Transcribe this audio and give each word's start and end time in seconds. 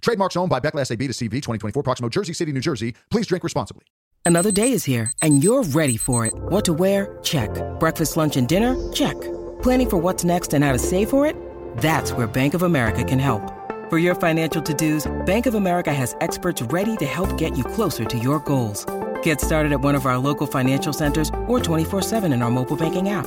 Trademarks 0.00 0.36
owned 0.36 0.50
by 0.50 0.60
Beckless 0.60 0.90
AB 0.90 1.06
to 1.06 1.12
CV 1.12 1.30
2024 1.30 1.82
Proximo 1.82 2.08
Jersey 2.08 2.32
City, 2.32 2.52
New 2.52 2.60
Jersey. 2.60 2.94
Please 3.10 3.26
drink 3.26 3.44
responsibly. 3.44 3.84
Another 4.24 4.52
day 4.52 4.72
is 4.72 4.84
here 4.84 5.12
and 5.22 5.42
you're 5.42 5.64
ready 5.64 5.96
for 5.96 6.26
it. 6.26 6.32
What 6.34 6.64
to 6.66 6.72
wear? 6.72 7.18
Check. 7.22 7.50
Breakfast, 7.80 8.16
lunch, 8.16 8.36
and 8.36 8.46
dinner? 8.48 8.76
Check. 8.92 9.20
Planning 9.62 9.90
for 9.90 9.96
what's 9.98 10.24
next 10.24 10.54
and 10.54 10.64
how 10.64 10.72
to 10.72 10.78
save 10.78 11.10
for 11.10 11.26
it? 11.26 11.36
That's 11.78 12.12
where 12.12 12.26
Bank 12.26 12.54
of 12.54 12.62
America 12.62 13.02
can 13.04 13.18
help. 13.18 13.42
For 13.90 13.98
your 13.98 14.14
financial 14.14 14.62
to-dos, 14.62 15.10
Bank 15.26 15.46
of 15.46 15.54
America 15.54 15.92
has 15.92 16.14
experts 16.20 16.62
ready 16.62 16.96
to 16.98 17.06
help 17.06 17.36
get 17.36 17.58
you 17.58 17.64
closer 17.64 18.04
to 18.04 18.18
your 18.18 18.38
goals. 18.38 18.86
Get 19.22 19.40
started 19.40 19.72
at 19.72 19.80
one 19.80 19.96
of 19.96 20.06
our 20.06 20.16
local 20.16 20.46
financial 20.46 20.92
centers 20.92 21.28
or 21.48 21.58
24-7 21.58 22.32
in 22.32 22.42
our 22.42 22.50
mobile 22.50 22.76
banking 22.76 23.08
app. 23.08 23.26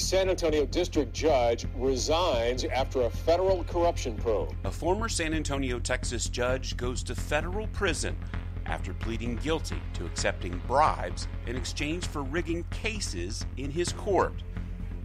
San 0.00 0.28
Antonio 0.30 0.64
district 0.66 1.12
judge 1.12 1.66
resigns 1.76 2.64
after 2.64 3.02
a 3.02 3.10
federal 3.10 3.62
corruption 3.64 4.16
probe. 4.16 4.52
A 4.64 4.70
former 4.70 5.08
San 5.08 5.34
Antonio, 5.34 5.78
Texas 5.78 6.28
judge 6.28 6.76
goes 6.76 7.02
to 7.04 7.14
federal 7.14 7.66
prison 7.68 8.16
after 8.66 8.94
pleading 8.94 9.36
guilty 9.36 9.80
to 9.94 10.06
accepting 10.06 10.60
bribes 10.66 11.28
in 11.46 11.54
exchange 11.54 12.06
for 12.06 12.22
rigging 12.22 12.64
cases 12.70 13.46
in 13.56 13.70
his 13.70 13.92
court. 13.92 14.42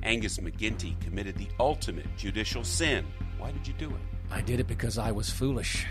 Angus 0.01 0.37
McGinty 0.37 0.99
committed 1.01 1.35
the 1.35 1.49
ultimate 1.59 2.07
judicial 2.17 2.63
sin. 2.63 3.05
Why 3.37 3.51
did 3.51 3.67
you 3.67 3.73
do 3.73 3.89
it? 3.89 4.01
I 4.31 4.41
did 4.41 4.59
it 4.59 4.67
because 4.67 4.97
I 4.97 5.11
was 5.11 5.29
foolish. 5.29 5.85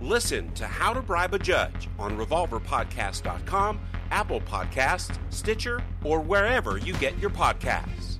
Listen 0.00 0.50
to 0.54 0.66
How 0.66 0.94
to 0.94 1.02
Bribe 1.02 1.34
a 1.34 1.38
Judge 1.38 1.88
on 1.98 2.16
RevolverPodcast.com, 2.16 3.80
Apple 4.10 4.40
Podcasts, 4.40 5.16
Stitcher, 5.30 5.82
or 6.04 6.20
wherever 6.20 6.78
you 6.78 6.94
get 6.94 7.18
your 7.18 7.30
podcasts. 7.30 8.18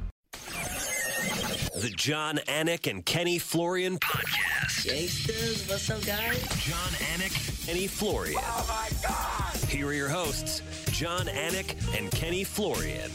The 1.80 1.90
John 1.96 2.38
Anik 2.48 2.90
and 2.90 3.04
Kenny 3.04 3.38
Florian 3.38 3.98
podcast. 3.98 4.86
Gangsters, 4.86 5.68
what's 5.68 5.88
up, 5.90 6.04
guys? 6.04 6.40
John 6.64 6.92
Anik, 7.12 7.48
and 7.48 7.66
Kenny 7.66 7.86
Florian. 7.86 8.40
Oh 8.42 8.66
my 8.68 9.08
God! 9.08 9.68
Here 9.68 9.86
are 9.86 9.92
your 9.92 10.08
hosts, 10.08 10.62
John 10.90 11.26
Anik 11.26 11.74
and 11.98 12.10
Kenny 12.10 12.44
Florian. 12.44 13.10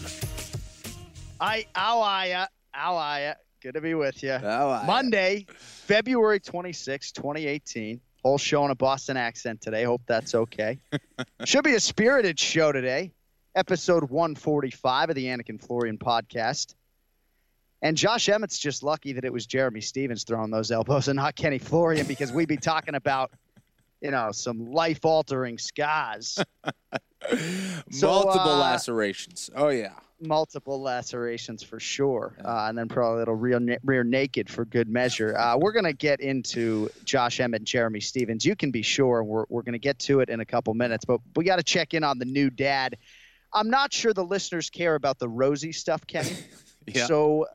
I, 1.40 1.66
how 1.74 2.02
are 2.02 2.28
ya? 2.28 2.46
How 2.72 2.96
are 2.97 3.19
ya? 3.19 3.34
Good 3.62 3.74
to 3.74 3.81
be 3.81 3.94
with 3.94 4.24
you. 4.24 4.34
How 4.34 4.69
are 4.69 4.81
ya? 4.81 4.86
Monday, 4.86 5.46
February 5.57 6.40
26, 6.40 7.12
2018. 7.12 8.00
Whole 8.25 8.40
show 8.40 8.66
in 8.66 8.72
a 8.72 8.75
Boston 8.75 9.18
accent 9.18 9.62
today. 9.62 9.84
Hope 9.84 10.02
that's 10.08 10.34
okay. 10.34 10.80
Should 11.46 11.63
be 11.63 11.75
a 11.75 11.80
spirited 11.80 12.40
show 12.40 12.72
today. 12.72 13.12
Episode 13.53 14.09
145 14.09 15.09
of 15.09 15.16
the 15.16 15.25
Anik 15.25 15.50
and 15.50 15.62
Florian 15.62 16.00
podcast. 16.00 16.74
And 17.84 17.96
Josh 17.96 18.28
Emmett's 18.28 18.58
just 18.58 18.81
lucky 18.81 19.13
that 19.13 19.25
it 19.25 19.31
was 19.31 19.46
Jeremy 19.46 19.80
Stephens 19.81 20.24
throwing 20.24 20.50
those 20.50 20.72
elbows 20.72 21.08
and 21.08 21.18
not 21.18 21.36
Kenny 21.36 21.59
Florian 21.59 22.08
because 22.08 22.31
we'd 22.31 22.47
be 22.47 22.58
talking 22.58 22.96
about, 22.96 23.30
you 24.02 24.09
know, 24.09 24.31
some 24.31 24.72
life 24.72 25.06
altering 25.06 25.59
scars. 25.59 26.44
So, 27.92 28.07
Multiple 28.07 28.52
uh, 28.52 28.59
lacerations. 28.59 29.50
Oh 29.56 29.69
yeah. 29.69 29.94
Multiple 30.21 30.81
lacerations 30.81 31.61
for 31.61 31.79
sure, 31.79 32.37
uh, 32.43 32.67
and 32.69 32.77
then 32.77 32.87
probably 32.87 33.17
a 33.17 33.19
little 33.19 33.35
rear, 33.35 33.59
na- 33.59 33.75
rear 33.83 34.03
naked 34.03 34.49
for 34.49 34.63
good 34.63 34.87
measure. 34.87 35.37
Uh, 35.37 35.57
we're 35.57 35.73
going 35.73 35.85
to 35.85 35.93
get 35.93 36.21
into 36.21 36.89
Josh 37.03 37.39
Emmett 37.39 37.61
and 37.61 37.67
Jeremy 37.67 37.99
Stephens. 37.99 38.45
You 38.45 38.55
can 38.55 38.71
be 38.71 38.81
sure 38.81 39.23
we're, 39.23 39.45
we're 39.49 39.61
going 39.61 39.73
to 39.73 39.79
get 39.79 39.99
to 39.99 40.21
it 40.21 40.29
in 40.29 40.39
a 40.39 40.45
couple 40.45 40.73
minutes, 40.73 41.03
but 41.03 41.19
we 41.35 41.43
got 41.43 41.57
to 41.57 41.63
check 41.63 41.93
in 41.93 42.03
on 42.03 42.17
the 42.17 42.25
new 42.25 42.49
dad. 42.49 42.97
I'm 43.53 43.69
not 43.69 43.93
sure 43.93 44.13
the 44.13 44.23
listeners 44.23 44.69
care 44.69 44.95
about 44.95 45.19
the 45.19 45.29
rosy 45.29 45.71
stuff, 45.71 46.05
Kenny. 46.07 46.35
Yeah. 46.87 47.07
So, 47.07 47.47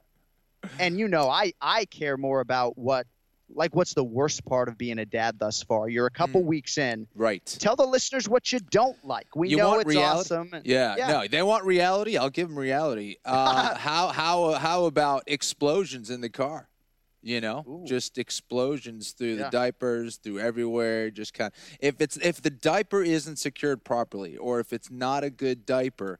and 0.80 0.98
you 0.98 1.06
know, 1.06 1.28
I 1.28 1.52
I 1.60 1.84
care 1.84 2.16
more 2.16 2.40
about 2.40 2.76
what 2.76 3.06
like 3.54 3.74
what's 3.74 3.94
the 3.94 4.04
worst 4.04 4.44
part 4.44 4.68
of 4.68 4.78
being 4.78 4.98
a 4.98 5.06
dad 5.06 5.38
thus 5.38 5.62
far. 5.62 5.88
You're 5.88 6.06
a 6.06 6.10
couple 6.10 6.42
weeks 6.44 6.78
in. 6.78 7.06
Right. 7.14 7.44
Tell 7.44 7.76
the 7.76 7.86
listeners 7.86 8.28
what 8.28 8.52
you 8.52 8.60
don't 8.70 9.02
like. 9.04 9.34
We 9.34 9.48
you 9.48 9.56
know 9.56 9.74
it's 9.78 9.86
reality? 9.88 10.18
awesome. 10.34 10.50
and- 10.52 10.66
Yeah, 10.66 10.94
no, 10.98 11.26
they 11.28 11.42
want 11.42 11.64
reality. 11.64 12.16
I'll 12.16 12.30
give 12.30 12.48
them 12.48 12.58
reality. 12.58 13.16
Uh, 13.24 13.74
how 13.86 14.08
how 14.08 14.52
how 14.52 14.84
about 14.84 15.24
explosions 15.26 16.10
in 16.10 16.20
the 16.20 16.30
car? 16.30 16.68
You 17.22 17.42
know, 17.42 17.84
just 17.86 18.16
explosions 18.16 19.10
through 19.12 19.36
the 19.36 19.50
diapers, 19.50 20.16
through 20.16 20.38
everywhere. 20.40 21.10
Just 21.10 21.34
kind. 21.34 21.52
Of, 21.52 21.78
if 21.80 22.00
it's 22.00 22.16
if 22.16 22.40
the 22.40 22.48
diaper 22.48 23.02
isn't 23.02 23.36
secured 23.36 23.84
properly, 23.84 24.38
or 24.38 24.58
if 24.58 24.72
it's 24.72 24.90
not 24.90 25.22
a 25.22 25.28
good 25.28 25.66
diaper, 25.66 26.18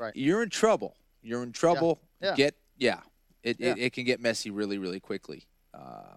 Right. 0.00 0.12
you're 0.16 0.42
in 0.42 0.48
trouble. 0.50 0.96
You're 1.22 1.44
in 1.44 1.52
trouble. 1.52 2.00
Yeah. 2.20 2.34
Get 2.34 2.56
yeah. 2.76 3.00
It, 3.44 3.60
Yeah. 3.60 3.72
It, 3.72 3.78
it 3.78 3.92
can 3.92 4.04
get 4.04 4.20
messy 4.20 4.50
really 4.50 4.78
really 4.78 4.98
quickly. 4.98 5.44
Uh, 5.72 6.16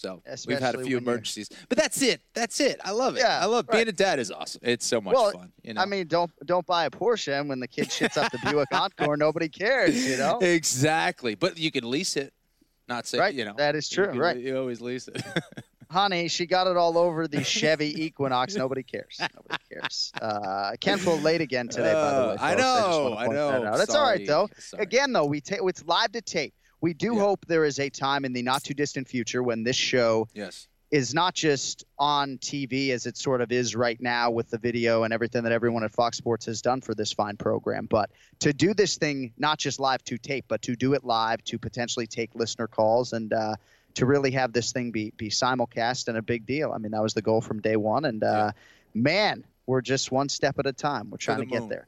so 0.00 0.22
we've 0.46 0.58
had 0.58 0.74
a 0.74 0.82
few 0.82 0.96
emergencies, 0.96 1.50
but 1.68 1.76
that's 1.76 2.00
it. 2.00 2.22
That's 2.34 2.58
it. 2.60 2.80
I 2.82 2.92
love 2.92 3.16
it. 3.16 3.20
Yeah, 3.20 3.38
I 3.40 3.44
love 3.44 3.66
right. 3.68 3.76
being 3.78 3.88
a 3.88 3.92
dad 3.92 4.18
is 4.18 4.30
awesome. 4.30 4.62
It's 4.64 4.86
so 4.86 4.98
much 5.00 5.14
well, 5.14 5.32
fun. 5.32 5.52
You 5.62 5.74
know? 5.74 5.82
I 5.82 5.84
mean, 5.84 6.06
don't 6.06 6.30
don't 6.46 6.64
buy 6.66 6.86
a 6.86 6.90
Porsche, 6.90 7.38
and 7.38 7.48
when 7.50 7.60
the 7.60 7.68
kid 7.68 7.88
shits 7.88 8.16
up 8.16 8.32
the 8.32 8.38
Buick 8.50 8.72
Encore, 8.72 9.16
nobody 9.18 9.48
cares. 9.48 10.06
You 10.08 10.16
know, 10.16 10.38
Exactly. 10.42 11.34
But 11.34 11.58
you 11.58 11.70
can 11.70 11.88
lease 11.90 12.16
it. 12.16 12.32
Not 12.88 13.06
say, 13.06 13.18
Right, 13.18 13.34
you 13.34 13.44
know. 13.44 13.54
that 13.58 13.76
is 13.76 13.90
you 13.92 13.96
true, 13.96 14.08
can- 14.12 14.18
right. 14.18 14.36
You 14.36 14.56
always 14.58 14.80
lease 14.80 15.06
it. 15.06 15.22
honey, 15.90 16.28
she 16.28 16.46
got 16.46 16.66
it 16.66 16.76
all 16.76 16.96
over 16.96 17.28
the 17.28 17.44
Chevy 17.44 18.04
Equinox. 18.04 18.54
Nobody 18.54 18.82
cares. 18.82 19.18
Nobody 19.20 19.62
cares. 19.70 20.12
Uh, 20.20 20.74
flew 20.98 21.16
late 21.16 21.40
again 21.40 21.68
today, 21.68 21.92
by 21.92 22.10
the 22.12 22.16
Uh, 22.16 22.28
way. 22.30 22.36
I 22.40 22.50
folks. 22.52 22.62
just 22.62 22.88
know, 22.90 23.10
wanna 23.10 23.16
I 23.20 23.26
know. 23.26 23.64
that. 23.64 23.76
That's 23.76 23.94
all 23.94 24.04
right 24.04 24.26
though. 24.26 24.48
sorry. 24.58 24.82
Again, 24.82 25.12
though, 25.12 25.26
we 25.26 25.40
take 25.40 25.60
it's 25.62 25.84
live 25.84 26.12
to 26.12 26.22
tape. 26.22 26.54
We 26.80 26.94
do 26.94 27.18
hope 27.18 27.44
there 27.46 27.64
is 27.64 27.78
a 27.78 27.90
time 27.90 28.24
in 28.24 28.32
the 28.32 28.42
not 28.42 28.64
too 28.64 28.74
distant 28.74 29.08
future 29.08 29.42
when 29.42 29.62
this 29.62 29.76
show 29.76 30.28
yes. 30.34 30.68
is 30.90 31.12
not 31.12 31.34
just 31.34 31.84
on 31.98 32.38
TV 32.38 32.90
as 32.90 33.06
it 33.06 33.16
sort 33.16 33.40
of 33.42 33.52
is 33.52 33.76
right 33.76 34.00
now 34.00 34.30
with 34.30 34.50
the 34.50 34.58
video 34.58 35.02
and 35.02 35.12
everything 35.12 35.42
that 35.42 35.52
everyone 35.52 35.84
at 35.84 35.92
Fox 35.92 36.16
Sports 36.16 36.46
has 36.46 36.62
done 36.62 36.80
for 36.80 36.94
this 36.94 37.12
fine 37.12 37.36
program, 37.36 37.86
but 37.86 38.10
to 38.40 38.52
do 38.52 38.72
this 38.72 38.96
thing 38.96 39.32
not 39.36 39.58
just 39.58 39.78
live 39.78 40.02
to 40.04 40.16
tape, 40.16 40.46
but 40.48 40.62
to 40.62 40.74
do 40.74 40.94
it 40.94 41.04
live 41.04 41.44
to 41.44 41.58
potentially 41.58 42.06
take 42.06 42.34
listener 42.34 42.66
calls 42.66 43.12
and 43.12 43.32
uh, 43.32 43.56
to 43.94 44.06
really 44.06 44.30
have 44.30 44.52
this 44.52 44.72
thing 44.72 44.90
be 44.90 45.12
be 45.16 45.28
simulcast 45.28 46.08
and 46.08 46.16
a 46.16 46.22
big 46.22 46.46
deal. 46.46 46.72
I 46.72 46.78
mean, 46.78 46.92
that 46.92 47.02
was 47.02 47.14
the 47.14 47.22
goal 47.22 47.40
from 47.40 47.60
day 47.60 47.76
one, 47.76 48.04
and 48.04 48.22
uh, 48.22 48.52
man, 48.94 49.44
we're 49.66 49.80
just 49.80 50.10
one 50.10 50.28
step 50.28 50.58
at 50.58 50.66
a 50.66 50.72
time. 50.72 51.10
We're 51.10 51.18
trying 51.18 51.40
the 51.40 51.46
to 51.46 51.50
get 51.50 51.68
there. 51.68 51.86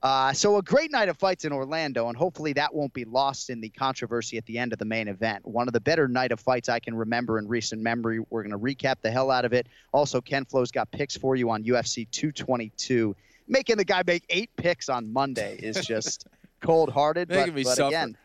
Uh, 0.00 0.32
so 0.32 0.56
a 0.58 0.62
great 0.62 0.92
night 0.92 1.08
of 1.08 1.16
fights 1.16 1.44
in 1.44 1.52
Orlando, 1.52 2.08
and 2.08 2.16
hopefully 2.16 2.52
that 2.52 2.72
won't 2.72 2.92
be 2.92 3.04
lost 3.04 3.50
in 3.50 3.60
the 3.60 3.68
controversy 3.70 4.36
at 4.38 4.46
the 4.46 4.56
end 4.56 4.72
of 4.72 4.78
the 4.78 4.84
main 4.84 5.08
event. 5.08 5.44
One 5.44 5.66
of 5.66 5.72
the 5.72 5.80
better 5.80 6.06
night 6.06 6.30
of 6.30 6.38
fights 6.38 6.68
I 6.68 6.78
can 6.78 6.94
remember 6.94 7.38
in 7.38 7.48
recent 7.48 7.82
memory. 7.82 8.20
We're 8.30 8.44
going 8.44 8.52
to 8.52 8.58
recap 8.58 9.00
the 9.02 9.10
hell 9.10 9.30
out 9.30 9.44
of 9.44 9.52
it. 9.52 9.66
Also, 9.92 10.20
Ken 10.20 10.44
Flo's 10.44 10.70
got 10.70 10.88
picks 10.92 11.16
for 11.16 11.34
you 11.34 11.50
on 11.50 11.64
UFC 11.64 12.08
222. 12.12 13.16
Making 13.48 13.76
the 13.76 13.84
guy 13.84 14.02
make 14.06 14.24
eight 14.28 14.50
picks 14.56 14.88
on 14.88 15.12
Monday 15.12 15.58
is 15.60 15.76
just 15.86 16.28
cold-hearted. 16.60 17.28
Making 17.28 17.46
but, 17.46 17.54
me 17.54 17.64
but 17.64 17.76
suffer. 17.76 17.88
again, 17.88 18.16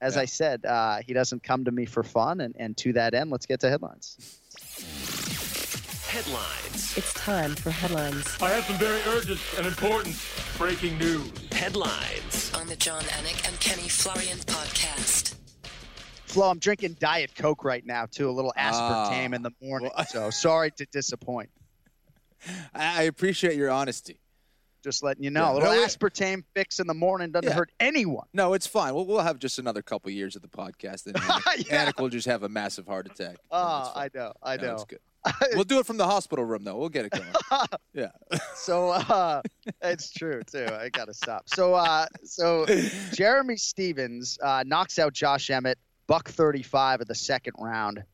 as 0.00 0.14
Yeah. 0.14 0.22
I 0.22 0.24
said, 0.24 0.64
uh, 0.64 0.98
he 1.04 1.12
doesn't 1.12 1.42
come 1.42 1.64
to 1.66 1.70
me 1.70 1.84
for 1.84 2.02
fun, 2.02 2.40
and, 2.40 2.54
and 2.58 2.74
to 2.78 2.94
that 2.94 3.12
end, 3.12 3.30
let's 3.30 3.44
get 3.44 3.60
to 3.60 3.68
headlines. 3.68 4.16
Headlines. 6.08 6.96
It's 6.96 7.12
time 7.12 7.54
for 7.54 7.70
headlines. 7.70 8.26
I 8.40 8.48
have 8.48 8.64
some 8.64 8.76
very 8.76 8.98
urgent 9.08 9.38
and 9.58 9.66
important 9.66 10.16
breaking 10.56 10.96
news. 10.96 11.30
Headlines. 11.52 12.50
On 12.58 12.66
the 12.66 12.76
John 12.76 13.02
Anik 13.02 13.46
and 13.46 13.60
Kenny 13.60 13.88
Florian 13.88 14.38
podcast. 14.38 15.34
Flo, 16.24 16.48
I'm 16.50 16.58
drinking 16.58 16.96
Diet 16.98 17.34
Coke 17.34 17.62
right 17.62 17.84
now, 17.84 18.06
too. 18.06 18.30
A 18.30 18.32
little 18.32 18.54
aspartame 18.56 19.32
Ah. 19.32 19.36
in 19.36 19.42
the 19.42 19.50
morning. 19.60 19.90
So 20.08 20.30
sorry 20.30 20.70
to 20.78 20.86
disappoint. 20.86 21.50
I 22.74 23.00
I 23.00 23.02
appreciate 23.02 23.56
your 23.56 23.70
honesty. 23.70 24.18
Just 24.82 25.02
letting 25.02 25.24
you 25.24 25.30
know. 25.30 25.42
Yeah. 25.44 25.52
A 25.52 25.54
little 25.54 25.72
No, 25.74 25.78
we- 25.78 25.84
aspartame 25.84 26.42
fix 26.54 26.78
in 26.80 26.86
the 26.86 26.94
morning 26.94 27.32
doesn't 27.32 27.48
Yeah. 27.50 27.54
hurt 27.54 27.70
anyone. 27.80 28.26
No, 28.32 28.54
it's 28.54 28.66
fine. 28.66 28.94
We'll, 28.94 29.04
we'll 29.04 29.20
have 29.20 29.38
just 29.38 29.58
another 29.58 29.82
couple 29.82 30.10
years 30.10 30.36
of 30.36 30.42
the 30.42 30.48
podcast, 30.48 31.04
and 31.06 31.16
Yeah. 31.68 31.84
Anik 31.86 32.00
will 32.00 32.08
just 32.08 32.26
have 32.28 32.44
a 32.44 32.48
massive 32.48 32.86
heart 32.86 33.06
attack. 33.10 33.36
Oh, 33.50 33.92
I 33.94 34.08
know. 34.14 34.32
I 34.42 34.56
No, 34.56 34.62
know. 34.68 34.74
it's 34.74 34.84
good. 34.84 35.00
we'll 35.54 35.64
do 35.64 35.78
it 35.78 35.86
from 35.86 35.96
the 35.96 36.04
hospital 36.06 36.44
room, 36.44 36.64
though. 36.64 36.76
We'll 36.76 36.88
get 36.88 37.06
it 37.06 37.12
going. 37.12 37.26
Yeah. 37.94 38.10
so 38.54 38.90
uh, 38.90 39.42
it's 39.82 40.12
true 40.12 40.42
too. 40.42 40.66
I 40.70 40.88
gotta 40.88 41.14
stop. 41.14 41.48
So 41.48 41.74
uh, 41.74 42.06
so 42.24 42.64
Jeremy 43.12 43.56
Stephens 43.56 44.38
uh, 44.42 44.62
knocks 44.64 44.98
out 45.00 45.12
Josh 45.14 45.50
Emmett, 45.50 45.78
buck 46.06 46.28
thirty-five 46.28 47.00
of 47.00 47.08
the 47.08 47.14
second 47.14 47.54
round. 47.58 48.04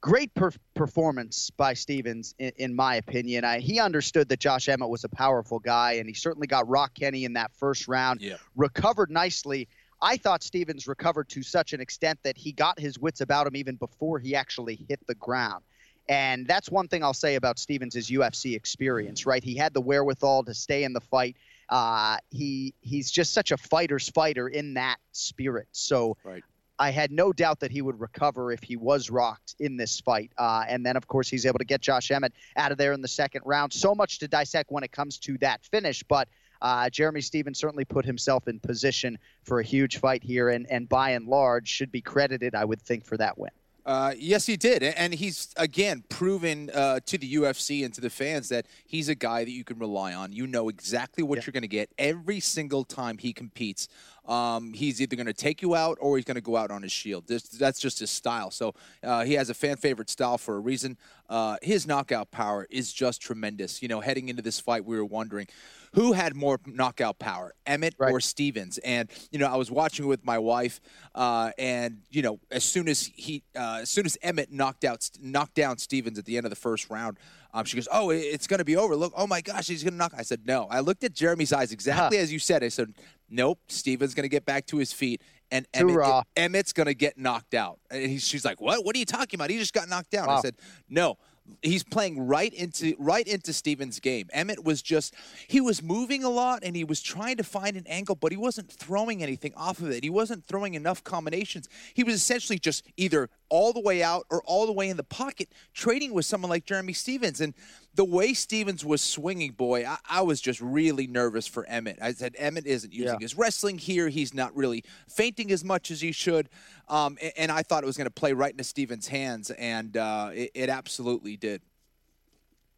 Great 0.00 0.34
per- 0.34 0.52
performance 0.74 1.50
by 1.50 1.74
Stephens, 1.74 2.34
in, 2.38 2.52
in 2.56 2.74
my 2.74 2.96
opinion. 2.96 3.44
I, 3.44 3.58
he 3.60 3.80
understood 3.80 4.28
that 4.28 4.38
Josh 4.38 4.68
Emmett 4.68 4.88
was 4.88 5.04
a 5.04 5.08
powerful 5.08 5.58
guy, 5.58 5.92
and 5.92 6.06
he 6.08 6.14
certainly 6.14 6.46
got 6.46 6.68
Rock 6.68 6.92
Kenny 6.94 7.24
in 7.24 7.32
that 7.34 7.52
first 7.54 7.88
round. 7.88 8.20
Yeah. 8.20 8.36
Recovered 8.54 9.10
nicely. 9.10 9.68
I 10.02 10.18
thought 10.18 10.42
Stephens 10.42 10.86
recovered 10.86 11.30
to 11.30 11.42
such 11.42 11.72
an 11.72 11.80
extent 11.80 12.18
that 12.22 12.36
he 12.36 12.52
got 12.52 12.78
his 12.78 12.98
wits 12.98 13.22
about 13.22 13.46
him 13.46 13.56
even 13.56 13.76
before 13.76 14.18
he 14.18 14.34
actually 14.34 14.84
hit 14.88 15.00
the 15.06 15.14
ground. 15.14 15.64
And 16.08 16.46
that's 16.46 16.70
one 16.70 16.88
thing 16.88 17.02
I'll 17.02 17.14
say 17.14 17.36
about 17.36 17.58
Stephens' 17.58 18.10
UFC 18.10 18.54
experience, 18.54 19.24
right? 19.26 19.42
He 19.42 19.56
had 19.56 19.72
the 19.72 19.80
wherewithal 19.80 20.44
to 20.44 20.54
stay 20.54 20.84
in 20.84 20.92
the 20.92 21.00
fight. 21.00 21.36
Uh, 21.70 22.18
he 22.30 22.74
he's 22.82 23.10
just 23.10 23.32
such 23.32 23.50
a 23.50 23.56
fighter's 23.56 24.08
fighter 24.10 24.48
in 24.48 24.74
that 24.74 24.96
spirit. 25.12 25.68
So 25.72 26.16
Right. 26.22 26.44
I 26.78 26.90
had 26.90 27.12
no 27.12 27.32
doubt 27.32 27.60
that 27.60 27.70
he 27.70 27.82
would 27.82 28.00
recover 28.00 28.50
if 28.50 28.62
he 28.62 28.76
was 28.76 29.08
rocked 29.08 29.54
in 29.60 29.76
this 29.76 30.00
fight. 30.00 30.32
Uh, 30.36 30.64
and 30.68 30.84
then, 30.84 30.96
of 30.96 31.06
course, 31.06 31.28
he's 31.28 31.46
able 31.46 31.58
to 31.58 31.64
get 31.64 31.80
Josh 31.80 32.10
Emmett 32.10 32.32
out 32.56 32.72
of 32.72 32.78
there 32.78 32.92
in 32.92 33.00
the 33.00 33.08
second 33.08 33.42
round. 33.44 33.72
So 33.72 33.94
much 33.94 34.18
to 34.18 34.28
dissect 34.28 34.72
when 34.72 34.82
it 34.82 34.90
comes 34.90 35.18
to 35.18 35.38
that 35.38 35.64
finish, 35.64 36.02
but 36.02 36.28
uh, 36.60 36.88
Jeremy 36.90 37.20
Stephens 37.20 37.58
certainly 37.58 37.84
put 37.84 38.04
himself 38.04 38.48
in 38.48 38.58
position 38.58 39.18
for 39.44 39.60
a 39.60 39.62
huge 39.62 39.98
fight 39.98 40.24
here, 40.24 40.48
and, 40.48 40.66
and 40.70 40.88
by 40.88 41.10
and 41.10 41.28
large 41.28 41.68
should 41.68 41.92
be 41.92 42.00
credited, 42.00 42.54
I 42.54 42.64
would 42.64 42.80
think, 42.80 43.04
for 43.04 43.16
that 43.18 43.38
win. 43.38 43.50
Uh, 43.86 44.14
yes, 44.16 44.46
he 44.46 44.56
did, 44.56 44.82
and 44.82 45.12
he's 45.12 45.52
again 45.58 46.02
proven 46.08 46.70
uh, 46.72 47.00
to 47.04 47.18
the 47.18 47.34
UFC 47.34 47.84
and 47.84 47.92
to 47.92 48.00
the 48.00 48.08
fans 48.08 48.48
that 48.48 48.66
he's 48.86 49.10
a 49.10 49.14
guy 49.14 49.44
that 49.44 49.50
you 49.50 49.62
can 49.62 49.78
rely 49.78 50.14
on. 50.14 50.32
You 50.32 50.46
know 50.46 50.70
exactly 50.70 51.22
what 51.22 51.46
you're 51.46 51.52
going 51.52 51.62
to 51.62 51.68
get 51.68 51.90
every 51.98 52.40
single 52.40 52.84
time 52.84 53.18
he 53.18 53.34
competes. 53.34 53.88
Um, 54.26 54.72
he's 54.72 55.00
either 55.02 55.16
going 55.16 55.26
to 55.26 55.34
take 55.34 55.62
you 55.62 55.74
out 55.74 55.98
or 56.00 56.16
he's 56.16 56.24
going 56.24 56.36
to 56.36 56.40
go 56.40 56.56
out 56.56 56.70
on 56.70 56.82
his 56.82 56.92
shield. 56.92 57.26
This, 57.26 57.42
that's 57.42 57.78
just 57.78 57.98
his 57.98 58.10
style. 58.10 58.50
So 58.50 58.74
uh, 59.02 59.24
he 59.24 59.34
has 59.34 59.50
a 59.50 59.54
fan 59.54 59.76
favorite 59.76 60.10
style 60.10 60.38
for 60.38 60.56
a 60.56 60.60
reason. 60.60 60.96
Uh, 61.28 61.56
his 61.62 61.86
knockout 61.86 62.30
power 62.30 62.66
is 62.70 62.92
just 62.92 63.20
tremendous. 63.20 63.82
You 63.82 63.88
know, 63.88 64.00
heading 64.00 64.28
into 64.28 64.42
this 64.42 64.60
fight, 64.60 64.84
we 64.84 64.96
were 64.96 65.04
wondering 65.04 65.46
who 65.94 66.12
had 66.12 66.34
more 66.34 66.60
knockout 66.66 67.18
power, 67.18 67.54
Emmett 67.66 67.94
or 67.98 68.20
Stephens. 68.20 68.78
And 68.78 69.08
you 69.30 69.38
know, 69.38 69.46
I 69.46 69.56
was 69.56 69.70
watching 69.70 70.06
with 70.06 70.24
my 70.24 70.38
wife, 70.38 70.80
uh, 71.14 71.52
and 71.56 71.98
you 72.10 72.22
know, 72.22 72.40
as 72.50 72.64
soon 72.64 72.88
as 72.88 73.10
he, 73.14 73.42
uh, 73.56 73.78
as 73.82 73.90
soon 73.90 74.04
as 74.04 74.18
Emmett 74.22 74.52
knocked 74.52 74.84
out, 74.84 75.08
knocked 75.20 75.54
down 75.54 75.78
Stephens 75.78 76.18
at 76.18 76.24
the 76.24 76.36
end 76.36 76.46
of 76.46 76.50
the 76.50 76.56
first 76.56 76.90
round, 76.90 77.18
um, 77.54 77.64
she 77.64 77.76
goes, 77.76 77.88
"Oh, 77.90 78.10
it's 78.10 78.48
going 78.48 78.58
to 78.58 78.64
be 78.64 78.76
over. 78.76 78.96
Look, 78.96 79.12
oh 79.16 79.28
my 79.28 79.40
gosh, 79.40 79.68
he's 79.68 79.84
going 79.84 79.94
to 79.94 79.98
knock." 79.98 80.12
I 80.16 80.22
said, 80.22 80.40
"No." 80.44 80.66
I 80.68 80.80
looked 80.80 81.04
at 81.04 81.14
Jeremy's 81.14 81.52
eyes 81.52 81.72
exactly 81.78 82.18
as 82.18 82.32
you 82.32 82.40
said. 82.40 82.64
I 82.64 82.68
said, 82.68 82.92
"Nope, 83.28 83.58
Stephens 83.68 84.14
going 84.14 84.24
to 84.24 84.28
get 84.28 84.44
back 84.44 84.66
to 84.66 84.76
his 84.76 84.92
feet." 84.92 85.22
And 85.50 85.66
Emmett. 85.74 85.94
Emmett's 86.36 86.72
going 86.72 86.86
to 86.86 86.94
get 86.94 87.18
knocked 87.18 87.54
out. 87.54 87.78
And 87.90 88.10
he, 88.10 88.18
she's 88.18 88.44
like, 88.44 88.60
"What? 88.60 88.84
What 88.84 88.96
are 88.96 88.98
you 88.98 89.04
talking 89.04 89.38
about? 89.38 89.50
He 89.50 89.58
just 89.58 89.74
got 89.74 89.88
knocked 89.88 90.10
down." 90.10 90.28
I 90.28 90.40
said, 90.40 90.56
"No." 90.88 91.18
He's 91.60 91.84
playing 91.84 92.26
right 92.26 92.54
into 92.54 92.94
right 92.98 93.26
into 93.26 93.52
Stephens' 93.52 94.00
game. 94.00 94.30
Emmett 94.32 94.64
was 94.64 94.80
just 94.80 95.14
he 95.46 95.60
was 95.60 95.82
moving 95.82 96.24
a 96.24 96.30
lot 96.30 96.64
and 96.64 96.74
he 96.74 96.84
was 96.84 97.02
trying 97.02 97.36
to 97.36 97.42
find 97.42 97.76
an 97.76 97.86
angle, 97.86 98.14
but 98.14 98.32
he 98.32 98.38
wasn't 98.38 98.72
throwing 98.72 99.22
anything 99.22 99.52
off 99.54 99.78
of 99.80 99.90
it. 99.90 100.02
He 100.02 100.08
wasn't 100.08 100.42
throwing 100.46 100.72
enough 100.72 101.04
combinations. 101.04 101.68
He 101.92 102.02
was 102.02 102.14
essentially 102.14 102.58
just 102.58 102.86
either 102.96 103.28
all 103.50 103.74
the 103.74 103.80
way 103.80 104.02
out 104.02 104.24
or 104.30 104.42
all 104.44 104.64
the 104.64 104.72
way 104.72 104.88
in 104.88 104.96
the 104.96 105.04
pocket, 105.04 105.52
trading 105.74 106.14
with 106.14 106.24
someone 106.24 106.48
like 106.48 106.64
Jeremy 106.64 106.94
Stephens. 106.94 107.42
And 107.42 107.52
the 107.94 108.04
way 108.04 108.34
Stephens 108.34 108.84
was 108.84 109.00
swinging, 109.02 109.52
boy, 109.52 109.86
I, 109.86 109.96
I 110.08 110.22
was 110.22 110.40
just 110.40 110.60
really 110.60 111.06
nervous 111.06 111.46
for 111.46 111.64
Emmett. 111.66 111.98
I 112.02 112.12
said 112.12 112.34
Emmett 112.38 112.66
isn't 112.66 112.92
using 112.92 113.12
Yeah. 113.14 113.18
his 113.20 113.36
wrestling 113.36 113.78
here. 113.78 114.08
He's 114.08 114.34
not 114.34 114.54
really 114.56 114.82
feinting 115.08 115.52
as 115.52 115.64
much 115.64 115.90
as 115.92 116.00
he 116.00 116.10
should. 116.10 116.48
Um, 116.88 117.16
a- 117.22 117.38
and, 117.40 117.52
I 117.52 117.62
thought 117.62 117.84
it 117.84 117.86
was 117.86 117.96
going 117.96 118.06
to 118.06 118.10
play 118.12 118.32
right 118.32 118.50
into 118.50 118.64
Stephens' 118.64 119.06
hands, 119.06 119.50
and 119.52 119.96
uh, 119.96 120.30
it, 120.34 120.50
it 120.54 120.68
absolutely 120.70 121.36
did. 121.36 121.62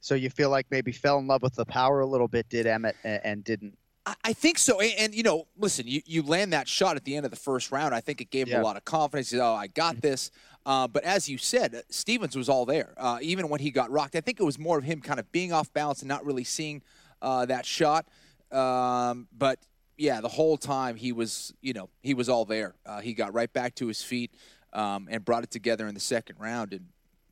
So 0.01 0.15
you 0.15 0.31
feel 0.31 0.51
like 0.51 0.67
maybe 0.71 0.93
fell 0.93 1.19
in 1.19 1.27
love 1.27 1.43
with 1.43 1.55
the 1.55 1.65
power 1.65 2.01
a 2.01 2.07
little 2.07 2.29
bit, 2.29 2.49
did 2.49 2.67
Emmett, 2.67 2.97
and, 3.03 3.21
and 3.25 3.45
didn't? 3.45 3.77
I- 4.05 4.15
I 4.23 4.33
think 4.35 4.59
so. 4.59 4.81
And, 4.81 4.93
and, 4.99 5.15
you 5.15 5.23
know, 5.23 5.47
listen, 5.59 5.87
you, 5.89 6.03
you 6.05 6.23
land 6.23 6.53
that 6.53 6.69
shot 6.69 6.97
at 6.97 7.05
the 7.05 7.17
end 7.17 7.25
of 7.25 7.31
the 7.31 7.37
first 7.39 7.73
round. 7.73 7.95
I 7.95 8.01
think 8.01 8.21
it 8.21 8.31
gave 8.31 8.47
him 8.49 8.53
Yeah. 8.55 8.63
a 8.63 8.65
lot 8.65 8.77
of 8.77 8.85
confidence. 8.85 9.31
He 9.31 9.37
said, 9.37 9.43
oh, 9.45 9.55
I 9.55 9.67
got 9.67 10.01
this. 10.01 10.31
Uh, 10.67 10.89
but 10.89 11.05
as 11.05 11.29
you 11.29 11.39
said, 11.39 11.77
uh, 11.77 11.81
Stephens 11.91 12.35
was 12.35 12.49
all 12.49 12.67
there. 12.67 12.93
Uh, 12.97 13.19
even 13.23 13.49
when 13.49 13.61
he 13.61 13.71
got 13.71 13.89
rocked, 13.89 14.17
I 14.17 14.21
think 14.21 14.41
it 14.41 14.43
was 14.43 14.59
more 14.59 14.77
of 14.77 14.83
him 14.85 15.01
kind 15.01 15.21
of 15.21 15.31
being 15.31 15.53
off 15.53 15.73
balance 15.73 16.03
and 16.03 16.09
not 16.09 16.27
really 16.27 16.43
seeing 16.43 16.83
uh, 17.23 17.47
that 17.47 17.65
shot. 17.65 18.05
Um, 18.51 19.29
but 19.37 19.61
yeah, 19.97 20.21
the 20.21 20.29
whole 20.29 20.57
time 20.57 20.97
he 20.97 21.13
was, 21.13 21.55
you 21.63 21.73
know, 21.73 21.89
he 22.03 22.15
was 22.15 22.29
all 22.29 22.45
there. 22.45 22.75
Uh, 22.85 23.01
he 23.01 23.15
got 23.15 23.33
right 23.33 23.51
back 23.53 23.77
to 23.77 23.87
his 23.87 24.03
feet 24.03 24.33
um, 24.73 25.07
and 25.09 25.25
brought 25.25 25.45
it 25.45 25.53
together 25.53 25.87
in 25.87 25.95
the 25.95 26.01
second 26.01 26.37
round. 26.41 26.73
And 26.73 26.87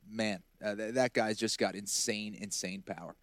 man, 0.09 0.41
uh, 0.63 0.75
th- 0.75 0.93
that 0.93 1.11
guy's 1.11 1.37
just 1.37 1.59
got 1.59 1.75
insane, 1.75 2.37
insane 2.39 2.83
power. 2.83 3.15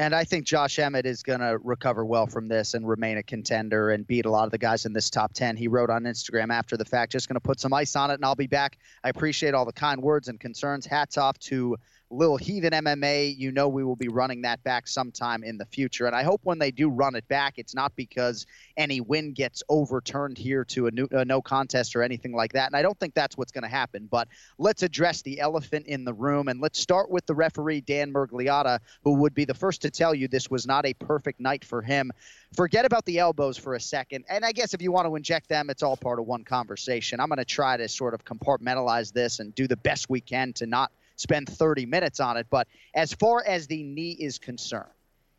And 0.00 0.14
I 0.14 0.24
think 0.24 0.46
Josh 0.46 0.78
Emmett 0.78 1.04
is 1.04 1.22
going 1.22 1.40
to 1.40 1.58
recover 1.62 2.06
well 2.06 2.26
from 2.26 2.48
this 2.48 2.72
and 2.72 2.88
remain 2.88 3.18
a 3.18 3.22
contender 3.22 3.90
and 3.90 4.06
beat 4.06 4.24
a 4.24 4.30
lot 4.30 4.46
of 4.46 4.50
the 4.50 4.56
guys 4.56 4.86
in 4.86 4.94
this 4.94 5.10
top 5.10 5.34
10. 5.34 5.58
He 5.58 5.68
wrote 5.68 5.90
on 5.90 6.04
Instagram 6.04 6.50
after 6.50 6.78
the 6.78 6.86
fact, 6.86 7.12
just 7.12 7.28
going 7.28 7.34
to 7.34 7.40
put 7.40 7.60
some 7.60 7.74
ice 7.74 7.94
on 7.94 8.10
it 8.10 8.14
and 8.14 8.24
I'll 8.24 8.34
be 8.34 8.46
back. 8.46 8.78
I 9.04 9.10
appreciate 9.10 9.52
all 9.52 9.66
the 9.66 9.74
kind 9.74 10.00
words 10.00 10.28
and 10.28 10.40
concerns. 10.40 10.86
Hats 10.86 11.18
off 11.18 11.38
to 11.40 11.76
Lil 12.10 12.36
Heathen 12.36 12.72
MMA. 12.72 13.36
You 13.36 13.52
know 13.52 13.68
we 13.68 13.84
will 13.84 13.96
be 13.96 14.08
running 14.08 14.42
that 14.42 14.62
back 14.64 14.88
sometime 14.88 15.44
in 15.44 15.58
the 15.58 15.64
future. 15.64 16.06
And 16.06 16.16
I 16.16 16.22
hope 16.24 16.40
when 16.42 16.58
they 16.58 16.70
do 16.70 16.88
run 16.88 17.14
it 17.14 17.26
back, 17.28 17.54
it's 17.56 17.74
not 17.74 17.94
because 17.94 18.46
any 18.76 19.00
win 19.00 19.32
gets 19.32 19.62
overturned 19.68 20.36
here 20.36 20.64
to 20.66 20.88
a, 20.88 20.90
new, 20.90 21.08
a 21.12 21.24
no 21.24 21.40
contest 21.40 21.94
or 21.94 22.02
anything 22.02 22.32
like 22.32 22.52
that. 22.54 22.66
And 22.66 22.76
I 22.76 22.82
don't 22.82 22.98
think 22.98 23.14
that's 23.14 23.36
what's 23.36 23.52
going 23.52 23.62
to 23.62 23.68
happen. 23.68 24.08
But 24.10 24.28
let's 24.58 24.82
address 24.82 25.22
the 25.22 25.40
elephant 25.40 25.86
in 25.86 26.04
the 26.04 26.12
room. 26.12 26.48
And 26.48 26.60
let's 26.60 26.80
start 26.80 27.10
with 27.10 27.26
the 27.26 27.34
referee, 27.34 27.82
Dan 27.82 28.12
Miragliotta, 28.12 28.80
who 29.04 29.14
would 29.14 29.34
be 29.34 29.44
the 29.44 29.54
first 29.54 29.82
to 29.82 29.90
tell 29.90 30.14
you 30.14 30.26
this 30.26 30.50
was 30.50 30.66
not 30.66 30.86
a 30.86 30.94
perfect 30.94 31.38
night 31.38 31.64
for 31.64 31.80
him. 31.80 32.10
Forget 32.54 32.84
about 32.84 33.04
the 33.04 33.20
elbows 33.20 33.56
for 33.56 33.74
a 33.74 33.80
second. 33.80 34.24
And 34.28 34.44
I 34.44 34.50
guess 34.50 34.74
if 34.74 34.82
you 34.82 34.90
want 34.90 35.06
to 35.06 35.14
inject 35.14 35.48
them, 35.48 35.70
it's 35.70 35.82
all 35.82 35.96
part 35.96 36.18
of 36.18 36.26
one 36.26 36.42
conversation. 36.42 37.20
I'm 37.20 37.28
going 37.28 37.38
to 37.38 37.44
try 37.44 37.76
to 37.76 37.88
sort 37.88 38.14
of 38.14 38.24
compartmentalize 38.24 39.12
this 39.12 39.38
and 39.38 39.54
do 39.54 39.68
the 39.68 39.76
best 39.76 40.10
we 40.10 40.20
can 40.20 40.52
to 40.54 40.66
not 40.66 40.90
spend 41.20 41.48
30 41.48 41.86
minutes 41.86 42.18
on 42.20 42.36
it. 42.36 42.46
But 42.50 42.66
as 42.94 43.12
far 43.12 43.44
as 43.46 43.66
the 43.66 43.82
knee 43.82 44.12
is 44.12 44.38
concerned, 44.38 44.90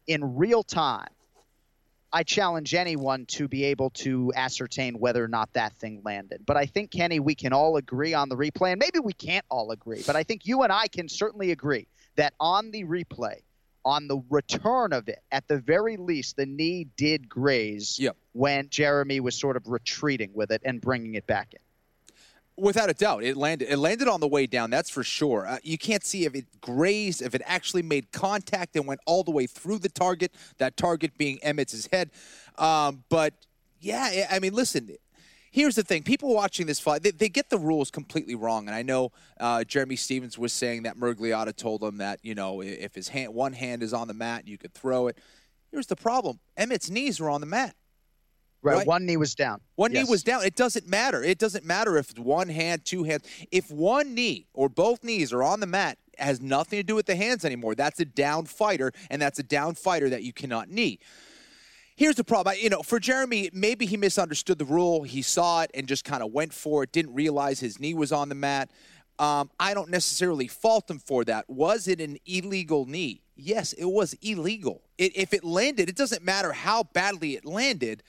in 0.07 0.35
real 0.35 0.63
time, 0.63 1.09
I 2.13 2.23
challenge 2.23 2.73
anyone 2.73 3.25
to 3.27 3.47
be 3.47 3.63
able 3.65 3.89
to 3.91 4.33
ascertain 4.35 4.99
whether 4.99 5.23
or 5.23 5.29
not 5.29 5.53
that 5.53 5.73
thing 5.77 6.01
landed. 6.03 6.45
But 6.45 6.57
I 6.57 6.65
think, 6.65 6.91
Kenny, 6.91 7.19
we 7.21 7.35
can 7.35 7.53
all 7.53 7.77
agree 7.77 8.13
on 8.13 8.27
the 8.27 8.35
replay, 8.35 8.71
and 8.71 8.79
maybe 8.79 8.99
we 8.99 9.13
can't 9.13 9.45
all 9.49 9.71
agree, 9.71 10.03
but 10.05 10.15
I 10.17 10.23
think 10.23 10.45
you 10.45 10.63
and 10.63 10.73
I 10.73 10.87
can 10.87 11.07
certainly 11.07 11.51
agree 11.51 11.87
that 12.17 12.33
on 12.39 12.71
the 12.71 12.83
replay, 12.83 13.35
on 13.85 14.09
the 14.09 14.21
return 14.29 14.91
of 14.91 15.07
it, 15.07 15.19
at 15.31 15.47
the 15.47 15.57
very 15.57 15.95
least, 15.95 16.35
the 16.35 16.45
knee 16.45 16.85
did 16.97 17.29
graze 17.29 17.97
Yep. 17.97 18.17
when 18.33 18.69
Jeremy 18.69 19.21
was 19.21 19.39
sort 19.39 19.55
of 19.55 19.67
retreating 19.67 20.31
with 20.33 20.51
it 20.51 20.61
and 20.65 20.81
bringing 20.81 21.15
it 21.15 21.25
back 21.25 21.53
in. 21.53 21.59
Without 22.61 22.91
a 22.91 22.93
doubt, 22.93 23.23
it 23.23 23.35
landed. 23.35 23.71
It 23.71 23.77
landed 23.77 24.07
on 24.07 24.19
the 24.19 24.27
way 24.27 24.45
down. 24.45 24.69
That's 24.69 24.91
for 24.91 25.03
sure. 25.03 25.47
Uh, 25.47 25.57
you 25.63 25.79
can't 25.79 26.03
see 26.03 26.25
if 26.25 26.35
it 26.35 26.45
grazed, 26.61 27.23
if 27.23 27.33
it 27.33 27.41
actually 27.45 27.81
made 27.81 28.11
contact 28.11 28.75
and 28.75 28.85
went 28.85 28.99
all 29.07 29.23
the 29.23 29.31
way 29.31 29.47
through 29.47 29.79
the 29.79 29.89
target. 29.89 30.31
That 30.59 30.77
target 30.77 31.17
being 31.17 31.39
Emmett's 31.41 31.89
head. 31.91 32.11
Um, 32.59 33.03
but 33.09 33.33
yeah, 33.79 34.27
I 34.29 34.37
mean, 34.37 34.53
listen. 34.53 34.95
Here's 35.49 35.73
the 35.73 35.81
thing: 35.81 36.03
people 36.03 36.35
watching 36.35 36.67
this 36.67 36.79
fight, 36.79 37.01
they, 37.01 37.09
they 37.09 37.29
get 37.29 37.49
the 37.49 37.57
rules 37.57 37.89
completely 37.89 38.35
wrong. 38.35 38.67
And 38.67 38.75
I 38.75 38.83
know 38.83 39.11
uh, 39.39 39.63
Jeremy 39.63 39.95
Stephens 39.95 40.37
was 40.37 40.53
saying 40.53 40.83
that 40.83 40.97
Miragliotta 40.97 41.55
told 41.55 41.83
him 41.83 41.97
that 41.97 42.19
you 42.21 42.35
know 42.35 42.61
if 42.61 42.93
his 42.93 43.07
hand, 43.07 43.33
one 43.33 43.53
hand 43.53 43.81
is 43.81 43.91
on 43.91 44.07
the 44.07 44.13
mat, 44.13 44.47
you 44.47 44.59
could 44.59 44.75
throw 44.75 45.07
it. 45.07 45.17
Here's 45.71 45.87
the 45.87 45.95
problem: 45.95 46.39
Emmett's 46.55 46.91
knees 46.91 47.19
were 47.19 47.31
on 47.31 47.41
the 47.41 47.47
mat. 47.47 47.75
Right, 48.63 48.77
Right. 48.77 48.87
one 48.87 49.05
knee 49.07 49.17
was 49.17 49.33
down. 49.33 49.59
One 49.75 49.91
Yes. 49.91 50.05
knee 50.05 50.11
was 50.11 50.23
down. 50.23 50.43
It 50.45 50.55
doesn't 50.55 50.87
matter. 50.87 51.23
It 51.23 51.39
doesn't 51.39 51.65
matter 51.65 51.97
if 51.97 52.17
one 52.19 52.47
hand, 52.49 52.85
two 52.85 53.03
hands. 53.03 53.23
If 53.51 53.71
one 53.71 54.13
knee 54.13 54.45
or 54.53 54.69
both 54.69 55.03
knees 55.03 55.33
are 55.33 55.41
on 55.41 55.59
the 55.61 55.65
mat, 55.65 55.97
it 56.13 56.19
has 56.23 56.39
nothing 56.41 56.77
to 56.77 56.83
do 56.83 56.93
with 56.93 57.07
the 57.07 57.15
hands 57.15 57.43
anymore. 57.43 57.73
That's 57.73 57.99
a 57.99 58.05
down 58.05 58.45
fighter, 58.45 58.91
and 59.09 59.19
that's 59.21 59.39
a 59.39 59.43
down 59.43 59.73
fighter 59.73 60.09
that 60.09 60.21
you 60.23 60.31
cannot 60.31 60.69
knee. 60.69 60.99
Here's 61.95 62.15
the 62.15 62.23
problem. 62.23 62.53
I- 62.55 62.59
You 62.59 62.69
know, 62.69 62.83
for 62.83 62.99
Jeremy, 62.99 63.49
maybe 63.51 63.85
he 63.87 63.97
misunderstood 63.97 64.59
the 64.59 64.65
rule. 64.65 65.03
He 65.03 65.21
saw 65.23 65.63
it 65.63 65.71
and 65.73 65.87
just 65.87 66.03
kind 66.03 66.21
of 66.21 66.31
went 66.31 66.53
for 66.53 66.83
it, 66.83 66.91
didn't 66.91 67.13
realize 67.15 67.59
his 67.59 67.79
knee 67.79 67.93
was 67.95 68.11
on 68.11 68.29
the 68.29 68.35
mat. 68.35 68.69
Um, 69.19 69.51
I 69.59 69.73
don't 69.73 69.89
necessarily 69.89 70.47
fault 70.47 70.89
him 70.89 70.97
for 70.99 71.23
that. 71.25 71.49
Was 71.49 71.87
it 71.87 71.99
an 72.01 72.17
illegal 72.25 72.85
knee? 72.85 73.21
Yes, 73.35 73.73
it 73.73 73.85
was 73.85 74.13
illegal. 74.21 74.81
It, 74.97 75.15
if 75.15 75.33
it 75.33 75.43
landed, 75.43 75.89
it 75.89 75.95
doesn't 75.95 76.23
matter 76.23 76.53
how 76.53 76.83
badly 76.83 77.35
it 77.35 77.45
landed. 77.45 78.01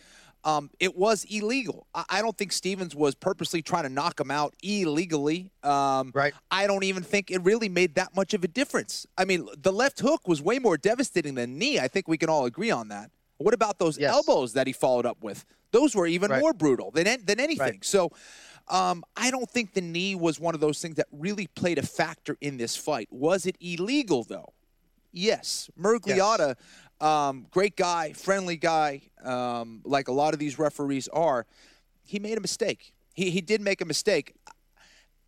Um, 0.45 0.71
it 0.81 0.97
was 0.97 1.25
illegal. 1.31 1.87
I, 1.95 2.05
I 2.11 2.23
don't 2.23 2.37
think 2.37 2.53
Stephens 2.53 2.95
was 2.97 3.15
purposely 3.15 3.63
trying 3.63 3.85
to 3.85 3.89
knock 3.89 4.19
him 4.19 4.31
out 4.31 4.55
illegally. 4.63 5.51
Um, 5.63 6.11
right. 6.15 6.35
I 6.51 6.67
don't 6.67 6.83
even 6.85 7.03
think 7.03 7.31
it 7.31 7.43
really 7.45 7.69
made 7.69 7.95
that 7.95 8.15
much 8.17 8.35
of 8.35 8.43
a 8.43 8.49
difference. 8.49 9.07
I 9.17 9.25
mean, 9.25 9.49
the 9.57 9.73
left 9.73 10.01
hook 10.01 10.27
was 10.27 10.43
way 10.43 10.59
more 10.59 10.77
devastating 10.77 11.35
than 11.37 11.59
knee. 11.59 11.79
I 11.79 11.87
think 11.89 12.09
we 12.09 12.19
can 12.19 12.29
all 12.29 12.45
agree 12.45 12.71
on 12.71 12.89
that. 12.89 13.11
What 13.39 13.55
about 13.55 13.79
those 13.79 14.01
elbows 14.01 14.53
that 14.55 14.67
he 14.67 14.73
followed 14.73 15.07
up 15.07 15.23
with? 15.23 15.45
Those 15.71 15.95
were 15.95 16.07
even 16.07 16.31
Right. 16.31 16.41
more 16.41 16.53
brutal 16.53 16.91
than 16.91 17.07
than 17.25 17.41
anything. 17.41 17.59
Right. 17.59 17.85
So, 17.85 18.11
um, 18.69 19.05
I 19.17 19.31
don't 19.31 19.49
think 19.51 19.75
the 19.75 19.81
knee 19.81 20.15
was 20.15 20.39
one 20.39 20.55
of 20.55 20.61
those 20.61 20.81
things 20.81 20.97
that 20.97 21.07
really 21.11 21.47
played 21.49 21.79
a 21.79 21.83
factor 21.83 22.37
in 22.41 22.57
this 22.57 22.77
fight. 22.77 23.09
Was 23.11 23.47
it 23.47 23.57
illegal 23.61 24.23
though? 24.23 24.53
Yes. 25.13 25.71
Miragliotta, 25.79 26.57
um, 27.03 27.47
great 27.51 27.77
guy, 27.77 28.13
friendly 28.13 28.57
guy, 28.57 29.03
um, 29.25 29.81
like 29.85 30.09
a 30.09 30.13
lot 30.13 30.35
of 30.35 30.41
these 30.41 30.59
referees 30.59 31.09
are. 31.09 31.47
He 32.05 32.19
made 32.19 32.39
a 32.39 32.41
mistake. 32.41 32.95
He 33.15 33.31
he 33.31 33.41
did 33.41 33.61
make 33.61 33.81
a 33.81 33.85
mistake. 33.85 34.35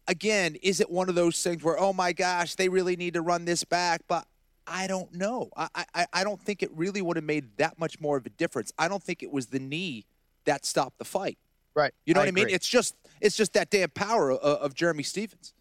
Again, 0.06 0.56
is 0.62 0.80
it 0.80 0.90
one 0.90 1.08
of 1.08 1.14
those 1.14 1.42
things 1.42 1.62
where 1.62 1.78
oh 1.78 1.92
my 1.92 2.12
gosh, 2.12 2.54
they 2.54 2.68
really 2.68 2.96
need 2.96 3.14
to 3.14 3.22
run 3.22 3.44
this 3.44 3.64
back? 3.64 4.02
But 4.06 4.26
I 4.66 4.86
don't 4.86 5.12
know. 5.14 5.50
I 5.56 5.68
I, 5.94 6.06
I 6.12 6.24
don't 6.24 6.40
think 6.40 6.62
it 6.62 6.70
really 6.72 7.02
would 7.02 7.16
have 7.16 7.24
made 7.24 7.56
that 7.56 7.78
much 7.78 8.00
more 8.00 8.16
of 8.16 8.24
a 8.24 8.30
difference. 8.30 8.72
I 8.78 8.88
don't 8.88 9.02
think 9.02 9.22
it 9.22 9.32
was 9.32 9.46
the 9.46 9.58
knee 9.58 10.06
that 10.44 10.64
stopped 10.64 10.98
the 10.98 11.04
fight. 11.04 11.38
Right. 11.74 11.92
You 12.06 12.14
know 12.14 12.20
I 12.20 12.24
what 12.24 12.28
I 12.28 12.32
mean? 12.32 12.48
It's 12.50 12.68
just 12.68 12.94
it's 13.20 13.36
just 13.36 13.52
that 13.54 13.70
damn 13.70 13.90
power 13.90 14.30
of, 14.30 14.38
of 14.38 14.74
Jeremy 14.74 15.02
Stephens. 15.02 15.52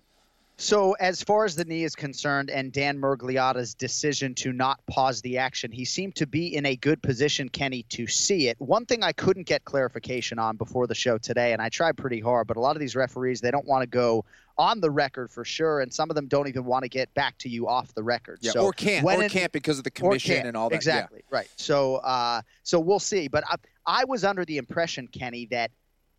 So, 0.57 0.93
as 0.93 1.23
far 1.23 1.45
as 1.45 1.55
the 1.55 1.65
knee 1.65 1.83
is 1.83 1.95
concerned, 1.95 2.51
and 2.51 2.71
Dan 2.71 2.99
Miragliotta's 2.99 3.73
decision 3.73 4.35
to 4.35 4.53
not 4.53 4.85
pause 4.85 5.19
the 5.21 5.39
action, 5.39 5.71
he 5.71 5.83
seemed 5.83 6.15
to 6.15 6.27
be 6.27 6.55
in 6.55 6.65
a 6.67 6.75
good 6.75 7.01
position, 7.01 7.49
Kenny, 7.49 7.83
to 7.89 8.05
see 8.05 8.49
it. 8.49 8.55
One 8.59 8.85
thing 8.85 9.01
I 9.03 9.13
couldn't 9.13 9.47
get 9.47 9.65
clarification 9.65 10.37
on 10.37 10.55
before 10.55 10.85
the 10.85 10.93
show 10.93 11.17
today, 11.17 11.53
and 11.53 11.61
I 11.61 11.69
tried 11.69 11.97
pretty 11.97 12.19
hard, 12.19 12.45
but 12.45 12.55
a 12.55 12.59
lot 12.59 12.75
of 12.75 12.79
these 12.79 12.95
referees, 12.95 13.41
they 13.41 13.49
don't 13.49 13.65
want 13.65 13.81
to 13.81 13.87
go 13.87 14.25
on 14.59 14.79
the 14.79 14.91
record 14.91 15.31
for 15.31 15.43
sure, 15.43 15.81
and 15.81 15.91
some 15.91 16.11
of 16.11 16.15
them 16.15 16.27
don't 16.27 16.47
even 16.47 16.65
want 16.65 16.83
to 16.83 16.89
get 16.89 17.11
back 17.15 17.35
to 17.39 17.49
you 17.49 17.67
off 17.67 17.91
the 17.95 18.03
record. 18.03 18.37
Yeah, 18.41 18.51
so 18.51 18.61
or 18.63 18.73
can't 18.73 19.03
or 19.03 19.23
it- 19.23 19.31
can't 19.31 19.51
because 19.51 19.79
of 19.79 19.83
the 19.83 19.91
commission 19.91 20.45
and 20.45 20.55
all 20.55 20.69
that. 20.69 20.75
Yeah. 20.75 20.77
Exactly. 20.77 21.23
Right. 21.31 21.49
So, 21.55 21.95
uh, 21.95 22.43
so 22.61 22.79
we'll 22.79 22.99
see. 22.99 23.27
But 23.27 23.43
I, 23.49 23.55
I 23.87 24.05
was 24.05 24.23
under 24.23 24.45
the 24.45 24.57
impression, 24.57 25.07
Kenny, 25.07 25.47
that 25.47 25.71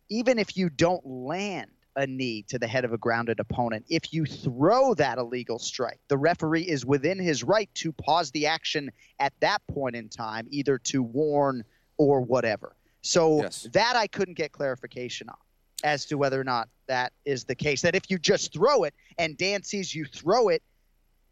even 0.09 0.37
if 0.37 0.57
you 0.57 0.69
don't 0.69 1.05
land 1.05 1.71
a 1.95 2.05
knee 2.05 2.43
to 2.49 2.59
the 2.59 2.67
head 2.67 2.85
of 2.85 2.93
a 2.93 2.97
grounded 2.97 3.39
opponent, 3.39 3.85
if 3.89 4.13
you 4.13 4.25
throw 4.25 4.93
that 4.95 5.17
illegal 5.17 5.59
strike, 5.59 5.99
the 6.07 6.17
referee 6.17 6.63
is 6.63 6.85
within 6.85 7.17
his 7.19 7.43
right 7.43 7.69
to 7.75 7.91
pause 7.93 8.31
the 8.31 8.47
action 8.47 8.91
at 9.19 9.33
that 9.39 9.65
point 9.67 9.95
in 9.95 10.09
time, 10.09 10.47
either 10.49 10.77
to 10.79 11.01
warn 11.01 11.63
or 11.97 12.21
whatever. 12.21 12.75
So 13.01 13.41
Yes. 13.43 13.67
that 13.71 13.95
I 13.95 14.07
couldn't 14.07 14.33
get 14.35 14.51
clarification 14.51 15.29
on 15.29 15.37
as 15.83 16.05
to 16.07 16.17
whether 16.17 16.39
or 16.39 16.43
not 16.43 16.69
that 16.87 17.13
is 17.23 17.45
the 17.45 17.55
case. 17.55 17.81
That 17.81 17.95
if 17.95 18.09
you 18.09 18.17
just 18.17 18.51
throw 18.51 18.83
it 18.83 18.93
and 19.17 19.37
Dan 19.37 19.63
sees 19.63 19.93
you 19.93 20.05
throw 20.05 20.49
it 20.49 20.63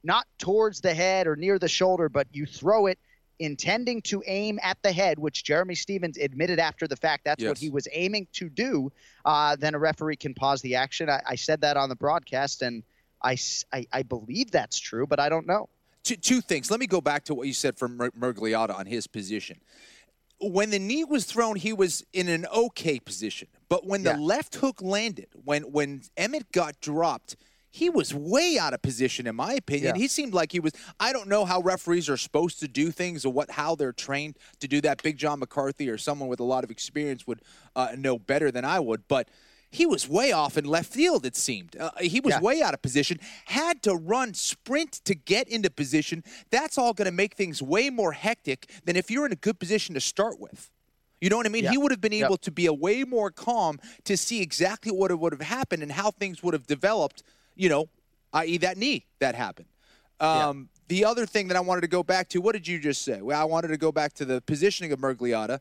not 0.03 0.27
towards 0.37 0.81
the 0.81 0.93
head 0.93 1.27
or 1.27 1.35
near 1.35 1.57
the 1.57 1.67
shoulder, 1.67 2.09
but 2.09 2.27
you 2.31 2.45
throw 2.45 2.87
it 2.87 2.99
intending 3.39 4.01
to 4.03 4.23
aim 4.25 4.59
at 4.63 4.77
the 4.83 4.91
head, 4.91 5.19
which 5.19 5.43
Jeremy 5.43 5.75
Stephens 5.75 6.17
admitted 6.17 6.59
after 6.59 6.87
the 6.87 6.95
fact 6.95 7.25
that's 7.25 7.43
what 7.43 7.57
he 7.57 7.69
was 7.69 7.87
aiming 7.91 8.27
to 8.33 8.49
do, 8.49 8.91
uh, 9.25 9.55
then 9.55 9.75
a 9.75 9.79
referee 9.79 10.15
can 10.17 10.33
pause 10.33 10.61
the 10.61 10.75
action. 10.75 11.09
I, 11.09 11.21
I 11.27 11.35
said 11.35 11.61
that 11.61 11.77
on 11.77 11.89
the 11.89 11.95
broadcast, 11.95 12.61
and 12.61 12.83
I 13.23 13.37
I 13.91 14.03
believe 14.03 14.51
that's 14.51 14.77
true, 14.79 15.07
but 15.07 15.19
I 15.19 15.29
don't 15.29 15.47
know. 15.47 15.69
Two, 16.03 16.17
two 16.17 16.41
things. 16.41 16.69
Let 16.69 16.79
me 16.81 16.87
go 16.87 16.99
back 16.99 17.23
to 17.25 17.33
what 17.33 17.47
you 17.47 17.53
said 17.53 17.77
from 17.77 17.95
Mer- 17.95 18.11
Miragliotta 18.11 18.77
on 18.77 18.85
his 18.85 19.07
position. 19.07 19.61
When 20.41 20.69
the 20.71 20.79
knee 20.79 21.05
was 21.05 21.23
thrown, 21.23 21.55
he 21.55 21.71
was 21.71 22.03
in 22.11 22.27
an 22.27 22.45
okay 22.53 22.99
position. 22.99 23.47
But 23.69 23.85
when 23.87 24.03
the 24.03 24.09
Yeah. 24.09 24.17
left 24.17 24.55
hook 24.55 24.81
landed, 24.81 25.29
when 25.45 25.63
when 25.71 26.01
Emmett 26.17 26.51
got 26.51 26.81
dropped, 26.81 27.37
he 27.73 27.89
was 27.89 28.13
way 28.13 28.59
out 28.59 28.75
of 28.75 28.83
position, 28.83 29.25
in 29.25 29.35
my 29.35 29.53
opinion. 29.53 29.95
Yeah. 29.95 30.01
He 30.01 30.07
seemed 30.07 30.31
like 30.31 30.51
he 30.51 30.59
was. 30.59 30.73
I 30.99 31.11
don't 31.11 31.27
know 31.27 31.43
how 31.43 31.59
referees 31.59 32.07
are 32.07 32.17
supposed 32.17 32.59
to 32.59 32.67
do 32.67 32.91
things 32.91 33.25
or 33.25 33.33
what 33.33 33.49
how 33.49 33.73
they're 33.73 33.91
trained 33.91 34.37
to 34.59 34.67
do 34.67 34.79
that. 34.81 35.01
Big 35.01 35.17
John 35.17 35.39
McCarthy 35.39 35.89
or 35.89 35.97
someone 35.97 36.29
with 36.29 36.39
a 36.39 36.43
lot 36.43 36.63
of 36.63 36.69
experience 36.69 37.25
would 37.25 37.41
uh, 37.75 37.95
know 37.97 38.19
better 38.19 38.51
than 38.51 38.63
I 38.63 38.79
would, 38.79 39.07
but. 39.09 39.27
He 39.75 39.87
was 39.87 40.07
way 40.07 40.31
off 40.31 40.55
in 40.55 40.65
left 40.65 40.93
field, 40.93 41.25
it 41.25 41.35
seemed. 41.35 41.75
Uh, 41.75 41.89
he 41.99 42.19
was 42.19 42.35
Yeah. 42.35 42.41
way 42.41 42.61
out 42.61 42.75
of 42.75 42.83
position, 42.83 43.19
had 43.45 43.81
to 43.81 43.95
run 43.95 44.35
sprint 44.35 45.01
to 45.05 45.15
get 45.15 45.47
into 45.47 45.71
position. 45.71 46.23
That's 46.51 46.77
all 46.77 46.93
going 46.93 47.07
to 47.07 47.11
make 47.11 47.33
things 47.33 47.59
way 47.59 47.89
more 47.89 48.11
hectic 48.11 48.69
than 48.85 48.95
if 48.95 49.09
you're 49.09 49.25
in 49.25 49.31
a 49.31 49.35
good 49.35 49.57
position 49.57 49.95
to 49.95 49.99
start 49.99 50.39
with. 50.39 50.69
You 51.21 51.29
know 51.31 51.37
what 51.37 51.47
I 51.47 51.49
mean? 51.49 51.63
Yeah. 51.63 51.71
He 51.71 51.79
would 51.79 51.89
have 51.89 52.01
been 52.01 52.13
able 52.13 52.37
to 52.37 52.51
be 52.51 52.67
a 52.67 52.73
way 52.73 53.03
more 53.03 53.31
calm 53.31 53.79
to 54.03 54.15
see 54.15 54.43
exactly 54.43 54.91
what 54.91 55.09
would 55.17 55.33
have 55.33 55.41
happened 55.41 55.81
and 55.81 55.93
how 55.93 56.11
things 56.11 56.43
would 56.43 56.53
have 56.53 56.67
developed, 56.67 57.23
you 57.55 57.69
know, 57.69 57.89
i.e., 58.33 58.57
that 58.57 58.77
knee 58.77 59.05
that 59.19 59.35
happened. 59.35 59.67
Um, 60.19 60.69
The 60.87 61.05
other 61.05 61.25
thing 61.25 61.47
that 61.47 61.57
I 61.57 61.61
wanted 61.61 61.81
to 61.81 61.87
go 61.87 62.03
back 62.03 62.29
to, 62.29 62.39
what 62.39 62.53
did 62.53 62.67
you 62.67 62.79
just 62.79 63.03
say? 63.03 63.21
Well, 63.21 63.39
I 63.39 63.45
wanted 63.45 63.69
to 63.69 63.77
go 63.77 63.91
back 63.91 64.13
to 64.13 64.25
the 64.25 64.41
positioning 64.41 64.91
of 64.91 64.99
Miragliotta. 64.99 65.59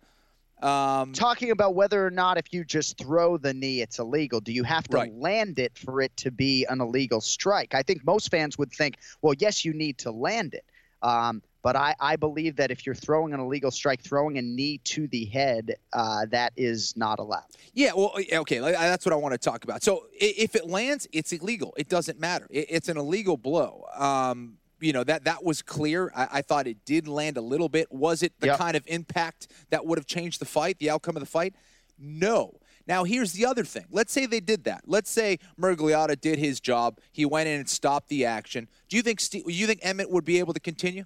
Um, 0.61 1.13
Talking 1.13 1.51
about 1.51 1.75
whether 1.75 2.07
or 2.07 2.11
not 2.11 2.39
if 2.39 2.53
you 2.53 2.65
just 2.65 2.97
throw 2.99 3.37
the 3.37 3.53
knee, 3.53 3.81
it's 3.81 3.99
illegal. 3.99 4.41
Do 4.41 4.53
you 4.53 4.63
have 4.63 4.87
to 4.89 4.97
Right. 4.97 5.13
land 5.13 5.59
it 5.59 5.77
for 5.77 6.01
it 6.01 6.17
to 6.19 6.31
be 6.31 6.65
an 6.67 6.81
illegal 6.81 7.21
strike? 7.21 7.75
I 7.75 7.83
think 7.83 8.05
most 8.05 8.31
fans 8.31 8.57
would 8.59 8.71
think, 8.73 8.99
well, 9.23 9.35
yes, 9.39 9.65
you 9.65 9.73
need 9.75 9.99
to 9.99 10.13
land 10.13 10.55
it. 10.55 10.65
Um, 11.03 11.43
but 11.63 11.77
I, 11.77 11.95
I 12.01 12.17
believe 12.17 12.57
that 12.57 12.71
if 12.71 12.85
you're 12.85 12.95
throwing 12.95 13.33
an 13.33 13.41
illegal 13.41 13.71
strike, 13.71 14.03
throwing 14.03 14.39
a 14.39 14.43
knee 14.43 14.79
to 14.85 15.07
the 15.09 15.25
head, 15.27 15.77
uh, 15.93 16.27
that 16.31 16.53
is 16.57 16.97
not 16.97 17.19
allowed. 17.19 17.45
Yeah, 17.73 17.93
well, 17.97 18.13
okay, 18.33 18.59
that's 18.59 19.07
what 19.07 19.13
I 19.13 19.17
want 19.17 19.33
to 19.33 19.39
talk 19.39 19.65
about. 19.65 19.83
So 19.83 20.07
if 20.13 20.55
it 20.57 20.67
lands, 20.69 21.07
it's 21.13 21.33
illegal. 21.33 21.73
It 21.77 21.89
doesn't 21.89 22.19
matter. 22.19 22.47
It's 22.51 22.89
an 22.89 22.97
illegal 22.97 23.37
blow. 23.37 23.85
Um, 23.97 24.59
you 24.81 24.93
know 24.93 25.05
that 25.05 25.25
that 25.25 25.45
was 25.45 25.63
clear. 25.63 26.11
I, 26.15 26.29
I 26.33 26.43
thought 26.43 26.67
it 26.67 26.85
did 26.85 27.07
land 27.07 27.37
a 27.37 27.41
little 27.41 27.69
bit. 27.69 27.93
Was 27.93 28.25
it 28.25 28.33
the 28.41 28.49
Yep. 28.49 28.59
kind 28.59 28.77
of 28.77 28.83
impact 28.89 29.47
that 29.71 29.87
would 29.87 29.97
have 29.97 30.07
changed 30.07 30.41
the 30.41 30.45
fight, 30.45 30.81
the 30.81 30.91
outcome 30.91 31.17
of 31.17 31.21
the 31.21 31.27
fight? 31.29 31.55
No. 31.97 32.59
Now 32.89 33.05
here's 33.05 33.33
the 33.33 33.47
other 33.47 33.63
thing. 33.65 33.85
Let's 33.93 34.13
say 34.13 34.27
they 34.27 34.41
did 34.41 34.65
that. 34.65 34.83
Let's 34.87 35.09
say 35.09 35.39
Miragliotta 35.61 36.21
did 36.21 36.41
his 36.41 36.59
job. 36.59 36.99
He 37.13 37.25
went 37.25 37.49
in 37.49 37.61
and 37.61 37.69
stopped 37.69 38.09
the 38.09 38.25
action. 38.25 38.67
Do 38.89 38.97
you 38.97 39.03
think 39.05 39.21
you 39.47 39.69
think 39.69 39.79
Emmett 39.83 40.11
would 40.11 40.25
be 40.25 40.41
able 40.41 40.53
to 40.53 40.61
continue? 40.61 41.05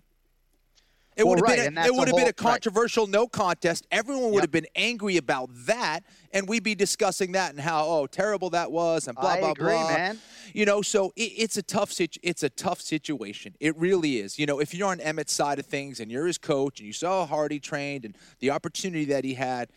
It 1.17 1.25
Well, 1.25 1.31
would 1.31 1.39
have 1.49 1.59
right, 1.59 1.75
been 1.75 1.79
a, 1.79 1.87
it 1.87 1.95
would 1.95 2.09
have 2.09 2.17
been 2.17 2.29
a 2.29 2.33
controversial 2.33 3.07
no 3.07 3.27
contest. 3.27 3.87
Everyone 3.91 4.25
would 4.33 4.35
Yep. 4.35 4.43
have 4.43 4.51
been 4.51 4.67
angry 4.77 5.17
about 5.17 5.49
that, 5.67 6.01
and 6.31 6.47
we'd 6.47 6.63
be 6.63 6.75
discussing 6.75 7.33
that 7.33 7.53
and 7.53 7.61
how 7.61 7.87
oh 7.87 8.07
terrible 8.07 8.51
that 8.51 8.71
was 8.71 9.09
and 9.09 9.17
blah 9.17 9.31
I 9.31 9.41
blah 9.41 9.51
agree, 9.53 9.73
blah. 9.73 9.89
man. 9.89 10.21
You 10.53 10.67
know, 10.67 10.83
so 10.83 11.13
it, 11.17 11.33
it's 11.37 11.57
a 11.57 11.63
tough 11.63 11.91
situ- 11.91 12.21
It's 12.23 12.43
a 12.43 12.51
tough 12.51 12.83
situation. 12.83 13.55
It 13.61 13.77
really 13.79 14.19
is. 14.19 14.39
You 14.39 14.45
know, 14.45 14.61
if 14.61 14.75
you're 14.75 14.89
on 14.89 15.01
Emmett's 15.01 15.33
side 15.33 15.59
of 15.59 15.65
things 15.65 16.01
and 16.01 16.11
you're 16.11 16.27
his 16.27 16.37
coach 16.39 16.81
and 16.81 16.87
you 16.87 16.93
saw 16.93 17.21
how 17.21 17.27
hard 17.35 17.51
he 17.51 17.61
trained 17.61 18.05
and 18.05 18.15
the 18.41 18.51
opportunity 18.51 19.07
that 19.07 19.25
he 19.25 19.35
had. 19.35 19.71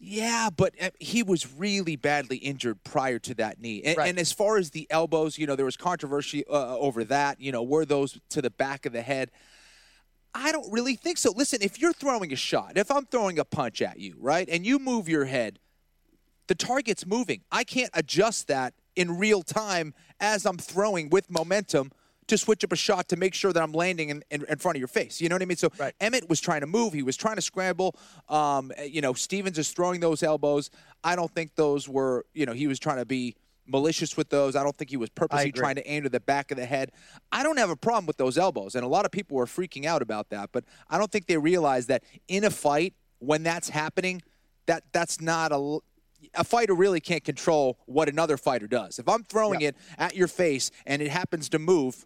Yeah, 0.00 0.48
but 0.56 0.74
uh, 0.80 0.90
he 1.00 1.24
was 1.24 1.52
really 1.54 1.96
badly 1.96 2.36
injured 2.36 2.84
prior 2.84 3.18
to 3.20 3.34
that 3.34 3.60
knee. 3.60 3.82
And, 3.84 3.98
Right. 3.98 4.08
and 4.08 4.16
as 4.18 4.30
far 4.30 4.56
as 4.56 4.70
the 4.70 4.86
elbows, 4.90 5.38
you 5.38 5.46
know, 5.46 5.56
there 5.56 5.64
was 5.64 5.76
controversy 5.76 6.44
uh, 6.46 6.76
over 6.76 7.02
that. 7.04 7.40
You 7.40 7.50
know, 7.50 7.64
were 7.64 7.84
those 7.84 8.16
to 8.30 8.40
the 8.40 8.50
back 8.50 8.86
of 8.86 8.92
the 8.92 9.02
head? 9.02 9.30
I 10.34 10.52
don't 10.52 10.70
really 10.72 10.94
think 10.94 11.18
so. 11.18 11.32
Listen, 11.32 11.60
if 11.62 11.80
you're 11.80 11.92
throwing 11.92 12.32
a 12.32 12.36
shot, 12.36 12.76
if 12.76 12.90
I'm 12.90 13.06
throwing 13.06 13.38
a 13.38 13.44
punch 13.44 13.82
at 13.82 13.98
you, 13.98 14.14
right, 14.18 14.48
and 14.48 14.64
you 14.64 14.78
move 14.78 15.08
your 15.08 15.24
head, 15.24 15.58
the 16.46 16.54
target's 16.54 17.06
moving. 17.06 17.42
I 17.50 17.64
can't 17.64 17.90
adjust 17.94 18.48
that 18.48 18.74
in 18.96 19.18
real 19.18 19.42
time 19.42 19.94
as 20.20 20.44
I'm 20.46 20.58
throwing 20.58 21.08
with 21.10 21.30
momentum 21.30 21.92
to 22.28 22.36
switch 22.36 22.62
up 22.62 22.72
a 22.72 22.76
shot 22.76 23.08
to 23.08 23.16
make 23.16 23.34
sure 23.34 23.52
that 23.52 23.62
I'm 23.62 23.72
landing 23.72 24.10
in, 24.10 24.22
in, 24.30 24.44
in 24.48 24.58
front 24.58 24.76
of 24.76 24.80
your 24.80 24.88
face. 24.88 25.20
You 25.20 25.28
know 25.28 25.34
what 25.34 25.42
I 25.42 25.46
mean? 25.46 25.56
So 25.56 25.70
Emmett 26.00 26.28
was 26.28 26.40
trying 26.40 26.60
to 26.60 26.66
move. 26.66 26.92
He 26.92 27.02
was 27.02 27.16
trying 27.16 27.36
to 27.36 27.42
scramble. 27.42 27.96
Um, 28.28 28.70
you 28.86 29.00
know, 29.00 29.14
Stevens 29.14 29.58
is 29.58 29.70
throwing 29.70 30.00
those 30.00 30.22
elbows. 30.22 30.70
I 31.02 31.16
don't 31.16 31.30
think 31.32 31.54
those 31.54 31.88
were, 31.88 32.26
you 32.34 32.44
know, 32.44 32.52
he 32.52 32.66
was 32.66 32.78
trying 32.78 32.98
to 32.98 33.06
be 33.06 33.34
malicious 33.68 34.16
with 34.16 34.30
those. 34.30 34.56
I 34.56 34.62
don't 34.62 34.76
think 34.76 34.90
he 34.90 34.96
was 34.96 35.10
purposely 35.10 35.52
trying 35.52 35.76
to 35.76 35.88
aim 35.88 36.02
to 36.04 36.08
the 36.08 36.20
back 36.20 36.50
of 36.50 36.56
the 36.56 36.66
head. 36.66 36.92
I 37.30 37.42
don't 37.42 37.58
have 37.58 37.70
a 37.70 37.76
problem 37.76 38.06
with 38.06 38.16
those 38.16 38.38
elbows, 38.38 38.74
and 38.74 38.84
a 38.84 38.88
lot 38.88 39.04
of 39.04 39.10
people 39.10 39.36
were 39.36 39.46
freaking 39.46 39.84
out 39.84 40.02
about 40.02 40.30
that. 40.30 40.50
But 40.52 40.64
I 40.88 40.98
don't 40.98 41.10
think 41.10 41.26
they 41.26 41.36
realize 41.36 41.86
that 41.86 42.02
in 42.26 42.44
a 42.44 42.50
fight, 42.50 42.94
when 43.18 43.42
that's 43.42 43.68
happening, 43.68 44.22
that 44.66 44.84
that's 44.92 45.20
not 45.20 45.52
a 45.52 45.78
a 46.34 46.44
fighter 46.44 46.74
really 46.74 47.00
can't 47.00 47.24
control 47.24 47.78
what 47.86 48.08
another 48.08 48.36
fighter 48.36 48.66
does. 48.66 48.98
If 48.98 49.08
I'm 49.08 49.22
throwing 49.22 49.60
it 49.60 49.76
at 49.98 50.16
your 50.16 50.28
face 50.28 50.70
and 50.84 51.00
it 51.00 51.10
happens 51.10 51.48
to 51.50 51.58
move, 51.58 52.04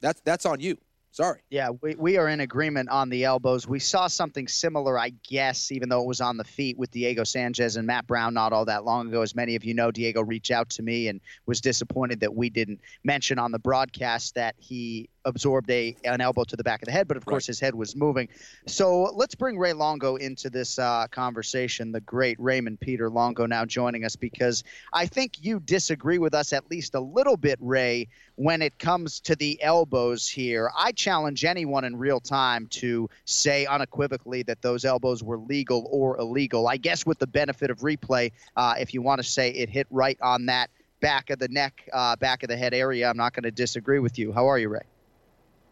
that's 0.00 0.20
that's 0.22 0.46
on 0.46 0.60
you. 0.60 0.78
Sorry. 1.12 1.40
Yeah, 1.50 1.70
we, 1.70 1.96
we 1.96 2.16
are 2.18 2.28
in 2.28 2.38
agreement 2.38 2.88
on 2.88 3.10
the 3.10 3.24
elbows. 3.24 3.66
We 3.66 3.80
saw 3.80 4.06
something 4.06 4.46
similar, 4.46 4.96
I 4.96 5.10
guess, 5.28 5.72
even 5.72 5.88
though 5.88 6.02
it 6.02 6.06
was 6.06 6.20
on 6.20 6.36
the 6.36 6.44
feet 6.44 6.78
with 6.78 6.92
Diego 6.92 7.24
Sanchez 7.24 7.74
and 7.76 7.86
Matt 7.86 8.06
Brown 8.06 8.32
not 8.34 8.52
all 8.52 8.66
that 8.66 8.84
long 8.84 9.08
ago. 9.08 9.22
As 9.22 9.34
many 9.34 9.56
of 9.56 9.64
you 9.64 9.74
know, 9.74 9.90
Diego 9.90 10.22
reached 10.22 10.52
out 10.52 10.70
to 10.70 10.82
me 10.82 11.08
and 11.08 11.20
was 11.46 11.60
disappointed 11.60 12.20
that 12.20 12.34
we 12.34 12.48
didn't 12.48 12.80
mention 13.02 13.40
on 13.40 13.50
the 13.50 13.58
broadcast 13.58 14.36
that 14.36 14.54
he 14.58 15.09
absorbed 15.24 15.70
a 15.70 15.96
an 16.04 16.20
elbow 16.20 16.44
to 16.44 16.56
the 16.56 16.64
back 16.64 16.82
of 16.82 16.86
the 16.86 16.92
head, 16.92 17.08
but 17.08 17.16
of 17.16 17.24
course 17.24 17.46
his 17.46 17.60
head 17.60 17.74
was 17.74 17.94
moving. 17.94 18.28
So 18.66 19.02
let's 19.14 19.34
bring 19.34 19.58
Ray 19.58 19.72
Longo 19.72 20.16
into 20.16 20.50
this 20.50 20.78
uh, 20.78 21.06
conversation. 21.10 21.92
The 21.92 22.00
great 22.00 22.38
Raymond 22.40 22.80
Peter 22.80 23.10
Longo 23.10 23.46
now 23.46 23.64
joining 23.64 24.04
us 24.04 24.16
because 24.16 24.64
I 24.92 25.06
think 25.06 25.44
you 25.44 25.60
disagree 25.60 26.18
with 26.18 26.34
us 26.34 26.52
at 26.52 26.70
least 26.70 26.94
a 26.94 27.00
little 27.00 27.36
bit, 27.36 27.58
Ray, 27.60 28.08
when 28.36 28.62
it 28.62 28.78
comes 28.78 29.20
to 29.20 29.36
the 29.36 29.62
elbows 29.62 30.28
here. 30.28 30.70
I 30.76 30.92
challenge 30.92 31.44
anyone 31.44 31.84
in 31.84 31.96
real 31.96 32.20
time 32.20 32.66
to 32.68 33.08
say 33.24 33.66
unequivocally 33.66 34.42
that 34.44 34.62
those 34.62 34.84
elbows 34.84 35.22
were 35.22 35.38
legal 35.38 35.88
or 35.90 36.18
illegal. 36.18 36.68
I 36.68 36.76
guess 36.76 37.04
with 37.04 37.18
the 37.18 37.26
benefit 37.26 37.70
of 37.70 37.80
replay, 37.80 38.32
uh, 38.56 38.74
if 38.78 38.94
you 38.94 39.02
want 39.02 39.20
to 39.20 39.28
say 39.28 39.50
it 39.50 39.68
hit 39.68 39.86
right 39.90 40.18
on 40.22 40.46
that 40.46 40.70
back 41.00 41.30
of 41.30 41.38
the 41.38 41.48
neck, 41.48 41.88
uh, 41.92 42.16
back 42.16 42.42
of 42.42 42.48
the 42.48 42.56
head 42.56 42.74
area, 42.74 43.08
I'm 43.08 43.16
not 43.16 43.32
going 43.32 43.44
to 43.44 43.50
disagree 43.50 43.98
with 43.98 44.18
you. 44.18 44.32
How 44.32 44.48
are 44.48 44.58
you, 44.58 44.68
Ray? 44.68 44.89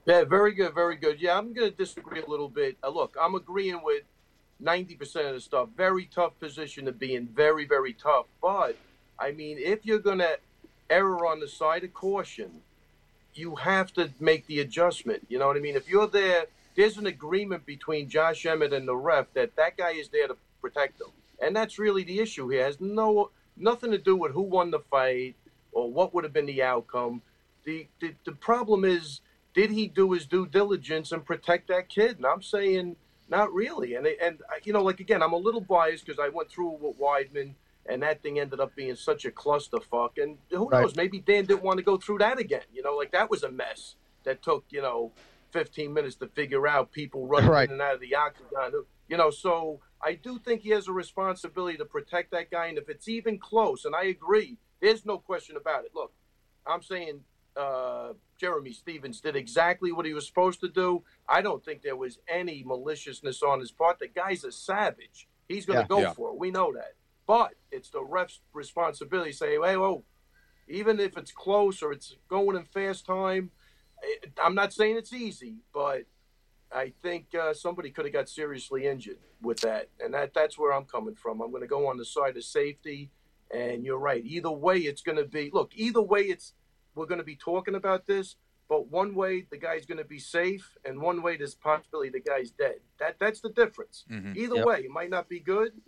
Yeah, 0.09 0.25
very 0.25 0.53
good, 0.53 0.75
very 0.75 0.97
good. 0.97 1.21
Yeah, 1.21 1.37
I'm 1.37 1.53
going 1.53 1.71
to 1.71 1.77
disagree 1.77 2.23
a 2.23 2.27
little 2.27 2.49
bit. 2.49 2.79
Uh, 2.83 2.89
look, 2.89 3.15
I'm 3.21 3.35
agreeing 3.35 3.83
with 3.85 4.05
90% 4.63 5.29
of 5.29 5.35
the 5.35 5.41
stuff. 5.41 5.69
Very 5.77 6.07
tough 6.07 6.33
position 6.41 6.87
to 6.87 6.93
be 6.93 7.15
in, 7.15 7.27
very, 7.27 7.67
very 7.67 7.93
tough. 7.93 8.25
But, 8.41 8.79
I 9.21 9.33
mean, 9.33 9.59
if 9.59 9.85
you're 9.85 9.99
going 9.99 10.21
to 10.21 10.39
err 10.89 11.27
on 11.27 11.41
the 11.41 11.47
side 11.47 11.85
of 11.85 11.93
caution, 11.93 12.63
you 13.35 13.57
have 13.57 13.93
to 13.93 14.09
make 14.19 14.47
the 14.47 14.61
adjustment. 14.61 15.27
You 15.29 15.39
know 15.39 15.47
what 15.47 15.59
I 15.59 15.61
mean? 15.61 15.77
If 15.77 15.91
you're 15.91 16.07
there, 16.07 16.47
there's 16.75 16.97
an 16.97 17.07
agreement 17.07 17.67
between 17.67 18.09
Josh 18.09 18.47
Emmett 18.47 18.73
and 18.73 18.89
the 18.89 18.97
ref 18.97 19.27
that 19.35 19.57
that 19.57 19.77
guy 19.77 19.91
is 19.91 20.09
there 20.09 20.29
to 20.29 20.39
protect 20.63 21.03
him. 21.03 21.09
And 21.43 21.55
that's 21.55 21.79
really 21.79 22.03
the 22.03 22.19
issue 22.21 22.49
here. 22.49 22.63
It 22.63 22.65
has 22.65 22.81
no 22.81 23.29
nothing 23.59 23.91
to 23.91 23.99
do 23.99 24.17
with 24.17 24.33
who 24.33 24.41
won 24.41 24.71
the 24.71 24.79
fight 24.79 25.35
or 25.71 25.93
what 25.93 26.15
would 26.15 26.25
have 26.25 26.33
been 26.33 26.47
the 26.47 26.63
outcome. 26.63 27.21
The, 27.65 27.87
the 28.01 28.15
the 28.25 28.33
problem 28.33 28.87
is 28.87 29.21
did 29.55 29.71
he 29.71 29.89
do 29.89 30.13
his 30.13 30.27
due 30.27 30.47
diligence 30.47 31.13
and 31.13 31.25
protect 31.25 31.69
that 31.69 31.89
kid? 31.89 32.17
And 32.17 32.27
I'm 32.27 32.43
saying 32.43 32.97
not 33.29 33.53
really. 33.53 33.95
And 33.95 34.07
and 34.07 34.41
you 34.65 34.73
know, 34.73 34.83
like 34.83 35.01
again, 35.01 35.23
I'm 35.23 35.33
a 35.33 35.37
little 35.39 35.61
biased 35.61 36.07
because 36.07 36.19
I 36.21 36.29
went 36.29 36.51
through 36.51 36.79
with 36.81 36.99
Weidman, 36.99 37.55
and 37.87 38.03
that 38.03 38.23
thing 38.23 38.39
ended 38.39 38.61
up 38.61 38.75
being 38.75 38.97
such 38.97 39.25
a 39.25 39.31
clusterfuck. 39.31 40.23
And 40.23 40.39
who 40.51 40.69
Right. 40.69 40.83
knows? 40.83 40.97
Maybe 40.97 41.21
Dan 41.21 41.45
didn't 41.47 41.63
want 41.63 41.79
to 41.79 41.85
go 41.85 41.97
through 41.97 42.19
that 42.19 42.39
again. 42.39 42.63
You 42.73 42.83
know, 42.83 42.95
like 42.97 43.13
that 43.13 43.31
was 43.31 43.43
a 43.43 43.51
mess 43.51 43.97
that 44.25 44.43
took 44.43 44.65
you 44.71 44.83
know 44.83 45.13
15 45.53 45.93
minutes 45.93 46.17
to 46.17 46.27
figure 46.29 46.67
out 46.69 46.93
people 46.93 47.27
running 47.27 47.51
Right. 47.51 47.65
in 47.69 47.73
and 47.73 47.83
out 47.83 47.95
of 47.95 48.01
the 48.01 48.15
octagon. 48.15 48.73
You 49.09 49.17
know, 49.17 49.31
so 49.31 49.81
I 50.03 50.15
do 50.15 50.39
think 50.39 50.61
he 50.61 50.69
has 50.71 50.87
a 50.89 50.93
responsibility 50.93 51.79
to 51.79 51.85
protect 51.87 52.31
that 52.33 52.51
guy. 52.51 52.67
And 52.67 52.77
if 52.79 52.89
it's 52.91 53.09
even 53.09 53.39
close, 53.39 53.85
and 53.87 53.97
I 53.97 54.05
agree, 54.05 54.59
there's 54.81 55.07
no 55.07 55.19
question 55.19 55.57
about 55.57 55.85
it. 55.87 55.93
Look, 55.95 56.13
I'm 56.67 56.83
saying 56.83 57.21
uh, 57.57 58.13
Jeremy 58.39 58.73
Stephens 58.73 59.21
did 59.21 59.37
exactly 59.37 59.93
what 59.93 60.07
he 60.07 60.15
was 60.15 60.27
supposed 60.27 60.61
to 60.61 60.69
do. 60.69 61.03
I 61.29 61.43
don't 61.43 61.65
think 61.65 61.83
there 61.83 61.97
was 61.97 62.19
any 62.29 62.63
maliciousness 62.65 63.43
on 63.43 63.61
his 63.61 63.73
part. 63.73 63.99
The 63.99 64.09
guy's 64.09 64.45
a 64.45 64.53
savage. 64.53 65.29
He's 65.49 65.67
going 65.67 65.79
to 65.79 65.83
Yeah. 65.83 65.89
go 65.89 66.01
Yeah. 66.01 66.13
for 66.13 66.31
it. 66.31 66.39
We 66.39 66.51
know 66.51 66.73
that. 66.73 66.95
But 67.27 67.55
it's 67.71 67.91
the 67.91 68.03
ref's 68.03 68.41
responsibility 68.53 69.33
to 69.33 69.37
say, 69.37 69.51
hey, 69.61 69.77
whoa, 69.77 70.05
even 70.69 71.01
if 71.01 71.19
it's 71.19 71.33
close 71.33 71.83
or 71.83 71.93
it's 71.93 72.17
going 72.29 72.57
in 72.57 72.65
fast 72.65 73.05
time, 73.05 73.51
I'm 74.41 74.55
not 74.55 74.73
saying 74.73 74.97
it's 74.97 75.13
easy, 75.13 75.57
but 75.75 76.05
I 76.71 76.93
think 77.03 77.35
uh, 77.35 77.53
somebody 77.55 77.91
could 77.91 78.05
have 78.05 78.13
got 78.13 78.29
seriously 78.29 78.87
injured 78.87 79.19
with 79.43 79.61
that, 79.61 79.89
and 79.99 80.15
that 80.15 80.33
that's 80.35 80.57
where 80.59 80.73
I'm 80.73 80.85
coming 80.85 81.17
from. 81.17 81.41
I'm 81.41 81.51
going 81.51 81.63
to 81.63 81.67
go 81.67 81.89
on 81.89 81.97
the 81.97 82.05
side 82.05 82.37
of 82.37 82.45
safety, 82.45 83.11
and 83.51 83.85
you're 83.85 83.99
right. 83.99 84.25
Either 84.25 84.51
way, 84.51 84.79
it's 84.79 85.03
going 85.03 85.17
to 85.19 85.25
be 85.25 85.51
look. 85.53 85.73
Either 85.75 86.03
way, 86.03 86.23
it's 86.23 86.53
we're 86.99 87.07
going 87.07 87.19
to 87.21 87.25
be 87.25 87.37
talking 87.37 87.77
about 87.77 88.07
this, 88.07 88.37
but 88.69 88.89
one 88.91 89.15
way 89.15 89.47
the 89.51 89.57
guy's 89.57 89.87
going 89.87 89.99
to 89.99 90.05
be 90.05 90.19
safe, 90.19 90.77
and 90.85 91.01
one 91.01 91.23
way 91.23 91.37
there's 91.37 91.55
possibility 91.55 92.11
the 92.11 92.21
guy's 92.21 92.51
dead. 92.51 92.81
That 92.99 93.19
that's 93.19 93.41
the 93.41 93.51
difference. 93.51 94.05
Mhm. 94.11 94.37
Either 94.37 94.57
Yep. 94.57 94.67
way, 94.67 94.81
it 94.85 94.91
might 94.91 95.09
not 95.11 95.29
be 95.29 95.41
good, 95.41 95.81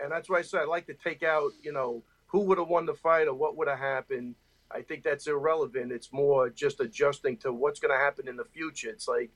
and 0.00 0.10
that's 0.10 0.28
why 0.28 0.38
I 0.38 0.42
said 0.42 0.62
I 0.62 0.64
like 0.64 0.86
to 0.86 0.94
take 0.94 1.22
out 1.22 1.52
you 1.62 1.70
know 1.72 2.02
who 2.26 2.40
would 2.40 2.58
have 2.58 2.68
won 2.68 2.86
the 2.86 2.94
fight 2.94 3.28
or 3.28 3.34
what 3.34 3.56
would 3.56 3.68
have 3.68 3.78
happened. 3.78 4.34
I 4.70 4.82
think 4.82 5.04
that's 5.04 5.28
irrelevant. 5.28 5.92
It's 5.92 6.12
more 6.12 6.48
just 6.50 6.80
adjusting 6.80 7.36
to 7.38 7.52
what's 7.52 7.78
going 7.78 7.92
to 7.96 7.98
happen 7.98 8.26
in 8.26 8.34
the 8.36 8.44
future. 8.46 8.88
It's 8.90 9.06
like 9.06 9.30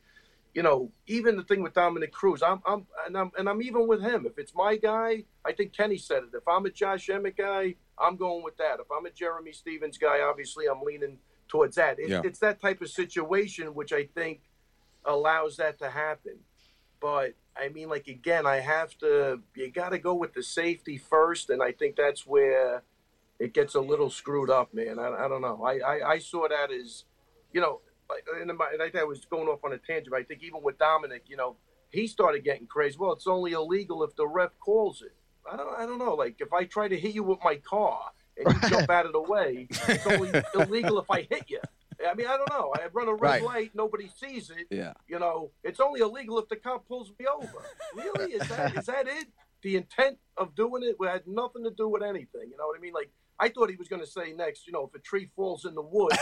you 0.58 0.64
know, 0.64 0.90
even 1.06 1.36
the 1.36 1.44
thing 1.44 1.62
with 1.62 1.72
Dominick 1.72 2.10
Cruz, 2.10 2.42
I'm, 2.42 2.60
I'm, 2.66 2.84
and 3.06 3.16
I'm, 3.16 3.30
and 3.38 3.48
I'm 3.48 3.62
even 3.62 3.86
with 3.86 4.02
him. 4.02 4.26
If 4.26 4.40
it's 4.40 4.52
my 4.56 4.74
guy, 4.74 5.22
I 5.46 5.52
think 5.52 5.72
Kenny 5.72 5.98
said 5.98 6.24
it. 6.24 6.30
If 6.36 6.48
I'm 6.48 6.66
a 6.66 6.70
Josh 6.70 7.08
Emmett 7.08 7.36
guy, 7.36 7.76
I'm 7.96 8.16
going 8.16 8.42
with 8.42 8.56
that. 8.56 8.80
If 8.80 8.88
I'm 8.90 9.06
a 9.06 9.10
Jeremy 9.10 9.52
Stephens 9.52 9.98
guy, 9.98 10.20
obviously 10.20 10.66
I'm 10.66 10.82
leaning 10.82 11.18
towards 11.46 11.76
that. 11.76 12.00
It, 12.00 12.08
Yeah. 12.08 12.22
It's 12.24 12.40
that 12.40 12.60
type 12.60 12.82
of 12.82 12.88
situation 12.88 13.72
which 13.72 13.92
I 13.92 14.06
think 14.06 14.40
allows 15.04 15.58
that 15.58 15.78
to 15.78 15.90
happen. 15.90 16.38
But 17.00 17.34
I 17.56 17.68
mean, 17.68 17.88
like 17.88 18.08
again, 18.08 18.44
I 18.44 18.56
have 18.56 18.98
to. 18.98 19.40
You 19.54 19.70
got 19.70 19.90
to 19.90 20.00
go 20.00 20.14
with 20.14 20.34
the 20.34 20.42
safety 20.42 20.98
first, 20.98 21.50
and 21.50 21.62
I 21.62 21.70
think 21.70 21.94
that's 21.94 22.26
where 22.26 22.82
it 23.38 23.54
gets 23.54 23.76
a 23.76 23.80
little 23.80 24.10
screwed 24.10 24.50
up, 24.50 24.74
man. 24.74 24.98
I, 24.98 25.26
I 25.26 25.28
don't 25.28 25.40
know. 25.40 25.62
I, 25.64 25.78
I, 25.78 26.10
I 26.14 26.18
saw 26.18 26.48
that 26.48 26.72
as, 26.72 27.04
you 27.52 27.60
know, 27.60 27.80
like, 28.10 28.24
and 28.40 28.56
my- 28.56 28.70
and 28.72 28.82
I 28.82 28.86
think 28.86 28.96
I 28.96 29.04
was 29.04 29.24
going 29.24 29.48
off 29.48 29.60
on 29.64 29.72
a 29.72 29.78
tangent. 29.78 30.08
But 30.10 30.20
I 30.20 30.24
think 30.24 30.42
even 30.42 30.62
with 30.62 30.78
Dominic, 30.78 31.24
you 31.26 31.36
know, 31.36 31.56
he 31.90 32.06
started 32.06 32.44
getting 32.44 32.66
crazy. 32.66 32.96
Well, 32.98 33.12
it's 33.12 33.26
only 33.26 33.52
illegal 33.52 34.02
if 34.04 34.14
the 34.16 34.26
ref 34.26 34.50
calls 34.60 35.02
it. 35.02 35.14
I 35.50 35.56
don't, 35.56 35.74
I 35.78 35.86
don't 35.86 35.98
know. 35.98 36.14
Like 36.14 36.36
if 36.40 36.52
I 36.52 36.64
try 36.64 36.88
to 36.88 36.98
hit 36.98 37.14
you 37.14 37.22
with 37.22 37.38
my 37.42 37.56
car 37.56 38.10
and 38.36 38.54
you 38.62 38.68
jump 38.68 38.90
out 38.90 39.06
of 39.06 39.12
the 39.12 39.22
way, 39.22 39.66
it's 39.70 40.06
only 40.06 40.30
illegal 40.54 40.98
if 40.98 41.10
I 41.10 41.22
hit 41.30 41.44
you. 41.48 41.60
I 42.06 42.14
mean, 42.14 42.26
I 42.28 42.36
don't 42.36 42.50
know. 42.50 42.72
I 42.76 42.86
run 42.92 43.08
a 43.08 43.12
red 43.14 43.20
Right. 43.20 43.42
light, 43.42 43.70
nobody 43.74 44.08
sees 44.08 44.50
it. 44.50 44.66
Yeah. 44.70 44.92
You 45.08 45.18
know, 45.18 45.50
it's 45.64 45.80
only 45.80 46.00
illegal 46.00 46.38
if 46.38 46.48
the 46.48 46.56
cop 46.56 46.86
pulls 46.86 47.10
me 47.18 47.26
over. 47.26 47.50
Really? 47.94 48.32
Is 48.34 48.46
that 48.48 48.76
is 48.76 48.86
that 48.86 49.08
it? 49.08 49.26
The 49.62 49.76
intent 49.76 50.18
of 50.36 50.54
doing 50.54 50.82
it 50.84 50.96
had 51.04 51.26
nothing 51.26 51.64
to 51.64 51.70
do 51.70 51.88
with 51.88 52.02
anything. 52.02 52.48
You 52.50 52.56
know 52.56 52.66
what 52.68 52.78
I 52.78 52.80
mean? 52.80 52.92
Like 52.92 53.10
I 53.40 53.48
thought 53.48 53.70
he 53.70 53.76
was 53.76 53.88
going 53.88 54.02
to 54.02 54.06
say 54.08 54.32
next. 54.32 54.66
You 54.66 54.72
know, 54.72 54.84
if 54.92 54.94
a 54.98 55.02
tree 55.02 55.28
falls 55.36 55.64
in 55.64 55.74
the 55.74 55.82
woods 55.82 56.16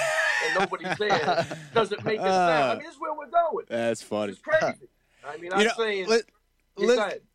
and 0.47 0.61
nobody's 0.61 0.97
there, 0.99 1.47
does 1.75 1.93
it 1.93 2.05
make 2.05 2.19
a 2.21 2.23
sound? 2.23 2.65
I 2.65 2.75
mean, 2.75 2.85
this 2.85 2.95
is 2.95 3.01
where 3.01 3.15
we're 3.15 3.31
going. 3.31 3.67
That's 3.69 4.03
funny. 4.03 4.33
It's 4.33 4.41
crazy. 4.41 4.89
I 5.27 5.37
mean, 5.39 5.53
I'm 5.53 5.61
You 5.61 5.67
know, 5.67 5.73
saying. 5.77 6.09
li- 6.09 6.21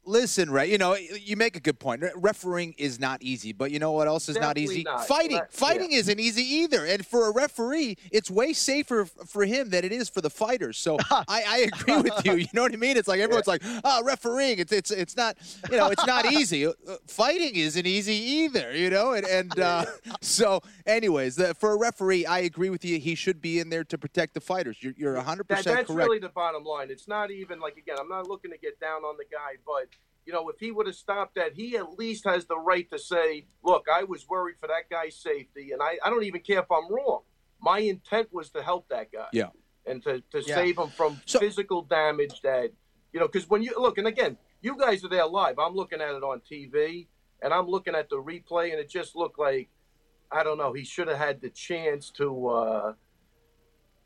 Yeah, 0.06 0.10
li- 0.10 0.14
go 0.14 0.22
ahead. 0.22 0.24
listen, 0.24 0.50
Ray. 0.52 0.72
You 0.72 0.78
know, 0.78 0.96
you 0.96 1.36
make 1.38 1.56
a 1.56 1.60
good 1.60 1.80
point. 1.80 2.02
Re- 2.02 2.12
Refereeing 2.16 2.74
is 2.78 3.00
not 3.00 3.22
easy, 3.22 3.54
but 3.54 3.72
you 3.72 3.80
know 3.80 3.92
what 3.92 4.08
else 4.08 4.30
is 4.30 4.38
not 4.38 4.58
easy? 4.58 4.84
not. 4.84 5.08
Fighting. 5.08 5.38
Right, 5.38 5.52
Fighting 5.52 5.92
isn't 5.92 6.20
easy 6.20 6.44
either. 6.44 6.86
And 6.86 7.06
for 7.06 7.28
a 7.28 7.32
referee, 7.34 7.98
it's 8.12 8.30
way 8.32 8.54
safer 8.54 9.06
for 9.06 9.46
him 9.46 9.70
than 9.70 9.84
it 9.86 9.92
is 9.92 10.10
for 10.10 10.22
the 10.22 10.30
fighters. 10.30 10.78
So 10.78 10.98
I, 11.12 11.44
I 11.48 11.58
agree 11.74 11.98
with 12.02 12.26
you. 12.26 12.36
You 12.36 12.48
know 12.54 12.64
what 12.64 12.74
I 12.74 12.78
mean? 12.78 12.98
It's 12.98 13.08
like 13.08 13.20
everyone's 13.20 13.48
like, 13.48 13.62
"Oh, 13.84 14.04
refereeing. 14.04 14.60
It's 14.60 14.72
it's 14.72 14.92
it's 14.92 15.16
not. 15.18 15.38
You 15.72 15.78
know, 15.78 15.88
it's 15.88 16.06
not 16.06 16.32
easy. 16.32 16.66
Uh, 16.68 16.72
Fighting 17.08 17.56
isn't 17.56 17.86
easy 17.86 18.14
either. 18.16 18.76
You 18.76 18.90
know, 18.90 19.14
and 19.14 19.26
and 19.26 19.60
uh, 19.60 19.86
so, 20.22 20.62
anyways, 20.86 21.36
the, 21.36 21.54
for 21.56 21.72
a 21.74 21.78
referee, 21.78 22.26
I 22.26 22.40
agree 22.40 22.70
with 22.70 22.84
you. 22.86 23.00
He 23.00 23.16
should 23.16 23.42
be 23.42 23.60
in 23.60 23.70
there 23.70 23.84
to 23.86 23.98
protect 23.98 24.34
the 24.34 24.42
fighters. 24.42 24.78
You're 24.82 24.94
you're 24.98 25.16
100 25.16 25.48
That, 25.48 25.58
percent 25.58 25.76
that's 25.78 25.88
correct. 25.88 26.08
really 26.08 26.20
the 26.20 26.30
bottom 26.30 26.64
line. 26.64 26.90
It's 26.90 27.08
not 27.08 27.32
even 27.32 27.60
like 27.60 27.78
again. 27.78 27.98
I'm 28.00 28.10
not 28.10 28.28
looking 28.28 28.52
to 28.52 28.58
get 28.58 28.80
down 28.80 29.04
on 29.04 29.18
the 29.18 29.26
guy, 29.32 29.58
but 29.66 29.88
you 30.25 30.34
know, 30.34 30.49
if 30.49 30.60
he 30.60 30.71
would 30.71 30.86
have 30.88 30.95
stopped 30.95 31.36
that, 31.36 31.53
he 31.53 31.77
at 31.77 31.97
least 31.97 32.25
has 32.25 32.45
the 32.45 32.57
right 32.57 32.89
to 32.91 32.99
say, 32.99 33.45
"Look, 33.63 33.86
I 33.93 34.03
was 34.03 34.27
worried 34.29 34.55
for 34.60 34.67
that 34.67 34.89
guy's 34.89 35.15
safety, 35.15 35.71
and 35.71 35.81
I, 35.81 35.97
I 36.03 36.10
don't 36.10 36.23
even 36.23 36.41
care 36.41 36.60
if 36.60 36.71
I'm 36.71 36.91
wrong. 36.93 37.21
My 37.60 37.79
intent 37.79 38.29
was 38.31 38.49
to 38.51 38.62
help 38.62 38.88
that 38.89 39.12
guy, 39.12 39.27
Yeah. 39.34 39.49
and 39.86 40.01
to, 40.03 40.21
to 40.31 40.41
Yeah. 40.41 40.55
save 40.55 40.77
him 40.77 40.89
from 40.89 41.15
physical 41.27 41.81
damage 41.84 42.41
that 42.41 42.71
you 43.13 43.19
know. 43.19 43.27
Because 43.27 43.49
when 43.49 43.63
you 43.63 43.73
look, 43.77 43.97
and 43.97 44.07
again, 44.07 44.38
you 44.62 44.77
guys 44.77 45.03
are 45.03 45.10
there 45.10 45.25
live. 45.27 45.57
I'm 45.60 45.75
looking 45.75 46.01
at 46.01 46.13
it 46.13 46.23
on 46.23 46.41
TV, 46.41 47.07
and 47.41 47.53
I'm 47.53 47.67
looking 47.67 47.95
at 47.95 48.10
the 48.10 48.17
replay, 48.17 48.71
and 48.71 48.79
it 48.79 48.89
just 48.89 49.15
looked 49.15 49.39
like 49.39 49.69
I 50.31 50.43
don't 50.43 50.57
know. 50.57 50.71
He 50.71 50.86
should 50.86 51.07
have 51.07 51.17
had 51.17 51.41
the 51.41 51.49
chance 51.49 52.10
to. 52.12 52.47
Uh, 52.47 52.93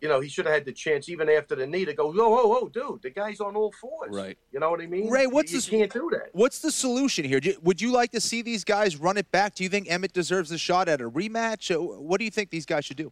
you 0.02 0.10
know, 0.10 0.20
he 0.20 0.28
should 0.30 0.46
have 0.46 0.54
had 0.54 0.66
the 0.66 0.72
chance 0.74 1.10
even 1.10 1.30
after 1.30 1.56
the 1.56 1.66
knee 1.66 1.86
to 1.86 1.94
go, 1.94 2.12
whoa, 2.12 2.30
whoa, 2.30 2.48
whoa, 2.48 2.68
dude, 2.70 3.02
the 3.02 3.10
guy's 3.10 3.40
on 3.40 3.56
all 3.56 3.72
fours. 3.80 4.14
Right. 4.14 4.38
You 4.52 4.60
know 4.60 4.70
what 4.70 4.82
I 4.82 4.86
mean? 4.88 5.10
Ray, 5.10 5.26
what's 5.28 5.52
you, 5.52 5.62
the 5.62 5.70
can't 5.70 5.92
do 5.92 6.10
that. 6.12 6.30
What's 6.34 6.60
the 6.60 6.72
solution 6.72 7.26
here? 7.26 7.40
Do- 7.40 7.56
Would 7.64 7.82
you 7.82 7.92
like 7.92 8.12
to 8.12 8.22
see 8.22 8.42
these 8.42 8.64
guys 8.64 8.98
run 8.98 9.18
it 9.18 9.32
back? 9.32 9.56
Do 9.56 9.64
you 9.64 9.70
think 9.70 9.90
Emmett 9.90 10.14
deserves 10.14 10.52
a 10.52 10.58
shot 10.58 10.90
at 10.90 11.02
a 11.02 11.10
rematch? 11.10 11.74
Uh, 11.74 11.80
What 11.82 12.20
do 12.20 12.26
you 12.26 12.32
think 12.32 12.50
these 12.50 12.66
guys 12.66 12.86
should 12.86 12.98
do? 12.98 13.12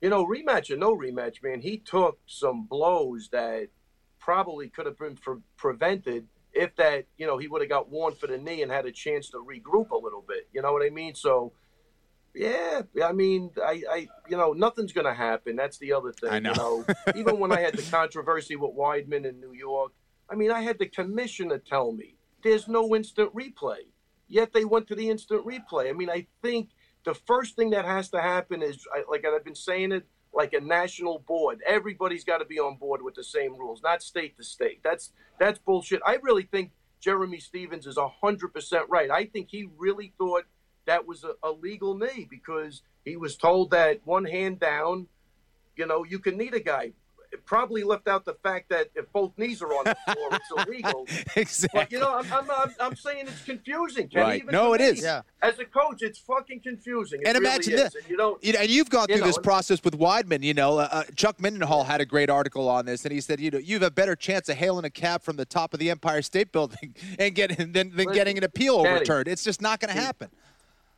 You 0.00 0.08
know, 0.08 0.24
rematch 0.26 0.70
or 0.70 0.76
no 0.76 0.96
rematch, 0.96 1.42
man, 1.42 1.60
he 1.60 1.78
took 1.78 2.18
some 2.26 2.64
blows 2.64 3.28
that 3.32 3.68
probably 4.18 4.68
could 4.68 4.86
have 4.86 4.98
been 4.98 5.16
pre- 5.16 5.40
prevented 5.56 6.26
if 6.52 6.74
that, 6.76 7.06
you 7.18 7.26
know, 7.26 7.38
he 7.38 7.48
would 7.48 7.60
have 7.62 7.70
got 7.70 7.88
warned 7.90 8.16
for 8.18 8.26
the 8.26 8.36
knee 8.38 8.62
and 8.62 8.70
had 8.70 8.84
a 8.86 8.92
chance 8.92 9.30
to 9.30 9.38
regroup 9.38 9.90
a 9.90 9.96
little 9.96 10.24
bit. 10.26 10.48
You 10.52 10.60
know 10.62 10.72
what 10.72 10.84
I 10.84 10.90
mean? 10.90 11.14
So, 11.14 11.52
yeah, 12.34 12.82
I 13.04 13.12
mean, 13.12 13.50
I, 13.62 13.82
I 13.90 14.08
you 14.28 14.36
know, 14.36 14.52
nothing's 14.52 14.92
going 14.92 15.06
to 15.06 15.14
happen. 15.14 15.56
That's 15.56 15.78
the 15.78 15.92
other 15.92 16.12
thing. 16.12 16.30
I 16.30 16.38
know. 16.38 16.52
You 16.52 16.54
know, 16.54 16.84
even 17.16 17.38
when 17.38 17.52
I 17.52 17.60
had 17.60 17.74
the 17.74 17.82
controversy 17.90 18.56
with 18.56 18.74
Weidman 18.74 19.26
in 19.26 19.40
New 19.40 19.52
York, 19.52 19.92
I 20.30 20.34
mean, 20.34 20.50
I 20.50 20.62
had 20.62 20.78
the 20.78 20.86
commissioner 20.86 21.58
tell 21.58 21.92
me 21.92 22.16
there's 22.42 22.68
no 22.68 22.94
instant 22.94 23.34
replay. 23.34 23.80
Yet 24.28 24.52
they 24.54 24.64
went 24.64 24.86
to 24.88 24.94
the 24.94 25.10
instant 25.10 25.44
replay. 25.46 25.90
I 25.90 25.92
mean, 25.92 26.08
I 26.08 26.26
think 26.40 26.70
the 27.04 27.14
first 27.14 27.54
thing 27.54 27.70
that 27.70 27.84
has 27.84 28.08
to 28.10 28.20
happen 28.20 28.62
is, 28.62 28.86
like 29.10 29.26
I've 29.26 29.44
been 29.44 29.54
saying 29.54 29.92
it, 29.92 30.06
like 30.32 30.54
a 30.54 30.60
national 30.60 31.18
board. 31.18 31.60
Everybody's 31.66 32.24
got 32.24 32.38
to 32.38 32.44
be 32.46 32.58
on 32.58 32.76
board 32.76 33.02
with 33.02 33.14
the 33.14 33.24
same 33.24 33.52
rules, 33.58 33.82
not 33.82 34.02
state 34.02 34.36
to 34.38 34.44
state. 34.44 34.80
That's 34.82 35.12
that's 35.38 35.58
bullshit. 35.58 36.00
I 36.06 36.18
really 36.22 36.44
think 36.44 36.72
Jeremy 37.00 37.40
Stephens 37.40 37.86
is 37.86 37.98
hundred 38.22 38.54
percent 38.54 38.86
right. 38.88 39.10
I 39.10 39.26
think 39.26 39.48
he 39.50 39.68
really 39.76 40.14
thought 40.16 40.44
that 40.86 41.06
was 41.06 41.24
a, 41.24 41.34
a 41.42 41.50
legal 41.52 41.96
knee 41.96 42.26
because 42.28 42.82
he 43.04 43.16
was 43.16 43.36
told 43.36 43.70
that 43.70 44.00
one 44.04 44.24
hand 44.24 44.60
down, 44.60 45.06
you 45.76 45.86
know, 45.86 46.04
you 46.04 46.18
can 46.18 46.36
need 46.36 46.54
a 46.54 46.60
guy. 46.60 46.92
It 47.32 47.46
probably 47.46 47.82
left 47.82 48.08
out 48.08 48.26
the 48.26 48.34
fact 48.42 48.68
that 48.68 48.88
if 48.94 49.10
both 49.10 49.32
knees 49.38 49.62
are 49.62 49.68
on 49.68 49.84
the 49.84 49.96
floor, 50.12 50.28
it's 50.32 50.66
illegal. 50.68 51.06
exactly. 51.34 51.80
But 51.80 51.90
you 51.90 51.98
know, 51.98 52.18
I'm, 52.18 52.30
I'm, 52.30 52.50
I'm, 52.50 52.74
I'm 52.78 52.94
saying 52.94 53.26
it's 53.26 53.42
confusing. 53.42 54.08
Kenny, 54.08 54.22
Right. 54.22 54.42
even 54.42 54.52
No, 54.52 54.74
it 54.74 54.82
is. 54.82 55.02
Yeah. 55.02 55.22
As 55.40 55.58
a 55.58 55.64
coach, 55.64 56.02
it's 56.02 56.18
fucking 56.18 56.60
confusing. 56.60 57.22
It 57.22 57.28
and 57.28 57.38
really 57.38 57.46
imagine 57.46 57.72
is. 57.72 57.80
this. 57.84 57.94
And 57.94 58.10
you 58.10 58.18
don't. 58.18 58.44
And 58.44 58.68
you've 58.68 58.90
gone 58.90 59.06
you 59.08 59.14
through 59.14 59.22
know, 59.22 59.26
this 59.28 59.38
process 59.38 59.82
with 59.82 59.98
Weidman. 59.98 60.42
You 60.42 60.52
know, 60.52 60.76
uh, 60.76 60.88
uh, 60.92 61.04
Chuck 61.16 61.38
Mindenhall 61.38 61.86
had 61.86 62.02
a 62.02 62.04
great 62.04 62.28
article 62.28 62.68
on 62.68 62.84
this, 62.84 63.06
and 63.06 63.14
he 63.14 63.20
said, 63.22 63.40
you 63.40 63.50
know, 63.50 63.56
you 63.56 63.76
have 63.76 63.82
a 63.82 63.90
better 63.90 64.14
chance 64.14 64.50
of 64.50 64.58
hailing 64.58 64.84
a 64.84 64.90
cab 64.90 65.22
from 65.22 65.36
the 65.36 65.46
top 65.46 65.72
of 65.72 65.80
the 65.80 65.88
Empire 65.88 66.20
State 66.20 66.52
Building 66.52 66.94
and 67.18 67.34
getting 67.34 67.72
than, 67.72 67.96
than 67.96 68.12
getting 68.12 68.36
an 68.36 68.44
appeal 68.44 68.74
overturned. 68.74 69.26
It's 69.26 69.42
just 69.42 69.62
not 69.62 69.80
going 69.80 69.94
to 69.94 69.98
happen. 69.98 70.28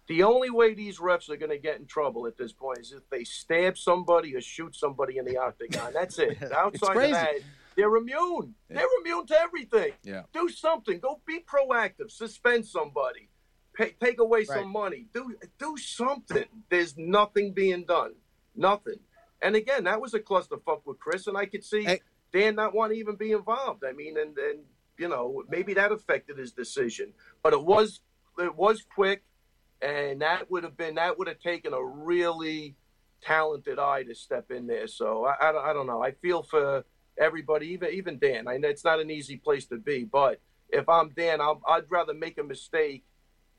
The 0.06 0.22
only 0.22 0.50
way 0.50 0.74
these 0.74 0.98
refs 0.98 1.30
are 1.30 1.36
going 1.36 1.50
to 1.50 1.58
get 1.58 1.78
in 1.78 1.86
trouble 1.86 2.26
at 2.26 2.36
this 2.36 2.52
point 2.52 2.78
is 2.78 2.92
if 2.92 3.08
they 3.10 3.24
stab 3.24 3.78
somebody 3.78 4.34
or 4.36 4.40
shoot 4.40 4.76
somebody 4.76 5.16
in 5.16 5.24
the 5.24 5.38
octagon. 5.38 5.92
That's 5.94 6.18
it. 6.18 6.36
Outside 6.52 6.96
of 6.96 7.10
that, 7.12 7.34
they're 7.74 7.96
immune. 7.96 8.54
They're 8.68 8.86
immune 9.00 9.26
to 9.28 9.40
everything. 9.40 9.92
Yeah. 10.02 10.22
Do 10.32 10.48
something. 10.50 10.98
Go 11.00 11.20
be 11.26 11.40
proactive. 11.40 12.10
Suspend 12.10 12.66
somebody. 12.66 13.28
Pay, 13.74 13.94
take 14.00 14.20
away 14.20 14.40
Right. 14.40 14.48
some 14.60 14.68
money. 14.70 15.06
Do 15.14 15.34
do 15.58 15.76
something. 15.76 16.44
There's 16.68 16.96
nothing 16.98 17.52
being 17.52 17.84
done. 17.84 18.12
Nothing. 18.54 19.00
And 19.42 19.56
again, 19.56 19.84
that 19.84 20.00
was 20.00 20.14
a 20.14 20.20
clusterfuck 20.20 20.82
with 20.84 20.98
Chris, 21.00 21.26
and 21.26 21.36
I 21.36 21.46
could 21.46 21.64
see 21.64 21.82
Hey. 21.84 22.00
Dan 22.32 22.54
not 22.56 22.74
want 22.74 22.92
to 22.92 22.98
even 22.98 23.16
be 23.16 23.32
involved. 23.32 23.84
I 23.84 23.92
mean, 23.92 24.16
and 24.18 24.36
and 24.38 24.60
you 24.98 25.08
know 25.08 25.42
maybe 25.48 25.74
that 25.74 25.90
affected 25.92 26.36
his 26.38 26.52
decision, 26.52 27.14
but 27.42 27.52
it 27.52 27.62
was 27.64 28.00
it 28.38 28.54
was 28.54 28.82
quick, 28.94 29.24
and 29.84 30.20
that 30.22 30.50
would 30.50 30.64
have 30.64 30.76
been 30.76 30.94
that 30.96 31.18
would 31.18 31.28
have 31.28 31.40
taken 31.40 31.72
a 31.74 31.82
really 31.84 32.74
talented 33.22 33.78
eye 33.78 34.02
to 34.04 34.14
step 34.14 34.50
in 34.50 34.66
there. 34.66 34.86
So 34.86 35.24
I, 35.24 35.48
I, 35.48 35.52
don't- 35.52 35.64
I 35.66 35.72
don't 35.72 35.86
know. 35.86 36.02
I 36.02 36.12
feel 36.12 36.42
for 36.42 36.84
everybody, 37.18 37.68
even 37.68 37.90
even 37.92 38.18
Dan. 38.18 38.48
I 38.48 38.56
know 38.56 38.68
it's 38.68 38.84
not 38.84 39.00
an 39.00 39.10
easy 39.10 39.36
place 39.36 39.66
to 39.66 39.76
be, 39.76 40.04
but 40.04 40.40
if 40.70 40.88
I'm 40.88 41.10
Dan, 41.10 41.40
I'll, 41.40 41.60
I'd 41.68 41.90
rather 41.90 42.14
make 42.14 42.38
a 42.38 42.42
mistake 42.42 43.04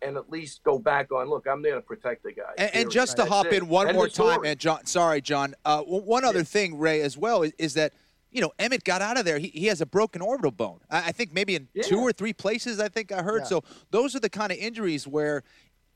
and 0.02 0.18
at 0.18 0.30
least 0.30 0.64
go 0.64 0.78
back 0.78 1.12
on. 1.12 1.30
Look, 1.30 1.48
I'm 1.48 1.62
there 1.62 1.76
to 1.76 1.82
protect 1.82 2.24
the 2.24 2.34
guy. 2.34 2.52
And, 2.58 2.76
and 2.76 2.92
just 2.92 3.12
to 3.16 3.24
That's 3.24 3.30
hop 3.30 3.46
it. 3.48 3.54
in 3.54 3.68
one 3.70 3.88
End 3.88 3.96
more 3.96 4.10
time, 4.10 4.44
and 4.44 4.60
John, 4.60 4.86
sorry, 4.86 5.22
John. 5.22 5.56
Uh, 5.64 5.82
one 5.84 6.26
other 6.26 6.44
thing, 6.44 6.78
Ray, 6.78 7.02
as 7.02 7.18
well, 7.18 7.44
is, 7.44 7.54
is 7.58 7.74
that 7.76 7.94
you 8.32 8.42
know 8.42 8.52
Emmett 8.60 8.84
got 8.84 9.02
out 9.02 9.18
of 9.18 9.24
there. 9.24 9.40
He, 9.40 9.48
he 9.48 9.68
has 9.68 9.80
a 9.80 9.86
broken 9.86 10.22
orbital 10.22 10.52
bone. 10.52 10.82
I, 10.92 10.98
I 11.08 11.12
think 11.14 11.32
maybe 11.34 11.56
in 11.56 11.70
two 11.84 12.00
or 12.00 12.12
three 12.12 12.34
places. 12.34 12.80
I 12.82 12.90
think 12.90 13.14
I 13.14 13.22
heard. 13.24 13.44
Yeah. 13.44 13.48
So 13.48 13.64
those 13.92 14.16
are 14.16 14.20
the 14.20 14.30
kind 14.30 14.52
of 14.52 14.58
injuries 14.58 15.08
where 15.08 15.44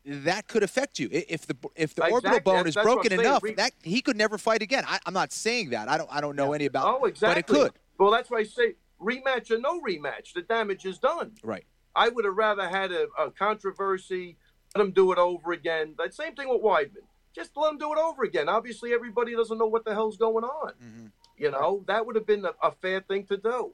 that 0.05 0.47
could 0.47 0.63
affect 0.63 0.99
you. 0.99 1.09
If 1.11 1.45
the 1.47 1.55
if 1.75 1.93
the 1.95 2.03
Exactly. 2.03 2.11
orbital 2.11 2.39
bone 2.39 2.53
That's- 2.55 2.67
is 2.69 2.75
that's 2.75 2.85
broken 2.85 3.13
enough, 3.13 3.43
Re- 3.43 3.53
that 3.55 3.71
he 3.83 4.01
could 4.01 4.17
never 4.17 4.37
fight 4.37 4.61
again. 4.61 4.83
I, 4.87 4.99
I'm 5.05 5.13
not 5.13 5.31
saying 5.31 5.69
that. 5.71 5.87
I 5.89 5.97
don't 5.97 6.09
I 6.11 6.21
don't 6.21 6.35
know 6.35 6.53
any 6.53 6.65
about. 6.65 6.99
Oh, 7.01 7.05
exactly. 7.05 7.29
But 7.29 7.37
it 7.37 7.47
could. 7.47 7.71
Well, 7.97 8.11
that's 8.11 8.29
why 8.29 8.39
I 8.39 8.43
say 8.43 8.75
rematch 9.01 9.51
or 9.51 9.59
no 9.59 9.81
rematch. 9.81 10.33
The 10.33 10.41
damage 10.41 10.85
is 10.85 10.97
done. 10.99 11.33
Right. 11.43 11.65
I 11.95 12.09
would 12.09 12.23
have 12.25 12.35
rather 12.35 12.67
had 12.69 12.91
a, 12.91 13.07
a 13.17 13.31
controversy, 13.31 14.37
let 14.75 14.85
him 14.85 14.91
do 14.91 15.11
it 15.11 15.17
over 15.17 15.51
again. 15.51 15.95
That 15.97 16.13
same 16.13 16.33
thing 16.35 16.47
with 16.49 16.61
Weidman. 16.61 17.03
Just 17.35 17.51
let 17.57 17.71
him 17.71 17.77
do 17.77 17.91
it 17.93 17.99
over 17.99 18.23
again. 18.23 18.47
Obviously, 18.49 18.93
everybody 18.93 19.35
doesn't 19.35 19.57
know 19.57 19.67
what 19.67 19.85
the 19.85 19.93
hell's 19.93 20.17
going 20.17 20.43
on. 20.43 20.73
Mm-hmm. 20.83 21.05
You 21.37 21.51
know, 21.51 21.83
that 21.87 22.05
would 22.05 22.15
have 22.15 22.25
been 22.25 22.45
a, 22.45 22.51
a 22.61 22.71
fair 22.71 23.01
thing 23.01 23.25
to 23.27 23.37
do. 23.37 23.73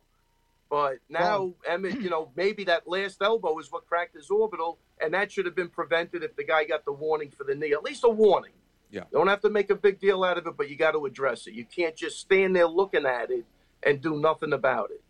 But 0.69 0.97
now, 1.10 1.54
Emmett, 1.67 2.01
you 2.01 2.10
know, 2.10 2.32
maybe 2.36 2.63
that 2.65 2.88
last 2.88 3.21
elbow 3.21 3.58
is 3.60 3.71
what 3.71 3.88
cracked 3.88 4.15
his 4.15 4.30
orbital, 4.30 4.80
and 5.01 5.13
that 5.13 5.32
should 5.32 5.45
have 5.45 5.56
been 5.56 5.69
prevented 5.69 6.23
if 6.23 6.36
the 6.36 6.43
guy 6.43 6.63
got 6.63 6.86
the 6.86 6.91
warning 6.91 7.32
for 7.32 7.43
the 7.43 7.56
knee. 7.56 7.73
At 7.73 7.84
least 7.84 8.04
a 8.04 8.10
warning. 8.10 8.54
Yeah. 8.89 9.04
You 9.12 9.17
don't 9.19 9.28
have 9.28 9.41
to 9.41 9.49
make 9.49 9.69
a 9.69 9.75
big 9.75 9.99
deal 9.99 10.23
out 10.23 10.38
of 10.38 10.47
it, 10.47 10.58
but 10.58 10.69
you 10.69 10.75
got 10.75 10.91
to 10.91 11.06
address 11.06 11.47
it. 11.47 11.54
You 11.54 11.65
can't 11.65 11.95
just 11.95 12.19
stand 12.19 12.56
there 12.56 12.67
looking 12.67 13.06
at 13.06 13.32
it 13.32 13.45
and 13.84 14.01
do 14.01 14.19
nothing 14.19 14.54
about 14.54 14.91
it. 14.91 15.04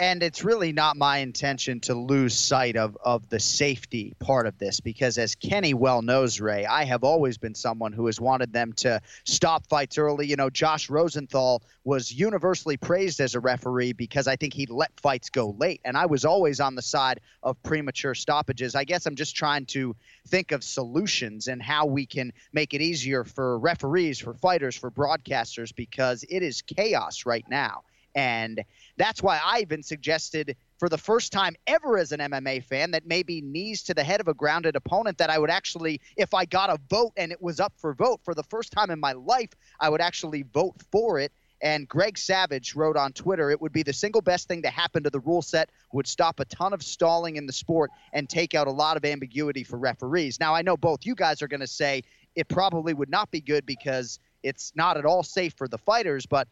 And 0.00 0.22
it's 0.22 0.42
really 0.42 0.72
not 0.72 0.96
my 0.96 1.18
intention 1.18 1.78
to 1.78 1.94
lose 1.94 2.34
sight 2.34 2.74
of 2.74 2.96
of 3.04 3.28
the 3.28 3.38
safety 3.38 4.14
part 4.18 4.46
of 4.46 4.58
this 4.58 4.80
because 4.80 5.18
as 5.18 5.34
Kenny 5.34 5.74
well 5.74 6.00
knows 6.00 6.40
Ray 6.40 6.64
I 6.64 6.84
have 6.84 7.04
always 7.04 7.36
been 7.36 7.54
someone 7.54 7.92
who 7.92 8.06
has 8.06 8.18
wanted 8.18 8.50
them 8.50 8.72
to 8.78 9.02
stop 9.26 9.66
fights 9.66 9.98
early. 9.98 10.26
You 10.26 10.36
know 10.36 10.48
Josh 10.48 10.88
Rosenthal 10.88 11.62
was 11.84 12.10
universally 12.10 12.78
praised 12.78 13.20
as 13.20 13.34
a 13.34 13.40
referee 13.40 13.92
because 13.92 14.26
I 14.26 14.36
think 14.36 14.54
he 14.54 14.64
let 14.64 14.98
fights 14.98 15.28
go 15.28 15.50
late 15.58 15.82
and 15.84 15.98
I 15.98 16.06
was 16.06 16.24
always 16.24 16.60
on 16.60 16.76
the 16.76 16.82
side 16.82 17.20
of 17.42 17.62
premature 17.62 18.14
stoppages. 18.14 18.74
I 18.74 18.84
guess 18.84 19.04
I'm 19.04 19.16
just 19.16 19.36
trying 19.36 19.66
to 19.66 19.94
think 20.28 20.52
of 20.52 20.64
solutions 20.64 21.46
and 21.46 21.62
how 21.62 21.84
we 21.84 22.06
can 22.06 22.32
make 22.54 22.72
it 22.72 22.80
easier 22.80 23.22
for 23.22 23.58
referees 23.58 24.18
for 24.18 24.32
fighters 24.32 24.74
for 24.74 24.90
broadcasters 24.90 25.74
because 25.74 26.24
it 26.30 26.42
is 26.42 26.62
chaos 26.62 27.26
right 27.26 27.44
now 27.50 27.82
and 28.14 28.62
that's 28.96 29.22
why 29.22 29.40
I 29.42 29.60
even 29.60 29.82
suggested 29.82 30.56
for 30.78 30.88
the 30.88 30.98
first 30.98 31.32
time 31.32 31.54
ever 31.66 31.98
as 31.98 32.12
an 32.12 32.20
MMA 32.20 32.64
fan 32.64 32.90
that 32.92 33.06
maybe 33.06 33.40
knees 33.40 33.82
to 33.84 33.94
the 33.94 34.02
head 34.02 34.20
of 34.20 34.28
a 34.28 34.34
grounded 34.34 34.76
opponent 34.76 35.18
that 35.18 35.30
I 35.30 35.38
would 35.38 35.50
actually, 35.50 36.00
if 36.16 36.32
I 36.34 36.44
got 36.46 36.70
a 36.70 36.78
vote 36.88 37.12
and 37.16 37.30
it 37.30 37.40
was 37.40 37.60
up 37.60 37.74
for 37.76 37.94
vote 37.94 38.20
for 38.24 38.34
the 38.34 38.42
first 38.44 38.72
time 38.72 38.90
in 38.90 38.98
my 38.98 39.12
life, 39.12 39.50
I 39.78 39.90
would 39.90 40.00
actually 40.00 40.42
vote 40.42 40.76
for 40.90 41.18
it. 41.18 41.32
And 41.62 41.86
Greg 41.86 42.16
Savage 42.16 42.74
wrote 42.74 42.96
on 42.96 43.12
Twitter, 43.12 43.50
it 43.50 43.60
would 43.60 43.72
be 43.72 43.82
the 43.82 43.92
single 43.92 44.22
best 44.22 44.48
thing 44.48 44.62
to 44.62 44.70
happen 44.70 45.02
to 45.02 45.10
the 45.10 45.20
rule 45.20 45.42
set, 45.42 45.68
would 45.92 46.06
stop 46.06 46.40
a 46.40 46.46
ton 46.46 46.72
of 46.72 46.82
stalling 46.82 47.36
in 47.36 47.46
the 47.46 47.52
sport 47.52 47.90
and 48.14 48.28
take 48.28 48.54
out 48.54 48.66
a 48.66 48.70
lot 48.70 48.96
of 48.96 49.04
ambiguity 49.04 49.62
for 49.62 49.76
referees. 49.76 50.40
Now, 50.40 50.54
I 50.54 50.62
know 50.62 50.78
both 50.78 51.04
you 51.04 51.14
guys 51.14 51.42
are 51.42 51.48
going 51.48 51.60
to 51.60 51.66
say 51.66 52.02
it 52.34 52.48
probably 52.48 52.94
would 52.94 53.10
not 53.10 53.30
be 53.30 53.42
good 53.42 53.66
because 53.66 54.18
it's 54.42 54.72
not 54.74 54.96
at 54.96 55.04
all 55.04 55.22
safe 55.22 55.52
for 55.58 55.68
the 55.68 55.76
fighters, 55.76 56.24
but 56.24 56.48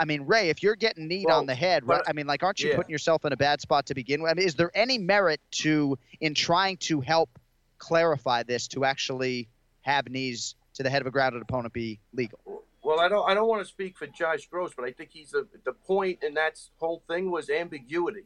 I 0.00 0.06
mean, 0.06 0.22
Ray, 0.22 0.48
if 0.48 0.62
you're 0.62 0.76
getting 0.76 1.06
kneed 1.08 1.26
Well, 1.26 1.38
on 1.38 1.46
the 1.46 1.54
head, 1.54 1.86
right, 1.86 2.02
I 2.08 2.14
mean, 2.14 2.26
like, 2.26 2.42
aren't 2.42 2.60
you 2.60 2.70
yeah. 2.70 2.76
putting 2.76 2.90
yourself 2.90 3.26
in 3.26 3.34
a 3.34 3.36
bad 3.36 3.60
spot 3.60 3.84
to 3.86 3.94
begin 3.94 4.22
with? 4.22 4.30
I 4.30 4.34
mean, 4.34 4.46
is 4.46 4.54
there 4.54 4.70
any 4.74 4.96
merit 4.96 5.42
to 5.52 5.98
in 6.22 6.32
trying 6.32 6.78
to 6.78 7.02
help 7.02 7.38
clarify 7.76 8.42
this 8.42 8.66
to 8.68 8.86
actually 8.86 9.50
have 9.82 10.08
knees 10.08 10.54
to 10.74 10.82
the 10.82 10.88
head 10.88 11.02
of 11.02 11.06
a 11.06 11.10
grounded 11.10 11.42
opponent 11.42 11.74
be 11.74 12.00
legal? 12.14 12.40
Well, 12.82 12.98
I 12.98 13.08
don't. 13.08 13.28
I 13.28 13.34
don't 13.34 13.46
want 13.46 13.60
to 13.60 13.68
speak 13.68 13.98
for 13.98 14.06
Josh 14.06 14.46
Gross, 14.46 14.72
but 14.74 14.86
I 14.86 14.92
think 14.92 15.10
he's 15.12 15.34
a, 15.34 15.44
the 15.64 15.74
point 15.74 16.20
in 16.22 16.32
that 16.32 16.58
whole 16.78 17.02
thing 17.06 17.30
was 17.30 17.50
ambiguity. 17.50 18.24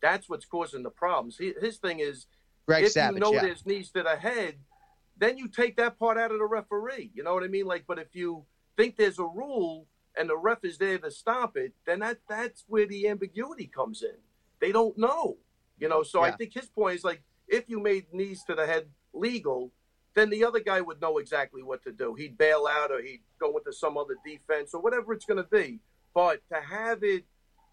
That's 0.00 0.28
what's 0.28 0.44
causing 0.44 0.84
the 0.84 0.90
problems. 0.90 1.36
He, 1.36 1.54
his 1.60 1.78
thing 1.78 1.98
is, 1.98 2.26
Greg 2.66 2.84
if 2.84 2.92
Savage, 2.92 3.14
you 3.14 3.20
know 3.20 3.32
yeah. 3.32 3.42
there's 3.42 3.66
knees 3.66 3.90
to 3.90 4.04
the 4.04 4.14
head, 4.14 4.54
then 5.16 5.38
you 5.38 5.48
take 5.48 5.76
that 5.78 5.98
part 5.98 6.18
out 6.18 6.30
of 6.30 6.38
the 6.38 6.44
referee. 6.44 7.10
You 7.14 7.24
know 7.24 7.34
what 7.34 7.42
I 7.42 7.48
mean? 7.48 7.66
Like, 7.66 7.82
but 7.88 7.98
if 7.98 8.14
you 8.14 8.44
think 8.76 8.96
there's 8.96 9.18
a 9.18 9.24
rule 9.24 9.88
and 10.16 10.28
the 10.28 10.36
ref 10.36 10.64
is 10.64 10.78
there 10.78 10.98
to 10.98 11.10
stop 11.10 11.56
it, 11.56 11.72
then 11.86 12.00
that 12.00 12.18
that's 12.28 12.64
where 12.68 12.86
the 12.86 13.08
ambiguity 13.08 13.66
comes 13.66 14.02
in. 14.02 14.16
They 14.60 14.72
don't 14.72 14.96
know. 14.96 15.36
You 15.78 15.88
know, 15.88 16.02
so 16.02 16.22
I 16.22 16.30
think 16.30 16.54
his 16.54 16.66
point 16.66 16.96
is 16.96 17.04
like, 17.04 17.22
if 17.48 17.68
you 17.68 17.80
made 17.80 18.06
knees 18.12 18.42
to 18.44 18.54
the 18.54 18.66
head 18.66 18.86
legal, 19.12 19.72
then 20.14 20.30
the 20.30 20.44
other 20.44 20.60
guy 20.60 20.80
would 20.80 21.02
know 21.02 21.18
exactly 21.18 21.62
what 21.62 21.82
to 21.84 21.92
do. 21.92 22.14
He'd 22.14 22.38
bail 22.38 22.66
out 22.66 22.90
or 22.90 23.02
he'd 23.02 23.20
go 23.38 23.56
into 23.58 23.72
some 23.72 23.98
other 23.98 24.16
defense 24.24 24.72
or 24.72 24.80
whatever 24.80 25.12
it's 25.12 25.26
going 25.26 25.42
to 25.42 25.48
be. 25.48 25.80
But 26.14 26.40
to 26.50 26.60
have 26.60 27.02
it, 27.02 27.24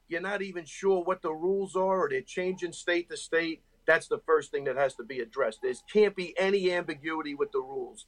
you're 0.10 0.19
not 0.19 0.41
even 0.41 0.65
sure 0.65 1.01
what 1.01 1.21
the 1.21 1.32
rules 1.32 1.77
are 1.77 2.01
or 2.01 2.10
they're 2.10 2.21
changing 2.21 2.73
state 2.73 3.10
to 3.10 3.15
state. 3.15 3.63
That's 3.88 4.08
the 4.08 4.21
first 4.25 4.51
thing 4.51 4.65
that 4.65 4.75
has 4.75 4.95
to 4.95 5.03
be 5.03 5.21
addressed. 5.21 5.62
There 5.62 5.73
can't 5.91 6.15
be 6.15 6.38
any 6.38 6.73
ambiguity 6.73 7.36
with 7.36 7.53
the 7.53 7.60
rules. 7.60 8.06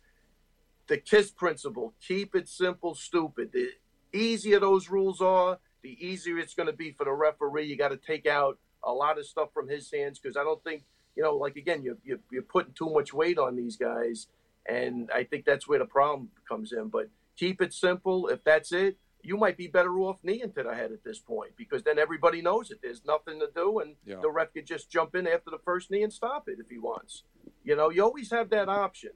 The 0.88 0.98
KISS 0.98 1.32
principle: 1.32 1.93
keep 2.06 2.36
it 2.36 2.48
simple, 2.48 2.95
stupid. 2.95 3.56
Easier 4.15 4.60
those 4.60 4.89
rules 4.89 5.21
are, 5.21 5.60
the 5.82 5.97
easier 6.06 6.38
it's 6.39 6.54
going 6.54 6.67
to 6.67 6.73
be 6.73 6.91
for 6.91 7.06
the 7.06 7.12
referee. 7.12 7.65
You 7.65 7.78
got 7.78 7.89
to 7.89 7.97
take 7.97 8.25
out 8.25 8.58
a 8.84 8.91
lot 8.91 9.17
of 9.19 9.25
stuff 9.25 9.49
from 9.54 9.67
his 9.67 9.91
hands 9.91 10.19
because 10.19 10.38
I 10.38 10.43
don't 10.43 10.63
think 10.63 10.84
you 11.15 11.23
know, 11.23 11.36
like 11.38 11.56
again, 11.56 11.82
you're, 11.82 11.97
you're, 12.04 12.19
you're 12.30 12.41
putting 12.41 12.73
too 12.73 12.89
much 12.89 13.13
weight 13.13 13.38
on 13.38 13.56
these 13.56 13.78
guys, 13.78 14.28
and 14.67 15.10
I 15.15 15.23
think 15.23 15.45
that's 15.45 15.65
where 15.67 15.80
the 15.80 15.86
problem 15.86 16.30
comes 16.47 16.73
in. 16.73 16.89
But 16.89 17.08
keep 17.38 17.62
it 17.62 17.73
simple. 17.73 18.28
If 18.28 18.43
that's 18.43 18.73
it, 18.73 18.97
you 19.23 19.38
might 19.38 19.56
be 19.56 19.67
better 19.67 19.97
off 19.99 20.17
kneeing 20.23 20.51
to 20.51 20.63
the 20.63 20.75
head 20.75 20.91
at 20.91 21.04
this 21.06 21.17
point 21.19 21.51
because 21.56 21.84
then 21.84 21.97
everybody 21.97 22.41
knows 22.41 22.69
it. 22.69 22.80
There's 22.84 23.06
nothing 23.06 23.39
to 23.39 23.49
do, 23.56 23.80
and 23.80 23.95
Yeah. 24.06 24.17
the 24.21 24.30
ref 24.30 24.54
could 24.54 24.65
just 24.65 24.89
jump 24.91 25.15
in 25.15 25.25
after 25.25 25.49
the 25.51 25.58
first 25.63 25.89
knee 25.89 26.04
and 26.04 26.12
stop 26.12 26.49
it 26.49 26.58
if 26.60 26.69
he 26.69 26.78
wants. 26.78 27.23
You 27.63 27.78
know, 27.78 27.89
you 27.89 28.04
always 28.04 28.30
have 28.32 28.49
that 28.49 28.67
option. 28.67 29.12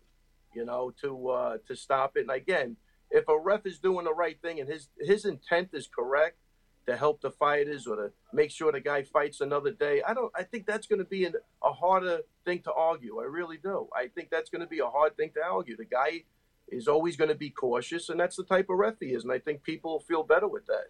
You 0.56 0.66
know, 0.66 0.92
to 1.02 1.30
uh, 1.30 1.58
to 1.68 1.76
stop 1.76 2.16
it. 2.16 2.22
And 2.22 2.32
again, 2.32 2.78
if 3.12 3.28
a 3.28 3.38
ref 3.40 3.66
is 3.66 3.80
doing 3.80 4.06
the 4.06 4.14
right 4.14 4.40
thing 4.42 4.60
and 4.60 4.70
his 4.70 4.90
his 5.00 5.26
intent 5.26 5.70
is 5.74 5.88
correct 5.88 6.38
to 6.88 6.96
help 6.98 7.22
the 7.22 7.30
fighters 7.30 7.86
or 7.86 7.96
to 7.96 8.12
make 8.34 8.50
sure 8.50 8.72
the 8.72 8.80
guy 8.80 9.04
fights 9.04 9.42
another 9.42 9.72
day, 9.72 10.02
I 10.08 10.14
don't. 10.14 10.32
I 10.36 10.44
think 10.44 10.66
that's 10.66 10.88
going 10.88 11.00
to 11.00 11.06
be 11.06 11.26
an, 11.26 11.34
a 11.64 11.72
harder 11.72 12.22
thing 12.46 12.62
to 12.64 12.74
argue. 12.74 13.20
I 13.20 13.26
really 13.26 13.58
do. 13.58 13.88
I 13.96 14.08
think 14.08 14.30
that's 14.30 14.50
going 14.50 14.62
to 14.62 14.68
be 14.68 14.80
a 14.80 14.88
hard 14.88 15.16
thing 15.18 15.32
to 15.36 15.42
argue. 15.44 15.78
The 15.78 15.86
guy 15.86 16.24
is 16.70 16.88
always 16.88 17.16
going 17.16 17.30
to 17.30 17.36
be 17.36 17.50
cautious, 17.50 18.10
and 18.10 18.20
that's 18.20 18.36
the 18.38 18.44
type 18.44 18.68
of 18.70 18.78
ref 18.78 18.96
he 19.00 19.08
is. 19.08 19.24
And 19.24 19.32
I 19.32 19.40
think 19.40 19.64
people 19.64 20.00
feel 20.08 20.24
better 20.24 20.48
with 20.48 20.66
that. 20.68 20.86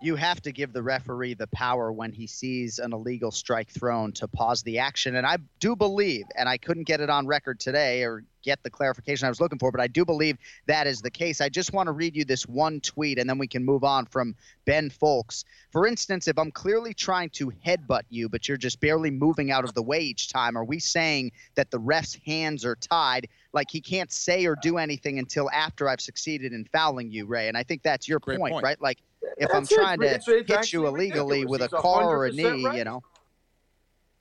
you 0.00 0.16
have 0.16 0.40
to 0.42 0.50
give 0.52 0.72
the 0.72 0.82
referee 0.82 1.34
the 1.34 1.46
power 1.48 1.92
when 1.92 2.12
he 2.12 2.26
sees 2.26 2.80
an 2.80 2.92
illegal 2.92 3.30
strike 3.30 3.70
thrown 3.70 4.12
to 4.12 4.26
pause 4.26 4.62
the 4.64 4.78
action. 4.78 5.14
And 5.14 5.24
I 5.26 5.38
do 5.60 5.76
believe, 5.76 6.24
and 6.36 6.48
I 6.48 6.58
couldn't 6.58 6.84
get 6.84 7.00
it 7.00 7.08
on 7.08 7.26
record 7.26 7.60
today 7.60 8.02
or 8.02 8.24
get 8.42 8.62
the 8.62 8.70
clarification 8.70 9.26
I 9.26 9.28
was 9.28 9.40
looking 9.40 9.58
for, 9.58 9.70
but 9.70 9.80
I 9.80 9.86
do 9.86 10.04
believe 10.04 10.36
that 10.66 10.86
is 10.86 11.00
the 11.00 11.10
case. 11.10 11.40
I 11.40 11.48
just 11.48 11.72
want 11.72 11.86
to 11.86 11.92
read 11.92 12.14
you 12.16 12.24
this 12.24 12.46
one 12.46 12.80
tweet 12.80 13.18
and 13.18 13.28
then 13.28 13.38
we 13.38 13.46
can 13.46 13.64
move 13.64 13.84
on 13.84 14.06
from 14.06 14.34
Ben 14.64 14.90
Fowlkes. 14.90 15.44
For 15.70 15.86
instance, 15.86 16.28
if 16.28 16.38
I'm 16.38 16.50
clearly 16.50 16.92
trying 16.94 17.30
to 17.30 17.50
headbutt 17.64 18.02
you, 18.10 18.28
but 18.28 18.48
you're 18.48 18.56
just 18.58 18.80
barely 18.80 19.10
moving 19.10 19.50
out 19.50 19.64
of 19.64 19.74
the 19.74 19.82
way 19.82 20.00
each 20.00 20.28
time, 20.32 20.56
are 20.56 20.64
we 20.64 20.78
saying 20.78 21.32
that 21.54 21.70
the 21.70 21.78
ref's 21.78 22.18
hands 22.26 22.64
are 22.64 22.76
tied? 22.76 23.28
Like 23.52 23.70
he 23.70 23.80
can't 23.80 24.10
say 24.12 24.46
or 24.46 24.56
do 24.60 24.78
anything 24.78 25.18
until 25.18 25.50
after 25.50 25.88
I've 25.88 26.00
succeeded 26.00 26.52
in 26.52 26.64
fouling 26.66 27.10
you, 27.10 27.26
Ray. 27.26 27.48
And 27.48 27.56
I 27.56 27.62
think 27.62 27.82
that's 27.82 28.08
your 28.08 28.20
point, 28.20 28.40
point. 28.40 28.64
right? 28.64 28.80
Like 28.80 28.98
if 29.38 29.48
That's 29.50 29.54
I'm 29.54 29.62
it. 29.64 29.70
trying 29.70 30.00
to 30.00 30.06
It's- 30.06 30.24
it's 30.26 30.50
hit 30.50 30.72
you 30.72 30.86
illegally 30.86 31.40
ridiculous. 31.44 31.50
with 31.50 31.60
a 31.72 31.76
He's 31.76 31.80
car 31.82 32.08
or 32.08 32.26
a 32.26 32.32
knee, 32.32 32.64
right. 32.64 32.78
you 32.78 32.84
know. 32.84 33.02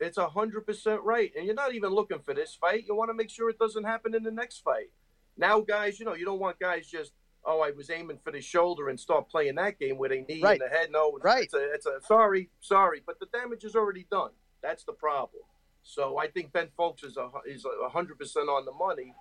It's 0.02 0.18
a 0.18 0.28
hundred 0.28 0.66
percent 0.66 1.02
right, 1.04 1.32
and 1.36 1.46
you're 1.46 1.56
not 1.56 1.74
even 1.76 1.92
looking 1.92 2.20
for 2.20 2.34
this 2.34 2.56
fight. 2.56 2.86
You 2.88 2.96
want 2.96 3.10
to 3.10 3.14
make 3.14 3.30
sure 3.30 3.50
it 3.50 3.60
doesn't 3.60 3.84
happen 3.84 4.16
in 4.16 4.24
the 4.24 4.32
next 4.32 4.60
fight. 4.64 4.90
Now, 5.38 5.62
guys, 5.62 6.00
you 6.00 6.06
know 6.06 6.16
you 6.16 6.26
don't 6.26 6.40
want 6.40 6.60
guys 6.60 6.88
just 6.88 7.14
oh 7.46 7.62
I 7.62 7.72
was 7.72 7.90
aiming 7.90 8.20
for 8.24 8.32
the 8.32 8.42
shoulder 8.42 8.90
and 8.90 9.00
start 9.00 9.30
playing 9.30 9.56
that 9.56 9.80
game 9.80 9.98
with 9.98 10.12
a 10.12 10.26
knee 10.28 10.42
Right. 10.42 10.60
in 10.62 10.68
the 10.68 10.76
head. 10.76 10.90
No, 10.92 11.16
it's, 11.16 11.24
Right. 11.26 11.44
It's 11.46 11.54
a, 11.54 11.74
it's 11.74 11.86
a 11.86 12.00
sorry, 12.06 12.50
sorry, 12.60 13.02
but 13.06 13.20
the 13.20 13.28
damage 13.28 13.64
is 13.64 13.76
already 13.76 14.06
done. 14.12 14.32
That's 14.62 14.84
the 14.84 14.94
problem. 14.94 15.44
So 15.84 16.18
I 16.18 16.28
think 16.28 16.52
Ben 16.52 16.68
Fowlkes 16.78 17.04
is 17.06 17.18
a 17.18 17.30
is 17.46 17.66
a 17.66 17.90
hundred 17.90 18.18
percent 18.20 18.50
on 18.50 18.66
the 18.66 18.72
money. 18.74 19.14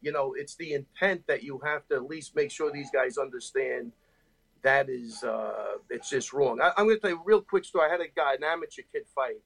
You 0.00 0.12
know, 0.12 0.34
it's 0.36 0.54
the 0.56 0.74
intent 0.74 1.26
that 1.28 1.42
you 1.42 1.60
have 1.64 1.86
to 1.88 1.94
at 1.94 2.04
least 2.04 2.36
make 2.36 2.50
sure 2.50 2.70
these 2.70 2.90
guys 2.92 3.16
understand 3.18 3.92
that 4.62 4.88
is 4.88 5.22
uh, 5.24 5.76
it's 5.90 6.10
just 6.10 6.32
wrong. 6.32 6.60
I, 6.60 6.72
I'm 6.76 6.86
going 6.86 6.96
to 6.96 7.00
tell 7.00 7.10
you 7.10 7.20
a 7.20 7.24
real 7.24 7.40
quick 7.40 7.64
story. 7.64 7.88
I 7.88 7.90
had 7.92 8.00
a 8.00 8.08
guy, 8.08 8.34
an 8.34 8.44
amateur 8.44 8.82
kid 8.92 9.04
fight 9.14 9.36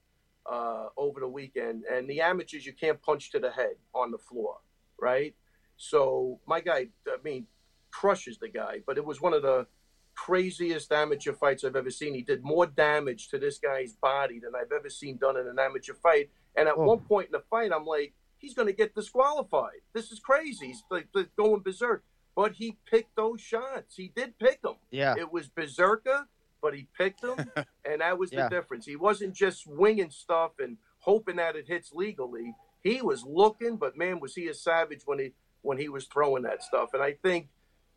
uh, 0.51 0.89
over 0.97 1.21
the 1.21 1.29
weekend, 1.29 1.85
and 1.85 2.09
the 2.09 2.21
amateurs 2.21 2.65
you 2.67 2.73
can't 2.73 3.01
punch 3.03 3.31
to 3.33 3.39
the 3.39 3.51
head 3.51 3.75
on 3.95 4.11
the 4.11 4.19
floor, 4.19 4.57
right? 5.01 5.35
So 5.77 6.41
my 6.47 6.61
guy, 6.61 6.89
I 7.07 7.17
mean, 7.25 7.47
crushes 7.91 8.39
the 8.39 8.49
guy, 8.49 8.81
but 8.87 8.97
it 8.99 9.05
was 9.05 9.21
one 9.21 9.35
of 9.35 9.43
the 9.43 9.67
craziest 10.15 10.91
amateur 10.93 11.33
fights 11.33 11.63
I've 11.65 11.77
ever 11.77 11.91
seen. 11.91 12.15
He 12.15 12.23
did 12.23 12.43
more 12.43 12.67
damage 12.67 13.29
to 13.29 13.39
this 13.39 13.59
guy's 13.59 13.93
body 13.93 14.41
than 14.41 14.53
I've 14.57 14.73
ever 14.73 14.91
seen 14.91 15.17
done 15.17 15.37
in 15.37 15.47
an 15.47 15.59
amateur 15.59 15.95
fight. 15.95 16.31
And 16.57 16.69
at 16.69 16.77
Oh. 16.77 16.85
one 16.85 17.01
point 17.01 17.27
in 17.27 17.33
the 17.33 17.45
fight, 17.49 17.71
I'm 17.73 17.85
like, 17.87 18.15
he's 18.39 18.55
going 18.55 18.67
to 18.67 18.73
get 18.75 18.95
disqualified. 18.95 19.81
This 19.93 20.11
is 20.11 20.19
crazy. 20.19 20.67
He's 20.69 20.83
like, 20.91 21.09
like 21.15 21.35
going 21.37 21.61
berserk. 21.61 22.05
But 22.35 22.53
he 22.55 22.77
picked 22.85 23.15
those 23.17 23.41
shots. 23.41 23.97
He 23.97 24.09
did 24.15 24.39
pick 24.39 24.63
them. 24.63 24.77
Yeah. 24.91 25.15
It 25.17 25.33
was 25.33 25.49
berserker, 25.49 26.29
but 26.61 26.75
he 26.75 26.89
picked 26.97 27.23
them, 27.23 27.37
and 27.85 28.01
that 28.01 28.19
was 28.19 28.33
Yeah. 28.33 28.45
the 28.45 28.51
difference. 28.57 28.87
He 28.87 28.97
wasn't 28.97 29.35
just 29.35 29.67
winging 29.67 30.11
stuff 30.11 30.53
and 30.59 30.77
hoping 31.01 31.37
that 31.37 31.57
it 31.57 31.67
hits 31.69 31.93
legally. 31.93 32.55
He 32.83 33.03
was 33.03 33.25
looking, 33.25 33.77
but 33.77 33.97
man, 33.97 34.21
was 34.21 34.35
he 34.35 34.49
a 34.49 34.55
savage 34.55 35.03
when 35.05 35.19
he 35.19 35.33
when 35.63 35.79
he 35.79 35.89
was 35.89 36.07
throwing 36.07 36.45
that 36.45 36.63
stuff. 36.63 36.91
And 36.95 37.03
I 37.03 37.13
think, 37.15 37.49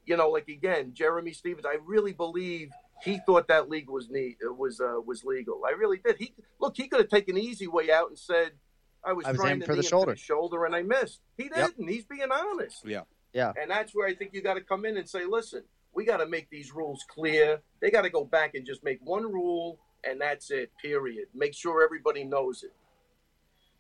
you 0.06 0.18
know, 0.18 0.30
like 0.30 0.48
again, 0.48 0.94
Jeremy 0.94 1.32
Stephens, 1.34 1.66
I 1.66 1.78
really 1.86 2.12
believe 2.14 2.72
he 3.04 3.20
thought 3.26 3.48
that 3.48 3.70
league 3.70 3.90
was 3.90 4.10
ne- 4.10 4.36
was 4.58 4.80
uh, 4.80 5.00
was 5.06 5.24
legal. 5.24 5.62
I 5.68 5.72
really 5.72 6.00
did. 6.04 6.18
He 6.18 6.34
look, 6.60 6.76
he 6.76 6.88
could 6.88 7.00
have 7.00 7.10
taken 7.10 7.38
an 7.38 7.44
easy 7.44 7.68
way 7.68 7.92
out 7.92 8.10
and 8.10 8.18
said, 8.18 8.54
"I 9.04 9.14
was, 9.14 9.26
I 9.26 9.32
was 9.32 9.40
trying 9.40 9.60
to 9.60 9.66
for 9.66 9.74
the 9.76 9.82
knee 9.82 9.86
him 9.88 9.90
shoulder." 9.90 10.16
shoulder, 10.16 10.66
and 10.66 10.76
I 10.76 10.82
missed." 10.82 11.22
He 11.38 11.50
didn't. 11.50 11.88
He's 11.88 12.06
being 12.06 12.32
honest. 12.32 12.84
Yeah. 12.86 13.02
Yeah. 13.34 13.54
And 13.60 13.72
that's 13.72 13.94
where 13.96 14.08
I 14.08 14.14
think 14.16 14.34
you 14.34 14.42
got 14.42 14.56
to 14.56 14.62
come 14.62 14.84
in 14.86 14.98
and 14.98 15.08
say, 15.08 15.24
listen, 15.26 15.64
we 15.94 16.06
got 16.06 16.18
to 16.18 16.28
make 16.28 16.50
these 16.50 16.74
rules 16.74 17.06
clear. 17.08 17.62
They 17.82 17.92
got 17.92 18.04
to 18.04 18.10
go 18.10 18.24
back 18.24 18.56
and 18.56 18.66
just 18.66 18.84
make 18.84 19.00
one 19.04 19.24
rule, 19.24 19.80
and 20.04 20.20
that's 20.20 20.52
it, 20.52 20.72
period. 20.82 21.28
Make 21.34 21.54
sure 21.54 21.84
everybody 21.84 22.24
knows 22.24 22.64
it. 22.64 22.74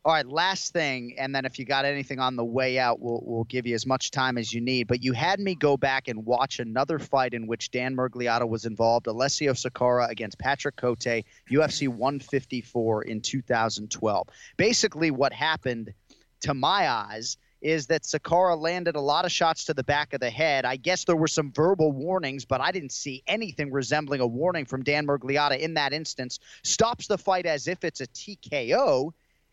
All 0.03 0.11
right, 0.11 0.27
last 0.27 0.73
thing, 0.73 1.13
and 1.19 1.35
then 1.35 1.45
if 1.45 1.59
you 1.59 1.65
got 1.65 1.85
anything 1.85 2.19
on 2.19 2.35
the 2.35 2.43
way 2.43 2.79
out, 2.79 2.99
we'll, 2.99 3.21
we'll 3.23 3.43
give 3.43 3.67
you 3.67 3.75
as 3.75 3.85
much 3.85 4.09
time 4.09 4.39
as 4.39 4.51
you 4.51 4.59
need. 4.59 4.87
But 4.87 5.03
you 5.03 5.13
had 5.13 5.39
me 5.39 5.53
go 5.53 5.77
back 5.77 6.07
and 6.07 6.25
watch 6.25 6.57
another 6.57 6.97
fight 6.97 7.35
in 7.35 7.45
which 7.45 7.69
Dan 7.69 7.95
Miragliotta 7.95 8.49
was 8.49 8.65
involved, 8.65 9.05
Alessio 9.05 9.53
Sakara 9.53 10.09
against 10.09 10.39
Patrick 10.39 10.75
Cote, 10.75 11.23
UFC 11.51 11.87
154 11.87 13.03
in 13.03 13.21
2012. 13.21 14.27
Basically, 14.57 15.11
what 15.11 15.33
happened, 15.33 15.93
to 16.41 16.55
my 16.55 16.89
eyes, 16.89 17.37
is 17.61 17.87
that 17.87 18.03
Sakara 18.03 18.59
landed 18.59 18.95
a 18.95 19.01
lot 19.01 19.25
of 19.25 19.31
shots 19.31 19.65
to 19.65 19.73
the 19.73 19.83
back 19.83 20.13
of 20.13 20.19
the 20.19 20.29
head. 20.29 20.65
I 20.65 20.75
guess 20.77 21.05
there 21.05 21.15
were 21.15 21.27
some 21.27 21.51
verbal 21.51 21.91
warnings, 21.91 22.43
but 22.43 22.59
I 22.59 22.71
didn't 22.71 22.91
see 22.91 23.23
anything 23.27 23.71
resembling 23.71 24.21
a 24.21 24.27
warning 24.27 24.65
from 24.65 24.83
Dan 24.83 25.05
Miragliotta 25.05 25.59
in 25.59 25.75
that 25.75 25.93
instance. 25.93 26.39
Stops 26.63 27.07
the 27.07 27.17
fight 27.17 27.45
as 27.45 27.67
if 27.67 27.83
it's 27.83 28.01
a 28.01 28.07
TKO 28.07 29.11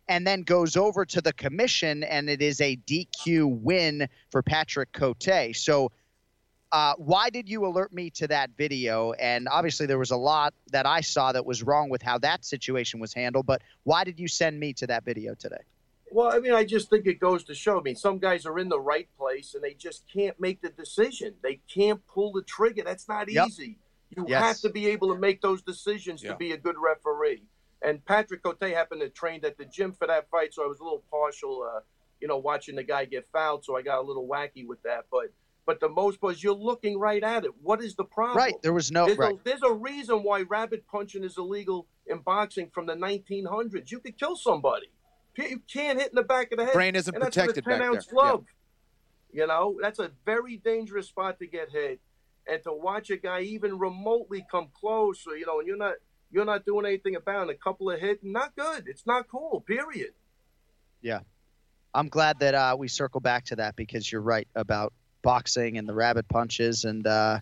and 0.08 0.26
then 0.26 0.42
goes 0.42 0.76
over 0.76 1.04
to 1.04 1.20
the 1.20 1.34
commission, 1.34 2.02
and 2.02 2.30
it 2.30 2.40
is 2.40 2.62
a 2.62 2.76
DQ 2.86 3.60
win 3.60 4.08
for 4.30 4.42
Patrick 4.42 4.90
Cote. 4.92 5.54
So, 5.54 5.92
uh, 6.72 6.94
why 6.96 7.30
did 7.30 7.48
you 7.48 7.66
alert 7.66 7.92
me 7.92 8.10
to 8.10 8.26
that 8.28 8.50
video? 8.56 9.12
And 9.12 9.48
obviously, 9.48 9.86
there 9.86 9.98
was 9.98 10.10
a 10.10 10.16
lot 10.16 10.54
that 10.72 10.86
I 10.86 11.00
saw 11.00 11.32
that 11.32 11.44
was 11.44 11.62
wrong 11.62 11.88
with 11.88 12.02
how 12.02 12.18
that 12.18 12.44
situation 12.44 13.00
was 13.00 13.12
handled. 13.12 13.46
But 13.46 13.62
why 13.84 14.04
did 14.04 14.18
you 14.18 14.28
send 14.28 14.58
me 14.58 14.72
to 14.74 14.86
that 14.86 15.04
video 15.04 15.34
today? 15.34 15.56
Well, 16.10 16.32
I 16.34 16.38
mean, 16.38 16.52
I 16.52 16.64
just 16.64 16.88
think 16.90 17.06
it 17.06 17.20
goes 17.20 17.44
to 17.44 17.54
show. 17.54 17.78
I 17.78 17.82
mean, 17.82 17.96
some 17.96 18.18
guys 18.18 18.46
are 18.46 18.58
in 18.58 18.68
the 18.68 18.80
right 18.80 19.08
place 19.18 19.54
and 19.54 19.62
they 19.62 19.74
just 19.74 20.04
can't 20.12 20.38
make 20.40 20.60
the 20.62 20.70
decision. 20.70 21.34
They 21.42 21.60
can't 21.72 22.06
pull 22.06 22.32
the 22.32 22.42
trigger. 22.42 22.82
That's 22.84 23.08
not 23.08 23.30
Yep. 23.30 23.48
easy. 23.48 23.78
You 24.16 24.24
Yes. 24.28 24.42
have 24.42 24.60
to 24.62 24.70
be 24.70 24.86
able 24.88 25.12
to 25.12 25.18
make 25.18 25.40
those 25.42 25.60
decisions 25.62 26.22
Yeah. 26.22 26.32
to 26.32 26.36
be 26.36 26.52
a 26.52 26.56
good 26.56 26.76
referee. 26.78 27.42
And 27.82 28.04
Patrick 28.04 28.42
Cote 28.42 28.60
happened 28.62 29.02
to 29.02 29.08
train 29.10 29.44
at 29.44 29.56
the 29.58 29.64
gym 29.64 29.92
for 29.92 30.06
that 30.06 30.28
fight, 30.30 30.54
so 30.54 30.64
I 30.64 30.66
was 30.66 30.80
a 30.80 30.82
little 30.82 31.04
partial, 31.10 31.62
uh, 31.62 31.80
you 32.20 32.26
know, 32.26 32.38
watching 32.38 32.74
the 32.74 32.82
guy 32.82 33.04
get 33.04 33.28
fouled. 33.30 33.64
So 33.64 33.76
I 33.76 33.82
got 33.82 33.98
a 33.98 34.02
little 34.02 34.26
wacky 34.26 34.66
with 34.66 34.82
that. 34.82 35.06
But 35.10 35.32
but 35.66 35.80
the 35.80 35.88
most 35.90 36.22
was 36.22 36.42
you're 36.42 36.54
looking 36.54 36.98
right 36.98 37.22
at 37.22 37.44
it. 37.44 37.50
What 37.60 37.82
is 37.82 37.94
the 37.94 38.04
problem? 38.04 38.38
Right, 38.38 38.54
there 38.62 38.72
was 38.72 38.90
no 38.90 39.04
There's, 39.04 39.18
right. 39.18 39.34
a, 39.34 39.44
there's 39.44 39.62
a 39.62 39.70
reason 39.70 40.22
why 40.22 40.40
rabbit 40.40 40.86
punching 40.86 41.22
is 41.22 41.36
illegal 41.36 41.86
in 42.06 42.20
boxing 42.20 42.70
from 42.70 42.86
the 42.86 42.94
1900s. 42.96 43.90
You 43.92 44.00
could 44.00 44.16
kill 44.18 44.34
somebody. 44.34 44.88
You 45.38 45.60
can't 45.72 45.98
hit 45.98 46.10
in 46.10 46.16
the 46.16 46.22
back 46.22 46.50
of 46.52 46.58
the 46.58 46.64
head. 46.64 46.74
Brain 46.74 46.96
isn't 46.96 47.14
and 47.14 47.22
that's 47.22 47.36
protected 47.36 47.64
with 47.64 47.76
a 47.76 47.78
back 47.78 47.86
10 47.86 47.94
ounce 47.94 48.06
there. 48.06 48.14
Yeah. 48.16 48.22
glove. 48.30 48.44
You 49.32 49.46
know, 49.46 49.78
that's 49.80 49.98
a 49.98 50.10
very 50.24 50.56
dangerous 50.56 51.08
spot 51.08 51.38
to 51.38 51.46
get 51.46 51.70
hit. 51.70 52.00
And 52.50 52.62
to 52.64 52.72
watch 52.72 53.10
a 53.10 53.16
guy 53.18 53.42
even 53.42 53.78
remotely 53.78 54.44
come 54.50 54.68
close, 54.72 55.26
or, 55.26 55.36
you 55.36 55.46
know, 55.46 55.58
and 55.58 55.68
you're 55.68 55.76
not 55.76 55.94
you're 56.30 56.44
not 56.46 56.64
doing 56.64 56.86
anything 56.86 57.14
about 57.16 57.48
it, 57.48 57.52
a 57.52 57.58
couple 57.58 57.90
of 57.90 58.00
hits, 58.00 58.22
not 58.22 58.54
good. 58.56 58.84
It's 58.86 59.06
not 59.06 59.28
cool. 59.28 59.62
Period. 59.66 60.12
Yeah. 61.02 61.20
I'm 61.94 62.08
glad 62.08 62.40
that 62.40 62.54
uh, 62.54 62.76
we 62.78 62.88
circle 62.88 63.20
back 63.20 63.46
to 63.46 63.56
that 63.56 63.76
because 63.76 64.10
you're 64.10 64.20
right 64.20 64.48
about 64.54 64.92
boxing 65.22 65.78
and 65.78 65.88
the 65.88 65.94
rabbit 65.94 66.28
punches 66.28 66.84
and 66.84 67.06
uh, 67.06 67.40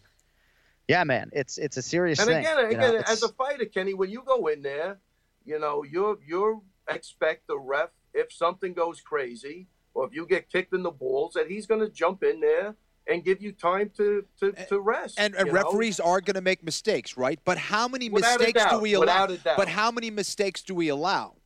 yeah, 0.89 1.03
man, 1.05 1.31
it's 1.33 1.59
it's 1.59 1.77
a 1.77 1.83
serious 1.83 2.19
And 2.21 2.29
thing. 2.29 2.39
again, 2.39 2.71
you 2.71 2.77
know, 2.77 2.89
again, 2.89 3.05
as 3.09 3.23
a 3.23 3.29
fighter, 3.29 3.65
Kenny, 3.65 3.93
when 3.95 4.09
you 4.11 4.23
go 4.25 4.47
in 4.47 4.63
there, 4.63 4.99
you 5.45 5.59
know, 5.59 5.83
you're 5.83 6.19
you're 6.27 6.61
expect 6.89 7.47
the 7.47 7.59
ref 7.59 7.91
if 8.15 8.33
something 8.33 8.73
goes 8.73 9.01
crazy 9.01 9.69
or 9.95 10.07
if 10.07 10.15
you 10.15 10.27
get 10.27 10.51
kicked 10.51 10.75
in 10.75 10.83
the 10.83 10.91
balls, 10.91 11.35
that 11.35 11.51
he's 11.51 11.67
going 11.67 11.81
to 11.81 11.89
jump 11.89 12.23
in 12.23 12.41
there 12.41 12.75
and 13.09 13.25
give 13.25 13.41
you 13.41 13.53
time 13.53 13.91
to 13.97 14.25
to, 14.41 14.53
to 14.69 14.81
rest. 14.81 15.19
And, 15.19 15.35
and 15.35 15.47
know? 15.47 15.53
referees 15.53 16.01
are 16.01 16.21
going 16.21 16.35
to 16.35 16.41
make 16.41 16.63
mistakes, 16.63 17.17
right? 17.17 17.39
But 17.45 17.59
how 17.59 17.89
many 17.89 18.09
Without 18.09 18.41
mistakes 18.41 18.65
do 18.71 18.79
we 18.79 18.95
allow? 18.95 19.01
without 19.01 19.31
a 19.31 19.37
doubt. 19.39 19.57
But 19.57 19.69
how 19.69 19.91
many 19.91 20.11
mistakes 20.11 20.63
do 20.63 20.75
we 20.75 20.89
allow? 20.89 21.37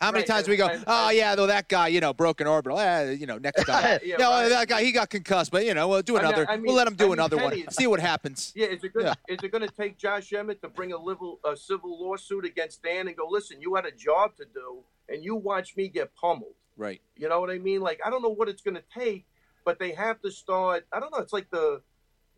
How 0.00 0.12
many 0.12 0.22
Right, 0.22 0.26
times 0.26 0.46
we 0.46 0.56
go, 0.56 0.68
oh 0.86 1.08
yeah, 1.10 1.34
though 1.34 1.46
that 1.46 1.68
guy, 1.68 1.88
you 1.88 2.00
know, 2.00 2.12
broken 2.12 2.46
orbital. 2.46 2.78
Eh, 2.78 3.12
you 3.12 3.26
know, 3.26 3.38
next 3.38 3.64
time. 3.64 3.98
Yeah, 4.04 4.16
no, 4.18 4.30
right. 4.30 4.48
that 4.50 4.68
guy 4.68 4.82
he 4.84 4.92
got 4.92 5.08
concussed, 5.08 5.50
but 5.50 5.64
you 5.64 5.72
know, 5.72 5.88
we'll 5.88 6.02
do 6.02 6.16
another. 6.16 6.48
I 6.48 6.56
mean- 6.56 6.66
we'll 6.66 6.74
let 6.74 6.86
him 6.86 6.94
do 6.96 7.04
I 7.04 7.08
mean, 7.08 7.12
another 7.14 7.38
Kenny, 7.38 7.62
one. 7.62 7.70
See 7.70 7.86
what 7.86 8.00
happens. 8.00 8.52
Yeah, 8.54 8.66
is 8.66 8.84
it 8.84 8.92
going? 8.92 9.06
Yeah. 9.06 9.14
Is 9.28 9.38
it 9.42 9.50
going 9.50 9.66
to 9.66 9.74
take 9.74 9.96
Josh 9.96 10.32
Emmett 10.34 10.60
to 10.62 10.68
bring 10.68 10.92
a, 10.92 10.96
civil 10.98 11.40
a 11.44 11.56
civil 11.56 11.98
lawsuit 11.98 12.44
against 12.44 12.82
Dan 12.82 13.08
and 13.08 13.16
go? 13.16 13.26
Listen, 13.28 13.60
you 13.62 13.74
had 13.74 13.86
a 13.86 13.90
job 13.90 14.36
to 14.36 14.44
do, 14.44 14.82
and 15.08 15.24
you 15.24 15.34
watched 15.34 15.76
me 15.78 15.88
get 15.88 16.14
pummeled. 16.14 16.54
Right. 16.76 17.00
You 17.16 17.30
know 17.30 17.40
what 17.40 17.48
I 17.50 17.58
mean? 17.58 17.80
Like 17.80 18.00
I 18.04 18.10
don't 18.10 18.22
know 18.22 18.34
what 18.34 18.50
it's 18.50 18.60
going 18.60 18.76
to 18.76 18.84
take, 18.94 19.24
but 19.64 19.78
they 19.78 19.92
have 19.92 20.20
to 20.22 20.30
start. 20.30 20.86
I 20.92 21.00
don't 21.00 21.10
know. 21.10 21.18
It's 21.20 21.32
like 21.32 21.48
the, 21.50 21.80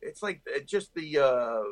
it's 0.01 0.23
like 0.23 0.43
uh, 0.55 0.61
just 0.65 0.95
the 0.95 1.19
uh, 1.19 1.63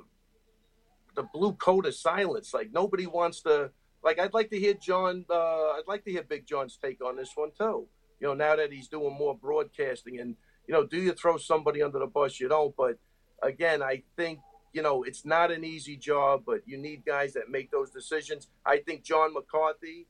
the 1.15 1.23
blue 1.33 1.53
coat 1.53 1.87
of 1.87 1.95
silence. 1.95 2.53
Like 2.53 2.73
nobody 2.73 3.07
wants 3.07 3.41
to. 3.43 3.71
Like 4.07 4.21
I'd 4.21 4.35
like 4.35 4.51
to 4.51 4.59
hear 4.59 4.75
John. 4.75 5.25
Uh, 5.29 5.71
I'd 5.73 5.89
like 5.89 6.05
to 6.05 6.13
hear 6.13 6.23
Big 6.23 6.47
John's 6.47 6.79
take 6.81 7.05
on 7.05 7.17
this 7.17 7.33
one 7.35 7.51
too. 7.59 7.89
You 8.21 8.29
know, 8.29 8.35
now 8.35 8.55
that 8.55 8.73
he's 8.73 8.87
doing 8.87 9.13
more 9.19 9.37
broadcasting, 9.37 10.21
and 10.21 10.37
you 10.69 10.75
know, 10.75 10.87
do 10.87 10.97
you 10.97 11.13
throw 11.13 11.39
somebody 11.39 11.83
under 11.83 11.99
the 11.99 12.07
bus? 12.07 12.39
You 12.39 12.49
don't. 12.49 12.75
But 12.77 12.99
again, 13.43 13.83
I 13.83 14.05
think 14.17 14.39
you 14.73 14.81
know 14.81 15.03
it's 15.03 15.25
not 15.25 15.51
an 15.51 15.65
easy 15.65 15.97
job, 15.97 16.45
but 16.47 16.61
you 16.67 16.79
need 16.79 17.05
guys 17.05 17.33
that 17.33 17.51
make 17.51 17.73
those 17.73 17.91
decisions. 17.91 18.47
I 18.65 18.79
think 18.79 19.03
John 19.03 19.35
McCarthy 19.35 20.07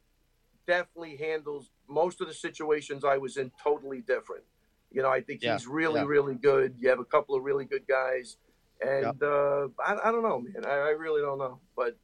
definitely 0.67 1.17
handles 1.17 1.71
most 1.89 2.21
of 2.21 2.27
the 2.29 2.35
situations 2.35 3.03
I 3.03 3.17
was 3.17 3.39
in 3.39 3.51
totally 3.63 4.03
different. 4.03 4.45
You 4.93 5.01
know, 5.01 5.09
I 5.09 5.23
think 5.23 5.43
Yeah, 5.43 5.55
he's 5.55 5.67
really, 5.67 6.01
yeah. 6.01 6.07
really 6.07 6.35
good. 6.35 6.75
You 6.79 6.91
have 6.91 7.01
a 7.01 7.05
couple 7.05 7.35
of 7.35 7.43
really 7.45 7.65
good 7.65 7.89
guys, 7.89 8.37
and 8.83 9.23
uh, 9.23 9.69
I, 9.83 9.97
I 10.05 10.13
don't 10.13 10.23
know, 10.23 10.41
man. 10.41 10.67
I, 10.67 10.75
I 10.75 10.91
really 10.91 11.23
don't 11.23 11.39
know. 11.39 11.61
But 11.75 11.97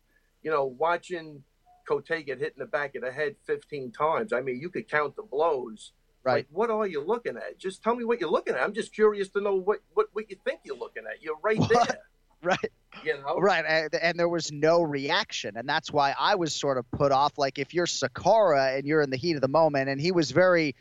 you 0.42 0.50
know, 0.50 0.64
watching 0.64 1.44
Cote 1.86 2.06
get 2.06 2.38
hit 2.38 2.54
in 2.56 2.58
the 2.58 2.66
back 2.66 2.94
of 2.94 3.02
the 3.02 3.12
head 3.12 3.36
15 3.46 3.92
times. 3.92 4.32
I 4.32 4.40
mean, 4.40 4.60
you 4.60 4.70
could 4.70 4.88
count 4.88 5.16
the 5.16 5.22
blows. 5.22 5.92
Right. 6.24 6.34
Like, 6.34 6.46
what 6.50 6.70
are 6.70 6.86
you 6.86 7.04
looking 7.04 7.36
at? 7.36 7.58
Just 7.58 7.82
tell 7.82 7.96
me 7.96 8.04
what 8.04 8.20
you're 8.20 8.30
looking 8.30 8.54
at. 8.54 8.62
I'm 8.62 8.74
just 8.74 8.94
curious 8.94 9.28
to 9.30 9.40
know 9.40 9.56
what 9.56 9.80
what, 9.94 10.06
what 10.12 10.30
you 10.30 10.36
think 10.44 10.60
you're 10.64 10.78
looking 10.78 11.02
at. 11.10 11.22
You're 11.22 11.38
right 11.42 11.60
there. 11.68 11.98
Right. 12.44 12.72
You 13.04 13.14
know. 13.20 13.36
Right, 13.38 13.64
and, 13.66 13.94
and 13.94 14.18
there 14.18 14.28
was 14.28 14.52
no 14.52 14.82
reaction, 14.82 15.56
and 15.56 15.68
that's 15.68 15.92
why 15.92 16.14
I 16.18 16.34
was 16.34 16.54
sort 16.54 16.78
of 16.78 16.88
put 16.90 17.10
off. 17.10 17.38
Like 17.38 17.58
if 17.58 17.72
you're 17.74 17.86
Sakara 17.86 18.76
and 18.78 18.86
you're 18.86 19.00
in 19.00 19.10
the 19.10 19.16
heat 19.16 19.34
of 19.34 19.40
the 19.40 19.48
moment, 19.48 19.88
and 19.88 20.00
he 20.00 20.12
was 20.12 20.30
very, 20.30 20.74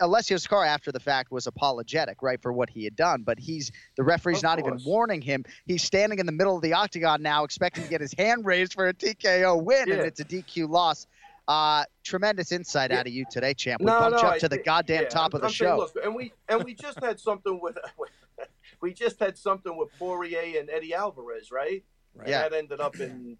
Alessio 0.00 0.36
Sakara 0.38 0.66
after 0.68 0.92
the 0.92 1.00
fact 1.00 1.30
was 1.32 1.46
apologetic, 1.46 2.22
right, 2.22 2.40
for 2.40 2.52
what 2.52 2.70
he 2.70 2.84
had 2.84 2.96
done, 2.96 3.22
but 3.24 3.38
he's 3.38 3.72
the 3.96 4.04
referee's 4.04 4.38
Of 4.38 4.42
not 4.44 4.58
even 4.60 4.78
warning 4.86 5.20
him. 5.20 5.44
He's 5.66 5.82
standing 5.82 6.18
in 6.18 6.26
the 6.26 6.32
middle 6.32 6.56
of 6.56 6.62
the 6.62 6.72
octagon 6.72 7.20
now, 7.22 7.44
expecting 7.44 7.84
to 7.84 7.90
get 7.90 8.00
his 8.00 8.14
hand 8.16 8.46
raised 8.46 8.72
for 8.74 8.88
a 8.88 8.94
TKO 8.94 9.62
win, 9.62 9.90
and 9.90 10.00
it's 10.02 10.20
a 10.20 10.24
DQ 10.24 10.68
loss. 10.68 11.06
Uh, 11.48 11.84
tremendous 12.02 12.50
insight 12.50 12.90
out 12.90 13.06
of 13.06 13.12
you 13.12 13.24
today, 13.30 13.54
champ. 13.54 13.80
We 13.80 13.86
No, 13.86 14.00
bumped 14.00 14.22
no, 14.22 14.28
up 14.28 14.34
I 14.34 14.38
to 14.38 14.48
the 14.48 14.58
goddamn 14.58 15.02
yeah, 15.04 15.08
top 15.08 15.32
I'm- 15.32 15.36
of 15.36 15.40
the 15.42 15.46
I'm 15.46 15.52
show. 15.52 15.76
look, 15.76 15.92
and 16.02 16.12
we 16.14 16.32
and 16.48 16.64
we 16.64 16.74
just 16.74 16.98
had 17.00 17.20
something 17.20 17.60
with 17.60 17.76
we 18.86 18.94
just 18.94 19.18
had 19.18 19.36
something 19.36 19.76
with 19.76 19.88
Poirier 19.98 20.60
and 20.60 20.70
Eddie 20.70 20.94
Alvarez, 20.94 21.50
right? 21.50 21.82
And 22.16 22.28
Yeah. 22.28 22.42
That 22.48 22.52
ended 22.56 22.80
up 22.80 22.94
in 23.00 23.36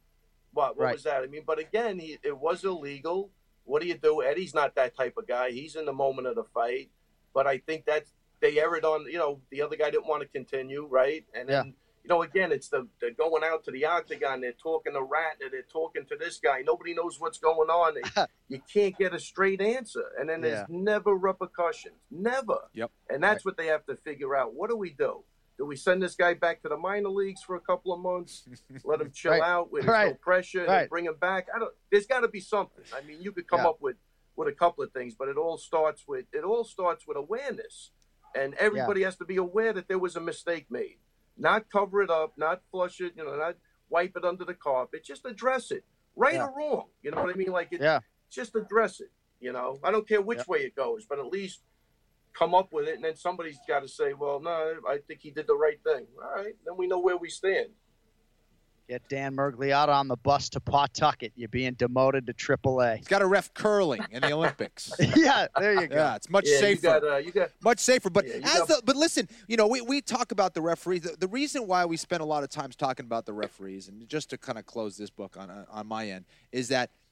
what? 0.52 0.76
What 0.76 0.84
Right. 0.84 0.92
was 0.94 1.04
that? 1.04 1.22
I 1.22 1.26
mean, 1.28 1.44
but 1.46 1.60
again, 1.60 2.00
he, 2.00 2.18
it 2.24 2.36
was 2.36 2.64
illegal. 2.64 3.30
What 3.62 3.80
do 3.80 3.86
you 3.86 3.96
do? 3.96 4.22
Eddie's 4.22 4.54
not 4.54 4.74
that 4.74 4.96
type 4.96 5.16
of 5.16 5.28
guy. 5.28 5.50
He's 5.52 5.76
in 5.76 5.84
the 5.84 5.92
moment 5.92 6.26
of 6.26 6.34
the 6.34 6.42
fight. 6.44 6.90
But 7.32 7.46
I 7.46 7.58
think 7.58 7.84
that 7.86 8.06
they 8.40 8.58
erred 8.58 8.84
on. 8.84 9.04
You 9.06 9.18
know, 9.18 9.40
the 9.52 9.62
other 9.62 9.76
guy 9.76 9.90
didn't 9.90 10.08
want 10.08 10.22
to 10.22 10.28
continue, 10.28 10.84
right? 10.90 11.24
And 11.32 11.48
then. 11.48 11.74
You 12.04 12.10
know, 12.14 12.22
again, 12.22 12.52
it's 12.52 12.68
the 12.68 12.86
they're 13.00 13.10
going 13.10 13.42
out 13.42 13.64
to 13.64 13.72
the 13.72 13.84
octagon. 13.84 14.40
They're 14.40 14.52
talking 14.52 14.92
to 14.92 15.02
Rat. 15.02 15.38
They're 15.40 15.62
talking 15.62 16.06
to 16.06 16.16
this 16.16 16.38
guy. 16.38 16.62
Nobody 16.64 16.94
knows 16.94 17.18
what's 17.18 17.38
going 17.38 17.68
on. 17.68 17.94
They, 18.16 18.26
you 18.46 18.60
can't 18.72 18.96
get 18.96 19.12
a 19.12 19.18
straight 19.18 19.60
answer, 19.60 20.04
and 20.16 20.28
then 20.28 20.40
there's 20.40 20.60
Yeah. 20.60 20.66
never 20.68 21.12
repercussions. 21.16 21.96
Never. 22.12 22.58
Yep. 22.74 22.92
And 23.10 23.20
that's 23.24 23.44
what 23.44 23.56
they 23.56 23.66
have 23.66 23.84
to 23.86 23.96
figure 23.96 24.36
out. 24.36 24.54
What 24.54 24.70
do 24.70 24.76
we 24.76 24.90
do? 24.90 25.24
Do 25.58 25.64
we 25.64 25.76
send 25.76 26.02
this 26.02 26.14
guy 26.14 26.34
back 26.34 26.60
to 26.62 26.68
the 26.68 26.76
minor 26.76 27.08
leagues 27.08 27.42
for 27.42 27.56
a 27.56 27.60
couple 27.60 27.92
of 27.92 28.00
months, 28.00 28.46
let 28.84 29.00
him 29.00 29.10
chill 29.10 29.32
Right. 29.32 29.42
out 29.42 29.72
with 29.72 29.86
no 29.86 30.14
pressure, 30.14 30.66
Right. 30.66 30.80
and 30.82 30.90
bring 30.90 31.06
him 31.06 31.16
back? 31.18 31.48
I 31.54 31.58
don't. 31.58 31.72
There's 31.90 32.06
got 32.06 32.20
to 32.20 32.28
be 32.28 32.40
something. 32.40 32.84
I 32.94 33.00
mean, 33.02 33.22
you 33.22 33.32
could 33.32 33.48
come 33.48 33.60
Yeah. 33.60 33.68
up 33.70 33.80
with 33.80 33.96
with 34.36 34.48
a 34.48 34.52
couple 34.52 34.84
of 34.84 34.92
things, 34.92 35.14
but 35.14 35.28
it 35.28 35.38
all 35.38 35.56
starts 35.56 36.06
with 36.06 36.26
it 36.32 36.44
all 36.44 36.62
starts 36.62 37.06
with 37.06 37.16
awareness, 37.16 37.90
and 38.34 38.52
everybody 38.56 39.02
has 39.02 39.16
to 39.16 39.24
be 39.24 39.36
aware 39.36 39.72
that 39.72 39.88
there 39.88 39.98
was 39.98 40.14
a 40.14 40.20
mistake 40.20 40.70
made. 40.70 40.98
Not 41.38 41.70
cover 41.70 42.02
it 42.02 42.10
up, 42.10 42.36
not 42.36 42.62
flush 42.70 43.00
it, 43.00 43.14
you 43.16 43.24
know, 43.24 43.34
not 43.36 43.56
wipe 43.88 44.14
it 44.14 44.26
under 44.26 44.44
the 44.44 44.52
carpet. 44.52 45.04
Just 45.04 45.24
address 45.24 45.70
it, 45.70 45.84
right 46.16 46.34
Yeah. 46.34 46.48
or 46.48 46.54
wrong. 46.58 46.90
You 47.00 47.12
know 47.12 47.22
what 47.22 47.34
I 47.34 47.38
mean? 47.38 47.50
Like 47.50 47.72
it, 47.72 47.80
Yeah. 47.80 48.00
just 48.28 48.54
address 48.54 49.00
it. 49.00 49.10
You 49.40 49.52
know, 49.52 49.78
I 49.82 49.90
don't 49.90 50.06
care 50.06 50.20
which 50.20 50.38
Yeah. 50.40 50.44
way 50.48 50.58
it 50.66 50.74
goes, 50.74 51.06
but 51.06 51.18
at 51.18 51.26
least 51.26 51.62
come 52.36 52.54
up 52.54 52.72
with 52.72 52.88
it, 52.88 52.94
and 52.96 53.04
then 53.04 53.16
somebody's 53.16 53.58
got 53.66 53.80
to 53.80 53.88
say, 53.88 54.12
"Well, 54.12 54.40
no, 54.40 54.74
I 54.88 54.98
think 55.06 55.20
he 55.22 55.30
did 55.30 55.46
the 55.46 55.56
right 55.56 55.78
thing." 55.82 56.06
All 56.22 56.34
right, 56.42 56.54
then 56.64 56.76
we 56.76 56.86
know 56.86 56.98
where 56.98 57.16
we 57.16 57.28
stand. 57.28 57.68
Get 58.88 59.02
Dan 59.08 59.34
Miragliotta 59.34 59.88
on 59.88 60.06
the 60.06 60.14
bus 60.16 60.48
to 60.50 60.60
Pawtucket. 60.60 61.32
You're 61.34 61.48
being 61.48 61.74
demoted 61.74 62.24
to 62.28 62.32
AAA. 62.32 62.98
He's 62.98 63.08
got 63.08 63.18
to 63.18 63.26
ref 63.26 63.52
curling 63.52 64.06
in 64.12 64.22
the 64.22 64.32
Olympics. 64.32 64.92
yeah, 65.16 65.48
there 65.58 65.80
you 65.80 65.88
go. 65.88 65.96
Yeah, 65.96 66.14
it's 66.14 66.30
much 66.30 66.44
Yeah, 66.46 66.52
you 66.52 66.76
safer. 66.76 66.82
got, 67.00 67.04
uh, 67.04 67.16
you 67.16 67.32
got 67.32 67.50
much 67.64 67.80
safer. 67.80 68.10
But 68.10 68.28
Yeah, 68.28 68.34
as 68.44 68.58
got- 68.60 68.68
the, 68.68 68.82
but 68.84 68.94
listen, 68.94 69.28
you 69.48 69.56
know, 69.56 69.66
we, 69.66 69.80
we 69.80 70.00
talk 70.00 70.30
about 70.30 70.54
the 70.54 70.62
referees. 70.62 71.00
The, 71.02 71.16
the 71.18 71.26
reason 71.26 71.66
why 71.66 71.84
we 71.84 71.96
spend 71.96 72.20
a 72.22 72.24
lot 72.24 72.44
of 72.44 72.48
times 72.48 72.76
talking 72.76 73.06
about 73.06 73.26
the 73.26 73.32
referees, 73.32 73.88
and 73.88 74.08
just 74.08 74.30
to 74.30 74.38
kind 74.38 74.56
of 74.56 74.66
close 74.66 74.96
this 74.96 75.10
book 75.10 75.36
on 75.36 75.50
uh, 75.50 75.64
on 75.68 75.88
my 75.88 76.08
end, 76.08 76.24
is 76.52 76.68
that 76.68 76.90
y- 76.92 77.05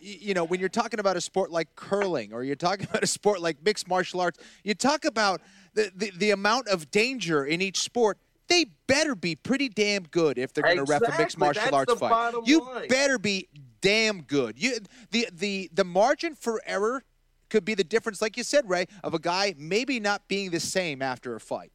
you 0.00 0.34
know 0.34 0.44
when 0.44 0.60
you're 0.60 0.68
talking 0.68 1.00
about 1.00 1.16
a 1.16 1.20
sport 1.20 1.50
like 1.50 1.74
curling 1.74 2.32
or 2.32 2.42
you're 2.42 2.56
talking 2.56 2.86
about 2.90 3.02
a 3.02 3.06
sport 3.06 3.40
like 3.40 3.62
mixed 3.64 3.88
martial 3.88 4.20
arts, 4.20 4.38
you 4.64 4.74
talk 4.74 5.04
about 5.04 5.40
the 5.74 5.90
the, 5.94 6.10
the 6.16 6.30
amount 6.30 6.68
of 6.68 6.90
danger 6.90 7.44
in 7.44 7.60
each 7.60 7.80
sport. 7.80 8.18
They 8.48 8.66
better 8.88 9.14
be 9.14 9.36
pretty 9.36 9.68
damn 9.68 10.02
good 10.02 10.36
if 10.36 10.52
they're 10.52 10.64
going 10.64 10.78
to 10.78 10.82
ref 10.84 11.02
a 11.02 11.16
mixed 11.16 11.38
martial 11.38 11.62
that's 11.62 11.72
arts 11.72 11.94
fight. 11.94 12.34
You 12.46 12.62
line. 12.62 12.88
better 12.88 13.16
be 13.16 13.48
damn 13.80 14.22
good. 14.22 14.60
You 14.60 14.78
the 15.10 15.28
the 15.32 15.70
the 15.72 15.84
margin 15.84 16.34
for 16.34 16.60
error 16.66 17.04
could 17.50 17.64
be 17.64 17.74
the 17.74 17.84
difference, 17.84 18.22
like 18.22 18.36
you 18.36 18.44
said, 18.44 18.68
Ray, 18.68 18.86
of 19.04 19.12
a 19.12 19.18
guy 19.18 19.54
maybe 19.58 20.00
not 20.00 20.26
being 20.28 20.50
the 20.50 20.60
same 20.60 21.02
after 21.02 21.34
a 21.34 21.40
fight. 21.40 21.72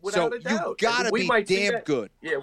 without 0.00 0.32
so 0.32 0.36
a 0.36 0.40
doubt. 0.40 0.68
you 0.68 0.76
gotta 0.78 1.10
be 1.10 1.28
damn 1.44 1.80
good. 1.80 2.10
Yeah, 2.22 2.40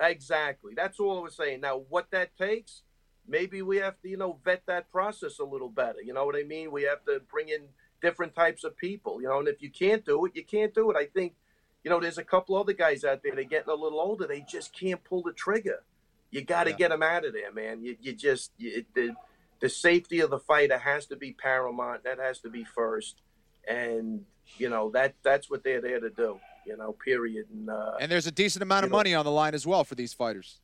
exactly. 0.00 0.72
That's 0.74 0.98
all 0.98 1.18
I 1.18 1.22
was 1.22 1.36
saying. 1.36 1.60
Now, 1.60 1.82
what 1.88 2.10
that 2.12 2.36
takes, 2.36 2.82
maybe 3.26 3.62
we 3.62 3.78
have 3.78 4.00
to, 4.02 4.08
you 4.08 4.16
know, 4.16 4.38
vet 4.44 4.62
that 4.66 4.90
process 4.90 5.38
a 5.38 5.44
little 5.44 5.68
better. 5.68 6.00
You 6.02 6.12
know 6.12 6.24
what 6.24 6.36
I 6.36 6.42
mean? 6.42 6.70
We 6.70 6.82
have 6.84 7.04
to 7.06 7.20
bring 7.30 7.48
in 7.48 7.62
different 8.02 8.34
types 8.34 8.64
of 8.64 8.76
people. 8.76 9.20
You 9.22 9.28
know, 9.28 9.38
and 9.38 9.48
if 9.48 9.62
you 9.62 9.70
can't 9.70 10.04
do 10.04 10.24
it, 10.26 10.32
you 10.34 10.44
can't 10.44 10.74
do 10.74 10.90
it. 10.90 10.96
I 10.96 11.06
think, 11.06 11.34
you 11.82 11.90
know, 11.90 12.00
there's 12.00 12.18
a 12.18 12.24
couple 12.24 12.56
other 12.56 12.72
guys 12.72 13.04
out 13.04 13.22
there. 13.22 13.34
They're 13.34 13.44
getting 13.44 13.70
a 13.70 13.74
little 13.74 14.00
older. 14.00 14.26
They 14.26 14.40
just 14.48 14.72
can't 14.78 15.02
pull 15.04 15.22
the 15.22 15.32
trigger. 15.32 15.82
You 16.30 16.42
got 16.42 16.64
to 16.64 16.70
Yeah. 16.70 16.76
get 16.76 16.88
them 16.90 17.02
out 17.02 17.24
of 17.24 17.32
there, 17.32 17.52
man. 17.52 17.84
You, 17.84 17.96
you 18.00 18.12
just 18.12 18.50
you, 18.58 18.84
the 18.94 19.14
the 19.60 19.68
safety 19.68 20.20
of 20.20 20.30
the 20.30 20.38
fighter 20.40 20.76
has 20.78 21.06
to 21.06 21.16
be 21.16 21.32
paramount. 21.32 22.02
That 22.04 22.18
has 22.18 22.40
to 22.40 22.50
be 22.50 22.64
first, 22.64 23.22
and 23.68 24.24
you 24.58 24.68
know 24.68 24.90
that 24.90 25.14
that's 25.22 25.48
what 25.48 25.62
they're 25.62 25.80
there 25.80 26.00
to 26.00 26.10
do. 26.10 26.40
You 26.66 26.76
know, 26.76 26.92
period. 26.92 27.46
And 27.52 27.70
uh, 27.70 27.92
And 28.00 28.10
there's 28.10 28.26
a 28.26 28.32
decent 28.32 28.62
amount 28.62 28.84
of 28.84 28.90
know- 28.90 28.96
money 28.96 29.14
on 29.14 29.24
the 29.24 29.30
line 29.30 29.54
as 29.54 29.66
well 29.66 29.84
for 29.84 29.94
these 29.94 30.12
fighters. 30.12 30.60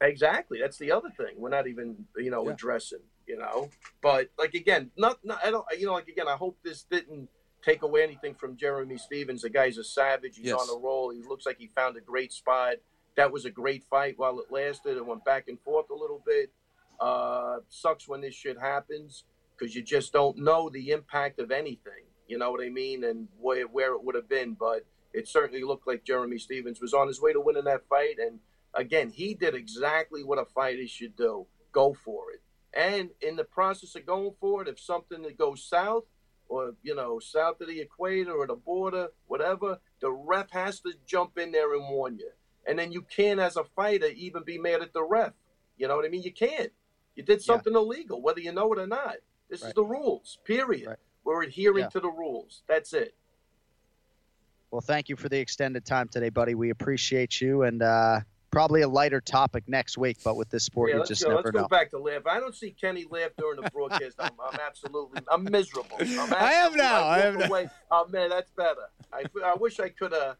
Exactly. 0.00 0.58
That's 0.60 0.78
the 0.78 0.92
other 0.92 1.10
thing. 1.16 1.34
We're 1.36 1.48
not 1.48 1.66
even, 1.66 2.06
you 2.16 2.30
know, 2.30 2.44
Yeah. 2.46 2.52
addressing, 2.52 3.00
you 3.26 3.38
know. 3.38 3.70
But 4.02 4.28
like 4.38 4.54
again, 4.54 4.90
not, 4.96 5.24
not 5.24 5.44
I 5.44 5.50
don't 5.50 5.64
you 5.78 5.86
know, 5.86 5.94
like 5.94 6.08
again, 6.08 6.28
I 6.28 6.36
hope 6.36 6.58
this 6.62 6.82
didn't 6.82 7.28
take 7.62 7.82
away 7.82 8.02
anything 8.02 8.34
from 8.34 8.56
Jeremy 8.56 8.98
Stephens. 8.98 9.42
The 9.42 9.50
guy's 9.50 9.78
a 9.78 9.84
savage. 9.84 10.36
He's 10.36 10.46
Yes. 10.46 10.60
on 10.68 10.76
a 10.76 10.80
roll. 10.80 11.10
He 11.10 11.22
looks 11.22 11.46
like 11.46 11.58
he 11.58 11.68
found 11.68 11.96
a 11.96 12.00
great 12.00 12.32
spot. 12.32 12.76
That 13.16 13.32
was 13.32 13.46
a 13.46 13.50
great 13.50 13.84
fight 13.84 14.18
while 14.18 14.38
it 14.40 14.52
lasted. 14.52 14.96
It 14.98 15.06
went 15.06 15.24
back 15.24 15.48
and 15.48 15.58
forth 15.60 15.88
a 15.90 15.94
little 15.94 16.22
bit. 16.24 16.52
Uh 17.00 17.60
sucks 17.68 18.06
when 18.06 18.20
this 18.20 18.34
shit 18.34 18.58
happens 18.58 19.24
because 19.56 19.74
you 19.74 19.82
just 19.82 20.12
don't 20.12 20.36
know 20.38 20.68
the 20.68 20.90
impact 20.90 21.38
of 21.38 21.50
anything. 21.50 22.04
You 22.28 22.36
know 22.38 22.50
what 22.50 22.62
I 22.62 22.68
mean? 22.68 23.04
And 23.04 23.28
where 23.38 23.66
where 23.66 23.94
it 23.94 24.04
would 24.04 24.14
have 24.14 24.28
been, 24.28 24.54
but 24.54 24.84
it 25.14 25.26
certainly 25.26 25.62
looked 25.64 25.86
like 25.86 26.04
Jeremy 26.04 26.36
Stephens 26.38 26.80
was 26.82 26.92
on 26.92 27.08
his 27.08 27.20
way 27.20 27.32
to 27.32 27.40
winning 27.40 27.64
that 27.64 27.86
fight 27.88 28.18
and 28.18 28.40
again, 28.76 29.10
he 29.10 29.34
did 29.34 29.54
exactly 29.54 30.22
what 30.22 30.38
a 30.38 30.44
fighter 30.44 30.86
should 30.86 31.16
do 31.16 31.46
go 31.72 31.92
for 31.92 32.30
it. 32.32 32.40
And 32.72 33.10
in 33.20 33.36
the 33.36 33.44
process 33.44 33.94
of 33.96 34.06
going 34.06 34.32
for 34.40 34.62
it, 34.62 34.68
if 34.68 34.78
something 34.78 35.22
that 35.22 35.36
goes 35.36 35.64
south 35.64 36.04
or, 36.48 36.74
you 36.82 36.94
know, 36.94 37.18
south 37.18 37.60
of 37.60 37.68
the 37.68 37.80
equator 37.80 38.32
or 38.32 38.46
the 38.46 38.54
border, 38.54 39.08
whatever, 39.26 39.78
the 40.00 40.10
ref 40.10 40.50
has 40.50 40.80
to 40.80 40.92
jump 41.06 41.38
in 41.38 41.52
there 41.52 41.74
and 41.74 41.88
warn 41.88 42.18
you. 42.18 42.30
And 42.66 42.78
then 42.78 42.92
you 42.92 43.02
can't, 43.02 43.40
as 43.40 43.56
a 43.56 43.64
fighter, 43.64 44.06
even 44.06 44.42
be 44.44 44.58
mad 44.58 44.82
at 44.82 44.92
the 44.92 45.02
ref. 45.02 45.32
You 45.76 45.88
know 45.88 45.96
what 45.96 46.04
I 46.04 46.08
mean? 46.08 46.22
You 46.22 46.32
can't. 46.32 46.72
You 47.14 47.22
did 47.22 47.42
something 47.42 47.74
illegal, 47.74 48.20
whether 48.20 48.40
you 48.40 48.52
know 48.52 48.72
it 48.72 48.78
or 48.78 48.86
not. 48.86 49.16
This 49.48 49.62
is 49.62 49.72
the 49.74 49.84
rules, 49.84 50.38
period. 50.44 50.86
Right. 50.86 50.96
We're 51.24 51.42
adhering 51.42 51.84
Yeah. 51.84 51.88
to 51.90 52.00
the 52.00 52.10
rules. 52.10 52.62
That's 52.68 52.92
it. 52.92 53.14
Well, 54.70 54.80
thank 54.80 55.08
you 55.08 55.16
for 55.16 55.28
the 55.28 55.38
extended 55.38 55.84
time 55.84 56.08
today, 56.08 56.28
buddy. 56.28 56.54
We 56.54 56.70
appreciate 56.70 57.40
you 57.40 57.62
and 57.62 57.82
uh, 57.82 58.20
Probably 58.56 58.80
a 58.80 58.88
lighter 58.88 59.20
topic 59.20 59.64
next 59.68 59.98
week, 59.98 60.16
but 60.24 60.34
with 60.34 60.48
this 60.48 60.64
sport, 60.64 60.88
Yeah, 60.90 60.96
you 61.00 61.04
just 61.04 61.22
go. 61.22 61.28
never 61.28 61.42
Let's 61.42 61.54
know. 61.56 61.62
go 61.64 61.68
back 61.68 61.90
to 61.90 61.98
laugh. 61.98 62.22
I 62.26 62.40
don't 62.40 62.54
see 62.54 62.70
Kenny 62.70 63.04
laugh 63.10 63.32
during 63.36 63.60
the 63.60 63.68
broadcast. 63.70 64.16
I'm, 64.18 64.30
I'm 64.42 64.58
absolutely, 64.66 65.20
I'm 65.30 65.44
miserable. 65.44 65.94
I'm 66.00 66.32
I 66.32 66.52
am 66.54 66.74
now. 66.74 67.02
I 67.04 67.16
walk 67.18 67.24
am 67.26 67.38
now. 67.38 67.46
away. 67.48 67.68
Oh 67.90 68.06
man, 68.08 68.30
that's 68.30 68.50
better. 68.52 68.88
I, 69.12 69.24
I 69.44 69.56
wish 69.56 69.78
I 69.78 69.90
could 69.90 70.12
have. 70.12 70.36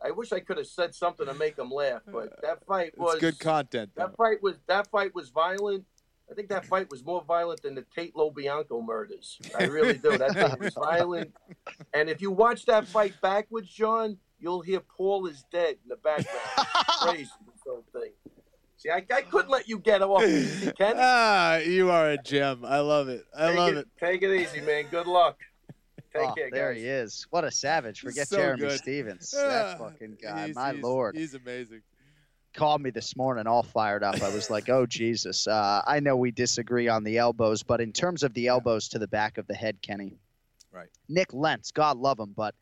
I 0.00 0.12
wish 0.12 0.30
I 0.32 0.38
could 0.38 0.58
have 0.58 0.68
said 0.68 0.94
something 0.94 1.26
to 1.26 1.34
make 1.34 1.58
him 1.58 1.72
laugh, 1.72 2.02
but 2.06 2.40
that 2.42 2.64
fight 2.66 2.96
was 2.96 3.14
It's 3.14 3.20
good 3.20 3.38
content. 3.40 3.90
though. 3.96 4.06
That 4.06 4.16
fight 4.16 4.40
was 4.44 4.54
that 4.68 4.86
fight 4.92 5.12
was 5.12 5.30
violent. 5.30 5.86
I 6.30 6.34
think 6.34 6.48
that 6.50 6.66
fight 6.66 6.88
was 6.88 7.04
more 7.04 7.24
violent 7.24 7.62
than 7.62 7.74
the 7.74 7.84
Tate 7.96 8.14
LaBianca 8.14 8.84
murders. 8.86 9.40
I 9.58 9.64
really 9.64 9.94
do. 9.98 10.16
That 10.16 10.34
fight 10.36 10.60
was 10.60 10.74
violent. 10.84 11.32
And 11.92 12.08
if 12.08 12.20
you 12.22 12.30
watch 12.30 12.66
that 12.66 12.86
fight 12.86 13.14
backwards, 13.20 13.68
John, 13.68 14.18
you'll 14.38 14.60
hear 14.60 14.78
Paul 14.80 15.26
is 15.26 15.44
dead 15.50 15.76
in 15.82 15.88
the 15.88 15.96
background. 15.96 16.68
Crazy, 17.00 17.30
this 17.66 17.72
whole 17.92 18.02
thing. 18.02 18.10
See, 18.78 18.90
I, 18.90 19.04
I 19.14 19.22
couldn't 19.22 19.50
let 19.50 19.68
you 19.68 19.78
get 19.78 20.02
off 20.02 20.22
easy, 20.22 20.70
Kenny. 20.78 20.98
Ah, 21.00 21.56
you 21.58 21.90
are 21.90 22.10
a 22.10 22.18
gem. 22.18 22.64
I 22.64 22.80
love 22.80 23.08
it. 23.08 23.24
I 23.36 23.48
Take 23.48 23.56
love 23.56 23.72
it, 23.72 23.76
it. 23.78 23.88
Take 23.98 24.22
it 24.22 24.30
easy, 24.40 24.60
man. 24.60 24.84
Good 24.90 25.06
luck. 25.06 25.38
Take 26.14 26.28
Oh, 26.30 26.32
care, 26.34 26.50
there 26.50 26.72
guys. 26.74 26.82
he 26.82 26.88
is. 26.88 27.26
What 27.30 27.44
a 27.44 27.50
savage. 27.50 28.00
Forget 28.00 28.28
So 28.28 28.36
Jeremy 28.36 28.60
good. 28.68 28.78
Stephens. 28.78 29.34
Ah, 29.36 29.48
that 29.48 29.78
fucking 29.78 30.18
guy. 30.22 30.44
he's- 30.46 30.54
My 30.54 30.72
he's- 30.72 30.82
lord. 30.84 31.16
He's 31.16 31.34
amazing. 31.34 31.82
called 32.54 32.80
me 32.82 32.90
this 32.90 33.16
morning 33.16 33.46
all 33.46 33.62
fired 33.62 34.02
up. 34.02 34.22
I 34.22 34.28
was 34.34 34.48
like, 34.50 34.68
oh, 34.68 34.86
Jesus. 34.86 35.46
Uh, 35.46 35.82
I 35.86 36.00
know 36.00 36.16
we 36.16 36.30
disagree 36.30 36.88
on 36.88 37.02
the 37.04 37.18
elbows, 37.18 37.62
but 37.62 37.80
in 37.80 37.92
terms 37.92 38.22
of 38.22 38.32
the 38.34 38.46
elbows 38.48 38.88
to 38.88 38.98
the 38.98 39.08
back 39.08 39.36
of 39.38 39.46
the 39.46 39.54
head, 39.54 39.80
Kenny, 39.82 40.18
Right. 40.72 40.88
Nik 41.08 41.32
Lentz, 41.32 41.70
God 41.70 41.96
love 41.96 42.18
him, 42.20 42.34
but 42.36 42.54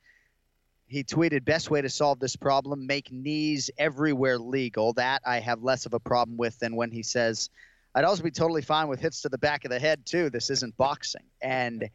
he 0.87 1.03
tweeted, 1.03 1.45
best 1.45 1.71
way 1.71 1.81
to 1.81 1.89
solve 1.89 2.19
this 2.21 2.37
problem, 2.37 2.87
make 2.87 3.11
knees 3.11 3.71
everywhere 3.79 4.39
legal. 4.39 4.93
That 4.93 5.23
I 5.27 5.41
have 5.41 5.63
less 5.63 5.87
of 5.87 5.95
a 5.95 6.01
problem 6.01 6.37
with 6.37 6.59
than 6.59 6.77
when 6.77 6.91
he 6.91 7.03
says, 7.03 7.51
I'd 7.95 8.05
also 8.05 8.23
be 8.23 8.31
totally 8.31 8.63
fine 8.63 8.89
with 8.89 9.01
hits 9.01 9.23
to 9.23 9.29
the 9.29 9.39
back 9.39 9.65
of 9.65 9.71
the 9.71 9.79
head, 9.79 10.05
too. 10.05 10.31
This 10.31 10.51
isn't 10.51 10.77
boxing. 10.77 11.25
And 11.41 11.89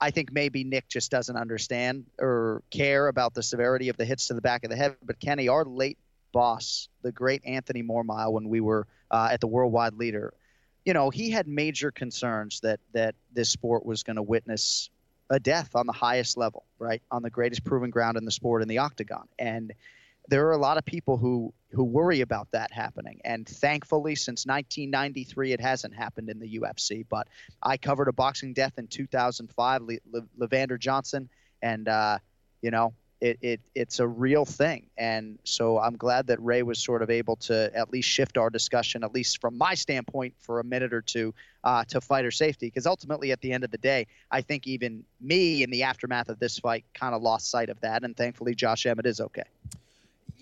I 0.00 0.10
think 0.10 0.32
maybe 0.32 0.64
Nick 0.64 0.88
just 0.88 1.10
doesn't 1.10 1.36
understand 1.36 2.06
or 2.18 2.62
care 2.70 3.08
about 3.08 3.34
the 3.34 3.42
severity 3.42 3.88
of 3.88 3.96
the 3.96 4.04
hits 4.04 4.26
to 4.28 4.34
the 4.34 4.40
back 4.40 4.64
of 4.64 4.70
the 4.70 4.76
head. 4.76 4.96
But 5.02 5.20
Kenny, 5.20 5.48
our 5.48 5.64
late 5.64 5.98
boss, 6.32 6.88
the 7.02 7.12
great 7.12 7.42
Anthony 7.44 7.82
Mormile, 7.82 8.32
when 8.32 8.48
we 8.48 8.60
were 8.60 8.86
uh, 9.10 9.28
at 9.30 9.40
the 9.40 9.46
Worldwide 9.46 9.94
Leader, 9.94 10.34
you 10.84 10.92
know, 10.92 11.08
he 11.08 11.30
had 11.30 11.48
major 11.48 11.90
concerns 11.90 12.60
that 12.60 12.80
that 12.92 13.14
this 13.32 13.48
sport 13.48 13.86
was 13.86 14.02
going 14.02 14.16
to 14.16 14.22
witness 14.22 14.90
a 15.34 15.40
death 15.40 15.74
on 15.74 15.86
the 15.86 15.92
highest 15.92 16.36
level, 16.36 16.64
right, 16.78 17.02
on 17.10 17.22
the 17.22 17.30
greatest 17.30 17.64
proven 17.64 17.90
ground 17.90 18.16
in 18.16 18.24
the 18.24 18.30
sport 18.30 18.62
in 18.62 18.68
the 18.68 18.78
octagon, 18.78 19.26
and 19.38 19.72
there 20.28 20.46
are 20.46 20.52
a 20.52 20.58
lot 20.58 20.78
of 20.78 20.84
people 20.84 21.16
who 21.16 21.52
who 21.72 21.82
worry 21.82 22.20
about 22.20 22.48
that 22.52 22.70
happening. 22.70 23.20
And 23.24 23.48
thankfully, 23.48 24.14
since 24.14 24.46
1993, 24.46 25.52
it 25.52 25.60
hasn't 25.60 25.92
happened 25.92 26.30
in 26.30 26.38
the 26.38 26.58
UFC. 26.60 27.04
But 27.08 27.26
I 27.60 27.76
covered 27.76 28.06
a 28.06 28.12
boxing 28.12 28.52
death 28.52 28.74
in 28.78 28.86
2005, 28.86 29.82
Le- 29.82 29.94
Le- 30.12 30.22
Leavander 30.38 30.78
Johnson, 30.78 31.28
and 31.62 31.88
uh, 31.88 32.18
you 32.62 32.70
know, 32.70 32.94
it, 33.20 33.38
it 33.40 33.60
it's 33.74 34.00
a 34.00 34.06
real 34.06 34.44
thing. 34.44 34.86
And 34.98 35.38
so 35.44 35.78
I'm 35.78 35.96
glad 35.96 36.26
that 36.26 36.42
Ray 36.42 36.62
was 36.62 36.78
sort 36.78 37.02
of 37.02 37.10
able 37.10 37.36
to 37.36 37.70
at 37.74 37.90
least 37.92 38.08
shift 38.08 38.36
our 38.36 38.50
discussion, 38.50 39.04
at 39.04 39.14
least 39.14 39.40
from 39.40 39.56
my 39.56 39.74
standpoint, 39.74 40.34
for 40.38 40.60
a 40.60 40.64
minute 40.64 40.92
or 40.92 41.02
two, 41.02 41.32
uh, 41.62 41.84
to 41.84 42.00
fighter 42.00 42.30
safety. 42.30 42.66
Because 42.66 42.86
ultimately, 42.86 43.32
at 43.32 43.40
the 43.40 43.52
end 43.52 43.64
of 43.64 43.70
the 43.70 43.78
day, 43.78 44.06
I 44.30 44.40
think 44.40 44.66
even 44.66 45.04
me 45.20 45.62
in 45.62 45.70
the 45.70 45.82
aftermath 45.82 46.28
of 46.28 46.38
this 46.38 46.58
fight 46.58 46.84
kind 46.94 47.14
of 47.14 47.22
lost 47.22 47.50
sight 47.50 47.70
of 47.70 47.80
that. 47.80 48.04
And 48.04 48.16
thankfully, 48.16 48.54
Josh 48.54 48.86
Emmett 48.86 49.06
is 49.06 49.20
okay. 49.20 49.44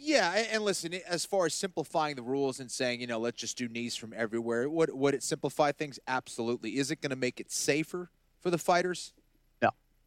Yeah, 0.05 0.33
and, 0.51 0.65
listen, 0.65 0.93
as 1.09 1.25
far 1.25 1.47
as 1.47 1.55
simplifying 1.55 2.17
the 2.17 2.23
rules 2.23 2.59
and 2.59 2.69
saying, 2.69 3.01
you 3.01 3.07
know, 3.07 3.21
let's 3.21 3.37
just 3.37 3.57
do 3.57 3.69
knees 3.69 3.95
from 3.95 4.13
everywhere, 4.17 4.69
would 4.69 4.91
would 4.93 5.15
it 5.15 5.23
simplify 5.23 5.71
things? 5.71 6.01
Absolutely. 6.09 6.77
Is 6.77 6.91
it 6.91 7.01
going 7.01 7.11
to 7.11 7.17
make 7.17 7.39
it 7.39 7.53
safer 7.53 8.11
for 8.41 8.51
the 8.51 8.59
fighters? 8.59 9.13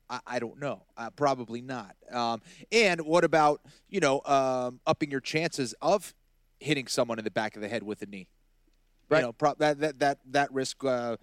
I, 0.10 0.20
I 0.26 0.40
don't 0.40 0.60
know. 0.60 0.84
Uh, 0.98 1.10
probably 1.12 1.62
not. 1.62 1.96
Um, 2.12 2.42
and 2.72 3.02
what 3.02 3.24
about 3.24 3.62
you 3.90 4.00
know 4.00 4.22
um, 4.26 4.80
upping 4.86 5.12
your 5.12 5.22
chances 5.22 5.74
of 5.82 6.14
hitting 6.60 6.88
someone 6.88 7.20
in 7.20 7.26
the 7.26 7.32
back 7.32 7.56
of 7.56 7.62
the 7.62 7.68
head 7.70 7.84
with 7.84 8.02
a 8.02 8.06
knee? 8.06 8.28
Right. 9.10 9.20
You 9.20 9.26
know, 9.28 9.34
pro- 9.34 9.56
that 9.56 9.80
that 9.80 10.00
that 10.00 10.20
that 10.32 10.54
risk. 10.54 10.84
Uh, 10.84 11.18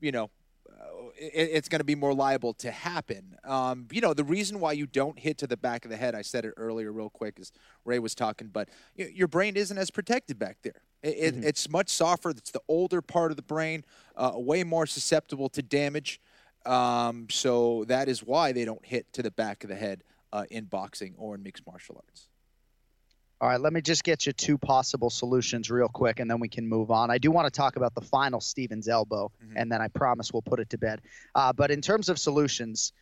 you 0.00 0.12
know, 0.12 0.30
uh, 0.70 1.08
it, 1.18 1.50
it's 1.52 1.68
going 1.68 1.80
to 1.80 1.84
be 1.84 1.94
more 1.94 2.14
liable 2.14 2.54
to 2.54 2.70
happen. 2.70 3.36
Um, 3.44 3.88
you 3.90 4.00
know, 4.00 4.14
the 4.14 4.24
reason 4.24 4.60
why 4.60 4.72
you 4.72 4.86
don't 4.86 5.18
hit 5.18 5.38
to 5.38 5.46
the 5.46 5.56
back 5.56 5.84
of 5.84 5.90
the 5.90 5.96
head, 5.96 6.14
I 6.14 6.22
said 6.22 6.44
it 6.44 6.54
earlier, 6.56 6.92
real 6.92 7.10
quick, 7.10 7.38
as 7.40 7.52
Ray 7.84 7.98
was 7.98 8.14
talking, 8.14 8.48
but 8.48 8.68
your 8.94 9.28
brain 9.28 9.56
isn't 9.56 9.76
as 9.76 9.90
protected 9.90 10.38
back 10.38 10.58
there. 10.62 10.82
It, 11.02 11.08
it, 11.08 11.44
It's 11.44 11.68
much 11.68 11.88
softer. 11.88 12.30
It's 12.30 12.50
the 12.50 12.62
older 12.68 13.02
part 13.02 13.30
of 13.30 13.36
the 13.36 13.42
brain, 13.42 13.84
uh, 14.16 14.32
way 14.34 14.64
more 14.64 14.86
susceptible 14.86 15.48
to 15.50 15.62
damage. 15.62 16.20
Um, 16.68 17.26
so 17.30 17.84
that 17.88 18.08
is 18.08 18.22
why 18.22 18.52
they 18.52 18.64
don't 18.64 18.84
hit 18.84 19.10
to 19.14 19.22
the 19.22 19.30
back 19.30 19.64
of 19.64 19.70
the 19.70 19.76
head 19.76 20.04
uh, 20.32 20.44
in 20.50 20.64
boxing 20.64 21.14
or 21.16 21.34
in 21.34 21.42
mixed 21.42 21.66
martial 21.66 21.96
arts. 21.96 22.28
All 23.40 23.48
right, 23.48 23.60
let 23.60 23.72
me 23.72 23.80
just 23.80 24.02
get 24.02 24.26
you 24.26 24.32
two 24.32 24.58
possible 24.58 25.10
solutions 25.10 25.70
real 25.70 25.88
quick, 25.88 26.18
and 26.18 26.28
then 26.28 26.40
we 26.40 26.48
can 26.48 26.68
move 26.68 26.90
on. 26.90 27.08
I 27.08 27.18
do 27.18 27.30
want 27.30 27.46
to 27.46 27.56
talk 27.56 27.76
about 27.76 27.94
the 27.94 28.00
final 28.00 28.40
Stephens 28.40 28.88
elbow, 28.88 29.30
and 29.54 29.70
then 29.70 29.80
I 29.80 29.86
promise 29.86 30.32
we'll 30.32 30.42
put 30.42 30.58
it 30.58 30.70
to 30.70 30.78
bed. 30.78 31.00
Uh, 31.36 31.52
but 31.52 31.70
in 31.70 31.80
terms 31.80 32.08
of 32.08 32.18
solutions, 32.18 32.92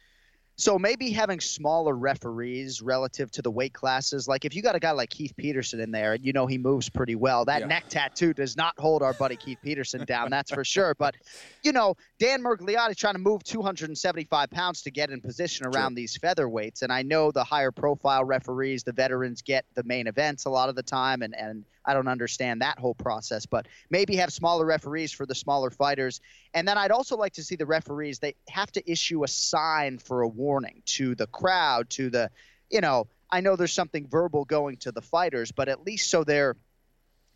so 0.57 0.79
maybe 0.79 1.11
having 1.11 1.39
smaller 1.39 1.95
referees 1.95 2.81
relative 2.81 3.31
to 3.33 3.43
the 3.43 3.51
weight 3.51 3.75
classes. 3.75 4.27
Like 4.27 4.45
if 4.45 4.55
you 4.55 4.63
got 4.63 4.75
a 4.75 4.81
guy 4.81 4.91
like 4.93 5.11
Keith 5.11 5.35
Peterson 5.37 5.81
in 5.81 5.91
there, 5.91 6.15
and 6.15 6.25
you 6.25 6.33
know 6.33 6.47
he 6.47 6.59
moves 6.59 6.89
pretty 6.89 7.15
well. 7.15 7.45
That 7.45 7.61
Yeah. 7.61 7.67
neck 7.67 7.87
tattoo 7.89 8.33
does 8.33 8.57
not 8.57 8.73
hold 8.79 9.03
our 9.03 9.13
buddy 9.15 9.37
Keith 9.37 9.59
Peterson 9.63 10.05
down, 10.05 10.31
that's 10.31 10.51
for 10.51 10.65
sure. 10.65 10.95
But 10.99 11.15
you 11.63 11.73
know, 11.73 11.95
Dan 12.19 12.43
Miragliotta 12.43 12.97
trying 12.97 13.15
to 13.15 13.19
move 13.21 13.45
275 13.45 14.51
pounds 14.51 14.83
to 14.83 14.91
get 14.91 15.11
in 15.11 15.21
position 15.21 15.67
around 15.67 15.95
these 15.95 16.17
featherweights, 16.17 16.83
and 16.83 16.93
I 16.93 17.03
know 17.03 17.31
the 17.31 17.45
higher 17.45 17.73
profile 17.73 18.25
referees, 18.25 18.83
the 18.83 18.93
veterans 18.93 19.43
get 19.43 19.65
the 19.75 19.83
main 19.85 20.07
events 20.07 20.45
a 20.47 20.51
lot 20.51 20.69
of 20.69 20.75
the 20.75 20.83
time, 20.83 21.23
and 21.23 21.35
and 21.37 21.65
I 21.87 21.95
don't 21.95 22.09
understand 22.09 22.61
that 22.63 22.79
whole 22.79 22.95
process. 22.95 23.47
But 23.47 23.67
maybe 23.91 24.17
have 24.17 24.33
smaller 24.33 24.67
referees 24.67 25.13
for 25.13 25.27
the 25.27 25.35
smaller 25.35 25.71
fighters, 25.71 26.21
and 26.55 26.67
then 26.67 26.77
I'd 26.79 26.91
also 26.91 27.17
like 27.17 27.33
to 27.35 27.45
see 27.45 27.57
the 27.57 27.67
referees 27.67 28.19
they 28.19 28.35
have 28.49 28.73
to 28.73 28.91
issue 28.91 29.25
a 29.25 29.29
sign 29.29 29.99
for 29.99 30.23
a 30.23 30.29
warning 30.29 30.83
to 30.87 31.15
the 31.15 31.27
crowd, 31.29 31.89
to 31.91 32.11
the, 32.11 32.31
you 32.71 32.81
know, 32.81 33.07
I 33.31 33.41
know 33.41 33.57
there's 33.57 33.73
something 33.73 34.07
verbal 34.07 34.45
going 34.45 34.77
to 34.79 34.93
the 34.93 35.03
fighters, 35.03 35.51
but 35.53 35.69
at 35.69 35.85
least 35.85 36.11
so 36.11 36.25
there 36.25 36.57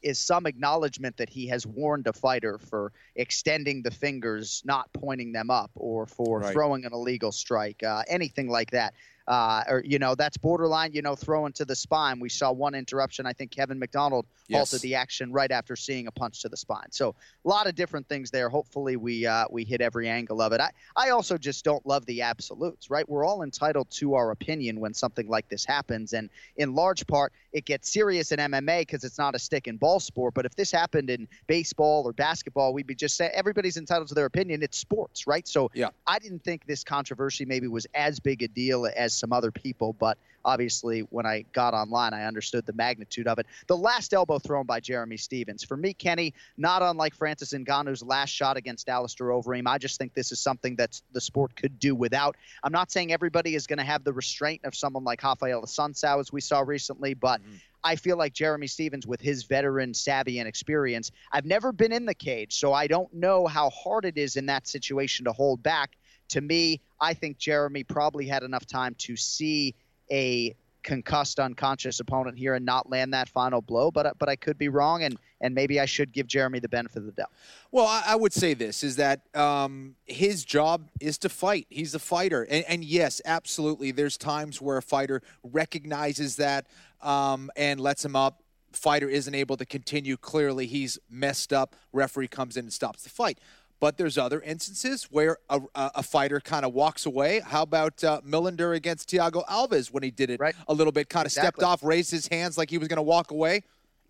is 0.02 0.18
some 0.18 0.46
acknowledgement 0.46 1.16
that 1.18 1.28
he 1.28 1.46
has 1.48 1.66
warned 1.66 2.06
a 2.06 2.12
fighter 2.12 2.58
for 2.58 2.92
extending 3.16 3.82
the 3.82 3.90
fingers, 3.90 4.62
not 4.64 4.90
pointing 4.92 5.32
them 5.32 5.50
up, 5.50 5.70
or 5.74 6.06
for 6.06 6.40
Right. 6.40 6.52
throwing 6.52 6.84
an 6.84 6.92
illegal 6.92 7.32
strike, 7.32 7.82
uh, 7.82 8.02
anything 8.08 8.48
like 8.48 8.70
that. 8.70 8.94
Uh, 9.30 9.62
or 9.68 9.82
you 9.86 10.00
know 10.00 10.16
that's 10.16 10.36
borderline, 10.36 10.92
you 10.92 11.02
know, 11.02 11.14
throwing 11.14 11.52
to 11.52 11.64
the 11.64 11.76
spine. 11.76 12.18
We 12.18 12.28
saw 12.28 12.50
one 12.50 12.74
interruption. 12.74 13.26
I 13.26 13.32
think 13.32 13.52
Kevin 13.52 13.78
McDonald 13.78 14.26
Yes. 14.48 14.58
halted 14.72 14.82
the 14.82 14.96
action 14.96 15.30
right 15.32 15.52
after 15.52 15.76
seeing 15.76 16.08
a 16.08 16.10
punch 16.10 16.42
to 16.42 16.48
the 16.48 16.56
spine. 16.56 16.90
So 16.90 17.14
a 17.44 17.48
lot 17.48 17.68
of 17.68 17.76
different 17.76 18.08
things 18.08 18.32
there. 18.32 18.48
Hopefully 18.48 18.96
we 18.96 19.24
uh, 19.24 19.44
we 19.48 19.62
hit 19.62 19.80
every 19.80 20.08
angle 20.08 20.42
of 20.42 20.52
it. 20.52 20.60
I 20.60 20.70
I 20.96 21.10
also 21.10 21.38
just 21.38 21.64
don't 21.64 21.86
love 21.86 22.04
the 22.06 22.22
absolutes. 22.22 22.90
Right, 22.90 23.08
we're 23.08 23.24
all 23.24 23.44
entitled 23.44 23.88
to 23.92 24.14
our 24.14 24.32
opinion 24.32 24.80
when 24.80 24.92
something 24.94 25.28
like 25.28 25.48
this 25.48 25.64
happens, 25.64 26.12
and 26.12 26.28
in 26.56 26.74
large 26.74 27.06
part 27.06 27.32
it 27.52 27.64
gets 27.64 27.92
serious 27.92 28.32
in 28.32 28.40
MMA 28.40 28.80
because 28.80 29.04
it's 29.04 29.18
not 29.18 29.36
a 29.36 29.38
stick 29.38 29.68
and 29.68 29.78
ball 29.78 30.00
sport. 30.00 30.34
But 30.34 30.44
if 30.46 30.56
this 30.56 30.72
happened 30.72 31.08
in 31.10 31.28
baseball 31.46 32.02
or 32.04 32.12
basketball, 32.12 32.72
we'd 32.74 32.86
be 32.88 32.96
just 32.96 33.16
saying 33.16 33.30
everybody's 33.34 33.76
entitled 33.76 34.08
to 34.08 34.14
their 34.14 34.26
opinion. 34.26 34.62
It's 34.64 34.78
sports, 34.78 35.28
right? 35.28 35.46
So 35.46 35.70
Yeah. 35.74 35.90
I 36.08 36.18
didn't 36.18 36.42
think 36.42 36.66
this 36.66 36.82
controversy 36.82 37.44
maybe 37.44 37.68
was 37.68 37.86
as 37.94 38.18
big 38.18 38.42
a 38.42 38.48
deal 38.48 38.88
as 38.96 39.19
some 39.20 39.32
other 39.32 39.50
people, 39.50 39.92
but 39.92 40.18
obviously 40.44 41.00
when 41.10 41.26
I 41.26 41.44
got 41.52 41.74
online, 41.74 42.14
I 42.14 42.24
understood 42.24 42.66
the 42.66 42.72
magnitude 42.72 43.28
of 43.28 43.38
it. 43.38 43.46
The 43.66 43.76
last 43.76 44.12
elbow 44.12 44.38
thrown 44.38 44.66
by 44.66 44.80
Jeremy 44.80 45.16
Stephens. 45.16 45.62
For 45.62 45.76
me, 45.76 45.92
Kenny, 45.92 46.34
not 46.56 46.82
unlike 46.82 47.14
Francis 47.14 47.52
Ngannou's 47.52 48.02
last 48.02 48.30
shot 48.30 48.56
against 48.56 48.88
Alistair 48.88 49.28
Overeem. 49.28 49.66
I 49.66 49.78
just 49.78 49.98
think 49.98 50.14
this 50.14 50.32
is 50.32 50.40
something 50.40 50.76
that 50.76 51.00
the 51.12 51.20
sport 51.20 51.54
could 51.56 51.78
do 51.78 51.94
without. 51.94 52.36
I'm 52.62 52.72
not 52.72 52.90
saying 52.90 53.12
everybody 53.12 53.54
is 53.54 53.66
going 53.66 53.78
to 53.78 53.84
have 53.84 54.04
the 54.04 54.12
restraint 54.12 54.62
of 54.64 54.74
someone 54.74 55.04
like 55.04 55.22
Rafael 55.22 55.62
Assunção, 55.62 56.20
as 56.20 56.32
we 56.32 56.40
saw 56.40 56.60
recently, 56.60 57.14
but 57.14 57.40
mm-hmm. 57.40 57.56
I 57.82 57.96
feel 57.96 58.18
like 58.18 58.34
Jeremy 58.34 58.66
Stephens, 58.66 59.06
with 59.06 59.20
his 59.20 59.44
veteran 59.44 59.94
savvy 59.94 60.38
and 60.38 60.46
experience, 60.46 61.12
I've 61.32 61.46
never 61.46 61.72
been 61.72 61.92
in 61.92 62.04
the 62.04 62.14
cage, 62.14 62.54
so 62.54 62.72
I 62.72 62.86
don't 62.86 63.12
know 63.14 63.46
how 63.46 63.70
hard 63.70 64.04
it 64.04 64.18
is 64.18 64.36
in 64.36 64.46
that 64.46 64.66
situation 64.66 65.24
to 65.24 65.32
hold 65.32 65.62
back. 65.62 65.96
To 66.30 66.40
me, 66.40 66.80
I 67.00 67.14
think 67.14 67.38
Jeremy 67.38 67.84
probably 67.84 68.26
had 68.26 68.42
enough 68.42 68.66
time 68.66 68.94
to 68.98 69.16
see 69.16 69.74
a 70.10 70.54
concussed, 70.82 71.38
unconscious 71.38 72.00
opponent 72.00 72.38
here 72.38 72.54
and 72.54 72.64
not 72.64 72.88
land 72.88 73.12
that 73.12 73.28
final 73.28 73.60
blow. 73.60 73.90
But 73.90 74.18
but 74.18 74.28
I 74.28 74.36
could 74.36 74.56
be 74.56 74.68
wrong, 74.68 75.02
and 75.02 75.18
and 75.42 75.54
maybe 75.54 75.78
I 75.78 75.86
should 75.86 76.12
give 76.12 76.26
Jeremy 76.26 76.58
the 76.58 76.68
benefit 76.68 76.98
of 76.98 77.06
the 77.06 77.12
doubt. 77.12 77.30
Well, 77.70 77.86
I, 77.86 78.02
I 78.08 78.16
would 78.16 78.32
say 78.32 78.54
this 78.54 78.82
is 78.82 78.96
that 78.96 79.22
um, 79.36 79.96
his 80.06 80.44
job 80.44 80.88
is 81.00 81.18
to 81.18 81.28
fight. 81.28 81.66
He's 81.68 81.94
a 81.94 81.98
fighter, 81.98 82.46
and, 82.50 82.64
and 82.66 82.84
yes, 82.84 83.20
absolutely. 83.24 83.90
There's 83.92 84.16
times 84.16 84.60
where 84.60 84.78
a 84.78 84.82
fighter 84.82 85.22
recognizes 85.42 86.36
that 86.36 86.66
um, 87.02 87.50
and 87.56 87.80
lets 87.80 88.04
him 88.04 88.16
up. 88.16 88.42
fighter 88.72 89.08
isn't 89.08 89.34
able 89.34 89.56
to 89.56 89.66
continue. 89.66 90.16
Clearly, 90.16 90.66
he's 90.66 90.98
messed 91.10 91.52
up. 91.52 91.76
Referee 91.92 92.28
comes 92.28 92.56
in 92.56 92.64
and 92.66 92.72
stops 92.72 93.02
the 93.02 93.10
fight. 93.10 93.38
But 93.80 93.96
there's 93.96 94.18
other 94.18 94.42
instances 94.42 95.04
where 95.04 95.38
a, 95.48 95.60
a, 95.74 96.02
fighter 96.02 96.38
kind 96.38 96.66
of 96.66 96.74
walks 96.74 97.06
away. 97.06 97.40
How 97.40 97.62
about 97.62 98.04
uh, 98.04 98.20
Millender 98.20 98.76
against 98.76 99.08
Thiago 99.08 99.44
Alves 99.46 99.90
when 99.90 100.02
he 100.02 100.10
did 100.10 100.28
it 100.28 100.38
Right. 100.38 100.54
a 100.68 100.74
little 100.74 100.92
bit, 100.92 101.08
kind 101.08 101.24
of 101.24 101.32
stepped 101.32 101.62
off, 101.62 101.82
raised 101.82 102.10
his 102.10 102.28
hands 102.28 102.58
like 102.58 102.68
he 102.68 102.76
was 102.76 102.88
going 102.88 102.98
to 102.98 103.02
walk 103.02 103.30
away? 103.30 103.62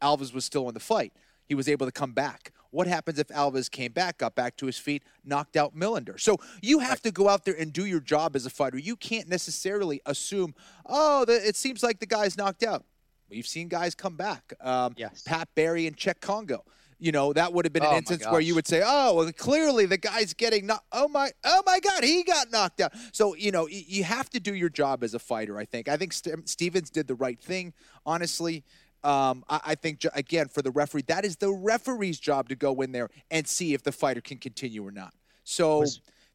Alves 0.02 0.34
was 0.34 0.44
still 0.44 0.66
in 0.68 0.74
the 0.74 0.80
fight. 0.80 1.12
He 1.46 1.54
was 1.54 1.68
able 1.68 1.86
to 1.86 1.92
come 1.92 2.12
back. 2.12 2.52
What 2.70 2.86
happens 2.86 3.18
if 3.18 3.28
Alves 3.28 3.70
came 3.70 3.92
back, 3.92 4.18
got 4.18 4.34
back 4.34 4.56
to 4.56 4.66
his 4.66 4.78
feet, 4.78 5.02
knocked 5.24 5.56
out 5.56 5.74
Millender? 5.76 6.18
So 6.18 6.38
you 6.62 6.80
have 6.80 7.00
to 7.02 7.10
go 7.12 7.28
out 7.28 7.44
there 7.44 7.54
and 7.58 7.72
do 7.72 7.84
your 7.84 8.00
job 8.00 8.34
as 8.36 8.46
a 8.46 8.50
fighter. 8.50 8.78
You 8.78 8.96
can't 8.96 9.28
necessarily 9.28 10.00
assume, 10.06 10.54
oh, 10.86 11.24
the, 11.24 11.46
it 11.46 11.56
seems 11.56 11.82
like 11.82 12.00
the 12.00 12.06
guy's 12.06 12.36
knocked 12.36 12.62
out. 12.62 12.84
We've 13.28 13.46
seen 13.46 13.68
guys 13.68 13.94
come 13.94 14.16
back. 14.16 14.52
Um, 14.60 14.94
Yes. 14.96 15.22
Pat 15.24 15.48
Barry 15.54 15.86
and 15.86 15.96
Cheick 15.96 16.20
Kongo. 16.20 16.64
You 17.00 17.12
know 17.12 17.32
that 17.32 17.52
would 17.54 17.64
have 17.64 17.72
been 17.72 17.82
Oh, 17.82 17.86
an 17.86 17.92
my 17.92 17.96
instance 17.96 18.24
where 18.30 18.40
you 18.42 18.54
would 18.54 18.66
say, 18.66 18.82
"Oh, 18.84 19.14
well, 19.14 19.32
clearly 19.32 19.86
the 19.86 19.96
guy's 19.96 20.34
getting 20.34 20.66
not. 20.66 20.84
Oh 20.92 21.08
my, 21.08 21.30
oh 21.44 21.62
my 21.64 21.80
God, 21.80 22.04
he 22.04 22.22
got 22.22 22.52
knocked 22.52 22.80
out." 22.80 22.92
So 23.12 23.34
you 23.34 23.50
know 23.50 23.64
y- 23.64 23.84
you 23.88 24.04
have 24.04 24.28
to 24.30 24.40
do 24.40 24.54
your 24.54 24.68
job 24.68 25.02
as 25.02 25.14
a 25.14 25.18
fighter. 25.18 25.58
I 25.58 25.64
think. 25.64 25.88
I 25.88 25.96
think 25.96 26.12
St- 26.12 26.46
Stephens 26.46 26.90
did 26.90 27.06
the 27.08 27.14
right 27.14 27.40
thing. 27.40 27.72
Honestly, 28.04 28.64
um, 29.02 29.44
I, 29.48 29.60
I 29.64 29.74
think 29.76 30.04
again 30.14 30.48
for 30.48 30.60
the 30.60 30.70
referee, 30.70 31.04
that 31.08 31.24
is 31.24 31.36
the 31.36 31.50
referee's 31.50 32.20
job 32.20 32.50
to 32.50 32.54
go 32.54 32.80
in 32.82 32.92
there 32.92 33.08
and 33.30 33.48
see 33.48 33.72
if 33.72 33.82
the 33.82 33.92
fighter 33.92 34.20
can 34.20 34.36
continue 34.36 34.86
or 34.86 34.92
not. 34.92 35.14
So. 35.44 35.84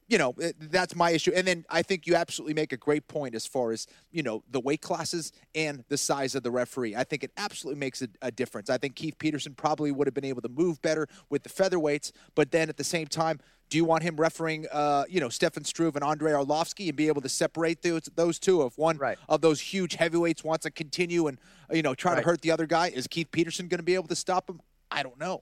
You 0.08 0.20
know, 0.20 0.36
eh, 0.40 0.52
that's 0.60 0.96
my 0.96 1.12
issue. 1.12 1.32
And 1.36 1.48
then 1.48 1.66
I 1.68 1.82
think 1.82 2.06
you 2.06 2.14
absolutely 2.16 2.54
make 2.54 2.72
a 2.72 2.78
great 2.78 3.08
point 3.08 3.34
as 3.34 3.48
far 3.48 3.72
as, 3.72 3.88
you 4.12 4.22
know, 4.22 4.44
the 4.52 4.60
weight 4.60 4.82
classes 4.82 5.32
and 5.56 5.84
the 5.90 5.98
size 5.98 6.36
of 6.36 6.44
the 6.44 6.52
referee. 6.52 6.96
I 6.96 7.04
think 7.04 7.24
it 7.24 7.32
absolutely 7.38 7.80
makes 7.80 8.04
a, 8.04 8.08
a 8.22 8.32
difference. 8.32 8.70
I 8.70 8.78
think 8.78 8.96
Keith 8.96 9.18
Peterson 9.18 9.56
probably 9.56 9.92
would 9.92 10.06
have 10.06 10.14
been 10.14 10.26
able 10.26 10.44
to 10.44 10.50
move 10.50 10.80
better 10.84 11.08
with 11.32 11.42
the 11.42 11.50
featherweights, 11.50 12.12
but 12.36 12.52
then 12.52 12.70
at 12.70 12.78
the 12.78 12.84
same 12.84 13.08
time, 13.08 13.40
do 13.72 13.78
you 13.78 13.86
want 13.86 14.04
him 14.04 14.16
refereeing, 14.16 14.68
uh, 14.72 15.06
you 15.10 15.20
know, 15.20 15.30
Stefan 15.30 15.64
Struve 15.64 15.96
and 15.96 16.06
Andrei 16.06 16.34
Arlovsky 16.34 16.88
and 16.88 16.96
be 16.96 17.08
able 17.08 17.22
to 17.22 17.30
separate 17.30 17.82
those 17.82 18.04
those 18.16 18.38
two? 18.38 18.62
If 18.62 18.78
one 18.78 18.98
Right. 19.00 19.18
of 19.28 19.42
those 19.42 19.60
huge 19.60 19.96
heavyweights 19.96 20.44
wants 20.44 20.64
to 20.66 20.70
continue 20.72 21.26
and 21.26 21.40
you 21.72 21.82
know 21.82 21.96
try 21.96 22.12
Right. 22.14 22.20
to 22.20 22.26
hurt 22.26 22.42
the 22.42 22.52
other 22.52 22.68
guy, 22.68 22.90
is 22.90 23.08
Keith 23.08 23.32
Peterson 23.32 23.68
going 23.68 23.80
to 23.80 23.84
be 23.84 23.96
able 23.96 24.08
to 24.10 24.16
stop 24.16 24.48
him? 24.48 24.62
I 24.92 25.02
don't 25.02 25.20
know. 25.20 25.42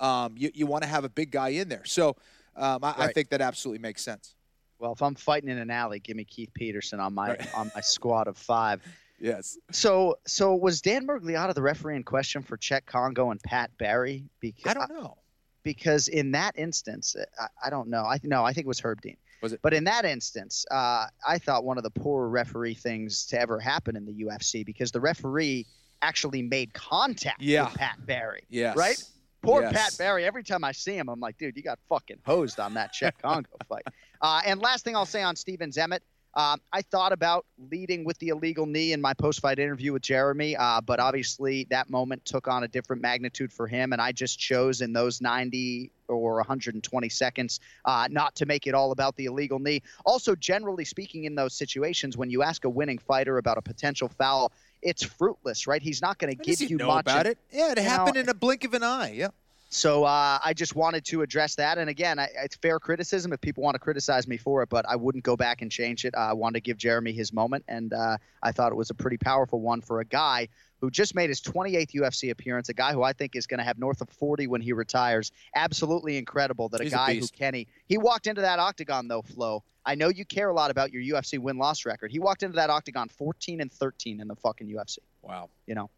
Um, 0.00 0.34
you 0.36 0.50
you 0.52 0.66
want 0.66 0.82
to 0.82 0.88
have 0.88 1.04
a 1.04 1.08
big 1.08 1.30
guy 1.30 1.50
in 1.50 1.68
there, 1.68 1.84
so 1.84 2.16
um, 2.56 2.82
I, 2.84 2.94
I 2.98 3.12
think 3.12 3.28
that 3.30 3.40
absolutely 3.40 3.80
makes 3.80 4.02
sense. 4.02 4.34
Well, 4.78 4.92
if 4.92 5.02
I'm 5.02 5.14
fighting 5.14 5.48
in 5.50 5.58
an 5.58 5.70
alley, 5.70 5.98
give 6.00 6.16
me 6.16 6.24
Keith 6.24 6.50
Peterson 6.54 7.00
on 7.00 7.14
my 7.14 7.30
Right. 7.30 7.54
on 7.54 7.70
my 7.74 7.80
squad 7.80 8.28
of 8.28 8.36
five. 8.38 8.82
Yes. 9.22 9.58
So, 9.70 10.16
so 10.26 10.54
was 10.54 10.80
Dan 10.80 11.06
Miragliotta 11.06 11.52
the 11.52 11.60
referee 11.60 11.94
in 11.96 12.04
question 12.04 12.42
for 12.42 12.56
Cheick 12.56 12.86
Kongo 12.86 13.30
and 13.30 13.38
Pat 13.42 13.70
Barry? 13.76 14.24
Because 14.40 14.64
I 14.70 14.72
don't 14.72 14.90
know. 14.94 15.18
Because 15.62 16.08
in 16.08 16.30
that 16.30 16.54
instance, 16.56 17.14
I, 17.38 17.48
I 17.66 17.68
don't 17.68 17.90
know. 17.90 18.04
I 18.04 18.18
no, 18.22 18.46
I 18.46 18.54
think 18.54 18.64
it 18.64 18.68
was 18.68 18.80
Herb 18.80 19.02
Dean. 19.02 19.18
Was 19.42 19.52
it? 19.52 19.60
But 19.62 19.74
in 19.74 19.84
that 19.84 20.06
instance, 20.06 20.64
uh, 20.70 21.04
I 21.28 21.36
thought 21.36 21.64
one 21.64 21.76
of 21.76 21.84
the 21.84 21.90
poorer 21.90 22.30
referee 22.30 22.72
things 22.72 23.26
to 23.26 23.38
ever 23.38 23.60
happen 23.60 23.94
in 23.94 24.06
the 24.06 24.24
UFC 24.24 24.64
because 24.64 24.90
the 24.90 25.00
referee 25.02 25.66
actually 26.00 26.40
made 26.40 26.72
contact 26.72 27.42
Yeah. 27.42 27.64
with 27.66 27.74
Pat 27.74 28.06
Barry. 28.06 28.44
Yes. 28.48 28.74
Right? 28.74 29.04
Poor 29.42 29.62
Yes. 29.62 29.72
Pat 29.72 29.98
Barry. 29.98 30.24
Every 30.24 30.42
time 30.42 30.64
I 30.64 30.72
see 30.72 30.96
him, 30.96 31.08
I'm 31.08 31.20
like, 31.20 31.38
dude, 31.38 31.56
you 31.56 31.62
got 31.62 31.78
fucking 31.88 32.18
hosed 32.24 32.60
on 32.60 32.74
that 32.74 32.92
Cheick 32.92 33.12
Kongo 33.22 33.48
fight. 33.68 33.84
Uh, 34.20 34.40
and 34.44 34.60
last 34.60 34.84
thing 34.84 34.96
I'll 34.96 35.06
say 35.06 35.22
on 35.22 35.36
Steven 35.36 35.70
Emmett, 35.76 36.02
um, 36.34 36.60
I 36.72 36.82
thought 36.82 37.12
about 37.12 37.44
leading 37.72 38.04
with 38.04 38.16
the 38.18 38.28
illegal 38.28 38.64
knee 38.64 38.92
in 38.92 39.00
my 39.00 39.14
post-fight 39.14 39.58
interview 39.58 39.92
with 39.92 40.02
Jeremy, 40.02 40.56
uh, 40.56 40.80
but 40.80 41.00
obviously 41.00 41.66
that 41.70 41.90
moment 41.90 42.24
took 42.24 42.46
on 42.46 42.62
a 42.62 42.68
different 42.68 43.02
magnitude 43.02 43.52
for 43.52 43.66
him, 43.66 43.92
and 43.92 44.00
I 44.00 44.12
just 44.12 44.38
chose 44.38 44.80
in 44.80 44.92
those 44.92 45.20
90 45.20 45.90
or 46.06 46.36
120 46.36 47.08
seconds 47.08 47.58
uh, 47.84 48.06
not 48.10 48.36
to 48.36 48.46
make 48.46 48.68
it 48.68 48.74
all 48.74 48.92
about 48.92 49.16
the 49.16 49.24
illegal 49.24 49.58
knee. 49.58 49.82
Also, 50.06 50.36
generally 50.36 50.84
speaking, 50.84 51.24
in 51.24 51.34
those 51.34 51.52
situations, 51.54 52.16
when 52.16 52.30
you 52.30 52.44
ask 52.44 52.64
a 52.64 52.70
winning 52.70 52.98
fighter 52.98 53.38
about 53.38 53.58
a 53.58 53.62
potential 53.62 54.08
foul, 54.08 54.52
it's 54.82 55.02
fruitless, 55.02 55.66
right? 55.66 55.82
He's 55.82 56.00
not 56.02 56.18
going 56.18 56.36
to 56.36 56.42
give 56.42 56.60
you 56.60 56.76
know 56.76 56.88
much 56.88 57.04
about 57.04 57.26
and- 57.26 57.28
it. 57.28 57.38
Yeah, 57.50 57.72
it 57.72 57.78
you 57.78 57.84
know, 57.84 57.90
happened 57.90 58.16
in 58.16 58.28
a 58.28 58.34
blink 58.34 58.64
of 58.64 58.74
an 58.74 58.82
eye. 58.82 59.12
Yeah. 59.12 59.28
so 59.68 60.04
uh, 60.04 60.38
I 60.44 60.52
just 60.54 60.74
wanted 60.74 61.04
to 61.06 61.22
address 61.22 61.54
that. 61.56 61.78
And 61.78 61.88
again, 61.90 62.18
I, 62.18 62.28
it's 62.42 62.56
fair 62.56 62.78
criticism 62.80 63.32
if 63.32 63.40
people 63.40 63.62
want 63.62 63.74
to 63.74 63.78
criticize 63.78 64.26
me 64.26 64.36
for 64.36 64.62
it, 64.62 64.68
but 64.68 64.84
I 64.88 64.96
wouldn't 64.96 65.24
go 65.24 65.36
back 65.36 65.62
and 65.62 65.70
change 65.70 66.04
it. 66.04 66.14
Uh, 66.14 66.20
I 66.20 66.32
wanted 66.32 66.54
to 66.54 66.60
give 66.62 66.76
Jeremy 66.76 67.12
his 67.12 67.32
moment, 67.32 67.64
and 67.68 67.92
uh, 67.92 68.16
I 68.42 68.52
thought 68.52 68.72
it 68.72 68.76
was 68.76 68.90
a 68.90 68.94
pretty 68.94 69.16
powerful 69.18 69.60
one 69.60 69.80
for 69.80 70.00
a 70.00 70.04
guy 70.04 70.48
who 70.80 70.90
just 70.90 71.14
made 71.14 71.28
his 71.28 71.40
28th 71.40 71.92
UFC 71.92 72.30
appearance, 72.30 72.68
a 72.68 72.74
guy 72.74 72.92
who 72.92 73.02
I 73.02 73.12
think 73.12 73.36
is 73.36 73.46
going 73.46 73.58
to 73.58 73.64
have 73.64 73.78
north 73.78 74.00
of 74.00 74.08
40 74.08 74.46
when 74.46 74.60
he 74.60 74.72
retires. 74.72 75.30
Absolutely 75.54 76.16
incredible 76.16 76.68
that 76.70 76.80
a 76.80 76.84
He's 76.84 76.92
a 76.92 76.96
guy 76.96 77.14
who. 77.16 77.26
Kenny 77.28 77.66
he 77.86 77.98
walked 77.98 78.26
into 78.26 78.40
that 78.40 78.58
octagon 78.58 79.08
though, 79.08 79.22
Flo. 79.22 79.62
I 79.84 79.94
know 79.94 80.08
you 80.08 80.24
care 80.24 80.48
a 80.50 80.54
lot 80.54 80.70
about 80.70 80.92
your 80.92 81.02
UFC 81.02 81.38
win 81.38 81.58
loss 81.58 81.84
record. 81.86 82.10
He 82.10 82.18
walked 82.18 82.42
into 82.42 82.56
that 82.56 82.70
octagon 82.70 83.08
14 83.08 83.60
and 83.60 83.72
13 83.72 84.20
in 84.20 84.28
the 84.28 84.36
fucking 84.36 84.68
UFC. 84.68 84.98
Wow. 85.22 85.48
You 85.66 85.74
know. 85.74 85.90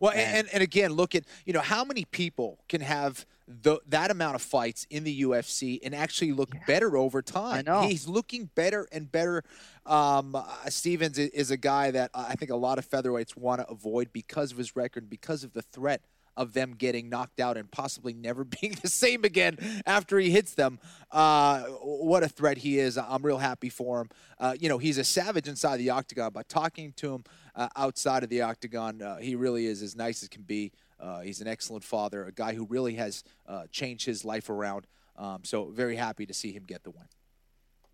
Well, 0.00 0.12
And- 0.12 0.20
and, 0.38 0.48
and 0.54 0.62
again, 0.62 0.92
look 0.92 1.14
at 1.14 1.24
you 1.44 1.52
know 1.52 1.60
how 1.60 1.84
many 1.84 2.04
people 2.06 2.58
can 2.68 2.80
have 2.80 3.26
the, 3.46 3.78
that 3.88 4.10
amount 4.10 4.34
of 4.34 4.42
fights 4.42 4.86
in 4.90 5.04
the 5.04 5.22
UFC 5.22 5.78
and 5.84 5.94
actually 5.94 6.32
look 6.32 6.50
better 6.66 6.96
over 6.96 7.22
time. 7.22 7.58
I 7.58 7.62
know. 7.62 7.82
he's 7.82 8.08
looking 8.08 8.50
better 8.54 8.88
and 8.90 9.10
better. 9.10 9.44
Um, 9.84 10.34
uh, 10.34 10.44
Stephens 10.68 11.18
is 11.18 11.50
a 11.50 11.56
guy 11.56 11.90
that 11.90 12.10
uh, 12.14 12.26
I 12.28 12.36
think 12.36 12.50
a 12.50 12.56
lot 12.56 12.78
of 12.78 12.88
featherweights 12.88 13.36
want 13.36 13.60
to 13.60 13.68
avoid 13.68 14.12
because 14.12 14.52
of 14.52 14.58
his 14.58 14.76
record, 14.76 15.10
because 15.10 15.44
of 15.44 15.52
the 15.52 15.62
threat 15.62 16.02
of 16.36 16.52
them 16.52 16.74
getting 16.76 17.08
knocked 17.08 17.40
out 17.40 17.56
and 17.56 17.70
possibly 17.70 18.12
never 18.12 18.44
being 18.60 18.76
the 18.82 18.88
same 18.88 19.24
again 19.24 19.56
after 19.86 20.18
he 20.18 20.30
hits 20.30 20.54
them. 20.54 20.78
Uh, 21.10 21.62
what 21.82 22.22
a 22.22 22.28
threat 22.28 22.58
he 22.58 22.78
is! 22.78 22.98
I'm 22.98 23.24
real 23.24 23.38
happy 23.38 23.68
for 23.68 24.00
him. 24.00 24.10
Uh, 24.38 24.54
you 24.58 24.68
know, 24.68 24.78
he's 24.78 24.98
a 24.98 25.04
savage 25.04 25.48
inside 25.48 25.78
the 25.78 25.90
octagon, 25.90 26.32
but 26.32 26.48
talking 26.48 26.92
to 26.96 27.14
him 27.14 27.24
uh, 27.54 27.68
outside 27.76 28.22
of 28.22 28.30
the 28.30 28.42
octagon, 28.42 29.00
uh, 29.00 29.16
he 29.18 29.36
really 29.36 29.66
is 29.66 29.82
as 29.82 29.94
nice 29.94 30.22
as 30.22 30.28
can 30.28 30.42
be. 30.42 30.72
Uh, 31.04 31.20
he's 31.20 31.40
an 31.42 31.48
excellent 31.48 31.84
father, 31.84 32.24
a 32.24 32.32
guy 32.32 32.54
who 32.54 32.64
really 32.64 32.94
has 32.94 33.22
uh, 33.46 33.64
changed 33.70 34.06
his 34.06 34.24
life 34.24 34.48
around. 34.48 34.86
Um, 35.16 35.40
so 35.44 35.66
very 35.66 35.96
happy 35.96 36.24
to 36.26 36.34
see 36.34 36.50
him 36.52 36.64
get 36.66 36.82
the 36.82 36.90
win. 36.90 37.04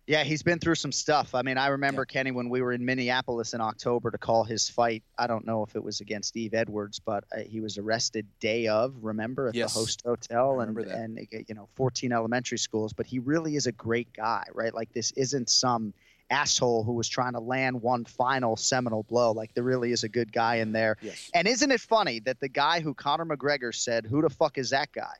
Yeah, 0.07 0.23
he's 0.23 0.41
been 0.43 0.57
through 0.59 0.75
some 0.75 0.91
stuff. 0.91 1.35
I 1.35 1.43
mean, 1.43 1.57
I 1.59 1.67
remember 1.67 2.05
Kenny 2.05 2.31
when 2.31 2.49
we 2.49 2.61
were 2.61 2.71
in 2.73 2.83
Minneapolis 2.83 3.53
in 3.53 3.61
October 3.61 4.09
to 4.11 4.17
call 4.17 4.43
his 4.43 4.67
fight. 4.67 5.03
I 5.17 5.27
don't 5.27 5.45
know 5.45 5.63
if 5.63 5.75
it 5.75 5.83
was 5.83 6.01
against 6.01 6.29
Steve 6.29 6.53
Edwards, 6.55 6.99
but 6.99 7.23
uh, 7.31 7.41
he 7.41 7.61
was 7.61 7.77
arrested 7.77 8.25
day 8.39 8.67
of. 8.67 8.95
Remember 9.03 9.47
at 9.49 9.55
Yes. 9.55 9.73
the 9.73 9.79
host 9.79 10.01
hotel 10.03 10.61
and 10.61 10.75
that. 10.75 10.87
and 10.87 11.19
uh, 11.19 11.37
you 11.47 11.53
know 11.53 11.69
14 11.75 12.11
elementary 12.11 12.57
schools. 12.57 12.93
But 12.93 13.05
he 13.05 13.19
really 13.19 13.55
is 13.55 13.67
a 13.67 13.71
great 13.71 14.11
guy, 14.11 14.45
right? 14.53 14.73
Like 14.73 14.91
this 14.91 15.11
isn't 15.11 15.49
some 15.49 15.93
asshole 16.31 16.83
who 16.83 16.93
was 16.93 17.07
trying 17.07 17.33
to 17.33 17.39
land 17.39 17.81
one 17.81 18.05
final 18.05 18.55
seminal 18.55 19.03
blow. 19.03 19.31
Like 19.31 19.53
there 19.53 19.63
really 19.63 19.91
is 19.91 20.03
a 20.03 20.09
good 20.09 20.31
guy 20.33 20.55
in 20.55 20.71
there. 20.71 20.97
Yes. 21.01 21.29
And 21.35 21.47
isn't 21.47 21.69
it 21.71 21.81
funny 21.81 22.19
that 22.21 22.39
the 22.39 22.49
guy 22.49 22.79
who 22.79 22.93
Conor 22.95 23.25
McGregor 23.25 23.75
said, 23.75 24.05
"Who 24.07 24.21
the 24.21 24.29
fuck 24.29 24.57
is 24.57 24.71
that 24.71 24.91
guy?" 24.93 25.13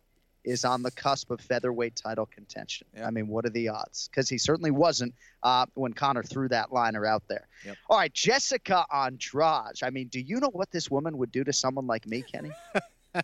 is 0.43 0.65
on 0.65 0.81
the 0.81 0.89
cusp 0.89 1.29
of 1.29 1.39
featherweight 1.39 1.95
title 1.95 2.25
contention. 2.25 2.87
I 3.05 3.11
mean, 3.11 3.27
what 3.27 3.45
are 3.45 3.51
the 3.51 3.67
odds? 3.69 4.07
Because 4.09 4.27
he 4.27 4.39
certainly 4.39 4.71
wasn't 4.71 5.13
uh, 5.43 5.67
when 5.75 5.93
Conor 5.93 6.23
threw 6.23 6.47
that 6.49 6.73
liner 6.73 7.05
out 7.05 7.21
there. 7.29 7.47
Yep. 7.63 7.77
All 7.91 7.97
right, 7.99 8.11
Jessica 8.11 8.83
Andrade. 8.91 9.83
I 9.83 9.91
mean, 9.91 10.07
do 10.07 10.19
you 10.19 10.39
know 10.39 10.49
what 10.51 10.71
this 10.71 10.89
woman 10.89 11.19
would 11.19 11.31
do 11.31 11.43
to 11.43 11.53
someone 11.53 11.85
like 11.85 12.07
me, 12.07 12.23
Kenny? 12.23 12.49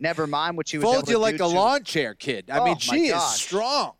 Never 0.00 0.26
mind 0.26 0.58
what 0.58 0.68
she 0.68 0.76
was 0.76 0.84
Fold 0.84 1.08
you 1.08 1.14
do 1.14 1.18
like 1.18 1.36
a 1.36 1.38
to- 1.38 1.46
lawn 1.46 1.82
chair, 1.84 2.14
kid. 2.14 2.50
I 2.50 2.58
Oh, 2.58 2.64
mean, 2.66 2.76
she 2.78 3.06
is 3.06 3.22
strong. 3.22 3.92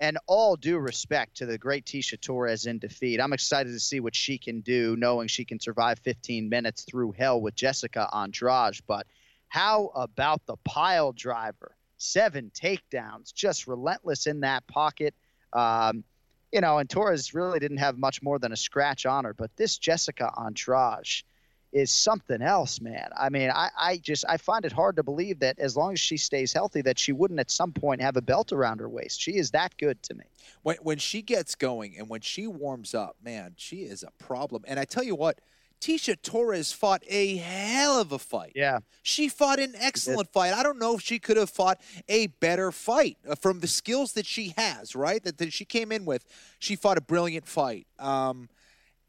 And 0.00 0.18
all 0.26 0.56
due 0.56 0.78
respect 0.78 1.38
to 1.38 1.46
the 1.46 1.58
great 1.58 1.84
Tecia 1.84 2.20
Torres 2.20 2.66
in 2.66 2.78
defeat. 2.78 3.20
I'm 3.20 3.32
excited 3.32 3.72
to 3.72 3.80
see 3.80 3.98
what 3.98 4.14
she 4.14 4.38
can 4.38 4.60
do, 4.60 4.96
knowing 4.96 5.26
she 5.26 5.44
can 5.44 5.58
survive 5.58 5.98
15 6.00 6.48
minutes 6.48 6.84
through 6.84 7.12
hell 7.12 7.40
with 7.40 7.56
Jessica 7.56 8.08
Andrade. 8.14 8.78
But 8.86 9.06
how 9.48 9.90
about 9.94 10.46
the 10.46 10.56
pile 10.64 11.12
driver? 11.12 11.74
Seven 11.96 12.52
takedowns, 12.54 13.34
just 13.34 13.66
relentless 13.66 14.26
in 14.28 14.40
that 14.40 14.66
pocket. 14.68 15.14
Um, 15.52 16.04
you 16.52 16.60
know, 16.60 16.78
and 16.78 16.88
Torres 16.88 17.34
really 17.34 17.58
didn't 17.58 17.78
have 17.78 17.98
much 17.98 18.22
more 18.22 18.38
than 18.38 18.52
a 18.52 18.56
scratch 18.56 19.04
on 19.04 19.24
her. 19.24 19.34
But 19.34 19.50
this 19.56 19.78
Jessica 19.78 20.32
Andrade 20.38 21.24
is 21.72 21.90
something 21.90 22.40
else, 22.40 22.80
man. 22.80 23.10
I 23.16 23.28
mean, 23.28 23.50
I, 23.50 23.68
I 23.78 23.96
just 23.98 24.24
I 24.28 24.36
find 24.36 24.64
it 24.64 24.72
hard 24.72 24.96
to 24.96 25.02
believe 25.02 25.40
that 25.40 25.58
as 25.58 25.76
long 25.76 25.92
as 25.92 26.00
she 26.00 26.16
stays 26.16 26.52
healthy, 26.52 26.80
that 26.82 26.98
she 26.98 27.12
wouldn't 27.12 27.40
at 27.40 27.50
some 27.50 27.72
point 27.72 28.00
have 28.00 28.16
a 28.16 28.22
belt 28.22 28.52
around 28.52 28.80
her 28.80 28.88
waist. 28.88 29.20
She 29.20 29.36
is 29.36 29.50
that 29.50 29.76
good 29.76 30.02
to 30.04 30.14
me. 30.14 30.24
When 30.62 30.76
when 30.82 30.98
she 30.98 31.22
gets 31.22 31.54
going 31.54 31.96
and 31.98 32.08
when 32.08 32.20
she 32.20 32.46
warms 32.46 32.94
up, 32.94 33.16
man, 33.22 33.54
she 33.56 33.78
is 33.78 34.02
a 34.02 34.10
problem. 34.22 34.64
And 34.66 34.80
I 34.80 34.84
tell 34.84 35.04
you 35.04 35.14
what, 35.14 35.40
Tecia 35.80 36.20
Torres 36.20 36.72
fought 36.72 37.02
a 37.08 37.36
hell 37.36 38.00
of 38.00 38.12
a 38.12 38.18
fight. 38.18 38.52
Yeah. 38.54 38.78
She 39.02 39.28
fought 39.28 39.60
an 39.60 39.74
excellent 39.78 40.32
fight. 40.32 40.52
I 40.52 40.62
don't 40.62 40.78
know 40.78 40.96
if 40.96 41.02
she 41.02 41.18
could 41.18 41.36
have 41.36 41.50
fought 41.50 41.80
a 42.08 42.26
better 42.26 42.72
fight 42.72 43.16
uh, 43.28 43.34
from 43.36 43.60
the 43.60 43.68
skills 43.68 44.12
that 44.14 44.26
she 44.26 44.54
has, 44.56 44.96
right? 44.96 45.22
That, 45.22 45.38
that 45.38 45.52
she 45.52 45.64
came 45.64 45.92
in 45.92 46.04
with. 46.04 46.24
She 46.58 46.74
fought 46.74 46.98
a 46.98 47.00
brilliant 47.00 47.46
fight. 47.46 47.86
Um, 47.98 48.48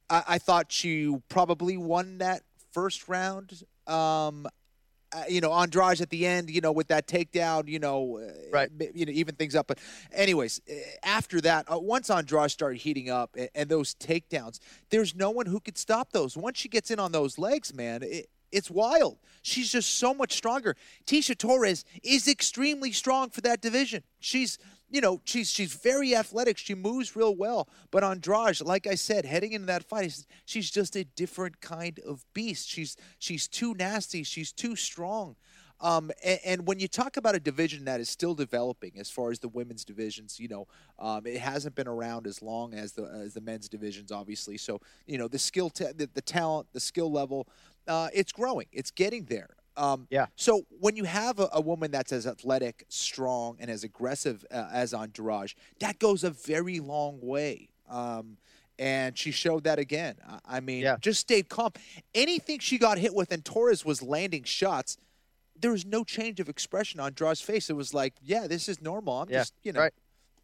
I, 0.09 0.23
I 0.27 0.37
thought 0.37 0.71
she 0.71 1.15
probably 1.27 1.77
won 1.77 2.19
that 2.19 2.43
first 2.79 3.09
round. 3.09 3.63
Um, 3.87 4.47
uh, 5.11 5.23
you 5.27 5.41
know, 5.41 5.51
Andrade 5.51 6.01
at 6.01 6.09
the 6.11 6.25
end, 6.25 6.49
you 6.49 6.61
know, 6.61 6.71
with 6.71 6.87
that 6.89 7.07
takedown, 7.07 7.67
you 7.67 7.79
know, 7.79 8.19
uh, 8.19 8.31
right. 8.51 8.69
you 8.93 9.05
know, 9.05 9.11
even 9.11 9.35
things 9.35 9.55
up. 9.55 9.67
But, 9.67 9.79
anyways, 10.13 10.61
uh, 10.69 10.73
after 11.03 11.41
that, 11.41 11.65
uh, 11.69 11.79
once 11.79 12.09
Andrade 12.11 12.51
started 12.51 12.77
heating 12.77 13.09
up 13.09 13.31
and, 13.35 13.49
and, 13.55 13.69
those 13.69 13.95
takedowns, 13.95 14.59
there's 14.91 15.15
no 15.15 15.31
one 15.31 15.47
who 15.47 15.59
could 15.59 15.79
stop 15.79 16.11
those. 16.11 16.37
Once 16.37 16.59
she 16.59 16.69
gets 16.69 16.91
in 16.91 16.99
on 16.99 17.11
those 17.11 17.39
legs, 17.39 17.73
man, 17.73 18.03
it, 18.03 18.29
it's 18.51 18.69
wild. 18.69 19.17
She's 19.41 19.71
just 19.71 19.97
so 19.97 20.13
much 20.13 20.33
stronger. 20.33 20.75
Tecia 21.05 21.37
Torres 21.37 21.83
is 22.03 22.27
extremely 22.27 22.91
strong 22.91 23.29
for 23.31 23.41
that 23.41 23.61
division. 23.61 24.03
She's 24.19 24.59
you 24.89 25.01
know, 25.01 25.21
she's 25.25 25.49
she's 25.49 25.73
very 25.73 26.15
athletic. 26.15 26.57
She 26.57 26.75
moves 26.75 27.15
real 27.15 27.35
well. 27.35 27.67
But 27.91 28.03
Andrade, 28.03 28.61
like 28.61 28.87
I 28.87 28.95
said, 28.95 29.25
heading 29.25 29.53
into 29.53 29.67
that 29.67 29.83
fight, 29.83 30.25
she's 30.45 30.69
just 30.69 30.95
a 30.95 31.03
different 31.03 31.61
kind 31.61 31.99
of 32.07 32.25
beast. 32.33 32.69
She's 32.69 32.97
she's 33.19 33.47
too 33.47 33.73
nasty. 33.75 34.23
She's 34.23 34.51
too 34.51 34.75
strong. 34.75 35.35
Um, 35.81 36.11
and, 36.21 36.39
and, 36.43 36.67
when 36.67 36.79
you 36.79 36.89
talk 36.89 37.15
about 37.15 37.35
a 37.35 37.39
division 37.39 37.85
that 37.85 38.01
is 38.01 38.09
still 38.09 38.35
developing, 38.35 38.99
as 38.99 39.09
far 39.09 39.31
as 39.31 39.39
the 39.39 39.47
women's 39.47 39.85
divisions, 39.85 40.37
you 40.37 40.49
know, 40.49 40.67
um, 40.97 41.25
it 41.25 41.39
hasn't 41.39 41.73
been 41.73 41.87
around 41.87 42.27
as 42.27 42.41
long 42.41 42.73
as 42.73 42.91
the 42.91 43.03
as 43.03 43.33
the 43.33 43.39
men's 43.39 43.69
divisions, 43.69 44.11
obviously. 44.11 44.57
So 44.57 44.81
you 45.05 45.17
know, 45.17 45.29
the 45.29 45.39
skill, 45.39 45.69
the, 45.69 46.09
the 46.13 46.21
talent, 46.21 46.67
the 46.73 46.81
skill 46.81 47.09
level, 47.09 47.47
uh, 47.87 48.09
it's 48.13 48.33
growing. 48.33 48.67
It's 48.73 48.91
getting 48.91 49.23
there. 49.25 49.51
Um, 49.79 50.07
yeah. 50.09 50.25
So 50.35 50.63
when 50.79 50.97
you 50.97 51.05
have 51.05 51.39
a, 51.39 51.47
a, 51.53 51.61
woman 51.61 51.89
that's 51.89 52.11
as 52.11 52.27
athletic, 52.27 52.83
strong, 52.89 53.55
and 53.59 53.71
as 53.71 53.85
aggressive 53.85 54.45
uh, 54.51 54.67
as 54.73 54.93
Andrade, 54.93 55.53
that 55.79 55.99
goes 55.99 56.25
a 56.25 56.31
very 56.31 56.81
long 56.81 57.19
way. 57.21 57.69
Um, 57.89 58.37
and 58.77 59.17
she 59.17 59.31
showed 59.31 59.63
that 59.63 59.79
again. 59.79 60.15
I 60.45 60.59
mean, 60.59 60.83
yeah. 60.83 60.97
just 60.99 61.21
stayed 61.21 61.47
calm. 61.49 61.71
Anything 62.13 62.59
she 62.59 62.77
got 62.77 62.97
hit 62.97 63.15
with, 63.15 63.31
and 63.31 63.43
Torres 63.43 63.85
was 63.85 64.01
landing 64.01 64.43
shots. 64.43 64.97
There 65.59 65.71
was 65.71 65.85
no 65.85 66.03
change 66.03 66.39
of 66.39 66.49
expression 66.49 66.99
on 66.99 67.13
Draw's 67.13 67.41
face. 67.41 67.69
It 67.69 67.75
was 67.75 67.93
like, 67.93 68.13
yeah, 68.21 68.47
this 68.47 68.69
is 68.69 68.81
normal. 68.81 69.21
I'm 69.21 69.29
yeah. 69.29 69.39
just, 69.39 69.53
you 69.63 69.71
know, 69.71 69.81
right. 69.81 69.93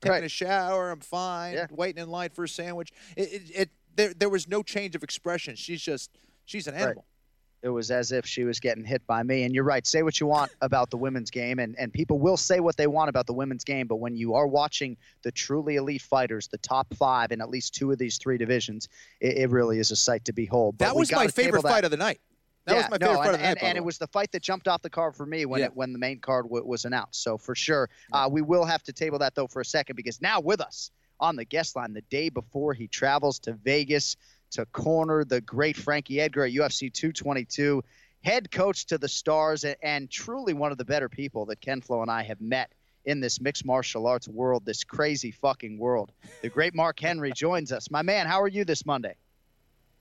taking 0.02 0.12
right. 0.14 0.24
a 0.24 0.30
shower. 0.30 0.92
I'm 0.92 1.00
fine. 1.02 1.56
Yeah. 1.56 1.68
Waiting 1.72 2.04
in 2.04 2.10
line 2.10 2.30
for 2.30 2.46
a 2.46 2.50
sandwich. 2.50 2.92
It, 3.16 3.22
it, 3.22 3.42
it, 3.54 3.70
there, 3.96 4.14
there 4.14 4.30
was 4.30 4.48
no 4.48 4.64
change 4.64 4.96
of 4.96 5.04
expression. 5.04 5.56
She's 5.56 5.82
just, 5.82 6.12
she's 6.46 6.68
an 6.68 6.76
animal. 6.76 6.96
Right 6.96 7.15
it 7.62 7.70
was 7.70 7.92
as 7.92 8.12
if 8.12 8.26
she 8.26 8.44
was 8.44 8.60
getting 8.60 8.84
hit 8.84 9.06
by 9.08 9.24
me. 9.24 9.44
And 9.44 9.54
you're 9.54 9.64
right. 9.64 9.86
Say 9.86 10.04
what 10.04 10.20
you 10.20 10.28
want 10.28 10.52
about 10.62 10.90
the 10.90 10.98
women's 10.98 11.32
game, 11.32 11.60
and, 11.60 11.76
and 11.80 11.92
people 11.92 12.20
will 12.20 12.38
say 12.38 12.60
what 12.60 12.78
they 12.78 12.88
want 12.88 13.10
about 13.10 13.28
the 13.28 13.34
women's 13.34 13.64
game. 13.64 13.88
But 13.88 13.98
when 13.98 14.16
you 14.16 14.36
are 14.36 14.48
watching 14.48 14.98
the 15.24 15.32
truly 15.32 15.78
elite 15.78 16.02
fighters, 16.02 16.48
the 16.48 16.58
top 16.60 16.94
five 16.96 17.32
in 17.32 17.42
at 17.42 17.50
least 17.50 17.74
two 17.74 17.92
of 17.92 17.98
these 17.98 18.18
three 18.18 18.38
divisions, 18.38 18.88
it, 19.20 19.38
it 19.38 19.50
really 19.50 19.80
is 19.80 19.92
a 19.92 19.96
sight 19.96 20.26
to 20.26 20.34
behold. 20.34 20.78
But 20.78 20.86
that 20.86 20.96
was 20.96 21.12
my 21.12 21.28
favorite 21.28 21.64
fight 21.64 21.86
of 21.86 21.92
the 21.92 21.98
night. 21.98 22.22
That 22.66 22.74
yeah, 22.74 22.78
was 22.78 22.90
my 22.90 22.98
favorite 22.98 23.14
no, 23.14 23.18
fight 23.18 23.26
and, 23.28 23.36
of 23.36 23.42
the 23.42 23.48
night. 23.48 23.58
And, 23.58 23.68
and 23.70 23.78
it 23.78 23.84
was 23.84 23.98
the 23.98 24.08
fight 24.08 24.32
that 24.32 24.42
jumped 24.42 24.68
off 24.68 24.82
the 24.82 24.90
card 24.90 25.16
for 25.16 25.26
me 25.26 25.46
when 25.46 25.60
yeah. 25.60 25.68
it, 25.68 25.76
when 25.76 25.94
the 25.94 26.00
main 26.00 26.20
card 26.20 26.46
w- 26.46 26.66
was 26.66 26.86
announced. 26.86 27.22
So 27.22 27.38
for 27.38 27.56
sure, 27.56 27.90
uh, 28.12 28.28
we 28.32 28.42
will 28.42 28.66
have 28.66 28.82
to 28.84 28.94
table 28.94 29.20
that 29.20 29.36
though 29.36 29.48
for 29.48 29.62
a 29.62 29.66
second 29.66 29.96
because 29.96 30.22
now 30.22 30.40
with 30.40 30.62
us 30.62 30.92
on 31.20 31.36
the 31.36 31.46
guest 31.46 31.76
line 31.76 31.94
the 31.94 32.02
day 32.02 32.30
before 32.30 32.74
he 32.74 32.88
travels 32.88 33.40
to 33.40 33.54
Vegas 33.54 34.16
to 34.56 34.66
corner 34.68 35.24
the 35.24 35.42
great 35.42 35.76
Frankie 35.76 36.22
Edgar 36.22 36.46
at 36.46 36.54
UFC 36.54 36.92
222 36.92 37.84
head 38.24 38.50
coach 38.52 38.86
to 38.88 38.98
the 38.98 39.08
stars 39.08 39.64
and, 39.64 39.76
and 39.84 40.10
truly 40.10 40.54
one 40.54 40.72
of 40.72 40.78
the 40.78 40.86
better 40.86 41.10
people 41.10 41.46
that 41.46 41.62
Ken 41.62 41.82
Flo 41.82 42.02
and 42.02 42.10
I 42.10 42.24
have 42.24 42.42
met 42.42 42.72
in 43.06 43.20
this 43.20 43.40
mixed 43.40 43.66
martial 43.66 44.08
arts 44.08 44.28
world, 44.28 44.66
this 44.66 44.84
crazy 44.84 45.30
fucking 45.30 45.78
world. 45.78 46.12
The 46.42 46.50
great 46.50 46.74
Mark 46.74 47.00
Henry 47.00 47.32
joins 47.36 47.72
us. 47.72 47.92
My 47.92 48.02
man, 48.02 48.26
how 48.26 48.42
are 48.42 48.48
you 48.48 48.66
this 48.66 48.86
Monday? 48.86 49.16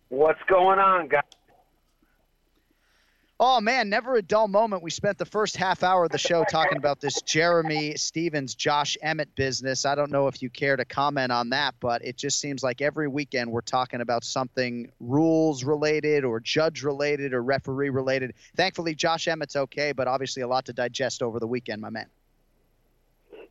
What's 0.09 0.41
going 0.49 0.79
on, 0.79 1.09
guys? 1.09 1.23
Oh 3.41 3.61
man, 3.61 3.89
never 3.89 4.15
a 4.15 4.23
dull 4.23 4.47
moment. 4.47 4.83
We 4.85 4.91
spent 4.91 5.19
the 5.19 5.25
first 5.25 5.57
half 5.57 5.83
hour 5.83 6.05
of 6.05 6.13
the 6.13 6.19
show 6.19 6.45
talking 6.45 6.79
about 6.79 7.01
this 7.01 7.21
Jeremy 7.23 7.97
Stephens, 7.97 8.55
Josh 8.55 8.97
Emmett 9.03 9.35
business. 9.35 9.85
I 9.85 9.97
don't 9.97 10.13
know 10.13 10.29
if 10.29 10.41
you 10.41 10.49
care 10.49 10.77
to 10.77 10.85
comment 10.85 11.33
on 11.33 11.51
that, 11.51 11.75
but 11.81 12.05
it 12.05 12.17
just 12.17 12.39
seems 12.39 12.63
like 12.63 12.81
every 12.81 13.09
weekend 13.09 13.51
we're 13.51 13.61
talking 13.61 14.01
about 14.01 14.23
something 14.23 14.89
rules 15.01 15.65
related 15.65 16.25
or 16.25 16.39
judge 16.39 16.85
related 16.85 17.35
or 17.35 17.43
referee 17.43 17.91
related. 17.91 18.35
Thankfully, 18.57 18.95
Josh 18.95 19.27
Emmett's 19.27 19.57
okay, 19.57 19.91
but 19.91 20.07
obviously 20.07 20.43
a 20.43 20.49
lot 20.49 20.67
to 20.67 20.73
digest 20.73 21.21
over 21.21 21.41
the 21.41 21.47
weekend, 21.49 21.83
my 21.83 21.91
man. 21.91 22.07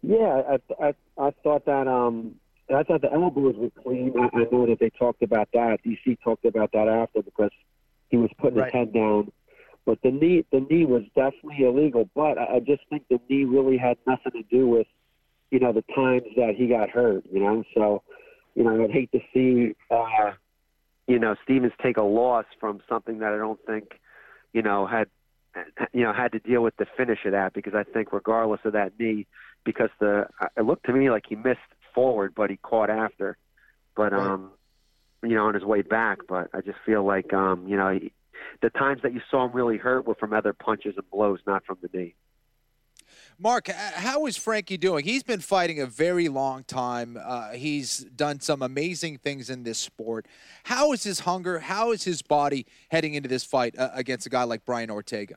Yeah, 0.02 0.44
I 0.80 0.86
I, 0.88 0.94
I 1.18 1.32
thought 1.44 1.66
that 1.66 1.90
um 1.90 2.36
I 2.74 2.84
thought 2.84 3.02
the 3.02 3.12
elbows 3.12 3.56
were 3.58 3.70
clean. 3.84 4.14
I, 4.18 4.30
I 4.34 4.44
know 4.50 4.66
that 4.66 4.80
they 4.80 4.92
talked 4.92 5.22
about 5.24 5.50
that. 5.54 5.80
DC 5.86 6.18
talked 6.24 6.46
about 6.46 6.72
that 6.72 6.88
after 6.88 7.22
because 7.22 7.52
he 8.10 8.16
was 8.16 8.30
putting 8.38 8.60
Right. 8.60 8.72
his 8.72 8.74
head 8.74 8.94
down. 8.94 9.30
But 9.86 10.00
the 10.02 10.12
knee, 10.12 10.46
the 10.52 10.62
knee 10.62 10.86
was 10.86 11.04
definitely 11.16 11.66
illegal. 11.66 12.10
But 12.16 12.38
I 12.38 12.56
I 12.56 12.60
just 12.60 12.84
think 12.90 13.04
the 13.10 13.20
knee 13.30 13.44
really 13.44 13.78
had 13.78 13.98
nothing 14.08 14.32
to 14.32 14.44
do 14.44 14.68
with, 14.68 14.88
you 15.52 15.60
know, 15.60 15.74
the 15.74 15.84
times 15.94 16.24
that 16.38 16.56
he 16.56 16.68
got 16.68 16.90
hurt. 16.90 17.26
You 17.32 17.42
know, 17.42 17.64
so, 17.76 18.02
you 18.56 18.64
know, 18.64 18.84
I'd 18.84 18.92
hate 18.92 19.12
to 19.12 19.20
see, 19.34 19.76
uh, 19.92 20.32
you 21.08 21.20
know, 21.20 21.36
Stephens 21.44 21.74
take 21.82 21.98
a 21.98 22.02
loss 22.04 22.46
from 22.62 22.82
something 22.88 23.20
that 23.20 23.34
I 23.34 23.38
don't 23.38 23.60
think, 23.66 24.00
you 24.54 24.62
know, 24.62 24.88
had, 24.88 25.10
you 25.92 26.04
know, 26.04 26.14
had 26.14 26.32
to 26.32 26.40
deal 26.40 26.64
with 26.64 26.78
the 26.78 26.86
finish 26.96 27.20
of 27.26 27.34
that 27.34 27.54
because 27.54 27.74
I 27.76 27.84
think 27.84 28.14
regardless 28.14 28.62
of 28.64 28.74
that 28.74 28.94
knee, 28.98 29.28
because 29.66 29.90
the 30.00 30.28
it 30.56 30.62
looked 30.62 30.86
to 30.86 30.94
me 30.94 31.10
like 31.10 31.26
he 31.28 31.36
missed 31.36 31.60
forward, 31.94 32.34
but 32.36 32.50
he 32.50 32.56
caught 32.58 32.90
after, 32.90 33.38
but 33.96 34.14
um, 34.14 34.52
you 35.22 35.36
know, 35.36 35.46
on 35.48 35.56
his 35.56 35.64
way 35.64 35.82
back. 35.82 36.20
But 36.28 36.50
I 36.54 36.62
just 36.62 36.80
feel 36.86 37.04
like 37.04 37.34
um, 37.34 37.68
you 37.68 37.76
know. 37.76 37.90
He, 37.90 38.14
the 38.62 38.70
times 38.70 39.02
that 39.04 39.14
you 39.14 39.22
saw 39.30 39.46
him 39.46 39.52
really 39.52 39.78
hurt 39.78 40.06
were 40.06 40.16
from 40.16 40.34
other 40.34 40.54
punches 40.54 40.96
and 40.98 41.10
blows, 41.10 41.40
not 41.46 41.66
from 41.66 41.78
the 41.82 41.90
knee. 41.94 42.16
Mark, 43.38 43.68
how 43.68 44.26
is 44.26 44.38
Frankie 44.38 44.78
doing? 44.78 45.04
He's 45.04 45.24
been 45.24 45.40
fighting 45.40 45.80
a 45.80 45.86
very 45.86 46.30
long 46.30 46.64
time. 46.64 47.18
Uh, 47.22 47.52
he's 47.52 48.00
done 48.16 48.40
some 48.40 48.62
amazing 48.62 49.18
things 49.18 49.50
in 49.50 49.64
this 49.64 49.80
sport. 49.80 50.28
How 50.64 50.94
is 50.94 51.04
his 51.04 51.22
hunger? 51.22 51.60
How 51.60 51.92
is 51.92 52.04
his 52.04 52.22
body 52.22 52.66
heading 52.90 53.16
into 53.16 53.30
this 53.30 53.44
fight 53.44 53.78
uh, 53.78 53.90
against 53.94 54.26
a 54.26 54.30
guy 54.30 54.44
like 54.44 54.66
Brian 54.66 54.90
Ortega? 54.90 55.36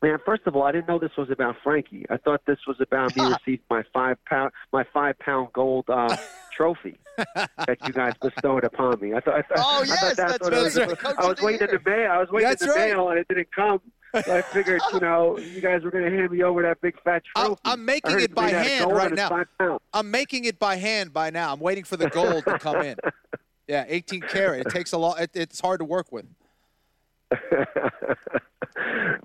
Man, 0.00 0.18
first 0.24 0.42
of 0.46 0.54
all, 0.54 0.62
I 0.62 0.70
didn't 0.72 0.86
know 0.86 0.98
this 0.98 1.16
was 1.18 1.28
about 1.30 1.56
Frankie. 1.64 2.06
I 2.08 2.18
thought 2.18 2.42
this 2.46 2.58
was 2.66 2.76
about 2.80 3.16
me 3.16 3.24
receiving 3.46 3.64
my 3.68 3.82
five 3.92 4.16
pound 4.26 4.52
my 4.72 4.84
five 4.92 5.18
pound 5.18 5.52
gold 5.52 5.86
uh, 5.88 6.16
trophy 6.56 6.98
that 7.16 7.78
you 7.86 7.92
guys 7.92 8.12
bestowed 8.22 8.62
upon 8.64 9.00
me. 9.00 9.14
I 9.14 9.20
thought. 9.20 9.34
I 9.34 9.42
thought 9.42 9.58
Oh, 9.58 9.80
I 9.82 9.84
yes, 9.86 10.00
thought 10.00 10.16
that's, 10.16 10.32
that's 10.32 10.44
what 10.44 10.52
right. 10.52 10.76
it 10.76 11.04
was. 11.04 11.16
I 11.18 11.26
was 11.28 11.40
waiting 11.42 11.68
in 11.68 11.74
the 11.74 11.90
mail. 11.90 12.10
I 12.12 12.18
was 12.18 12.28
waiting 12.30 12.48
That's 12.48 12.62
in 12.62 12.68
the 12.68 12.74
right. 12.74 12.90
mail, 12.92 13.08
and 13.08 13.18
it 13.18 13.26
didn't 13.28 13.50
come. 13.52 13.80
So 14.24 14.34
I 14.36 14.40
figured, 14.40 14.80
you 14.94 15.00
know, 15.00 15.36
you 15.36 15.60
guys 15.60 15.82
were 15.82 15.90
going 15.90 16.04
to 16.04 16.10
hand 16.10 16.30
me 16.30 16.42
over 16.42 16.62
that 16.62 16.80
big 16.80 16.94
fat 17.02 17.22
trophy. 17.36 17.58
I'm 17.64 17.72
I 17.72 17.76
making 17.76 18.20
it 18.20 18.34
by 18.34 18.46
made 18.46 18.54
out 18.54 18.60
of 18.60 18.66
hand 18.66 18.92
right 18.92 19.46
now. 19.60 19.78
I'm 19.92 20.10
making 20.10 20.44
it 20.46 20.58
by 20.58 20.76
hand 20.76 21.12
by 21.12 21.28
now. 21.28 21.52
I'm 21.52 21.60
waiting 21.60 21.84
for 21.84 21.98
the 21.98 22.08
gold 22.08 22.44
to 22.44 22.58
come 22.58 22.76
in. 22.82 22.96
Yeah, 23.70 23.84
18 23.86 24.22
karat. 24.22 24.66
It 24.66 24.70
takes 24.70 24.92
a 24.92 24.96
lot. 24.96 25.20
It, 25.20 25.32
it's 25.34 25.60
hard 25.60 25.80
to 25.80 25.84
work 25.84 26.10
with. 26.10 26.24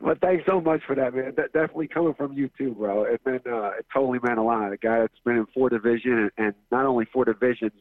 But 0.01 0.19
thanks 0.19 0.43
so 0.45 0.59
much 0.59 0.81
for 0.85 0.95
that, 0.95 1.13
man. 1.13 1.33
That 1.37 1.53
definitely 1.53 1.87
coming 1.87 2.13
from 2.13 2.33
you 2.33 2.49
too, 2.57 2.75
bro. 2.77 3.03
It 3.03 3.21
meant 3.25 3.47
uh, 3.47 3.71
it 3.79 3.85
totally 3.93 4.19
meant 4.21 4.37
a 4.37 4.43
lot. 4.43 4.73
A 4.73 4.77
guy 4.77 4.99
that's 4.99 5.13
been 5.23 5.37
in 5.37 5.45
four 5.53 5.69
divisions 5.69 6.31
and, 6.37 6.47
and 6.47 6.55
not 6.71 6.85
only 6.85 7.05
four 7.05 7.25
divisions, 7.25 7.71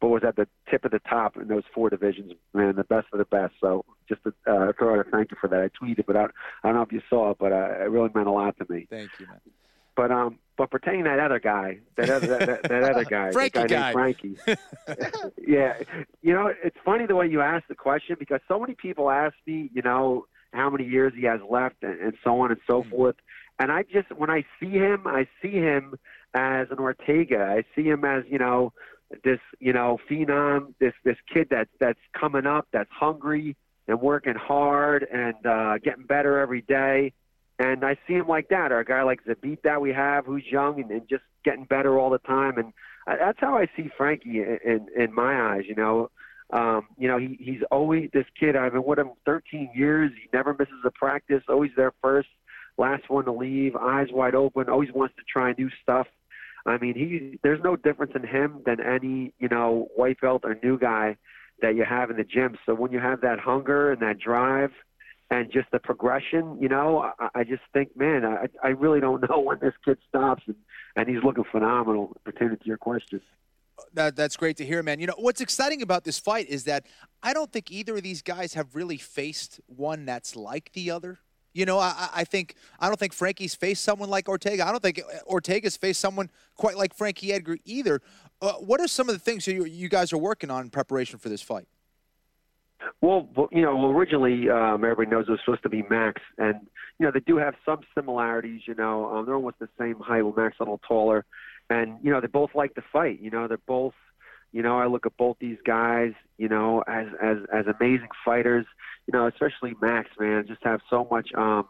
but 0.00 0.08
was 0.08 0.22
at 0.26 0.36
the 0.36 0.48
tip 0.70 0.84
of 0.84 0.90
the 0.90 0.98
top 1.00 1.36
in 1.36 1.48
those 1.48 1.64
four 1.74 1.90
divisions, 1.90 2.32
man, 2.54 2.76
the 2.76 2.84
best 2.84 3.06
of 3.12 3.18
the 3.18 3.24
best. 3.26 3.54
So 3.60 3.84
just 4.08 4.22
to 4.24 4.30
uh, 4.46 4.72
throw 4.78 4.94
out 4.94 5.06
a 5.06 5.10
thank 5.10 5.30
you 5.30 5.36
for 5.40 5.48
that. 5.48 5.60
I 5.60 5.84
tweeted, 5.84 6.06
but 6.06 6.16
I, 6.16 6.24
I 6.24 6.28
don't 6.64 6.74
know 6.74 6.82
if 6.82 6.92
you 6.92 7.02
saw 7.08 7.30
it, 7.30 7.38
but 7.38 7.52
uh, 7.52 7.80
it 7.80 7.90
really 7.90 8.10
meant 8.14 8.26
a 8.26 8.32
lot 8.32 8.56
to 8.58 8.66
me. 8.72 8.86
Thank 8.90 9.10
you, 9.18 9.26
man. 9.26 9.40
But 9.96 10.10
um, 10.12 10.38
but 10.56 10.70
pertaining 10.70 11.04
that 11.04 11.18
other 11.18 11.40
guy, 11.40 11.78
that 11.96 12.10
other 12.10 12.26
that, 12.26 12.46
that, 12.46 12.62
that 12.64 12.82
other 12.82 13.04
guy, 13.04 13.32
Frankie 13.32 13.58
that 13.60 13.68
guy, 13.68 13.92
guy. 13.92 14.12
named 14.12 14.38
Frankie. 14.46 15.32
yeah, 15.46 15.78
you 16.22 16.32
know, 16.32 16.52
it's 16.62 16.76
funny 16.84 17.06
the 17.06 17.16
way 17.16 17.26
you 17.28 17.40
asked 17.40 17.68
the 17.68 17.74
question 17.74 18.16
because 18.18 18.40
so 18.46 18.58
many 18.58 18.74
people 18.74 19.10
ask 19.10 19.34
me, 19.46 19.70
you 19.74 19.82
know, 19.82 20.26
how 20.52 20.70
many 20.70 20.84
years 20.84 21.12
he 21.16 21.24
has 21.24 21.40
left 21.48 21.76
and, 21.82 22.00
and 22.00 22.14
so 22.24 22.40
on 22.40 22.50
and 22.50 22.60
so 22.66 22.82
forth. 22.84 23.16
And 23.58 23.72
I 23.72 23.84
just, 23.84 24.10
when 24.12 24.30
I 24.30 24.44
see 24.60 24.70
him, 24.70 25.06
I 25.06 25.26
see 25.40 25.52
him 25.52 25.94
as 26.34 26.68
an 26.70 26.78
Ortega. 26.78 27.40
I 27.40 27.64
see 27.74 27.88
him 27.88 28.04
as, 28.04 28.24
you 28.28 28.38
know, 28.38 28.72
this, 29.24 29.38
you 29.60 29.72
know, 29.72 29.98
phenom, 30.10 30.74
this 30.80 30.92
this 31.04 31.16
kid 31.32 31.48
that's 31.50 31.70
that's 31.78 32.00
coming 32.18 32.46
up, 32.46 32.66
that's 32.72 32.90
hungry 32.90 33.56
and 33.88 34.00
working 34.00 34.34
hard 34.34 35.06
and 35.12 35.46
uh, 35.46 35.78
getting 35.78 36.04
better 36.04 36.38
every 36.38 36.62
day. 36.62 37.12
And 37.58 37.84
I 37.84 37.96
see 38.06 38.14
him 38.14 38.28
like 38.28 38.48
that, 38.48 38.70
or 38.70 38.80
a 38.80 38.84
guy 38.84 39.02
like 39.02 39.24
Zabit 39.24 39.62
that 39.62 39.80
we 39.80 39.90
have, 39.92 40.26
who's 40.26 40.44
young 40.44 40.80
and, 40.80 40.90
and 40.90 41.08
just 41.08 41.22
getting 41.44 41.64
better 41.64 41.98
all 41.98 42.10
the 42.10 42.18
time. 42.18 42.58
And 42.58 42.72
I, 43.06 43.16
that's 43.16 43.38
how 43.40 43.56
I 43.56 43.66
see 43.76 43.90
Frankie 43.96 44.40
in, 44.40 44.58
in 44.64 44.86
in 44.94 45.14
my 45.14 45.54
eyes. 45.54 45.62
You 45.66 45.74
know, 45.74 46.10
um, 46.50 46.86
you 46.98 47.08
know, 47.08 47.18
he 47.18 47.38
he's 47.40 47.62
always 47.70 48.10
this 48.12 48.26
kid. 48.38 48.56
I've 48.56 48.72
been 48.72 48.84
with 48.84 48.98
him 48.98 49.12
13 49.24 49.70
years. 49.74 50.12
He 50.14 50.28
never 50.32 50.52
misses 50.52 50.84
a 50.84 50.90
practice. 50.90 51.42
Always 51.48 51.70
there 51.76 51.92
first, 52.02 52.28
last 52.76 53.08
one 53.08 53.24
to 53.24 53.32
leave. 53.32 53.74
Eyes 53.74 54.08
wide 54.12 54.34
open. 54.34 54.68
Always 54.68 54.92
wants 54.92 55.14
to 55.16 55.22
try 55.30 55.54
new 55.56 55.70
stuff. 55.82 56.06
I 56.66 56.78
mean, 56.78 56.94
he 56.94 57.38
there's 57.42 57.62
no 57.62 57.76
difference 57.76 58.12
in 58.14 58.26
him 58.26 58.62
than 58.66 58.80
any 58.80 59.32
you 59.38 59.48
know 59.48 59.88
white 59.96 60.20
belt 60.20 60.42
or 60.44 60.58
new 60.62 60.78
guy 60.78 61.16
that 61.62 61.74
you 61.74 61.84
have 61.84 62.10
in 62.10 62.16
the 62.16 62.24
gym. 62.24 62.58
So 62.66 62.74
when 62.74 62.92
you 62.92 62.98
have 62.98 63.22
that 63.22 63.38
hunger 63.38 63.92
and 63.92 64.02
that 64.02 64.18
drive, 64.18 64.72
and 65.30 65.50
just 65.52 65.70
the 65.72 65.78
progression. 65.78 66.58
You 66.60 66.68
know, 66.68 67.12
I, 67.18 67.28
I 67.34 67.44
just 67.44 67.62
think, 67.72 67.96
man, 67.96 68.24
I, 68.24 68.46
I 68.62 68.68
really 68.68 69.00
don't 69.00 69.22
know 69.30 69.40
when 69.40 69.58
this 69.60 69.74
kid 69.84 69.98
stops, 70.08 70.42
and, 70.46 70.56
and 70.96 71.08
he's 71.08 71.22
looking 71.22 71.44
phenomenal. 71.50 72.16
Pertaining 72.24 72.58
to 72.58 72.66
your 72.66 72.78
question. 72.78 73.20
That, 73.92 74.16
that's 74.16 74.36
great 74.36 74.56
to 74.58 74.64
hear, 74.64 74.82
man. 74.82 75.00
You 75.00 75.06
know, 75.06 75.14
what's 75.18 75.40
exciting 75.40 75.82
about 75.82 76.04
this 76.04 76.18
fight 76.18 76.48
is 76.48 76.64
that 76.64 76.86
I 77.22 77.34
don't 77.34 77.52
think 77.52 77.70
either 77.70 77.96
of 77.96 78.02
these 78.02 78.22
guys 78.22 78.54
have 78.54 78.74
really 78.74 78.96
faced 78.96 79.60
one 79.66 80.06
that's 80.06 80.34
like 80.34 80.72
the 80.72 80.90
other. 80.90 81.18
You 81.52 81.64
know, 81.64 81.78
I, 81.78 82.08
I 82.14 82.24
think 82.24 82.54
I 82.78 82.88
don't 82.88 82.98
think 82.98 83.14
Frankie's 83.14 83.54
faced 83.54 83.82
someone 83.82 84.10
like 84.10 84.28
Ortega. 84.28 84.66
I 84.66 84.72
don't 84.72 84.82
think 84.82 85.00
Ortega's 85.24 85.76
faced 85.76 86.00
someone 86.00 86.30
quite 86.54 86.76
like 86.76 86.94
Frankie 86.94 87.32
Edgar 87.32 87.56
either. 87.64 88.02
Uh, 88.42 88.52
what 88.54 88.78
are 88.80 88.86
some 88.86 89.08
of 89.08 89.14
the 89.14 89.18
things 89.18 89.46
you, 89.46 89.64
you 89.64 89.88
guys 89.88 90.12
are 90.12 90.18
working 90.18 90.50
on 90.50 90.64
in 90.64 90.70
preparation 90.70 91.18
for 91.18 91.30
this 91.30 91.40
fight? 91.40 91.66
Well, 93.00 93.28
you 93.52 93.62
know, 93.62 93.90
originally 93.90 94.48
um, 94.50 94.84
everybody 94.84 95.10
knows 95.10 95.26
it 95.28 95.30
was 95.30 95.40
supposed 95.44 95.62
to 95.62 95.68
be 95.68 95.82
Max, 95.88 96.20
and 96.38 96.60
you 96.98 97.06
know 97.06 97.12
they 97.12 97.20
do 97.20 97.36
have 97.36 97.54
some 97.64 97.80
similarities. 97.94 98.62
You 98.66 98.74
know, 98.74 99.06
um, 99.06 99.26
they're 99.26 99.34
almost 99.34 99.58
the 99.58 99.68
same 99.78 99.98
height. 100.00 100.22
Well, 100.22 100.34
Max 100.36 100.56
a 100.60 100.62
little 100.62 100.80
taller, 100.86 101.24
and 101.70 101.98
you 102.02 102.10
know 102.10 102.20
they 102.20 102.26
both 102.26 102.50
like 102.54 102.74
to 102.74 102.82
fight. 102.92 103.20
You 103.20 103.30
know, 103.30 103.48
they're 103.48 103.58
both. 103.66 103.94
You 104.52 104.62
know, 104.62 104.78
I 104.78 104.86
look 104.86 105.06
at 105.06 105.16
both 105.16 105.36
these 105.40 105.58
guys. 105.66 106.12
You 106.38 106.48
know, 106.48 106.82
as 106.86 107.06
as 107.22 107.38
as 107.52 107.64
amazing 107.66 108.08
fighters. 108.24 108.66
You 109.06 109.18
know, 109.18 109.26
especially 109.26 109.74
Max, 109.80 110.08
man, 110.18 110.44
just 110.46 110.62
have 110.64 110.80
so 110.90 111.06
much. 111.10 111.30
um 111.34 111.68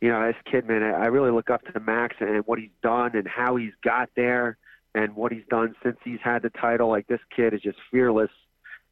you 0.00 0.08
know, 0.08 0.26
this 0.26 0.36
kid, 0.50 0.66
man, 0.66 0.82
I 0.82 1.06
really 1.06 1.30
look 1.30 1.50
up 1.50 1.62
to 1.70 1.78
Max 1.80 2.16
and 2.20 2.42
what 2.46 2.58
he's 2.58 2.70
done 2.82 3.14
and 3.14 3.28
how 3.28 3.56
he's 3.56 3.74
got 3.84 4.08
there 4.16 4.56
and 4.94 5.14
what 5.14 5.30
he's 5.30 5.44
done 5.50 5.74
since 5.82 5.98
he's 6.02 6.20
had 6.22 6.42
the 6.42 6.50
title. 6.50 6.88
Like 6.88 7.06
this 7.06 7.20
kid 7.34 7.52
is 7.52 7.60
just 7.60 7.76
fearless 7.90 8.30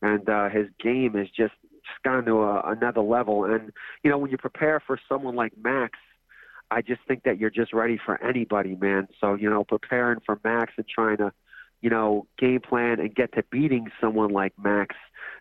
and 0.03 0.28
uh, 0.28 0.49
his 0.49 0.66
game 0.82 1.16
is 1.16 1.28
just 1.28 1.55
just 1.88 2.03
gone 2.05 2.24
to 2.26 2.42
a, 2.42 2.62
another 2.66 3.01
level. 3.01 3.44
And 3.44 3.72
you 4.03 4.11
know, 4.11 4.18
when 4.18 4.30
you 4.30 4.36
prepare 4.36 4.80
for 4.86 4.99
someone 5.09 5.34
like 5.34 5.53
Max, 5.62 5.99
I 6.70 6.82
just 6.82 7.01
think 7.09 7.22
that 7.24 7.38
you're 7.38 7.51
just 7.51 7.72
ready 7.72 7.99
for 8.05 8.22
anybody, 8.22 8.76
man. 8.76 9.09
So 9.20 9.34
you 9.34 9.49
know, 9.49 9.64
preparing 9.64 10.20
for 10.24 10.38
Max 10.44 10.72
and 10.76 10.86
trying 10.86 11.18
to, 11.18 11.32
you 11.81 11.91
know, 11.91 12.26
game 12.39 12.61
plan 12.61 13.01
and 13.01 13.14
get 13.14 13.33
to 13.35 13.43
beating 13.51 13.91
someone 14.01 14.31
like 14.31 14.53
Max 14.59 14.95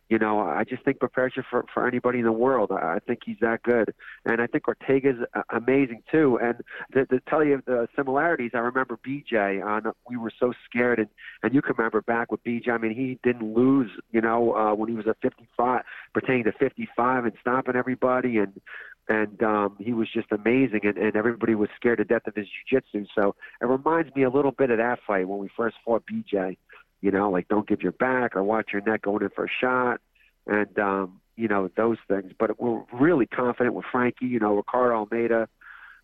you 0.10 0.18
know, 0.18 0.40
I 0.40 0.64
just 0.64 0.84
think 0.84 1.00
prepares 1.00 1.34
you 1.36 1.44
for, 1.50 1.66
for 1.74 1.86
anybody 1.86 2.20
in 2.20 2.26
the 2.26 2.32
world. 2.32 2.72
I 2.72 3.00
think 3.06 3.20
he's 3.26 3.38
that 3.42 3.62
good. 3.64 3.94
And 4.26 4.42
I 4.42 4.48
think 4.48 4.68
Ortega's 4.68 5.18
amazing 5.52 6.02
too. 6.10 6.40
And 6.42 6.62
to, 6.94 7.06
to 7.08 7.22
tell 7.30 7.44
you 7.44 7.62
the 7.66 7.88
similarities, 7.96 8.52
I 8.54 8.60
remember 8.60 8.98
BJ 9.06 9.64
on, 9.64 9.92
we 10.10 10.16
were 10.16 10.32
so 10.40 10.54
scared 10.66 11.00
and, 11.00 11.10
and 11.44 11.54
you 11.54 11.62
can 11.62 11.76
remember 11.78 12.02
back 12.02 12.32
with 12.32 12.42
BJ, 12.44 12.70
I 12.70 12.78
mean, 12.78 12.96
he 12.96 13.20
didn't 13.24 13.54
lose, 13.54 13.92
you 14.12 14.22
know, 14.22 14.56
uh, 14.56 14.74
when 14.76 14.90
he 14.90 14.96
was 14.96 15.08
at 15.08 15.18
55, 15.22 15.82
pertaining 16.14 16.46
to 16.46 16.54
55 16.54 17.26
and 17.26 17.34
stopping 17.42 17.76
everybody. 17.76 18.38
And, 18.38 18.62
and 19.10 19.42
um, 19.42 19.78
he 19.80 19.94
was 19.94 20.08
just 20.14 20.32
amazing, 20.32 20.82
and, 20.84 20.98
and 20.98 21.16
everybody 21.16 21.56
was 21.56 21.70
scared 21.76 22.00
to 22.00 22.04
death 22.04 22.28
of 22.28 22.36
his 22.36 22.48
jiu-jitsu. 22.70 23.06
So 23.16 23.36
it 23.62 23.66
reminds 23.66 24.14
me 24.16 24.24
a 24.24 24.30
little 24.30 24.52
bit 24.52 24.70
of 24.70 24.78
that 24.78 25.00
fight 25.08 25.28
when 25.28 25.40
we 25.40 25.50
first 25.56 25.78
fought 25.86 26.04
BJ 26.12 26.58
you 27.02 27.12
know, 27.12 27.30
like 27.30 27.48
don't 27.48 27.68
give 27.68 27.82
your 27.82 27.92
back 27.92 28.36
or 28.36 28.44
watch 28.44 28.70
your 28.74 28.82
neck 28.82 29.04
going 29.04 29.24
in 29.24 29.30
for 29.30 29.46
a 29.46 29.50
shot, 29.62 30.02
and 30.48 30.78
um, 30.80 31.22
you 31.36 31.48
know 31.48 31.70
those 31.78 31.98
things. 32.08 32.32
But 32.38 32.60
we're 32.60 32.84
really 32.92 33.28
confident 33.28 33.76
with 33.76 33.86
Frankie. 33.92 34.26
You 34.26 34.40
know, 34.40 34.56
Ricardo 34.56 34.96
Almeida, 34.96 35.48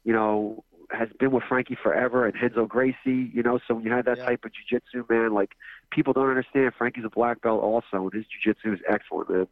you 0.03 0.13
know, 0.13 0.63
has 0.91 1.09
been 1.19 1.31
with 1.31 1.43
Frankie 1.49 1.77
forever, 1.81 2.27
and 2.27 2.35
Renzo 2.39 2.65
Gracie. 2.67 3.31
You 3.33 3.41
know, 3.41 3.59
so 3.67 3.75
when 3.75 3.85
you 3.85 3.91
have 3.91 4.05
that 4.05 4.19
yeah. 4.19 4.25
type 4.25 4.45
of 4.45 4.51
jujitsu, 4.51 5.09
man, 5.09 5.33
like 5.33 5.53
people 5.91 6.13
don't 6.13 6.29
understand. 6.29 6.73
Frankie's 6.77 7.05
a 7.05 7.09
black 7.09 7.41
belt 7.41 7.63
also, 7.63 8.09
and 8.09 8.13
his 8.13 8.25
jujitsu 8.25 8.75
is 8.75 8.79
excellent, 8.87 9.29
man. 9.29 9.47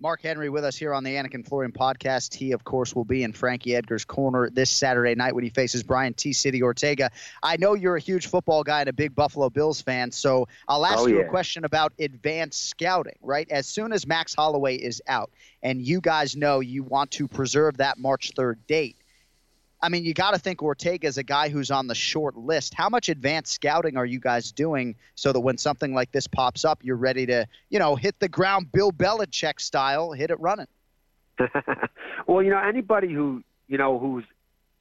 Mark 0.00 0.22
Henry 0.22 0.48
with 0.48 0.64
us 0.64 0.76
here 0.76 0.94
on 0.94 1.02
the 1.02 1.16
Anik 1.16 1.34
and 1.34 1.44
Florian 1.44 1.72
podcast. 1.72 2.32
He, 2.32 2.52
of 2.52 2.62
course, 2.62 2.94
will 2.94 3.04
be 3.04 3.24
in 3.24 3.32
Frankie 3.32 3.74
Edgar's 3.74 4.04
corner 4.04 4.48
this 4.48 4.70
Saturday 4.70 5.16
night 5.16 5.34
when 5.34 5.42
he 5.42 5.50
faces 5.50 5.82
Brian 5.82 6.14
T. 6.14 6.32
City 6.32 6.62
Ortega. 6.62 7.10
I 7.42 7.56
know 7.56 7.74
you're 7.74 7.96
a 7.96 8.00
huge 8.00 8.28
football 8.28 8.62
guy 8.62 8.80
and 8.80 8.88
a 8.88 8.92
big 8.92 9.16
Buffalo 9.16 9.50
Bills 9.50 9.80
fan, 9.80 10.12
so 10.12 10.46
I'll 10.68 10.86
ask 10.86 11.00
oh, 11.00 11.06
you 11.08 11.18
yeah. 11.18 11.24
a 11.24 11.28
question 11.28 11.64
about 11.64 11.92
advanced 11.98 12.68
scouting, 12.68 13.18
right? 13.22 13.50
As 13.50 13.66
soon 13.66 13.92
as 13.92 14.06
Max 14.06 14.34
Holloway 14.34 14.76
is 14.76 15.02
out, 15.08 15.32
and 15.64 15.82
you 15.82 16.00
guys 16.00 16.36
know 16.36 16.60
you 16.60 16.84
want 16.84 17.10
to 17.12 17.26
preserve 17.26 17.78
that 17.78 17.98
March 17.98 18.32
3rd 18.36 18.58
date, 18.68 18.97
I 19.80 19.88
mean, 19.88 20.04
you 20.04 20.12
got 20.12 20.32
to 20.32 20.38
think 20.38 20.62
Ortega 20.62 21.06
is 21.06 21.18
a 21.18 21.22
guy 21.22 21.48
who's 21.48 21.70
on 21.70 21.86
the 21.86 21.94
short 21.94 22.36
list. 22.36 22.74
How 22.74 22.88
much 22.88 23.08
advanced 23.08 23.52
scouting 23.52 23.96
are 23.96 24.06
you 24.06 24.18
guys 24.18 24.50
doing 24.50 24.96
so 25.14 25.32
that 25.32 25.40
when 25.40 25.56
something 25.56 25.94
like 25.94 26.10
this 26.10 26.26
pops 26.26 26.64
up, 26.64 26.80
you're 26.82 26.96
ready 26.96 27.26
to, 27.26 27.46
you 27.70 27.78
know, 27.78 27.94
hit 27.94 28.18
the 28.18 28.28
ground 28.28 28.72
Bill 28.72 28.90
Belichick 28.90 29.60
style, 29.60 30.12
hit 30.12 30.30
it 30.30 30.40
running? 30.40 30.66
well, 32.26 32.42
you 32.42 32.50
know, 32.50 32.58
anybody 32.58 33.12
who, 33.12 33.44
you 33.68 33.78
know, 33.78 33.98
who's 33.98 34.24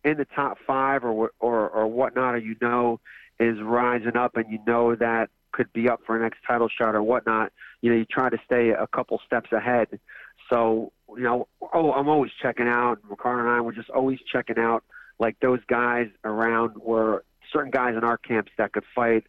in 0.03 0.17
the 0.17 0.25
top 0.25 0.57
five 0.65 1.03
or 1.03 1.31
or 1.39 1.69
or 1.69 1.87
whatnot, 1.87 2.35
or 2.35 2.39
you 2.39 2.55
know, 2.61 2.99
is 3.39 3.59
rising 3.61 4.15
up, 4.15 4.35
and 4.35 4.45
you 4.49 4.59
know 4.65 4.95
that 4.95 5.29
could 5.51 5.71
be 5.73 5.89
up 5.89 6.01
for 6.05 6.15
a 6.15 6.19
next 6.19 6.39
title 6.47 6.69
shot 6.69 6.95
or 6.95 7.03
whatnot. 7.03 7.51
You 7.81 7.91
know, 7.91 7.97
you 7.97 8.05
try 8.05 8.29
to 8.29 8.37
stay 8.45 8.69
a 8.69 8.87
couple 8.87 9.19
steps 9.25 9.51
ahead. 9.51 9.99
So 10.49 10.91
you 11.09 11.23
know, 11.23 11.47
oh, 11.73 11.91
I'm 11.93 12.09
always 12.09 12.31
checking 12.41 12.67
out. 12.67 12.99
Ricardo 13.09 13.41
and 13.41 13.49
I 13.49 13.61
were 13.61 13.73
just 13.73 13.89
always 13.89 14.19
checking 14.31 14.59
out 14.59 14.83
like 15.19 15.37
those 15.41 15.59
guys 15.67 16.07
around 16.23 16.77
were 16.77 17.23
certain 17.51 17.71
guys 17.71 17.95
in 17.95 18.03
our 18.03 18.17
camps 18.17 18.51
that 18.57 18.73
could 18.73 18.83
fight 18.95 19.23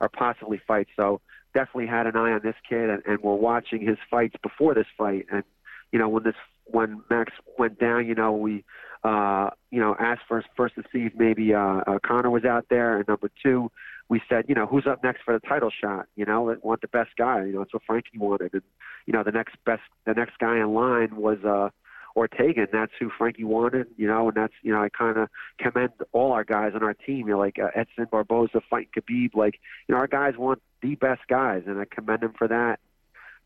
or 0.00 0.08
possibly 0.08 0.60
fight. 0.66 0.88
So 0.96 1.20
definitely 1.54 1.86
had 1.86 2.06
an 2.06 2.16
eye 2.16 2.32
on 2.32 2.40
this 2.42 2.56
kid, 2.68 2.90
and, 2.90 3.02
and 3.06 3.20
we're 3.22 3.34
watching 3.34 3.86
his 3.86 3.98
fights 4.10 4.34
before 4.42 4.74
this 4.74 4.86
fight. 4.96 5.26
And 5.30 5.44
you 5.92 5.98
know, 5.98 6.08
when 6.08 6.22
this 6.22 6.34
when 6.66 7.02
Max 7.10 7.32
went 7.58 7.78
down, 7.78 8.06
you 8.06 8.14
know, 8.14 8.32
we 8.32 8.64
uh, 9.04 9.50
you 9.70 9.80
know 9.80 9.96
asked 9.98 10.22
first 10.28 10.48
first 10.56 10.74
to 10.76 10.82
see 10.92 11.06
if 11.06 11.12
maybe 11.14 11.54
uh, 11.54 11.80
uh, 11.86 11.98
Conor 12.04 12.30
was 12.30 12.44
out 12.44 12.66
there, 12.70 12.98
and 12.98 13.08
number 13.08 13.30
two, 13.42 13.70
we 14.10 14.20
said, 14.28 14.46
you 14.48 14.56
know, 14.56 14.66
who's 14.66 14.88
up 14.88 15.02
next 15.04 15.22
for 15.22 15.32
the 15.32 15.46
title 15.46 15.70
shot? 15.70 16.06
You 16.16 16.26
know, 16.26 16.54
want 16.62 16.80
the 16.80 16.88
best 16.88 17.10
guy. 17.16 17.44
You 17.44 17.52
know, 17.52 17.58
that's 17.60 17.72
what 17.72 17.84
Frankie 17.86 18.18
wanted, 18.18 18.52
and 18.52 18.62
you 19.06 19.12
know, 19.12 19.22
the 19.22 19.30
next 19.30 19.54
best, 19.64 19.82
the 20.04 20.12
next 20.12 20.36
guy 20.38 20.56
in 20.56 20.74
line 20.74 21.16
was 21.16 21.38
uh, 21.44 21.70
Ortega, 22.16 22.62
and 22.62 22.68
that's 22.72 22.92
who 22.98 23.08
Frankie 23.16 23.44
wanted. 23.44 23.86
You 23.96 24.08
know, 24.08 24.26
and 24.26 24.36
that's 24.36 24.52
you 24.62 24.72
know, 24.72 24.82
I 24.82 24.88
kind 24.88 25.16
of 25.16 25.28
commend 25.58 25.92
all 26.10 26.32
our 26.32 26.42
guys 26.42 26.72
on 26.74 26.82
our 26.82 26.92
team. 26.92 27.28
You 27.28 27.34
know, 27.34 27.38
like 27.38 27.60
uh, 27.60 27.68
Edson 27.74 28.08
Barboza 28.10 28.60
fighting 28.68 28.90
Khabib. 28.98 29.36
Like, 29.36 29.60
you 29.86 29.94
know, 29.94 30.00
our 30.00 30.08
guys 30.08 30.36
want 30.36 30.60
the 30.82 30.96
best 30.96 31.22
guys, 31.28 31.62
and 31.66 31.78
I 31.78 31.84
commend 31.88 32.22
them 32.22 32.34
for 32.36 32.48
that. 32.48 32.80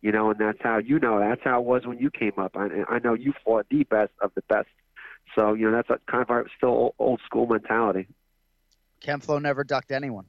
You 0.00 0.12
know, 0.12 0.30
and 0.30 0.40
that's 0.40 0.58
how 0.62 0.78
you 0.78 0.98
know 0.98 1.20
that's 1.20 1.42
how 1.44 1.60
it 1.60 1.66
was 1.66 1.86
when 1.86 1.98
you 1.98 2.10
came 2.10 2.38
up. 2.38 2.56
I, 2.56 2.84
I 2.88 2.98
know 3.00 3.12
you 3.12 3.34
fought 3.44 3.66
the 3.70 3.84
best 3.84 4.12
of 4.22 4.32
the 4.34 4.42
best. 4.48 4.68
So 5.34 5.52
you 5.52 5.70
know, 5.70 5.76
that's 5.76 5.90
a, 5.90 5.98
kind 6.10 6.22
of 6.22 6.30
our 6.30 6.46
still 6.56 6.94
old 6.98 7.20
school 7.26 7.46
mentality. 7.46 8.06
Ken 9.02 9.20
never 9.28 9.64
ducked 9.64 9.92
anyone. 9.92 10.24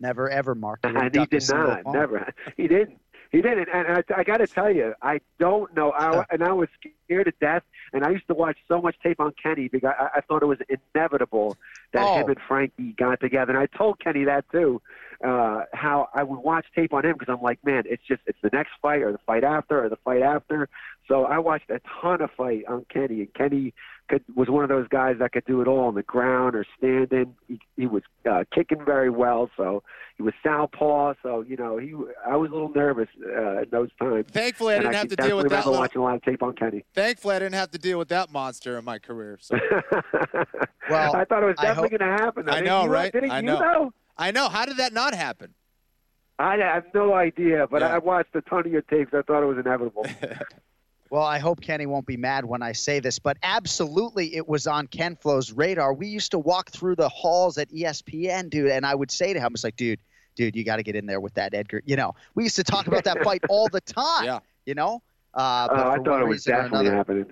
Never 0.00 0.28
ever, 0.30 0.54
Mark. 0.54 0.80
And 0.84 1.14
he 1.14 1.26
did 1.26 1.48
not. 1.48 1.82
Never. 1.86 2.32
He 2.56 2.68
didn't. 2.68 2.98
He 3.32 3.42
didn't. 3.42 3.68
And 3.72 3.88
I, 3.88 4.02
I 4.16 4.24
got 4.24 4.38
to 4.38 4.46
tell 4.46 4.70
you, 4.70 4.94
I 5.02 5.20
don't 5.38 5.74
know. 5.74 5.92
I, 5.92 6.24
and 6.30 6.42
I 6.42 6.52
was 6.52 6.68
scared 7.06 7.26
to 7.26 7.32
death. 7.40 7.62
And 7.92 8.04
I 8.04 8.10
used 8.10 8.26
to 8.28 8.34
watch 8.34 8.56
so 8.68 8.80
much 8.80 8.96
tape 9.02 9.20
on 9.20 9.32
Kenny 9.42 9.68
because 9.68 9.92
I, 9.98 10.18
I 10.18 10.20
thought 10.20 10.42
it 10.42 10.46
was 10.46 10.58
inevitable 10.68 11.56
that 11.92 12.02
oh. 12.02 12.16
him 12.16 12.28
and 12.28 12.38
Frankie 12.46 12.94
got 12.96 13.20
together. 13.20 13.52
And 13.52 13.60
I 13.60 13.66
told 13.66 13.98
Kenny 13.98 14.24
that 14.24 14.44
too. 14.50 14.80
Uh, 15.24 15.62
how 15.72 16.08
I 16.14 16.22
would 16.22 16.40
watch 16.40 16.66
tape 16.74 16.92
on 16.92 17.04
him 17.04 17.14
because 17.18 17.32
I'm 17.32 17.42
like, 17.42 17.64
man, 17.64 17.84
it's 17.86 18.02
just 18.06 18.20
it's 18.26 18.38
the 18.42 18.50
next 18.52 18.72
fight 18.82 19.02
or 19.02 19.12
the 19.12 19.18
fight 19.26 19.44
after 19.44 19.84
or 19.84 19.88
the 19.88 19.96
fight 20.04 20.22
after. 20.22 20.68
So 21.08 21.24
I 21.24 21.38
watched 21.38 21.70
a 21.70 21.80
ton 22.00 22.20
of 22.20 22.30
fight 22.36 22.64
on 22.68 22.84
Kenny, 22.92 23.20
and 23.20 23.32
Kenny 23.32 23.72
could, 24.08 24.24
was 24.34 24.48
one 24.48 24.62
of 24.62 24.68
those 24.68 24.88
guys 24.88 25.16
that 25.20 25.32
could 25.32 25.44
do 25.44 25.60
it 25.60 25.68
all 25.68 25.86
on 25.86 25.94
the 25.94 26.02
ground 26.02 26.54
or 26.54 26.66
standing. 26.78 27.34
He, 27.48 27.60
he 27.76 27.86
was 27.86 28.02
uh, 28.28 28.44
kicking 28.52 28.84
very 28.84 29.10
well, 29.10 29.50
so 29.56 29.82
he 30.16 30.22
was 30.22 30.34
southpaw. 30.42 31.14
So 31.22 31.42
you 31.42 31.56
know, 31.56 31.78
he 31.78 31.94
I 32.26 32.36
was 32.36 32.50
a 32.50 32.54
little 32.54 32.72
nervous 32.72 33.08
uh, 33.24 33.62
at 33.62 33.70
those 33.70 33.90
times. 34.00 34.26
Thankfully, 34.30 34.74
I 34.74 34.78
didn't 34.78 34.94
I 34.94 34.98
have 34.98 35.08
to 35.08 35.16
deal 35.16 35.36
with 35.36 35.48
that. 35.50 35.64
Little... 35.64 35.80
watching 35.80 36.00
a 36.00 36.04
lot 36.04 36.16
of 36.16 36.22
tape 36.22 36.42
on 36.42 36.54
Kenny. 36.54 36.84
Thankfully, 36.94 37.36
I 37.36 37.38
didn't 37.38 37.54
have 37.54 37.70
to 37.70 37.78
deal 37.78 37.98
with 37.98 38.08
that 38.08 38.30
monster 38.30 38.78
in 38.78 38.84
my 38.84 38.98
career. 38.98 39.38
So. 39.40 39.56
well, 40.90 41.16
I 41.16 41.24
thought 41.24 41.42
it 41.42 41.46
was 41.46 41.56
definitely 41.60 41.96
going 41.98 42.10
to 42.10 42.22
happen. 42.22 42.48
I, 42.48 42.58
I 42.58 42.60
know, 42.60 42.86
right? 42.86 43.12
Didn't 43.12 43.30
I 43.30 43.40
you 43.40 43.46
know. 43.46 43.92
Know. 44.18 44.24
I 44.26 44.30
know. 44.30 44.48
How 44.48 44.64
did 44.66 44.76
that 44.78 44.92
not 44.92 45.14
happen? 45.14 45.54
I 46.38 46.56
have 46.58 46.84
no 46.94 47.14
idea, 47.14 47.66
but 47.70 47.80
Yeah. 47.80 47.94
I 47.94 47.98
watched 47.98 48.34
a 48.34 48.42
ton 48.42 48.60
of 48.66 48.72
your 48.72 48.82
tapes. 48.82 49.12
I 49.14 49.22
thought 49.22 49.42
it 49.42 49.46
was 49.46 49.58
inevitable. 49.58 50.06
Well, 51.08 51.22
I 51.22 51.38
hope 51.38 51.60
Kenny 51.60 51.86
won't 51.86 52.04
be 52.04 52.16
mad 52.16 52.44
when 52.44 52.62
I 52.62 52.72
say 52.72 52.98
this, 52.98 53.20
but 53.20 53.36
absolutely 53.40 54.34
it 54.34 54.48
was 54.48 54.66
on 54.66 54.88
Ken 54.88 55.14
Flo's 55.14 55.52
radar. 55.52 55.94
We 55.94 56.08
used 56.08 56.32
to 56.32 56.38
walk 56.40 56.70
through 56.72 56.96
the 56.96 57.08
halls 57.08 57.58
at 57.58 57.70
ESPN, 57.70 58.50
dude, 58.50 58.72
and 58.72 58.84
I 58.84 58.92
would 58.92 59.12
say 59.12 59.32
to 59.32 59.38
him, 59.38 59.50
"It's 59.54 59.62
like, 59.62 59.76
dude, 59.76 60.00
dude, 60.34 60.56
you 60.56 60.64
got 60.64 60.76
to 60.76 60.82
get 60.82 60.96
in 60.96 61.06
there 61.06 61.20
with 61.20 61.34
that 61.34 61.54
Edgar." 61.54 61.80
You 61.86 61.94
know, 61.94 62.16
we 62.34 62.42
used 62.42 62.56
to 62.56 62.64
talk 62.64 62.88
about 62.88 63.04
that 63.04 63.22
fight 63.22 63.44
all 63.48 63.68
the 63.68 63.80
time. 63.82 64.24
Yeah. 64.24 64.40
You 64.66 64.74
know, 64.74 65.00
uh, 65.32 65.68
but 65.68 65.78
Oh, 65.86 65.90
I 65.90 65.98
thought 65.98 66.22
it 66.22 66.26
was 66.26 66.42
definitely 66.42 66.80
another- 66.88 66.96
happening. 66.96 67.26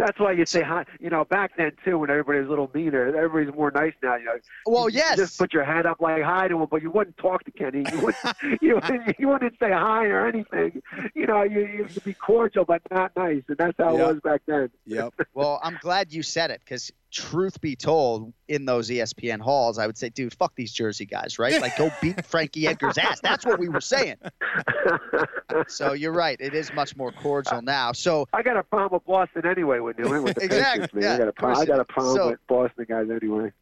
That's 0.00 0.18
why 0.18 0.32
you 0.32 0.46
say 0.46 0.62
hi. 0.62 0.84
You 0.98 1.10
know, 1.10 1.24
back 1.24 1.52
then 1.56 1.72
too, 1.84 1.98
when 1.98 2.10
everybody 2.10 2.38
was 2.38 2.46
a 2.46 2.50
little 2.50 2.70
meaner, 2.74 3.14
everybody's 3.14 3.54
more 3.54 3.70
nice 3.70 3.92
now. 4.02 4.16
You 4.16 4.24
know, 4.24 4.32
Well, 4.66 4.88
you, 4.88 4.96
yes. 4.98 5.18
You 5.18 5.24
just 5.24 5.38
put 5.38 5.52
your 5.52 5.64
hand 5.64 5.86
up 5.86 6.00
like 6.00 6.22
hi 6.22 6.48
to 6.48 6.58
him, 6.60 6.66
but 6.70 6.82
you 6.82 6.90
wouldn't 6.90 7.16
talk 7.18 7.44
to 7.44 7.50
Kenny. 7.50 7.84
You 7.92 8.00
wouldn't, 8.00 8.36
you, 8.62 8.74
wouldn't- 8.76 9.18
you 9.18 9.28
wouldn't 9.28 9.54
say 9.60 9.70
hi 9.70 10.06
or 10.06 10.26
anything. 10.26 10.82
You 11.14 11.26
know, 11.26 11.42
you, 11.42 11.60
you 11.60 11.78
used 11.84 11.94
to 11.94 12.00
be 12.00 12.14
cordial 12.14 12.64
but 12.64 12.82
not 12.90 13.12
nice, 13.16 13.42
and 13.48 13.58
that's 13.58 13.76
how 13.78 13.96
Yep. 13.96 14.00
it 14.00 14.12
was 14.14 14.20
back 14.22 14.42
then. 14.46 14.70
Yep. 14.86 15.14
Well, 15.34 15.60
I'm 15.62 15.78
glad 15.80 16.12
you 16.12 16.22
said 16.22 16.50
it 16.50 16.60
because, 16.64 16.90
truth 17.10 17.60
be 17.60 17.76
told, 17.76 18.32
in 18.48 18.64
those 18.64 18.90
ESPN 18.90 19.40
halls, 19.40 19.78
I 19.78 19.86
would 19.86 19.96
say, 19.96 20.08
dude, 20.08 20.32
fuck 20.34 20.54
these 20.56 20.72
Jersey 20.72 21.06
guys, 21.06 21.38
right? 21.38 21.60
Like, 21.60 21.76
go 21.76 21.90
beat 22.02 22.24
Frankie 22.26 22.66
Edgar's 22.66 22.98
ass. 22.98 23.20
That's 23.20 23.44
what 23.46 23.58
we 23.58 23.68
were 23.68 23.80
saying. 23.80 24.16
so 25.68 25.92
you're 25.92 26.12
right. 26.12 26.36
It 26.40 26.54
is 26.54 26.72
much 26.72 26.96
more 26.96 27.12
cordial 27.12 27.62
now. 27.62 27.92
So 27.92 28.26
I 28.32 28.42
got 28.42 28.56
a 28.56 28.62
problem 28.62 28.90
with 28.92 29.04
Boston 29.06 29.46
anyway 29.46 29.78
with 29.80 29.98
New 29.98 30.04
England. 30.04 30.24
With 30.24 30.36
the 30.36 30.44
Exactly, 30.44 30.86
Patriots, 31.00 31.04
yeah, 31.04 31.14
I 31.14 31.18
got 31.18 31.28
a 31.28 31.32
problem. 31.32 31.62
I 31.62 31.64
got 31.66 31.80
a 31.80 31.84
problem 31.84 32.16
So- 32.16 32.28
with 32.30 32.46
Boston 32.48 32.86
guys 32.88 33.06
anyway. 33.10 33.52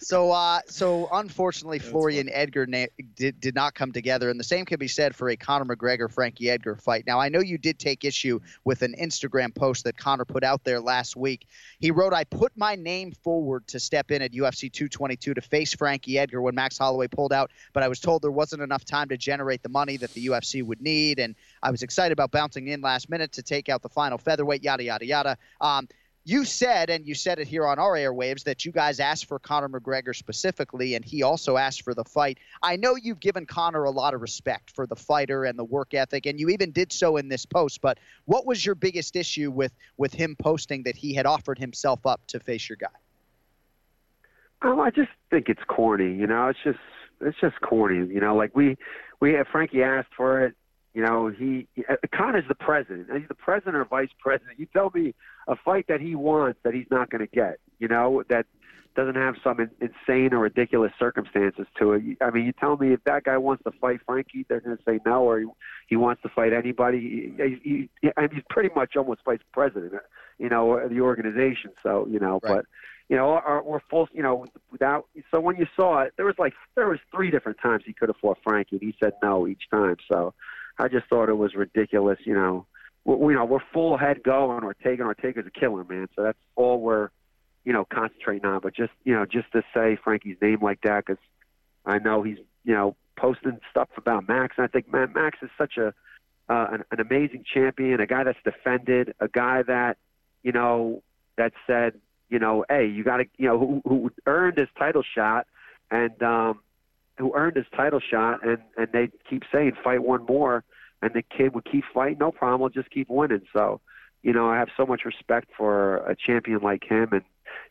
So, 0.00 0.30
uh, 0.30 0.60
so 0.66 1.08
unfortunately, 1.12 1.78
Florian 1.78 2.28
Edgar 2.30 2.66
na- 2.66 2.86
did, 3.16 3.40
did 3.40 3.54
not 3.54 3.74
come 3.74 3.92
together, 3.92 4.30
and 4.30 4.38
the 4.38 4.44
same 4.44 4.64
can 4.64 4.78
be 4.78 4.88
said 4.88 5.14
for 5.14 5.28
a 5.28 5.36
Conor 5.36 5.64
McGregor 5.64 6.10
Frankie 6.10 6.50
Edgar 6.50 6.76
fight. 6.76 7.04
Now, 7.06 7.18
I 7.18 7.28
know 7.28 7.40
you 7.40 7.58
did 7.58 7.78
take 7.78 8.04
issue 8.04 8.40
with 8.64 8.82
an 8.82 8.94
Instagram 9.00 9.54
post 9.54 9.84
that 9.84 9.96
Conor 9.96 10.24
put 10.24 10.44
out 10.44 10.64
there 10.64 10.80
last 10.80 11.16
week. 11.16 11.46
He 11.78 11.90
wrote, 11.90 12.12
"I 12.12 12.24
put 12.24 12.52
my 12.56 12.74
name 12.74 13.12
forward 13.12 13.66
to 13.68 13.80
step 13.80 14.10
in 14.10 14.22
at 14.22 14.32
UFC 14.32 14.70
222 14.70 15.34
to 15.34 15.40
face 15.40 15.74
Frankie 15.74 16.18
Edgar 16.18 16.42
when 16.42 16.54
Max 16.54 16.78
Holloway 16.78 17.08
pulled 17.08 17.32
out, 17.32 17.50
but 17.72 17.82
I 17.82 17.88
was 17.88 18.00
told 18.00 18.22
there 18.22 18.30
wasn't 18.30 18.62
enough 18.62 18.84
time 18.84 19.08
to 19.08 19.16
generate 19.16 19.62
the 19.62 19.68
money 19.68 19.96
that 19.96 20.12
the 20.14 20.26
UFC 20.26 20.62
would 20.62 20.80
need, 20.80 21.18
and 21.18 21.34
I 21.62 21.70
was 21.70 21.82
excited 21.82 22.12
about 22.12 22.30
bouncing 22.30 22.68
in 22.68 22.80
last 22.80 23.10
minute 23.10 23.32
to 23.32 23.42
take 23.42 23.68
out 23.68 23.82
the 23.82 23.88
final 23.88 24.18
featherweight. 24.18 24.62
Yada 24.62 24.84
yada 24.84 25.06
yada." 25.06 25.38
Um, 25.60 25.88
you 26.28 26.44
said, 26.44 26.90
and 26.90 27.06
you 27.06 27.14
said 27.14 27.38
it 27.38 27.48
here 27.48 27.66
on 27.66 27.78
our 27.78 27.94
airwaves, 27.94 28.44
that 28.44 28.66
you 28.66 28.70
guys 28.70 29.00
asked 29.00 29.24
for 29.24 29.38
Conor 29.38 29.70
McGregor 29.70 30.14
specifically, 30.14 30.94
and 30.94 31.02
he 31.02 31.22
also 31.22 31.56
asked 31.56 31.80
for 31.80 31.94
the 31.94 32.04
fight. 32.04 32.36
I 32.62 32.76
know 32.76 32.96
you've 32.96 33.18
given 33.18 33.46
Conor 33.46 33.84
a 33.84 33.90
lot 33.90 34.12
of 34.12 34.20
respect 34.20 34.70
for 34.74 34.86
the 34.86 34.94
fighter 34.94 35.46
and 35.46 35.58
the 35.58 35.64
work 35.64 35.94
ethic, 35.94 36.26
and 36.26 36.38
you 36.38 36.50
even 36.50 36.70
did 36.70 36.92
so 36.92 37.16
in 37.16 37.30
this 37.30 37.46
post. 37.46 37.80
But 37.80 37.96
what 38.26 38.44
was 38.44 38.66
your 38.66 38.74
biggest 38.74 39.16
issue 39.16 39.50
with 39.50 39.72
with 39.96 40.12
him 40.12 40.36
posting 40.38 40.82
that 40.82 40.96
he 40.96 41.14
had 41.14 41.24
offered 41.24 41.58
himself 41.58 42.04
up 42.04 42.20
to 42.26 42.40
face 42.40 42.68
your 42.68 42.76
guy? 42.76 42.88
Oh, 44.60 44.80
I 44.80 44.90
just 44.90 45.10
think 45.30 45.48
it's 45.48 45.64
corny. 45.66 46.12
You 46.14 46.26
know, 46.26 46.48
it's 46.48 46.58
just 46.62 46.78
it's 47.22 47.40
just 47.40 47.58
corny. 47.62 48.06
You 48.06 48.20
know, 48.20 48.36
like 48.36 48.54
we 48.54 48.76
we 49.18 49.32
have 49.32 49.46
Frankie 49.48 49.82
asked 49.82 50.12
for 50.14 50.44
it. 50.44 50.54
You 50.98 51.04
know, 51.04 51.28
he 51.28 51.68
uh, 51.88 51.94
Conor's 52.12 52.48
the 52.48 52.56
president. 52.56 53.06
He's 53.16 53.28
the 53.28 53.34
president 53.36 53.76
or 53.76 53.84
vice 53.84 54.08
president. 54.18 54.58
You 54.58 54.66
tell 54.66 54.90
me 54.92 55.14
a 55.46 55.54
fight 55.54 55.86
that 55.86 56.00
he 56.00 56.16
wants 56.16 56.58
that 56.64 56.74
he's 56.74 56.88
not 56.90 57.08
going 57.08 57.20
to 57.20 57.28
get. 57.28 57.60
You 57.78 57.86
know, 57.86 58.24
that 58.30 58.46
doesn't 58.96 59.14
have 59.14 59.36
some 59.44 59.60
in, 59.60 59.70
insane 59.80 60.34
or 60.34 60.40
ridiculous 60.40 60.90
circumstances 60.98 61.68
to 61.78 61.92
it. 61.92 62.02
I 62.20 62.30
mean, 62.30 62.46
you 62.46 62.52
tell 62.52 62.76
me 62.76 62.94
if 62.94 63.04
that 63.04 63.22
guy 63.22 63.36
wants 63.36 63.62
to 63.62 63.70
fight 63.80 64.00
Frankie, 64.06 64.44
they're 64.48 64.58
going 64.58 64.76
to 64.76 64.82
say 64.82 64.98
no, 65.06 65.22
or 65.22 65.38
he, 65.38 65.46
he 65.86 65.94
wants 65.94 66.22
to 66.22 66.30
fight 66.30 66.52
anybody. 66.52 67.32
He, 67.38 67.88
he, 68.00 68.10
I 68.16 68.22
mean, 68.22 68.30
he's 68.32 68.42
pretty 68.50 68.70
much 68.74 68.96
almost 68.96 69.20
vice 69.24 69.38
president. 69.52 70.02
You 70.40 70.48
know, 70.48 70.78
of 70.78 70.90
the 70.90 71.02
organization. 71.02 71.70
So 71.80 72.08
you 72.10 72.18
know, 72.18 72.40
but 72.42 72.64
you 73.08 73.16
know, 73.16 73.34
our, 73.34 73.62
we're 73.62 73.80
full, 73.88 74.08
you 74.12 74.24
know, 74.24 74.46
without. 74.72 75.06
So 75.30 75.38
when 75.38 75.58
you 75.58 75.66
saw 75.76 76.00
it, 76.00 76.14
there 76.16 76.26
was 76.26 76.34
like 76.38 76.54
there 76.74 76.88
was 76.88 76.98
three 77.14 77.30
different 77.30 77.58
times 77.62 77.84
he 77.86 77.92
could 77.92 78.08
have 78.08 78.16
fought 78.16 78.38
Frankie, 78.42 78.76
and 78.76 78.82
he 78.82 78.96
said 78.98 79.12
no 79.22 79.46
each 79.46 79.70
time. 79.70 79.96
So 80.10 80.34
I 80.78 80.88
just 80.88 81.06
thought 81.08 81.28
it 81.28 81.36
was 81.36 81.54
ridiculous. 81.54 82.18
You 82.24 82.34
know, 82.34 82.66
we, 83.04 83.32
you 83.32 83.38
know, 83.38 83.44
we're 83.44 83.60
full 83.72 83.96
head 83.96 84.22
going. 84.22 84.64
Ortega 84.64 85.02
and 85.02 85.08
Ortega's 85.08 85.46
a 85.46 85.50
killer, 85.50 85.84
man. 85.84 86.08
So 86.14 86.22
that's 86.22 86.38
all 86.56 86.80
we're, 86.80 87.10
you 87.64 87.72
know, 87.72 87.84
concentrating 87.84 88.44
on. 88.44 88.60
But 88.60 88.74
just 88.74 88.92
you 89.04 89.14
know, 89.14 89.26
just 89.26 89.50
to 89.52 89.62
say 89.74 89.98
Frankie's 90.02 90.36
name 90.40 90.58
like 90.62 90.80
that, 90.82 91.04
because 91.06 91.22
I 91.84 91.98
know 91.98 92.22
he's, 92.22 92.38
you 92.64 92.74
know, 92.74 92.96
posting 93.16 93.58
stuff 93.70 93.88
about 93.96 94.28
Max, 94.28 94.54
and 94.56 94.64
I 94.64 94.68
think 94.68 94.92
man, 94.92 95.12
Max 95.14 95.38
is 95.42 95.50
such 95.58 95.76
a 95.76 95.92
uh, 96.48 96.66
an, 96.72 96.84
an 96.90 97.00
amazing 97.00 97.44
champion, 97.52 98.00
a 98.00 98.06
guy 98.06 98.24
that's 98.24 98.38
defended, 98.42 99.14
a 99.20 99.28
guy 99.28 99.62
that, 99.62 99.98
you 100.42 100.52
know, 100.52 101.02
that 101.36 101.52
said, 101.66 101.94
you 102.30 102.38
know, 102.38 102.64
hey, 102.68 102.86
you 102.86 103.04
got 103.04 103.18
to, 103.18 103.24
you 103.36 103.46
know, 103.46 103.58
who, 103.58 103.82
who 103.84 104.10
earned 104.26 104.58
his 104.58 104.68
title 104.78 105.02
shot, 105.02 105.46
and 105.90 106.22
um, 106.22 106.60
who 107.18 107.32
earned 107.34 107.56
his 107.56 107.66
title 107.76 108.00
shot, 108.00 108.46
and 108.46 108.58
and 108.76 108.88
they 108.92 109.10
keep 109.28 109.42
saying 109.52 109.72
fight 109.82 110.02
one 110.02 110.24
more, 110.26 110.64
and 111.02 111.12
the 111.14 111.22
kid 111.22 111.54
would 111.54 111.64
keep 111.70 111.84
fighting, 111.92 112.18
no 112.18 112.32
problem, 112.32 112.60
we'll 112.60 112.70
just 112.70 112.90
keep 112.90 113.08
winning. 113.08 113.42
So, 113.52 113.80
you 114.22 114.32
know, 114.32 114.48
I 114.48 114.58
have 114.58 114.68
so 114.76 114.86
much 114.86 115.04
respect 115.04 115.48
for 115.56 115.96
a 115.96 116.16
champion 116.16 116.60
like 116.60 116.84
him, 116.84 117.08
and 117.12 117.22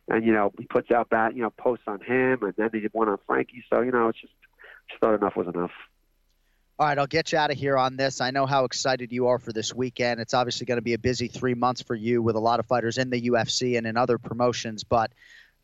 and 0.10 0.26
you 0.26 0.34
know, 0.34 0.52
he 0.58 0.66
puts 0.66 0.92
out 0.92 1.10
that, 1.12 1.36
you 1.36 1.42
know, 1.42 1.50
posts 1.50 1.86
on 1.88 2.02
him, 2.02 2.44
and 2.44 2.54
then 2.58 2.70
he 2.74 2.80
did 2.80 2.94
one 2.94 3.10
on 3.10 3.18
Frankie. 3.26 3.64
So, 3.72 3.82
you 3.82 3.92
know, 3.92 4.10
it's 4.10 4.22
just 4.22 4.34
just 4.90 5.02
thought 5.02 5.16
enough 5.16 5.36
was 5.36 5.48
enough. 5.48 5.72
All 6.80 6.86
right, 6.86 6.98
I'll 6.98 7.08
get 7.08 7.32
you 7.32 7.40
out 7.40 7.52
of 7.52 7.58
here 7.58 7.76
on 7.76 7.98
this. 7.98 8.22
I 8.22 8.30
know 8.30 8.46
how 8.46 8.66
excited 8.66 9.12
you 9.12 9.28
are 9.28 9.40
for 9.40 9.52
this 9.52 9.74
weekend. 9.74 10.20
It's 10.20 10.36
obviously 10.36 10.68
going 10.68 10.78
to 10.78 10.84
be 10.84 10.94
a 10.94 11.00
busy 11.00 11.28
three 11.28 11.56
months 11.56 11.82
for 11.82 11.96
you 11.96 12.22
with 12.22 12.36
a 12.36 12.40
lot 12.40 12.60
of 12.60 12.68
fighters 12.68 13.00
in 13.00 13.10
the 13.10 13.30
UFC 13.30 13.80
and 13.80 13.88
in 13.88 13.98
other 13.98 14.20
promotions, 14.20 14.84
but 14.84 15.12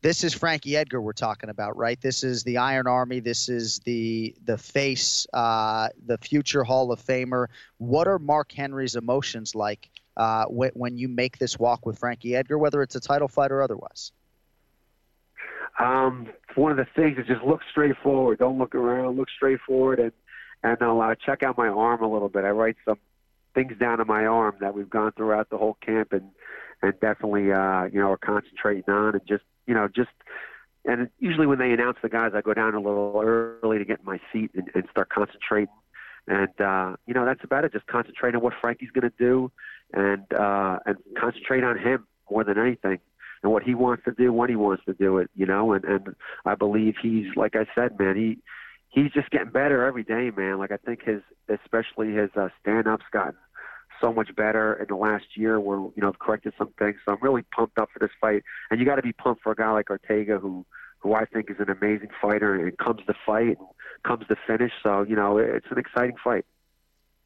this 0.04 0.22
is 0.22 0.34
Frankie 0.34 0.76
Edgar 0.76 1.00
we're 1.00 1.14
talking 1.14 1.48
about, 1.48 1.78
right? 1.78 1.98
This 1.98 2.22
is 2.24 2.44
the 2.44 2.58
Iron 2.58 2.86
Army. 2.86 3.20
This 3.20 3.48
is 3.48 3.78
the 3.86 4.34
the 4.44 4.58
face, 4.58 5.26
uh, 5.32 5.88
the 6.04 6.18
future 6.18 6.62
Hall 6.62 6.92
of 6.92 7.00
Famer. 7.00 7.46
What 7.78 8.06
are 8.06 8.18
Mark 8.18 8.52
Henry's 8.52 8.96
emotions 8.96 9.54
like 9.54 9.88
uh, 10.18 10.44
when, 10.44 10.72
when 10.74 10.98
you 10.98 11.08
make 11.08 11.38
this 11.38 11.58
walk 11.58 11.86
with 11.86 11.98
Frankie 11.98 12.36
Edgar, 12.36 12.58
whether 12.58 12.82
it's 12.82 12.94
a 12.94 13.00
title 13.00 13.28
fight 13.28 13.50
or 13.50 13.62
otherwise? 13.62 14.12
Um, 15.78 16.28
one 16.54 16.70
of 16.70 16.76
the 16.76 16.86
things 16.94 17.16
is 17.16 17.26
just 17.26 17.42
look 17.42 17.60
straight 17.70 17.96
forward. 18.02 18.40
Don't 18.40 18.58
look 18.58 18.74
around. 18.74 19.16
Look 19.16 19.30
straight 19.30 19.60
forward, 19.66 20.00
and 20.00 20.12
and 20.62 20.76
I'll 20.82 21.00
uh, 21.00 21.14
check 21.14 21.42
out 21.42 21.56
my 21.56 21.68
arm 21.68 22.02
a 22.02 22.12
little 22.12 22.28
bit. 22.28 22.44
I 22.44 22.50
write 22.50 22.76
some 22.84 22.98
things 23.54 23.72
down 23.78 24.02
on 24.02 24.06
my 24.06 24.26
arm 24.26 24.56
that 24.60 24.74
we've 24.74 24.90
gone 24.90 25.12
throughout 25.12 25.48
the 25.48 25.56
whole 25.56 25.78
camp, 25.80 26.12
and 26.12 26.28
and 26.82 26.92
definitely 27.00 27.50
uh, 27.52 27.84
you 27.84 28.00
know 28.00 28.10
are 28.10 28.18
concentrating 28.18 28.92
on, 28.92 29.14
and 29.14 29.26
just 29.26 29.44
you 29.66 29.74
know 29.74 29.88
just. 29.88 30.10
And 30.86 31.08
usually 31.18 31.46
when 31.46 31.58
they 31.58 31.72
announce 31.72 31.96
the 32.02 32.10
guys, 32.10 32.32
I 32.34 32.42
go 32.42 32.52
down 32.52 32.74
a 32.74 32.78
little 32.78 33.18
early 33.24 33.78
to 33.78 33.86
get 33.86 34.00
in 34.00 34.04
my 34.04 34.20
seat 34.30 34.50
and, 34.54 34.70
and 34.74 34.84
start 34.90 35.08
concentrating. 35.08 35.72
And 36.26 36.60
uh, 36.60 36.96
you 37.06 37.14
know 37.14 37.24
that's 37.24 37.42
about 37.42 37.64
it. 37.64 37.72
Just 37.72 37.86
concentrate 37.86 38.34
on 38.34 38.42
what 38.42 38.52
Frankie's 38.60 38.90
going 38.90 39.10
to 39.10 39.16
do, 39.18 39.50
and 39.94 40.30
uh, 40.32 40.80
and 40.84 40.98
concentrate 41.18 41.64
on 41.64 41.78
him 41.78 42.06
more 42.30 42.44
than 42.44 42.58
anything 42.58 42.98
and 43.44 43.52
what 43.52 43.62
he 43.62 43.74
wants 43.74 44.02
to 44.04 44.12
do 44.12 44.32
when 44.32 44.48
he 44.48 44.56
wants 44.56 44.82
to 44.86 44.94
do 44.94 45.18
it, 45.18 45.30
you 45.36 45.44
know, 45.44 45.74
and, 45.74 45.84
and 45.84 46.16
I 46.46 46.54
believe 46.54 46.94
he's 47.00 47.26
like 47.36 47.54
I 47.54 47.66
said, 47.74 47.98
man, 47.98 48.16
he 48.16 48.38
he's 48.88 49.12
just 49.12 49.30
getting 49.30 49.50
better 49.50 49.84
every 49.84 50.02
day, 50.02 50.30
man. 50.34 50.58
Like 50.58 50.72
I 50.72 50.78
think 50.78 51.04
his 51.04 51.20
especially 51.48 52.12
his 52.14 52.30
uh, 52.34 52.48
stand 52.60 52.88
up's 52.88 53.04
gotten 53.12 53.36
so 54.04 54.12
much 54.12 54.34
better 54.36 54.74
in 54.74 54.86
the 54.88 54.96
last 54.96 55.24
year 55.34 55.58
where, 55.58 55.78
you 55.78 56.02
know, 56.02 56.08
I've 56.08 56.18
corrected 56.18 56.52
some 56.58 56.72
things. 56.78 56.96
So 57.04 57.12
I'm 57.12 57.18
really 57.22 57.44
pumped 57.56 57.78
up 57.78 57.88
for 57.90 58.00
this 58.00 58.10
fight. 58.20 58.42
And 58.70 58.78
you 58.78 58.84
gotta 58.84 59.02
be 59.02 59.12
pumped 59.12 59.42
for 59.42 59.52
a 59.52 59.56
guy 59.56 59.70
like 59.70 59.88
Ortega 59.88 60.38
who 60.38 60.66
who 60.98 61.14
I 61.14 61.24
think 61.26 61.50
is 61.50 61.56
an 61.58 61.70
amazing 61.70 62.10
fighter 62.20 62.54
and 62.54 62.76
comes 62.78 63.00
to 63.06 63.14
fight 63.26 63.56
and 63.58 63.68
comes 64.04 64.26
to 64.28 64.36
finish. 64.46 64.72
So, 64.82 65.02
you 65.02 65.16
know, 65.16 65.38
it's 65.38 65.66
an 65.70 65.78
exciting 65.78 66.16
fight. 66.22 66.44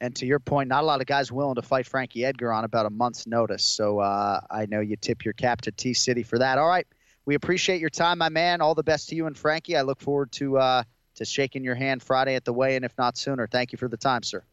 And 0.01 0.14
to 0.16 0.26
your 0.26 0.39
point, 0.39 0.68
not 0.68 0.83
a 0.83 0.87
lot 0.87 1.01
of 1.01 1.07
guys 1.07 1.33
willing 1.33 1.57
to 1.57 1.62
fight 1.62 1.87
Frankie 1.87 2.24
Edgar 2.24 2.53
on 2.53 2.64
about 2.64 2.87
a 2.87 2.91
month's 2.91 3.26
notice. 3.26 3.64
So 3.64 3.99
uh, 3.99 4.41
I 4.51 4.66
know 4.66 4.81
you 4.81 4.97
tip 4.97 5.24
your 5.24 5.35
cap 5.35 5.62
to 5.62 5.72
T 5.72 5.95
City 5.95 6.22
for 6.22 6.39
that. 6.39 6.59
All 6.59 6.68
right, 6.68 6.87
we 7.24 7.35
appreciate 7.35 7.81
your 7.81 7.91
time, 7.91 8.18
my 8.18 8.29
man. 8.29 8.61
All 8.61 8.74
the 8.74 8.85
best 8.85 9.09
to 9.09 9.16
you 9.16 9.26
and 9.26 9.37
Frankie. 9.37 9.76
I 9.76 9.83
look 9.83 10.01
forward 10.01 10.31
to 10.33 10.59
uh, 10.59 10.83
to 11.16 11.24
shaking 11.24 11.64
your 11.64 11.74
hand 11.74 12.03
Friday 12.03 12.37
at 12.37 12.45
the 12.45 12.53
weigh-in, 12.53 12.85
if 12.85 12.97
not 12.99 13.16
sooner. 13.16 13.49
Thank 13.49 13.72
you 13.72 13.79
for 13.79 13.89
the 13.89 13.97
time, 13.97 14.22
sir. 14.22 14.45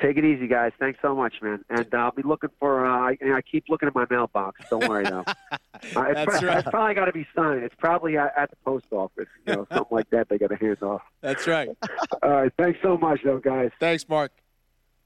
Take 0.00 0.16
it 0.16 0.24
easy, 0.24 0.46
guys. 0.46 0.70
Thanks 0.78 1.00
so 1.02 1.14
much, 1.16 1.34
man. 1.42 1.64
And 1.70 1.92
uh, 1.92 1.96
I'll 1.96 2.12
be 2.12 2.22
looking 2.22 2.50
for. 2.60 2.86
Uh, 2.86 3.10
I, 3.10 3.16
I 3.34 3.42
keep 3.42 3.64
looking 3.68 3.88
at 3.88 3.94
my 3.96 4.06
mailbox. 4.08 4.60
Don't 4.70 4.86
worry, 4.88 5.04
though. 5.04 5.24
Uh, 5.94 6.02
it's, 6.06 6.14
That's 6.14 6.40
pro- 6.40 6.48
right. 6.48 6.58
it's 6.58 6.68
probably 6.70 6.94
got 6.94 7.04
to 7.04 7.12
be 7.12 7.24
signed. 7.36 7.62
It's 7.62 7.74
probably 7.78 8.16
at, 8.16 8.32
at 8.36 8.50
the 8.50 8.56
post 8.64 8.86
office. 8.90 9.28
You 9.46 9.54
know, 9.54 9.66
something 9.72 9.94
like 9.96 10.10
that. 10.10 10.28
They 10.28 10.36
got 10.36 10.48
to 10.48 10.56
hand 10.56 10.82
off. 10.82 11.02
That's 11.20 11.46
right. 11.46 11.68
All 12.24 12.30
right. 12.30 12.52
Thanks 12.58 12.80
so 12.82 12.96
much, 12.98 13.20
though, 13.22 13.38
guys. 13.38 13.70
Thanks, 13.78 14.08
Mark. 14.08 14.32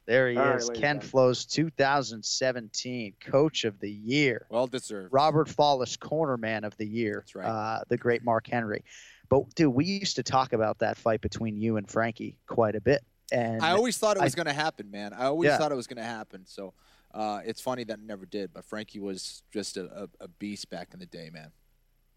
There 0.07 0.31
he 0.31 0.37
All 0.39 0.47
right, 0.47 0.57
is, 0.57 0.69
later, 0.69 0.81
Ken 0.81 0.99
guys. 0.99 1.11
Flows 1.11 1.45
2017 1.45 3.15
Coach 3.21 3.65
of 3.65 3.79
the 3.81 3.91
Year. 3.91 4.47
Well 4.49 4.67
deserved. 4.67 5.13
Robert 5.13 5.49
Follis 5.49 5.99
Cornerman 5.99 6.65
of 6.65 6.75
the 6.79 6.87
Year. 6.87 7.17
That's 7.19 7.35
right. 7.35 7.47
Uh, 7.47 7.81
the 7.89 7.99
great 7.99 8.25
Mark 8.25 8.47
Henry. 8.47 8.83
But 9.29 9.55
dude, 9.55 9.75
we 9.75 9.85
used 9.85 10.17
to 10.17 10.23
talk 10.23 10.55
about 10.55 10.79
that 10.79 10.97
fight 10.97 11.21
between 11.21 11.57
you 11.57 11.77
and 11.77 11.89
Frankie 11.89 12.39
quite 12.47 12.77
a 12.77 12.81
bit. 12.81 13.03
And 13.33 13.63
I 13.63 13.71
always 13.73 13.97
thought 13.99 14.17
it 14.17 14.23
was 14.23 14.35
going 14.35 14.47
to 14.47 14.53
happen, 14.53 14.91
man. 14.91 15.13
I 15.13 15.25
always 15.27 15.49
Yeah. 15.49 15.57
thought 15.59 15.73
it 15.73 15.77
was 15.77 15.87
going 15.87 15.97
to 15.97 16.05
happen. 16.05 16.45
So 16.47 16.75
uh, 17.15 17.41
it's 17.45 17.61
funny 17.61 17.85
that 17.85 17.99
it 17.99 18.05
never 18.05 18.27
did. 18.27 18.53
But 18.53 18.65
Frankie 18.65 19.01
was 19.01 19.43
just 19.53 19.77
a, 19.77 20.05
a, 20.05 20.09
a 20.25 20.29
beast 20.29 20.69
back 20.71 20.91
in 20.93 21.01
the 21.01 21.07
day, 21.07 21.31
man. 21.33 21.51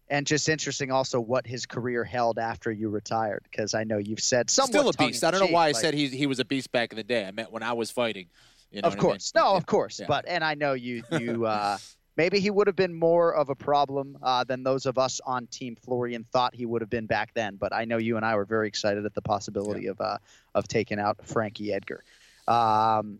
and 0.08 0.26
just 0.26 0.48
interesting 0.48 0.92
also 0.92 1.18
what 1.20 1.46
his 1.46 1.66
career 1.66 2.04
held 2.04 2.38
after 2.38 2.70
you 2.70 2.88
retired 2.88 3.42
because 3.50 3.74
I 3.74 3.82
know 3.84 3.98
you've 3.98 4.20
said 4.20 4.50
somewhat 4.50 4.68
Still 4.70 4.88
a 4.90 4.92
beast. 5.10 5.24
I 5.24 5.30
don't 5.32 5.40
know 5.40 5.46
why 5.48 5.68
I 5.68 5.72
said 5.72 5.94
he 5.94 6.06
he 6.08 6.26
was 6.26 6.38
a 6.38 6.44
beast 6.44 6.70
back 6.70 6.92
in 6.92 6.96
the 6.96 7.02
day. 7.04 7.26
I 7.26 7.30
meant 7.32 7.50
when 7.50 7.62
I 7.64 7.72
was 7.72 7.90
fighting. 7.90 8.28
You 8.70 8.82
know 8.82 8.86
of 8.88 8.92
what 8.92 8.98
I 8.98 9.02
mean? 9.02 9.10
course, 9.10 9.32
no, 9.34 9.54
of 9.54 9.64
course, 9.66 9.98
Yeah. 10.00 10.06
but 10.06 10.24
and 10.28 10.44
I 10.44 10.54
know 10.54 10.74
you 10.74 11.02
you 11.18 11.44
uh, 11.46 11.78
maybe 12.16 12.40
he 12.40 12.50
would 12.50 12.66
have 12.66 12.76
been 12.76 12.94
more 12.94 13.34
of 13.34 13.48
a 13.48 13.54
problem 13.54 14.18
uh, 14.22 14.44
than 14.44 14.62
those 14.62 14.86
of 14.86 14.98
us 14.98 15.20
on 15.24 15.46
Team 15.46 15.76
Florian 15.76 16.24
thought 16.32 16.54
he 16.54 16.66
would 16.66 16.82
have 16.82 16.90
been 16.90 17.06
back 17.06 17.34
then. 17.34 17.56
But 17.56 17.72
I 17.72 17.84
know 17.84 17.98
you 17.98 18.16
and 18.16 18.24
I 18.24 18.36
were 18.36 18.44
very 18.44 18.68
excited 18.68 19.04
at 19.04 19.14
the 19.14 19.22
possibility 19.22 19.84
yeah. 19.84 19.90
of 19.90 20.00
uh, 20.00 20.18
of 20.54 20.68
taking 20.68 20.98
out 20.98 21.26
Frankie 21.26 21.72
Edgar. 21.72 22.02
Um, 22.48 23.18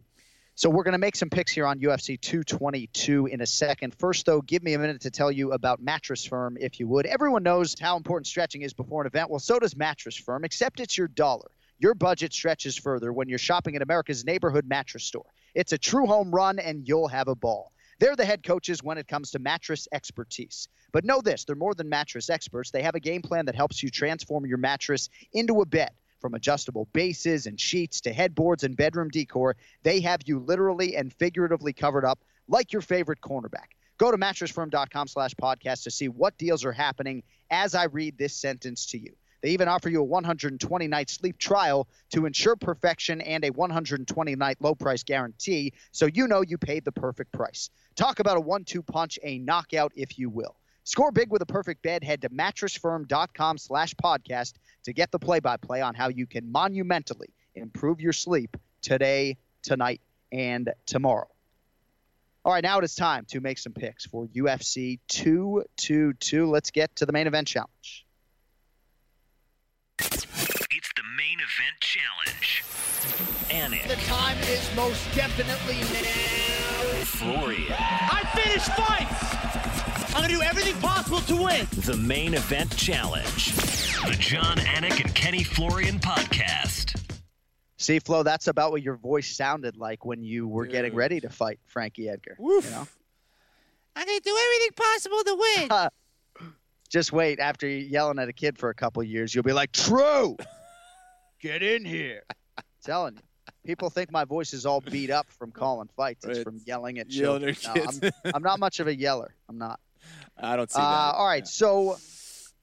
so 0.59 0.71
we're 0.71 0.85
going 0.85 0.93
to 0.93 0.99
make 0.99 1.17
some 1.17 1.29
picks 1.29 1.53
here 1.53 1.67
on 1.67 1.81
UFC 1.81 2.19
222 2.19 3.27
in 3.27 3.43
a 3.43 3.47
second. 3.47 3.95
First, 3.99 4.25
though, 4.25 4.41
give 4.41 4.63
me 4.63 4.73
a 4.73 4.79
minute 4.79 5.03
to 5.03 5.11
tell 5.11 5.31
you 5.31 5.53
about 5.53 5.83
Mattress 5.83 6.25
Firm, 6.25 6.57
if 6.59 6.81
you 6.81 6.89
would. 6.89 7.05
Everyone 7.05 7.43
knows 7.43 7.77
how 7.79 7.99
important 7.99 8.27
stretching 8.27 8.63
is 8.63 8.73
before 8.73 9.03
an 9.03 9.07
event. 9.07 9.29
Well, 9.29 9.39
so 9.39 9.59
does 9.59 9.77
Mattress 9.77 10.17
Firm, 10.17 10.47
except 10.47 10.81
it's 10.81 10.97
your 10.97 11.09
dollar. 11.09 11.51
Your 11.79 11.93
budget 11.93 12.33
stretches 12.33 12.75
further 12.75 13.13
when 13.13 13.29
you're 13.29 13.39
shopping 13.39 13.77
at 13.77 13.83
America's 13.83 14.25
neighborhood 14.25 14.67
mattress 14.67 15.05
store. 15.05 15.27
It's 15.55 15.73
a 15.73 15.79
true 15.79 16.07
home 16.07 16.31
run, 16.31 16.59
and 16.59 16.89
you'll 16.89 17.09
have 17.09 17.29
a 17.29 17.35
ball. 17.35 17.71
They're 17.99 18.17
the 18.17 18.25
head 18.25 18.43
coaches 18.43 18.83
when 18.83 18.99
it 18.99 19.09
comes 19.09 19.31
to 19.31 19.39
mattress 19.39 19.89
expertise. 19.93 20.69
But 20.93 21.05
know 21.05 21.21
this 21.21 21.45
they're 21.45 21.57
more 21.57 21.75
than 21.75 21.89
mattress 21.89 22.31
experts. 22.31 22.71
They 22.71 22.83
have 22.83 22.95
a 22.95 23.01
game 23.01 23.23
plan 23.23 23.47
that 23.47 23.55
helps 23.55 23.83
you 23.83 23.91
transform 23.91 24.47
your 24.47 24.59
mattress 24.59 25.09
into 25.33 25.61
a 25.61 25.67
bed 25.67 25.91
from 26.21 26.35
adjustable 26.35 26.89
bases 26.93 27.47
and 27.47 27.61
sheets 27.61 28.01
to 28.03 28.13
headboards 28.13 28.65
and 28.65 28.77
bedroom 28.77 29.09
decor, 29.09 29.57
they 29.83 30.01
have 30.01 30.21
you 30.27 30.39
literally 30.39 30.97
and 30.97 31.13
figuratively 31.13 31.73
covered 31.73 32.05
up 32.05 32.19
like 32.49 32.73
your 32.73 32.83
favorite 32.83 33.21
cornerback. 33.21 33.69
Go 33.99 34.11
to 34.11 34.19
mattressfirm.com 34.19 35.09
slash 35.09 35.35
podcast 35.35 35.85
to 35.85 35.91
see 35.91 36.09
what 36.09 36.37
deals 36.37 36.65
are 36.65 36.73
happening 36.73 37.23
as 37.51 37.75
I 37.75 37.85
read 37.85 38.19
this 38.19 38.35
sentence 38.35 38.87
to 38.87 38.99
you. 38.99 39.15
They 39.43 39.51
even 39.51 39.69
offer 39.69 39.89
you 39.89 40.01
a 40.01 40.05
120 40.05 40.89
night 40.89 41.11
sleep 41.11 41.39
trial 41.39 41.89
to 42.11 42.27
ensure 42.27 42.57
perfection 42.57 43.21
and 43.21 43.45
a 43.45 43.51
120 43.51 44.37
night 44.37 44.57
low 44.61 44.75
price 44.75 45.03
guarantee 45.03 45.73
so 45.93 46.07
you 46.07 46.27
know 46.27 46.43
you 46.43 46.59
paid 46.59 46.85
the 46.85 46.93
perfect 46.93 47.33
price. 47.33 47.71
Talk 47.95 48.21
about 48.21 48.37
a 48.37 48.41
one 48.41 48.65
two 48.65 48.83
punch, 48.83 49.19
a 49.23 49.39
knockout, 49.39 49.93
if 49.97 50.19
you 50.19 50.31
will. 50.31 50.57
Score 50.85 51.11
big 51.11 51.33
with 51.33 51.43
a 51.43 51.47
perfect 51.47 51.83
bed. 51.83 52.05
Head 52.05 52.23
to 52.23 52.29
mattressfirm.com 52.29 53.59
slash 53.59 53.95
podcast 53.95 54.55
to 54.85 54.93
get 54.93 55.11
the 55.11 55.19
play 55.19 55.41
by 55.41 55.57
play 55.57 55.81
on 55.81 55.95
how 55.95 56.09
you 56.09 56.27
can 56.27 56.51
monumentally 56.51 57.35
improve 57.57 58.01
your 58.01 58.13
sleep 58.13 58.57
today, 58.83 59.37
tonight, 59.63 60.01
and 60.31 60.73
tomorrow. 60.87 61.29
All 62.45 62.53
right, 62.53 62.63
now 62.63 62.79
it 62.79 62.85
is 62.85 62.95
time 62.95 63.25
to 63.31 63.41
make 63.41 63.59
some 63.59 63.73
picks 63.73 64.07
for 64.07 64.29
UFC 64.29 65.01
222. 65.09 66.49
Let's 66.49 66.71
get 66.71 66.95
to 66.97 67.07
the 67.07 67.11
main 67.13 67.27
event 67.27 67.49
challenge. 67.49 68.07
It's 69.99 70.93
the 70.95 71.03
main 71.17 71.39
event 71.41 71.81
challenge. 71.81 72.63
Anik. 73.67 73.89
The 73.89 73.97
time 74.07 74.39
is 74.43 74.71
most 74.77 75.13
definitely 75.13 75.81
now. 75.81 77.05
Florian. 77.05 77.75
I 77.77 78.23
finish 78.35 78.63
fights! 78.63 80.15
I'm 80.15 80.23
going 80.23 80.29
to 80.29 80.37
do 80.37 80.43
everything 80.43 80.81
possible 80.81 81.19
to 81.23 81.37
win. 81.37 81.67
The 81.85 81.97
main 81.97 82.35
event 82.35 82.77
challenge. 82.77 83.57
The 83.57 84.17
Jon 84.21 84.59
Anik 84.59 85.05
and 85.05 85.13
Kenny 85.15 85.43
Florian 85.43 85.99
podcast. 85.99 86.97
See, 87.79 87.99
Flo, 87.99 88.23
that's 88.23 88.47
about 88.47 88.71
what 88.71 88.83
your 88.83 88.95
voice 88.95 89.35
sounded 89.37 89.77
like 89.77 90.05
when 90.05 90.23
you 90.23 90.47
were 90.47 90.65
Dude. 90.65 90.73
getting 90.73 90.95
ready 90.95 91.21
to 91.21 91.29
fight 91.29 91.59
Frankie 91.67 92.09
Edgar. 92.09 92.37
Woof. 92.39 92.67
You 92.67 92.71
know? 92.71 92.89
I'm 93.97 94.07
going 94.07 94.19
to 94.19 94.25
do 94.25 94.39
everything 94.45 94.71
possible 94.77 95.25
to 95.25 95.91
win. 96.41 96.51
Just 96.89 97.13
wait. 97.13 97.41
After 97.41 97.67
yelling 97.67 98.21
at 98.21 98.29
a 98.29 98.33
kid 98.33 98.59
for 98.59 98.71
a 98.71 98.75
couple 98.75 99.03
years, 99.03 99.35
you'll 99.35 99.43
be 99.43 99.53
like, 99.53 99.73
true. 99.73 100.37
Get 101.41 101.65
in 101.65 101.85
here. 101.85 102.23
I'm 102.57 102.65
telling 102.85 103.17
you 103.17 103.26
people 103.67 103.91
think 103.91 104.11
my 104.11 104.25
voice 104.25 104.53
is 104.53 104.65
all 104.67 104.81
beat 104.81 105.11
up 105.11 105.27
from 105.33 105.51
calling 105.51 105.89
fights. 105.97 106.25
It's 106.25 106.43
from 106.43 106.61
yelling 106.65 106.99
at 106.99 107.09
children. 107.09 107.57
No, 107.65 107.87
I'm, 108.25 108.33
I'm, 108.35 108.43
not 108.43 108.59
much 108.59 108.81
of 108.81 108.87
a 108.87 108.95
yeller. 108.95 109.35
I'm 109.49 109.59
not. 109.59 109.81
I 110.39 110.57
don't 110.57 110.71
see 110.71 110.79
uh, 110.79 110.83
that. 110.83 111.15
All 111.17 111.27
right, 111.27 111.39
yeah. 111.39 111.45
so 111.45 111.99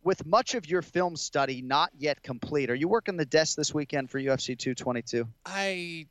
with 0.03 0.25
much 0.25 0.55
of 0.55 0.67
your 0.67 0.81
film 0.81 1.15
study 1.15 1.61
not 1.61 1.91
yet 1.97 2.21
complete, 2.23 2.69
are 2.69 2.75
you 2.75 2.87
working 2.87 3.17
the 3.17 3.25
desk 3.25 3.55
this 3.57 3.73
weekend 3.73 4.09
for 4.09 4.19
UFC 4.19 4.57
222? 4.57 5.27
I 5.45 6.07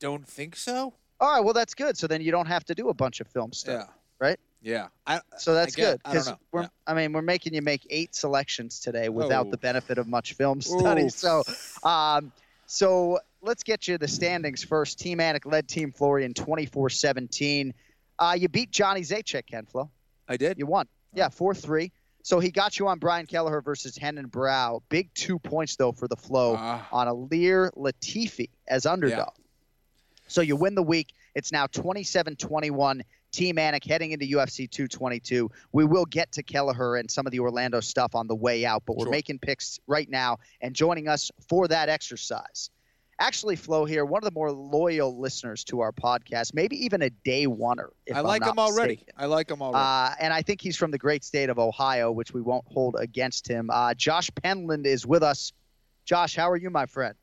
don't 0.00 0.26
think 0.26 0.56
so. 0.56 0.94
All 1.20 1.32
right, 1.32 1.40
well 1.40 1.54
that's 1.54 1.74
good. 1.74 1.96
So 1.96 2.06
then 2.06 2.20
you 2.20 2.30
don't 2.30 2.46
have 2.46 2.64
to 2.66 2.74
do 2.74 2.88
a 2.88 2.94
bunch 2.94 3.20
of 3.20 3.28
film 3.28 3.52
stuff. 3.52 3.86
yeah. 3.86 4.26
right? 4.26 4.38
Yeah. 4.62 4.88
I, 5.06 5.20
so 5.38 5.54
that's 5.54 5.76
good 5.76 6.00
because 6.02 6.32
we're. 6.50 6.62
Yeah. 6.62 6.68
I 6.86 6.94
mean, 6.94 7.12
we're 7.12 7.22
making 7.22 7.54
you 7.54 7.62
make 7.62 7.86
eight 7.88 8.14
selections 8.14 8.80
today 8.80 9.08
without 9.08 9.46
oh. 9.46 9.50
the 9.50 9.56
benefit 9.56 9.98
of 9.98 10.08
much 10.08 10.32
film 10.34 10.60
study. 10.60 11.08
So, 11.08 11.44
um, 11.84 12.32
so 12.66 13.20
let's 13.42 13.62
get 13.62 13.88
you 13.88 13.98
the 13.98 14.08
standings 14.08 14.64
first. 14.64 14.98
Team 14.98 15.18
Anik 15.18 15.44
led 15.44 15.68
Team 15.68 15.92
Florian 15.92 16.34
24-17. 16.34 17.72
Uh, 18.18 18.36
you 18.38 18.48
beat 18.48 18.70
Johnny 18.70 19.02
Zajac, 19.02 19.46
Ken 19.46 19.66
Flo. 19.66 19.90
I 20.28 20.36
did. 20.36 20.58
You 20.58 20.66
won. 20.66 20.86
Yeah, 21.14 21.28
four 21.28 21.54
three. 21.54 21.92
So 22.22 22.40
he 22.40 22.50
got 22.50 22.78
you 22.78 22.88
on 22.88 22.98
Brian 22.98 23.26
Kelleher 23.26 23.60
versus 23.60 23.98
Renan 24.02 24.28
Barão. 24.28 24.80
Big 24.88 25.14
two 25.14 25.38
points 25.38 25.76
though 25.76 25.92
for 25.92 26.08
the 26.08 26.16
flow 26.16 26.54
uh, 26.54 26.82
on 26.90 27.06
Ilir 27.06 27.70
Latifi 27.76 28.50
as 28.66 28.84
underdog. 28.84 29.18
Yeah. 29.18 29.44
So 30.26 30.40
you 30.40 30.56
win 30.56 30.74
the 30.74 30.82
week. 30.82 31.14
It's 31.36 31.52
now 31.52 31.66
27-21. 31.68 33.02
Team 33.30 33.56
Anik 33.56 33.86
heading 33.86 34.12
into 34.12 34.24
UFC 34.24 34.68
222. 34.68 35.50
We 35.70 35.84
will 35.84 36.06
get 36.06 36.32
to 36.32 36.42
Kelleher 36.42 36.96
and 36.96 37.10
some 37.10 37.26
of 37.26 37.32
the 37.32 37.40
Orlando 37.40 37.80
stuff 37.80 38.14
on 38.14 38.26
the 38.26 38.34
way 38.34 38.64
out, 38.64 38.82
but 38.86 38.96
we're 38.96 39.04
sure. 39.04 39.12
making 39.12 39.38
picks 39.38 39.78
right 39.86 40.08
now 40.08 40.38
and 40.60 40.74
joining 40.74 41.06
us 41.06 41.30
for 41.46 41.68
that 41.68 41.88
exercise 41.88 42.70
actually 43.18 43.56
Flo 43.56 43.84
here, 43.84 44.04
one 44.04 44.22
of 44.22 44.24
the 44.24 44.34
more 44.34 44.52
loyal 44.52 45.18
listeners 45.18 45.64
to 45.64 45.80
our 45.80 45.92
podcast, 45.92 46.54
maybe 46.54 46.84
even 46.84 47.02
a 47.02 47.10
day 47.10 47.46
oneer. 47.46 47.90
I 48.12 48.20
like 48.20 48.44
him 48.44 48.58
already. 48.58 49.04
I 49.16 49.26
like 49.26 49.50
him 49.50 49.62
already. 49.62 49.82
Uh, 49.82 50.14
and 50.20 50.32
I 50.32 50.42
think 50.42 50.60
he's 50.60 50.76
from 50.76 50.90
the 50.90 50.98
great 50.98 51.24
state 51.24 51.48
of 51.48 51.58
Ohio, 51.58 52.12
which 52.12 52.32
we 52.32 52.40
won't 52.42 52.64
hold 52.66 52.96
against 52.98 53.48
him. 53.48 53.70
Uh, 53.70 53.94
Josh 53.94 54.30
Penland 54.30 54.86
is 54.86 55.06
with 55.06 55.22
us. 55.22 55.52
Josh, 56.04 56.36
how 56.36 56.50
are 56.50 56.56
you, 56.56 56.70
my 56.70 56.86
friend? 56.86 57.14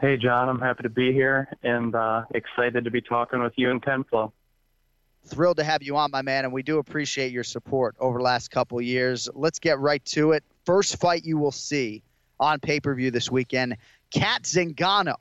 Hey, 0.00 0.16
Jon. 0.16 0.48
I'm 0.48 0.60
happy 0.60 0.82
to 0.82 0.88
be 0.88 1.12
here 1.12 1.48
and 1.62 1.94
uh, 1.94 2.24
excited 2.34 2.84
to 2.84 2.90
be 2.90 3.00
talking 3.00 3.42
with 3.42 3.52
you 3.56 3.70
and 3.70 3.82
Ken 3.82 4.04
Flo. 4.04 4.32
Thrilled 5.26 5.56
to 5.56 5.64
have 5.64 5.82
you 5.82 5.96
on, 5.96 6.10
my 6.10 6.20
man, 6.20 6.44
and 6.44 6.52
we 6.52 6.62
do 6.62 6.78
appreciate 6.78 7.32
your 7.32 7.44
support 7.44 7.96
over 7.98 8.18
the 8.18 8.24
last 8.24 8.50
couple 8.50 8.78
years. 8.82 9.28
Let's 9.34 9.58
get 9.58 9.78
right 9.78 10.04
to 10.06 10.32
it. 10.32 10.44
First 10.66 11.00
fight 11.00 11.24
you 11.24 11.38
will 11.38 11.52
see 11.52 12.02
on 12.38 12.60
pay 12.60 12.80
per 12.80 12.94
view 12.94 13.10
this 13.10 13.30
weekend 13.30 13.76
Cat 14.14 14.44
Zingano 14.44 15.16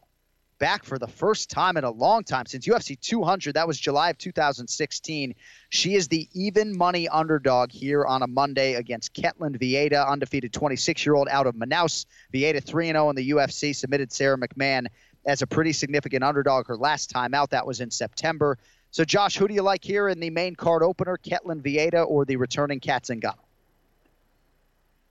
back 0.60 0.84
for 0.84 1.00
the 1.00 1.08
first 1.08 1.50
time 1.50 1.78
in 1.78 1.84
a 1.84 1.90
long 1.90 2.24
time 2.24 2.46
since 2.46 2.68
UFC 2.68 2.98
200. 3.00 3.56
That 3.56 3.68
was 3.68 3.80
July 3.80 4.12
of 4.12 4.20
2016. 4.20 5.34
She 5.70 5.96
is 5.96 6.08
the 6.08 6.30
even 6.34 6.78
money 6.78 7.10
underdog 7.10 7.72
here 7.72 8.06
on 8.06 8.22
a 8.22 8.28
Monday 8.28 8.76
against 8.76 9.16
Ketlen 9.16 9.58
Vieira, 9.58 10.08
undefeated 10.08 10.54
26 10.54 11.08
year 11.08 11.16
old 11.16 11.28
out 11.30 11.48
of 11.48 11.56
Manaus. 11.56 12.06
Vieira 12.32 12.64
3 12.64 12.86
0 12.86 13.10
in 13.10 13.16
the 13.16 13.32
UFC, 13.32 13.76
submitted 13.76 14.12
Sara 14.12 14.38
McMann 14.38 14.86
as 15.26 15.42
a 15.42 15.48
pretty 15.48 15.74
significant 15.74 16.24
underdog 16.24 16.68
her 16.68 16.78
last 16.78 17.10
time 17.10 17.34
out. 17.34 17.50
That 17.50 17.66
was 17.66 17.82
in 17.82 17.90
September. 17.90 18.60
So, 18.92 19.04
Josh, 19.04 19.36
who 19.36 19.48
do 19.48 19.56
you 19.56 19.64
like 19.64 19.84
here 19.84 20.08
in 20.08 20.20
the 20.20 20.30
main 20.30 20.56
card 20.56 20.84
opener, 20.84 21.18
Ketlen 21.18 21.64
Vieira 21.64 22.08
or 22.08 22.26
the 22.26 22.36
returning 22.36 22.80
Cat 22.80 23.06
Zingano? 23.06 23.40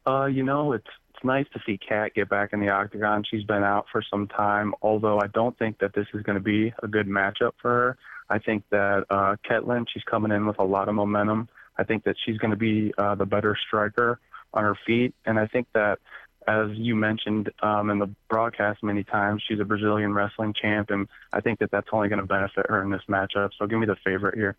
Uh, 0.07 0.27
you 0.27 0.45
know, 0.45 0.73
it's 0.73 0.87
nice 1.25 1.47
to 1.53 1.61
see 1.65 1.79
Kat 1.79 2.15
get 2.15 2.29
back 2.29 2.53
in 2.53 2.61
the 2.61 2.69
octagon. 2.69 3.25
She's 3.29 3.45
been 3.45 3.63
out 3.63 3.87
for 3.91 4.03
some 4.03 4.29
time, 4.29 4.75
although 4.83 5.21
I 5.21 5.27
don't 5.29 5.57
think 5.59 5.79
that 5.79 5.95
this 5.95 6.07
is 6.15 6.23
going 6.23 6.37
to 6.37 6.43
be 6.43 6.73
a 6.83 6.89
good 6.89 7.07
matchup 7.07 7.53
for 7.61 7.71
her. 7.71 7.99
I 8.29 8.39
think 8.39 8.65
that 8.71 9.05
uh, 9.11 9.37
Ketlen, 9.49 9.87
she's 9.93 10.05
coming 10.05 10.33
in 10.33 10.47
with 10.47 10.59
a 10.59 10.65
lot 10.65 10.89
of 10.89 10.95
momentum. 10.95 11.49
I 11.77 11.85
think 11.85 12.05
that 12.05 12.17
she's 12.25 12.39
going 12.39 12.51
to 12.51 12.57
be 12.57 12.93
uh, 12.99 13.15
the 13.15 13.27
better 13.27 13.57
striker 13.67 14.21
on 14.55 14.65
her 14.65 14.77
feet, 14.87 15.15
and 15.25 15.39
I 15.39 15.47
think 15.47 15.67
that, 15.75 15.99
as 16.47 16.69
you 16.73 16.95
mentioned 16.95 17.51
um, 17.63 17.89
in 17.91 17.99
the 17.99 18.11
broadcast 18.29 18.83
many 18.83 19.05
times, 19.05 19.43
she's 19.47 19.61
a 19.61 19.65
Brazilian 19.65 20.13
wrestling 20.13 20.55
champ, 20.55 20.91
and 20.91 21.09
I 21.33 21.41
think 21.41 21.61
that 21.61 21.71
that's 21.71 21.89
only 21.93 22.09
going 22.09 22.21
to 22.21 22.27
benefit 22.27 22.67
her 22.69 22.83
in 22.83 22.91
this 22.91 23.03
matchup. 23.09 23.51
So 23.59 23.67
give 23.67 23.79
me 23.79 23.87
the 23.87 23.97
favorite 24.05 24.35
here. 24.35 24.57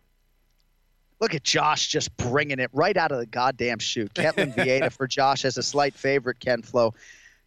Look 1.24 1.34
at 1.34 1.42
Josh 1.42 1.88
just 1.88 2.14
bringing 2.18 2.58
it 2.58 2.68
right 2.74 2.94
out 2.98 3.10
of 3.10 3.16
the 3.16 3.24
goddamn 3.24 3.78
chute. 3.78 4.12
Ketlen 4.12 4.54
Vieira 4.56 4.92
for 4.92 5.06
Josh 5.06 5.46
as 5.46 5.56
a 5.56 5.62
slight 5.62 5.94
favorite, 5.94 6.38
Ken 6.38 6.60
Flo. 6.60 6.92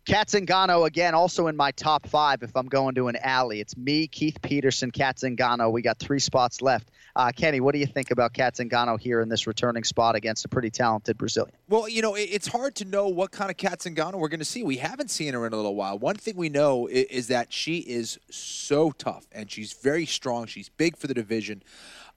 Cat 0.03 0.29
Zingano, 0.29 0.87
again, 0.87 1.13
also 1.13 1.45
in 1.45 1.55
my 1.55 1.69
top 1.69 2.07
five 2.07 2.41
if 2.41 2.55
I'm 2.55 2.65
going 2.65 2.95
to 2.95 3.07
an 3.07 3.17
alley. 3.17 3.59
It's 3.59 3.77
me, 3.77 4.07
Keith 4.07 4.41
Peterson, 4.41 4.89
Cat 4.89 5.17
Zingano. 5.17 5.71
We 5.71 5.83
got 5.83 5.99
three 5.99 6.17
spots 6.17 6.63
left. 6.63 6.89
Uh, 7.15 7.31
Kenny, 7.35 7.59
what 7.59 7.73
do 7.73 7.79
you 7.79 7.85
think 7.85 8.09
about 8.09 8.33
Cat 8.33 8.55
Zingano 8.55 8.99
here 8.99 9.21
in 9.21 9.29
this 9.29 9.45
returning 9.45 9.83
spot 9.83 10.15
against 10.15 10.43
a 10.43 10.47
pretty 10.47 10.71
talented 10.71 11.15
Brazilian? 11.15 11.53
Well, 11.69 11.87
you 11.87 12.01
know, 12.01 12.15
it's 12.15 12.47
hard 12.47 12.73
to 12.75 12.85
know 12.85 13.09
what 13.09 13.29
kind 13.29 13.51
of 13.51 13.57
Cat 13.57 13.81
Zingano 13.81 14.15
we're 14.15 14.29
going 14.29 14.39
to 14.39 14.45
see. 14.45 14.63
We 14.63 14.77
haven't 14.77 15.11
seen 15.11 15.35
her 15.35 15.45
in 15.45 15.53
a 15.53 15.55
little 15.55 15.75
while. 15.75 15.99
One 15.99 16.15
thing 16.15 16.35
we 16.35 16.49
know 16.49 16.87
is, 16.87 17.05
is 17.05 17.27
that 17.27 17.53
she 17.53 17.77
is 17.79 18.17
so 18.31 18.89
tough 18.91 19.27
and 19.31 19.51
she's 19.51 19.73
very 19.73 20.07
strong. 20.07 20.47
She's 20.47 20.69
big 20.69 20.97
for 20.97 21.05
the 21.05 21.13
division. 21.13 21.61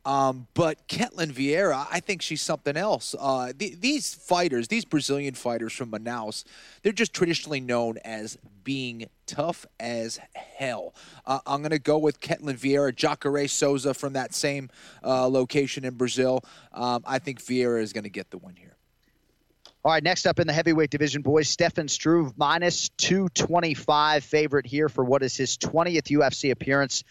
Um, 0.04 0.46
but 0.54 0.88
Ketlen 0.88 1.30
Vieira, 1.30 1.86
I 1.90 2.00
think 2.00 2.22
she's 2.22 2.40
something 2.40 2.76
else. 2.76 3.14
Uh, 3.18 3.52
th- 3.52 3.80
these 3.80 4.14
fighters, 4.14 4.68
these 4.68 4.84
Brazilian 4.84 5.34
fighters 5.34 5.74
from 5.74 5.90
Manaus, 5.90 6.44
they're 6.82 6.92
just 6.92 7.12
traditionally 7.12 7.60
known 7.60 7.98
as 7.98 8.38
being 8.64 9.10
tough 9.26 9.66
as 9.78 10.18
hell. 10.56 10.94
Uh, 11.26 11.40
I'm 11.46 11.60
going 11.60 11.70
to 11.70 11.78
go 11.78 11.98
with 11.98 12.20
Ketlen 12.20 12.58
Vieira, 12.58 12.94
Jacare 12.94 13.46
Souza 13.46 13.92
from 13.92 14.14
that 14.14 14.34
same 14.34 14.70
uh, 15.04 15.28
location 15.28 15.84
in 15.84 15.94
Brazil. 15.94 16.44
Um, 16.72 17.02
I 17.06 17.18
think 17.18 17.40
Vieira 17.42 17.82
is 17.82 17.92
going 17.92 18.04
to 18.04 18.10
get 18.10 18.30
the 18.30 18.38
win 18.38 18.56
here. 18.56 18.76
All 19.82 19.92
right, 19.92 20.02
next 20.02 20.26
up 20.26 20.38
in 20.38 20.46
the 20.46 20.52
heavyweight 20.52 20.90
division, 20.90 21.22
boys, 21.22 21.48
Stefan 21.48 21.88
Struve 21.88 22.36
minus 22.36 22.90
225 22.98 24.24
favorite 24.24 24.66
here 24.66 24.90
for 24.90 25.02
what 25.04 25.22
is 25.22 25.34
his 25.36 25.56
20th 25.56 26.08
UFC 26.08 26.50
appearance 26.50 27.02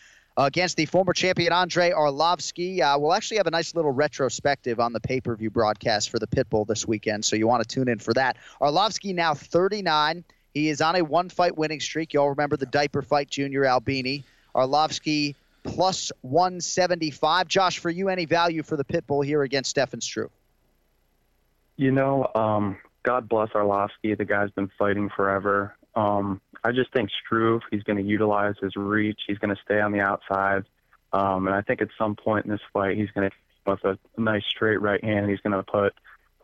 against 0.46 0.78
the 0.78 0.86
former 0.86 1.14
champion 1.14 1.52
Andrei 1.52 1.92
Arlovsky. 1.92 2.82
Uh, 2.82 2.98
we'll 2.98 3.14
actually 3.14 3.38
have 3.38 3.48
a 3.48 3.52
nice 3.52 3.76
little 3.76 3.92
retrospective 3.92 4.80
on 4.80 4.94
the 4.94 5.00
pay 5.00 5.20
per 5.20 5.36
view 5.36 5.50
broadcast 5.50 6.10
for 6.10 6.18
the 6.18 6.28
Pitbull 6.28 6.66
this 6.66 6.88
weekend, 6.88 7.26
so 7.26 7.36
you 7.36 7.48
want 7.48 7.68
to 7.68 7.76
tune 7.76 7.90
in 7.90 8.00
for 8.00 8.14
that. 8.14 8.38
Arlovsky 8.62 9.14
now 9.14 9.34
39. 9.34 10.24
He 10.54 10.70
is 10.70 10.82
on 10.82 10.96
a 10.96 11.04
one 11.04 11.30
fight 11.30 11.58
winning 11.58 11.80
streak. 11.80 12.14
You 12.14 12.22
all 12.22 12.30
remember 12.30 12.58
the 12.58 12.66
diaper 12.66 13.02
fight, 13.02 13.30
Junior 13.30 13.66
Albini. 13.66 14.24
Arlovsky 14.56 15.36
plus 15.64 16.12
175. 16.22 17.48
Josh, 17.48 17.80
for 17.80 17.90
you, 17.90 18.10
any 18.10 18.26
value 18.26 18.64
for 18.64 18.78
the 18.78 18.86
Pitbull 18.86 19.24
here 19.24 19.44
against 19.44 19.70
Stefan 19.70 20.02
Struve? 20.02 20.32
You 21.76 21.92
know, 21.92 22.30
um, 22.34 22.78
God 23.04 23.30
bless 23.30 23.50
Arlovsky. 23.50 24.18
The 24.18 24.26
guy's 24.26 24.52
been 24.52 24.72
fighting 24.78 25.10
forever. 25.16 25.76
Um, 26.00 26.42
I 26.64 26.72
just 26.72 26.92
think 26.94 27.10
Struve, 27.26 27.62
he's 27.72 27.84
going 27.84 27.98
to 27.98 28.04
utilize 28.04 28.56
his 28.62 28.76
reach. 28.76 29.20
He's 29.28 29.38
going 29.38 29.54
to 29.54 29.62
stay 29.64 29.80
on 29.80 29.92
the 29.92 30.00
outside. 30.00 30.64
Um, 31.12 31.48
and 31.48 31.56
I 31.56 31.62
think 31.62 31.82
at 31.82 31.90
some 31.98 32.16
point 32.16 32.46
in 32.46 32.52
this 32.52 32.62
fight, 32.74 32.98
he's 32.98 33.10
going 33.12 33.30
to 33.30 33.36
with 33.66 33.84
a 33.84 33.98
nice 34.20 34.44
straight 34.50 34.82
right 34.82 35.04
hand. 35.04 35.30
He's 35.30 35.42
going 35.42 35.54
to 35.54 35.64
put 35.64 35.94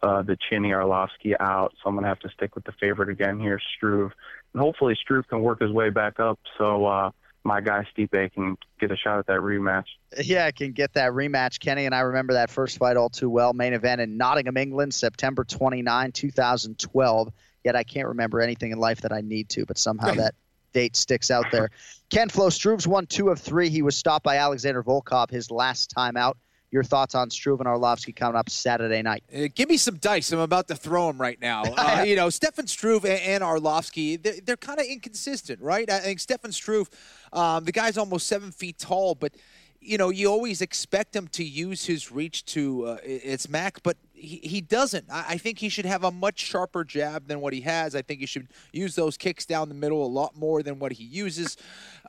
uh, 0.03 0.21
the 0.21 0.37
chinny 0.49 0.69
Arlovsky 0.69 1.35
out. 1.39 1.73
So 1.81 1.89
I'm 1.89 1.95
going 1.95 2.03
to 2.03 2.09
have 2.09 2.19
to 2.19 2.29
stick 2.29 2.55
with 2.55 2.65
the 2.65 2.73
favorite 2.73 3.09
again 3.09 3.39
here, 3.39 3.59
Struve. 3.75 4.11
And 4.53 4.61
hopefully 4.61 4.95
Struve 5.01 5.27
can 5.27 5.41
work 5.41 5.61
his 5.61 5.71
way 5.71 5.89
back 5.89 6.19
up 6.19 6.39
so 6.57 6.85
uh, 6.85 7.11
my 7.43 7.61
guy 7.61 7.87
Stipe 7.95 8.33
can 8.33 8.57
get 8.79 8.91
a 8.91 8.97
shot 8.97 9.19
at 9.19 9.27
that 9.27 9.39
rematch. 9.39 9.85
Yeah, 10.21 10.49
can 10.51 10.73
get 10.73 10.93
that 10.93 11.11
rematch. 11.11 11.59
Kenny 11.59 11.85
and 11.85 11.95
I 11.95 12.01
remember 12.01 12.33
that 12.33 12.49
first 12.49 12.77
fight 12.77 12.97
all 12.97 13.09
too 13.09 13.29
well. 13.29 13.53
Main 13.53 13.73
event 13.73 14.01
in 14.01 14.17
Nottingham, 14.17 14.57
England, 14.57 14.93
September 14.93 15.43
29, 15.43 16.11
2012. 16.11 17.31
Yet 17.65 17.75
I 17.75 17.83
can't 17.83 18.07
remember 18.07 18.41
anything 18.41 18.71
in 18.71 18.77
life 18.77 19.01
that 19.01 19.11
I 19.11 19.21
need 19.21 19.49
to, 19.49 19.65
but 19.65 19.77
somehow 19.77 20.13
that 20.13 20.35
date 20.71 20.95
sticks 20.95 21.31
out 21.31 21.47
there. 21.51 21.71
Ken 22.11 22.29
Flo 22.29 22.49
Struve's 22.49 22.87
won 22.87 23.07
two 23.07 23.29
of 23.29 23.39
three. 23.39 23.69
He 23.69 23.81
was 23.81 23.97
stopped 23.97 24.23
by 24.23 24.37
Alexander 24.37 24.83
Volkov 24.83 25.31
his 25.31 25.49
last 25.49 25.89
time 25.89 26.15
out. 26.15 26.37
Your 26.69 26.83
thoughts 26.83 27.15
on 27.15 27.29
Struve 27.29 27.61
and 27.61 27.69
Arlovsky 27.69 28.13
coming 28.13 28.35
up 28.35 28.49
Saturday 28.49 29.01
night? 29.01 29.23
Uh, 29.33 29.47
give 29.53 29.69
me 29.69 29.77
some 29.77 29.95
dice. 29.95 30.31
I'm 30.31 30.39
about 30.39 30.67
to 30.67 30.75
throw 30.75 31.07
them 31.07 31.19
right 31.19 31.39
now. 31.39 31.63
Uh, 31.77 32.03
you 32.05 32.15
know, 32.15 32.29
Stefan 32.29 32.67
Struve 32.67 33.05
and, 33.05 33.21
and 33.21 33.43
Arlovsky, 33.43 34.21
they're, 34.21 34.41
they're 34.43 34.57
kind 34.57 34.79
of 34.79 34.85
inconsistent, 34.85 35.61
right? 35.61 35.89
I 35.89 35.99
think 35.99 36.19
Stefan 36.19 36.51
Struve, 36.51 36.89
um, 37.31 37.63
the 37.63 37.71
guy's 37.71 37.97
almost 37.97 38.27
seven 38.27 38.51
feet 38.51 38.77
tall, 38.77 39.15
but 39.15 39.33
you 39.79 39.97
know, 39.97 40.09
you 40.09 40.29
always 40.29 40.61
expect 40.61 41.15
him 41.15 41.27
to 41.29 41.43
use 41.43 41.85
his 41.85 42.11
reach 42.11 42.43
to 42.45 42.85
uh, 42.87 42.97
its 43.03 43.47
max, 43.47 43.79
but 43.83 43.97
he, 44.15 44.37
he 44.37 44.61
doesn't. 44.61 45.05
I, 45.11 45.25
I 45.29 45.37
think 45.37 45.59
he 45.59 45.69
should 45.69 45.85
have 45.85 46.03
a 46.03 46.11
much 46.11 46.39
sharper 46.39 46.83
jab 46.83 47.27
than 47.27 47.41
what 47.41 47.53
he 47.53 47.61
has. 47.61 47.95
I 47.95 48.01
think 48.01 48.19
he 48.21 48.25
should 48.25 48.47
use 48.71 48.95
those 48.95 49.17
kicks 49.17 49.45
down 49.45 49.69
the 49.69 49.75
middle 49.75 50.05
a 50.05 50.07
lot 50.07 50.35
more 50.35 50.63
than 50.63 50.79
what 50.79 50.93
he 50.93 51.03
uses. 51.03 51.57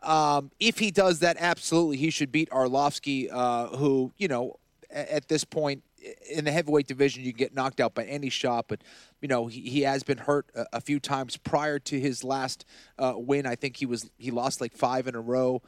Um, 0.02 0.50
if 0.60 0.78
he 0.78 0.90
does 0.90 1.20
that, 1.20 1.36
absolutely, 1.38 1.96
he 1.96 2.10
should 2.10 2.32
beat 2.32 2.48
Arlovsky, 2.50 3.28
uh, 3.32 3.76
who, 3.76 4.12
you 4.16 4.28
know, 4.28 4.58
at, 4.90 5.08
at 5.08 5.28
this 5.28 5.44
point 5.44 5.82
in 6.30 6.44
the 6.44 6.52
heavyweight 6.52 6.86
division, 6.86 7.24
you 7.24 7.32
get 7.32 7.54
knocked 7.54 7.80
out 7.80 7.94
by 7.94 8.04
any 8.04 8.30
shot, 8.30 8.66
but 8.68 8.82
you 9.20 9.28
know 9.28 9.46
he, 9.46 9.62
he 9.62 9.82
has 9.82 10.02
been 10.02 10.18
hurt 10.18 10.46
a, 10.54 10.66
a 10.74 10.80
few 10.80 11.00
times 11.00 11.36
prior 11.36 11.78
to 11.80 11.98
his 11.98 12.22
last 12.22 12.64
uh, 12.98 13.14
win. 13.16 13.46
I 13.46 13.56
think 13.56 13.76
he 13.76 13.86
was 13.86 14.08
he 14.18 14.30
lost 14.30 14.60
like 14.60 14.72
five 14.72 15.06
in 15.06 15.14
a 15.14 15.20
row. 15.20 15.62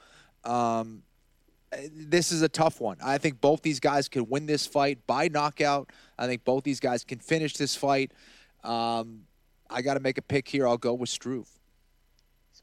Um, 0.44 1.02
this 1.92 2.32
is 2.32 2.42
a 2.42 2.48
tough 2.48 2.80
one. 2.80 2.96
I 3.02 3.18
think 3.18 3.40
both 3.40 3.62
these 3.62 3.80
guys 3.80 4.08
could 4.08 4.28
win 4.28 4.46
this 4.46 4.66
fight 4.66 5.06
by 5.06 5.28
knockout. 5.28 5.90
I 6.18 6.26
think 6.26 6.44
both 6.44 6.64
these 6.64 6.80
guys 6.80 7.04
can 7.04 7.18
finish 7.18 7.54
this 7.54 7.74
fight. 7.74 8.12
Um, 8.64 9.24
I 9.70 9.82
got 9.82 9.94
to 9.94 10.00
make 10.00 10.18
a 10.18 10.22
pick 10.22 10.48
here. 10.48 10.66
I'll 10.66 10.78
go 10.78 10.94
with 10.94 11.10
Struve. 11.10 11.57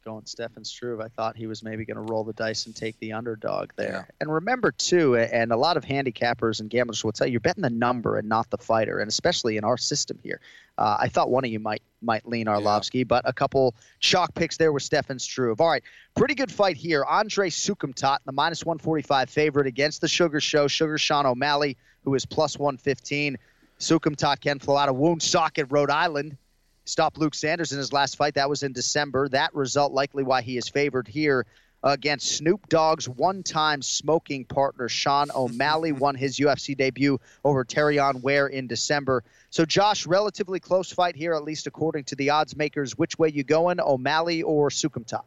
Going 0.06 0.28
Stefan 0.28 0.64
Struve. 0.64 1.01
I 1.01 1.08
thought 1.08 1.36
he 1.36 1.47
was 1.47 1.64
maybe 1.64 1.84
going 1.84 1.97
to 1.97 2.14
roll 2.14 2.24
the 2.24 2.34
dice 2.34 2.68
and 2.68 2.76
take 2.76 2.95
the 2.99 3.12
underdog 3.12 3.72
there. 3.76 4.06
Yeah. 4.08 4.16
And 4.22 4.32
remember, 4.32 4.72
too, 4.72 5.16
and 5.16 5.51
a 5.51 5.58
lot 5.58 5.78
of 5.78 5.84
handicappers 5.84 6.60
and 6.60 6.70
gamblers 6.70 7.03
will 7.03 7.12
tell 7.12 7.26
you, 7.26 7.32
you're 7.32 7.39
betting 7.39 7.64
the 7.64 7.72
number 7.72 8.18
and 8.18 8.30
not 8.30 8.47
the 8.51 8.60
fighter, 8.60 8.99
and 8.99 9.10
especially 9.10 9.58
in 9.58 9.64
our 9.64 9.78
system 9.78 10.20
here. 10.22 10.39
Uh, 10.78 10.97
I 10.99 11.08
thought 11.08 11.32
one 11.32 11.43
of 11.43 11.49
you 11.49 11.60
might 11.60 11.82
might 12.03 12.28
lean 12.28 12.45
Arlovsky, 12.45 12.99
yeah. 12.99 13.06
but 13.06 13.28
a 13.28 13.34
couple 13.34 13.74
chalk 13.99 14.36
picks 14.36 14.58
there 14.58 14.72
with 14.72 14.84
Stefan 14.84 15.18
Struve. 15.18 15.60
All 15.60 15.70
right, 15.70 15.82
pretty 16.16 16.36
good 16.36 16.51
fight 16.51 16.78
here. 16.78 17.03
Andre 17.03 17.49
Soukhamthath, 17.49 18.20
the 18.26 18.32
minus 18.32 18.64
145 18.64 19.28
favorite 19.28 19.66
against 19.66 20.01
the 20.01 20.08
Sugar 20.08 20.39
Show. 20.39 20.68
Sugar 20.68 20.99
Sean 20.99 21.26
O'Malley, 21.26 21.78
who 22.03 22.14
is 22.14 22.28
plus 22.28 22.60
115. 22.60 23.39
Soukhamthath 23.80 24.39
can 24.39 24.60
flow 24.60 24.78
out 24.78 24.88
of 24.88 24.97
Woonsocket, 24.97 25.66
Rhode 25.72 25.89
Island. 25.89 26.38
Stopped 26.86 27.18
Luke 27.18 27.36
Sanders 27.36 27.72
in 27.72 27.78
his 27.78 27.92
last 27.92 28.16
fight. 28.16 28.36
That 28.36 28.50
was 28.50 28.64
in 28.64 28.74
December. 28.74 29.28
That 29.30 29.54
result 29.54 29.92
likely 29.92 30.24
why 30.24 30.42
he 30.42 30.58
is 30.58 30.70
favored 30.70 31.08
here 31.08 31.46
against 31.84 32.38
Snoop 32.38 32.68
Dogg's 32.68 33.08
one-time 33.08 33.82
smoking 33.82 34.44
partner 34.46 34.90
Sean 34.90 35.30
O'Malley 35.36 35.92
won 35.92 36.16
his 36.16 36.40
UFC 36.40 36.76
debut 36.76 37.20
over 37.44 37.64
Terrion 37.64 38.22
Ware 38.22 38.48
in 38.48 38.68
December. 38.68 39.24
So 39.52 39.66
Josh, 39.66 40.06
relatively 40.06 40.60
close 40.60 40.92
fight 40.92 41.16
here, 41.16 41.34
at 41.34 41.44
least 41.44 41.68
according 41.68 42.06
to 42.06 42.16
the 42.16 42.32
odds 42.32 42.56
makers. 42.56 42.98
Which 42.98 43.18
way 43.20 43.30
you 43.30 43.44
going, 43.44 43.80
O'Malley 43.80 44.42
or 44.42 44.70
Soukhamthath? 44.70 45.24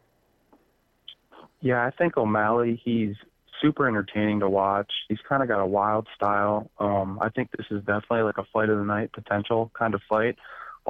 Yeah, 1.61 1.85
I 1.85 1.91
think 1.91 2.17
O'Malley. 2.17 2.79
He's 2.83 3.15
super 3.61 3.87
entertaining 3.87 4.39
to 4.41 4.49
watch. 4.49 4.91
He's 5.07 5.19
kind 5.27 5.41
of 5.41 5.49
got 5.49 5.59
a 5.59 5.65
wild 5.65 6.07
style. 6.15 6.69
Um, 6.79 7.19
I 7.21 7.29
think 7.29 7.49
this 7.57 7.65
is 7.71 7.79
definitely 7.79 8.21
like 8.21 8.37
a 8.37 8.45
fight 8.53 8.69
of 8.69 8.77
the 8.77 8.85
night 8.85 9.11
potential 9.11 9.71
kind 9.73 9.93
of 9.93 10.01
fight. 10.07 10.37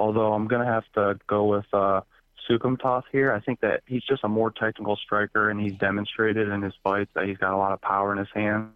Although 0.00 0.32
I'm 0.32 0.48
gonna 0.48 0.64
have 0.66 0.84
to 0.94 1.18
go 1.26 1.44
with 1.44 1.66
uh, 1.72 2.00
Soukhamthath 2.48 3.04
here. 3.12 3.32
I 3.32 3.40
think 3.40 3.60
that 3.60 3.82
he's 3.86 4.02
just 4.02 4.24
a 4.24 4.28
more 4.28 4.50
technical 4.50 4.96
striker, 4.96 5.50
and 5.50 5.60
he's 5.60 5.74
demonstrated 5.74 6.48
in 6.48 6.62
his 6.62 6.74
fights 6.82 7.10
that 7.14 7.26
he's 7.26 7.36
got 7.36 7.52
a 7.52 7.56
lot 7.56 7.72
of 7.72 7.80
power 7.80 8.12
in 8.12 8.18
his 8.18 8.28
hands. 8.34 8.72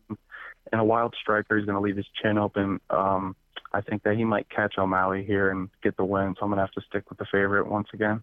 And 0.72 0.80
a 0.80 0.84
wild 0.84 1.14
striker, 1.20 1.56
he's 1.56 1.66
going 1.66 1.76
to 1.76 1.80
leave 1.80 1.96
his 1.96 2.06
chin 2.22 2.38
open. 2.38 2.80
Um, 2.90 3.36
I 3.72 3.80
think 3.80 4.02
that 4.04 4.16
he 4.16 4.24
might 4.24 4.48
catch 4.48 4.78
O'Malley 4.78 5.24
here 5.24 5.50
and 5.50 5.68
get 5.82 5.96
the 5.96 6.04
win. 6.04 6.34
So 6.38 6.42
I'm 6.42 6.48
going 6.48 6.56
to 6.56 6.62
have 6.62 6.72
to 6.72 6.80
stick 6.82 7.08
with 7.10 7.18
the 7.18 7.26
favorite 7.26 7.66
once 7.66 7.88
again. 7.92 8.22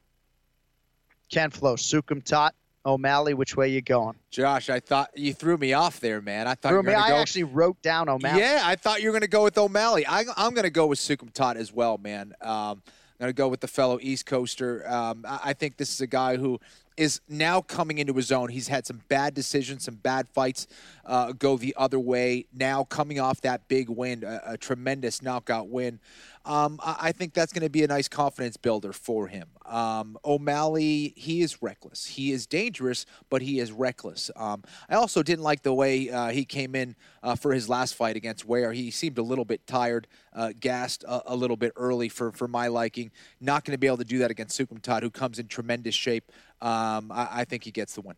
Ken 1.29 1.49
Flo, 1.49 1.75
Soukhamthath, 1.75 2.51
O'Malley, 2.85 3.33
which 3.33 3.55
way 3.55 3.69
you 3.69 3.81
going? 3.81 4.15
Josh, 4.31 4.69
I 4.69 4.79
thought 4.79 5.09
you 5.15 5.33
threw 5.33 5.57
me 5.57 5.73
off 5.73 5.99
there, 5.99 6.21
man. 6.21 6.47
I 6.47 6.55
thought 6.55 6.69
threw 6.69 6.79
you 6.79 6.83
were 6.83 6.91
me. 6.91 6.93
I 6.95 7.09
go... 7.09 7.15
actually 7.15 7.43
wrote 7.43 7.81
down 7.81 8.09
O'Malley. 8.09 8.39
Yeah, 8.39 8.61
I 8.63 8.75
thought 8.75 9.01
you 9.01 9.09
were 9.09 9.13
going 9.13 9.21
to 9.21 9.27
go 9.27 9.43
with 9.43 9.57
O'Malley. 9.57 10.05
I, 10.05 10.21
am 10.37 10.53
going 10.53 10.63
to 10.63 10.69
go 10.69 10.87
with 10.87 10.99
Soukhamthath 10.99 11.57
as 11.57 11.71
well, 11.71 11.97
man. 11.97 12.33
Um, 12.41 12.81
I'm 13.21 13.25
going 13.25 13.29
to 13.29 13.33
go 13.33 13.49
with 13.49 13.59
the 13.59 13.67
fellow 13.67 13.99
East 14.01 14.25
Coaster. 14.25 14.83
Um, 14.91 15.25
I 15.27 15.53
think 15.53 15.77
this 15.77 15.93
is 15.93 16.01
a 16.01 16.07
guy 16.07 16.37
who 16.37 16.59
is 17.01 17.19
now 17.27 17.61
coming 17.61 17.97
into 17.97 18.13
his 18.13 18.31
own. 18.31 18.49
He's 18.49 18.67
had 18.67 18.85
some 18.85 19.01
bad 19.09 19.33
decisions, 19.33 19.85
some 19.85 19.95
bad 19.95 20.29
fights 20.29 20.67
uh, 21.03 21.31
go 21.31 21.57
the 21.57 21.73
other 21.75 21.99
way. 21.99 22.45
Now 22.53 22.83
coming 22.83 23.19
off 23.19 23.41
that 23.41 23.67
big 23.67 23.89
win, 23.89 24.23
a, 24.23 24.39
a 24.45 24.57
tremendous 24.57 25.19
knockout 25.19 25.67
win. 25.67 25.99
Um, 26.45 26.79
I, 26.83 26.95
I, 26.99 27.11
think 27.11 27.33
that's 27.33 27.53
going 27.53 27.63
to 27.63 27.69
be 27.69 27.83
a 27.83 27.87
nice 27.87 28.07
confidence 28.07 28.57
builder 28.57 28.93
for 28.93 29.27
him. 29.27 29.47
Um, 29.65 30.17
O'Malley, 30.25 31.13
he 31.15 31.41
is 31.41 31.61
reckless. 31.61 32.05
He 32.07 32.31
is 32.31 32.47
dangerous, 32.47 33.05
but 33.29 33.43
he 33.43 33.59
is 33.59 33.71
reckless. 33.71 34.31
Um, 34.35 34.63
I 34.89 34.95
also 34.95 35.21
didn't 35.21 35.43
like 35.43 35.61
the 35.61 35.73
way 35.73 36.09
uh, 36.09 36.29
he 36.29 36.43
came 36.43 36.73
in 36.73 36.95
uh, 37.21 37.35
for 37.35 37.53
his 37.53 37.69
last 37.69 37.93
fight 37.93 38.15
against 38.15 38.45
Ware. 38.45 38.73
He 38.73 38.89
seemed 38.89 39.19
a 39.19 39.23
little 39.23 39.45
bit 39.45 39.67
tired, 39.67 40.07
uh, 40.33 40.53
gassed 40.59 41.03
a, 41.03 41.33
a, 41.33 41.35
little 41.35 41.57
bit 41.57 41.73
early 41.75 42.09
for, 42.09 42.31
for 42.31 42.47
my 42.47 42.67
liking. 42.67 43.11
Not 43.39 43.63
going 43.63 43.73
to 43.73 43.79
be 43.79 43.85
able 43.85 43.97
to 43.97 44.05
do 44.05 44.17
that 44.19 44.31
against 44.31 44.59
Soukhamthath, 44.59 45.03
who 45.03 45.11
comes 45.11 45.37
in 45.37 45.47
tremendous 45.47 45.95
shape. 45.95 46.31
Um, 46.61 47.11
I, 47.11 47.27
I 47.31 47.45
think 47.45 47.63
he 47.63 47.71
gets 47.71 47.95
the 47.95 48.01
win. 48.01 48.15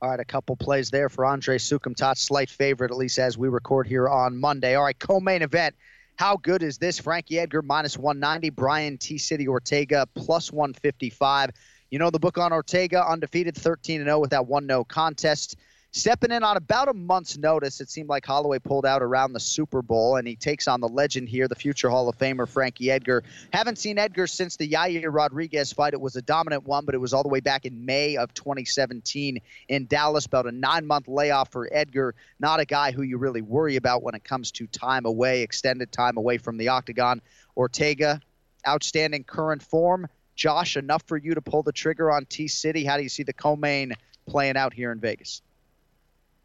All 0.00 0.10
right, 0.10 0.20
a 0.20 0.24
couple 0.24 0.56
plays 0.56 0.90
there 0.90 1.08
for 1.08 1.24
Andre 1.24 1.56
Soukhamthath, 1.56 2.18
slight 2.18 2.50
favorite, 2.50 2.90
at 2.90 2.96
least 2.96 3.18
as 3.18 3.38
we 3.38 3.48
record 3.48 3.86
here 3.86 4.08
on 4.08 4.36
Monday. 4.36 4.74
All 4.74 4.84
right, 4.84 4.98
co-main 4.98 5.42
event. 5.42 5.74
How 6.16 6.36
good 6.36 6.62
is 6.62 6.78
this? 6.78 6.98
Frankie 6.98 7.38
Edgar 7.38 7.62
minus 7.62 7.96
190, 7.96 8.50
Brian 8.50 8.98
T. 8.98 9.18
City 9.18 9.48
Ortega 9.48 10.06
plus 10.14 10.52
155. 10.52 11.50
You 11.90 11.98
know 11.98 12.10
the 12.10 12.18
book 12.18 12.36
on 12.36 12.52
Ortega, 12.52 13.06
undefeated 13.06 13.56
13 13.56 14.04
0 14.04 14.18
with 14.18 14.30
that 14.30 14.46
1 14.46 14.66
0 14.66 14.84
contest. 14.84 15.56
Stepping 15.96 16.30
in 16.30 16.42
on 16.42 16.58
about 16.58 16.88
a 16.88 16.92
month's 16.92 17.38
notice, 17.38 17.80
it 17.80 17.88
seemed 17.88 18.10
like 18.10 18.26
Holloway 18.26 18.58
pulled 18.58 18.84
out 18.84 19.02
around 19.02 19.32
the 19.32 19.40
Super 19.40 19.80
Bowl, 19.80 20.16
and 20.16 20.28
he 20.28 20.36
takes 20.36 20.68
on 20.68 20.82
the 20.82 20.88
legend 20.88 21.26
here, 21.26 21.48
the 21.48 21.54
future 21.54 21.88
Hall 21.88 22.06
of 22.06 22.18
Famer 22.18 22.46
Frankie 22.46 22.90
Edgar. 22.90 23.24
Haven't 23.50 23.78
seen 23.78 23.96
Edgar 23.96 24.26
since 24.26 24.58
the 24.58 24.68
Yair 24.68 25.08
Rodriguez 25.10 25.72
fight. 25.72 25.94
It 25.94 26.00
was 26.02 26.14
a 26.14 26.20
dominant 26.20 26.66
one, 26.66 26.84
but 26.84 26.94
it 26.94 26.98
was 26.98 27.14
all 27.14 27.22
the 27.22 27.30
way 27.30 27.40
back 27.40 27.64
in 27.64 27.86
May 27.86 28.18
of 28.18 28.34
2017 28.34 29.38
in 29.68 29.86
Dallas. 29.86 30.26
About 30.26 30.44
a 30.44 30.52
nine-month 30.52 31.08
layoff 31.08 31.50
for 31.50 31.66
Edgar. 31.72 32.14
Not 32.38 32.60
a 32.60 32.66
guy 32.66 32.92
who 32.92 33.00
you 33.00 33.16
really 33.16 33.40
worry 33.40 33.76
about 33.76 34.02
when 34.02 34.14
it 34.14 34.22
comes 34.22 34.50
to 34.52 34.66
time 34.66 35.06
away, 35.06 35.40
extended 35.40 35.92
time 35.92 36.18
away 36.18 36.36
from 36.36 36.58
the 36.58 36.68
octagon. 36.68 37.22
Ortega, 37.56 38.20
outstanding 38.68 39.24
current 39.24 39.62
form. 39.62 40.08
Josh, 40.34 40.76
enough 40.76 41.04
for 41.06 41.16
you 41.16 41.32
to 41.36 41.40
pull 41.40 41.62
the 41.62 41.72
trigger 41.72 42.12
on 42.12 42.26
T 42.26 42.48
City. 42.48 42.84
How 42.84 42.98
do 42.98 43.02
you 43.02 43.08
see 43.08 43.22
the 43.22 43.32
co-main 43.32 43.94
playing 44.26 44.58
out 44.58 44.74
here 44.74 44.92
in 44.92 45.00
Vegas? 45.00 45.40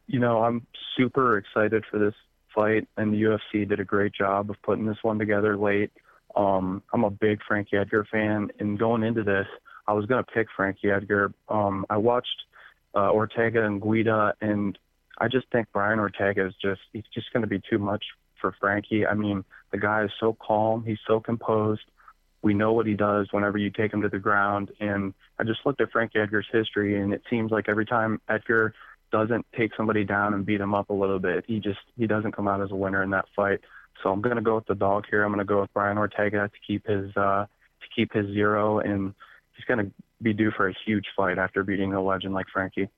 You 0.07 0.19
know, 0.19 0.43
I'm 0.43 0.65
super 0.97 1.37
excited 1.37 1.83
for 1.89 1.99
this 1.99 2.13
fight, 2.53 2.87
and 2.97 3.13
the 3.13 3.21
UFC 3.21 3.67
did 3.67 3.79
a 3.79 3.85
great 3.85 4.13
job 4.13 4.49
of 4.49 4.61
putting 4.63 4.85
this 4.85 4.97
one 5.01 5.19
together 5.19 5.57
late. 5.57 5.91
Um, 6.35 6.83
I'm 6.93 7.03
a 7.03 7.09
big 7.09 7.39
Frankie 7.47 7.77
Edgar 7.77 8.05
fan, 8.11 8.51
and 8.59 8.77
going 8.77 9.03
into 9.03 9.23
this, 9.23 9.47
I 9.87 9.93
was 9.93 10.05
going 10.05 10.23
to 10.23 10.31
pick 10.31 10.47
Frankie 10.55 10.91
Edgar. 10.91 11.33
Um, 11.49 11.85
I 11.89 11.97
watched 11.97 12.43
uh, 12.95 13.11
Ortega 13.11 13.65
and 13.65 13.81
Guida, 13.81 14.33
and 14.41 14.77
I 15.17 15.27
just 15.27 15.47
think 15.51 15.67
Brian 15.73 15.99
Ortega 15.99 16.45
is 16.45 16.53
just, 16.61 16.81
he's 16.93 17.03
just 17.13 17.31
going 17.33 17.41
to 17.41 17.47
be 17.47 17.61
too 17.69 17.79
much 17.79 18.03
for 18.39 18.55
Frankie. 18.59 19.05
I 19.05 19.13
mean, 19.13 19.43
the 19.71 19.77
guy 19.77 20.03
is 20.03 20.11
so 20.19 20.35
calm, 20.45 20.83
he's 20.85 20.99
so 21.07 21.19
composed. 21.19 21.83
We 22.41 22.53
know 22.55 22.73
what 22.73 22.87
he 22.87 22.95
does 22.95 23.27
whenever 23.31 23.57
you 23.59 23.69
take 23.69 23.93
him 23.93 24.01
to 24.01 24.09
the 24.09 24.17
ground. 24.17 24.71
And 24.79 25.13
I 25.37 25.43
just 25.43 25.59
looked 25.63 25.79
at 25.79 25.91
Frankie 25.91 26.19
Edgar's 26.19 26.47
history, 26.51 26.99
and 26.99 27.13
it 27.13 27.21
seems 27.29 27.51
like 27.51 27.69
every 27.69 27.85
time 27.85 28.19
Edgar 28.27 28.73
doesn't 29.11 29.45
take 29.57 29.71
somebody 29.75 30.03
down 30.03 30.33
and 30.33 30.45
beat 30.45 30.61
him 30.61 30.73
up 30.73 30.89
a 30.89 30.93
little 30.93 31.19
bit. 31.19 31.45
He 31.47 31.59
just 31.59 31.79
he 31.97 32.07
doesn't 32.07 32.35
come 32.35 32.47
out 32.47 32.61
as 32.61 32.71
a 32.71 32.75
winner 32.75 33.03
in 33.03 33.09
that 33.11 33.25
fight. 33.35 33.59
So 34.01 34.11
I'm 34.11 34.21
going 34.21 34.35
to 34.35 34.41
go 34.41 34.55
with 34.55 34.65
the 34.65 34.75
dog 34.75 35.05
here. 35.09 35.23
I'm 35.23 35.31
going 35.31 35.45
to 35.45 35.45
go 35.45 35.61
with 35.61 35.73
Brian 35.73 35.97
Ortega 35.97 36.49
to 36.49 36.59
keep 36.65 36.87
his 36.87 37.15
uh, 37.15 37.45
to 37.45 37.87
keep 37.95 38.13
his 38.13 38.27
zero, 38.27 38.79
and 38.79 39.13
he's 39.55 39.65
going 39.65 39.85
to 39.85 39.91
be 40.21 40.33
due 40.33 40.51
for 40.51 40.69
a 40.69 40.73
huge 40.85 41.05
fight 41.15 41.37
after 41.37 41.63
beating 41.63 41.93
a 41.93 42.01
legend 42.01 42.33
like 42.33 42.47
Frankie. 42.51 42.89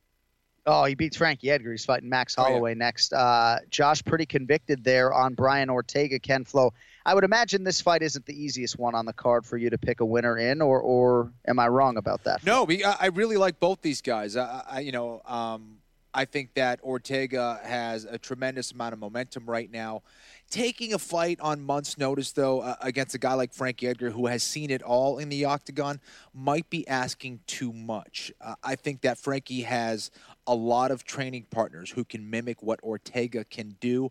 Oh, 0.66 0.86
he 0.86 0.96
beats 0.96 1.18
Frankie 1.18 1.52
Edgar. 1.52 1.72
He's 1.72 1.84
fighting 1.84 2.08
Max 2.08 2.36
Holloway 2.36 2.72
oh, 2.72 2.74
yeah. 2.74 2.78
next. 2.78 3.12
Uh, 3.12 3.60
Josh, 3.70 4.02
pretty 4.04 4.26
convicted 4.26 4.84
there 4.84 5.14
on 5.14 5.34
Brian 5.34 5.70
Ortega, 5.70 6.20
Ken 6.20 6.46
Flo. 6.46 6.74
I 7.06 7.14
would 7.14 7.26
imagine 7.26 7.66
this 7.66 7.82
fight 7.82 8.02
isn't 8.02 8.26
the 8.26 8.42
easiest 8.42 8.80
one 8.80 8.96
on 8.96 9.06
the 9.06 9.12
card 9.12 9.46
for 9.46 9.58
you 9.58 9.70
to 9.72 9.78
pick 9.78 10.00
a 10.00 10.06
winner 10.06 10.38
in, 10.38 10.62
or 10.62 10.80
or 10.80 11.34
am 11.46 11.60
I 11.60 11.68
wrong 11.68 11.98
about 11.98 12.24
that? 12.24 12.46
No, 12.46 12.66
I 12.70 13.08
really 13.08 13.36
like 13.36 13.60
both 13.60 13.82
these 13.82 14.02
guys. 14.02 14.38
I, 14.38 14.64
I 14.66 14.80
you 14.80 14.94
know, 14.94 15.22
um, 15.26 15.80
I 16.14 16.26
think 16.26 16.54
that 16.54 16.80
Ortega 16.84 17.60
has 17.64 18.06
a 18.06 18.18
tremendous 18.18 18.72
amount 18.72 18.94
of 18.94 19.00
momentum 19.00 19.46
right 19.46 19.70
now. 19.72 20.04
Taking 20.50 20.94
a 20.94 21.00
fight 21.00 21.40
on 21.40 21.62
months' 21.62 21.98
notice, 21.98 22.32
though, 22.32 22.62
uh, 22.62 22.76
against 22.82 23.16
a 23.16 23.18
guy 23.18 23.34
like 23.34 23.54
Frankie 23.54 23.88
Edgar, 23.88 24.12
who 24.12 24.28
has 24.28 24.44
seen 24.44 24.70
it 24.70 24.84
all 24.84 25.18
in 25.18 25.30
the 25.30 25.46
octagon, 25.46 26.00
might 26.34 26.70
be 26.70 26.88
asking 26.88 27.40
too 27.48 27.74
much. 27.74 28.32
Uh, 28.40 28.54
I 28.64 28.76
think 28.76 29.02
that 29.02 29.18
Frankie 29.18 29.62
has 29.62 30.12
a 30.46 30.54
lot 30.54 30.92
of 30.92 31.04
training 31.04 31.48
partners 31.50 31.90
who 31.90 32.04
can 32.04 32.30
mimic 32.30 32.62
what 32.62 32.80
Ortega 32.84 33.44
can 33.46 33.76
do. 33.80 34.10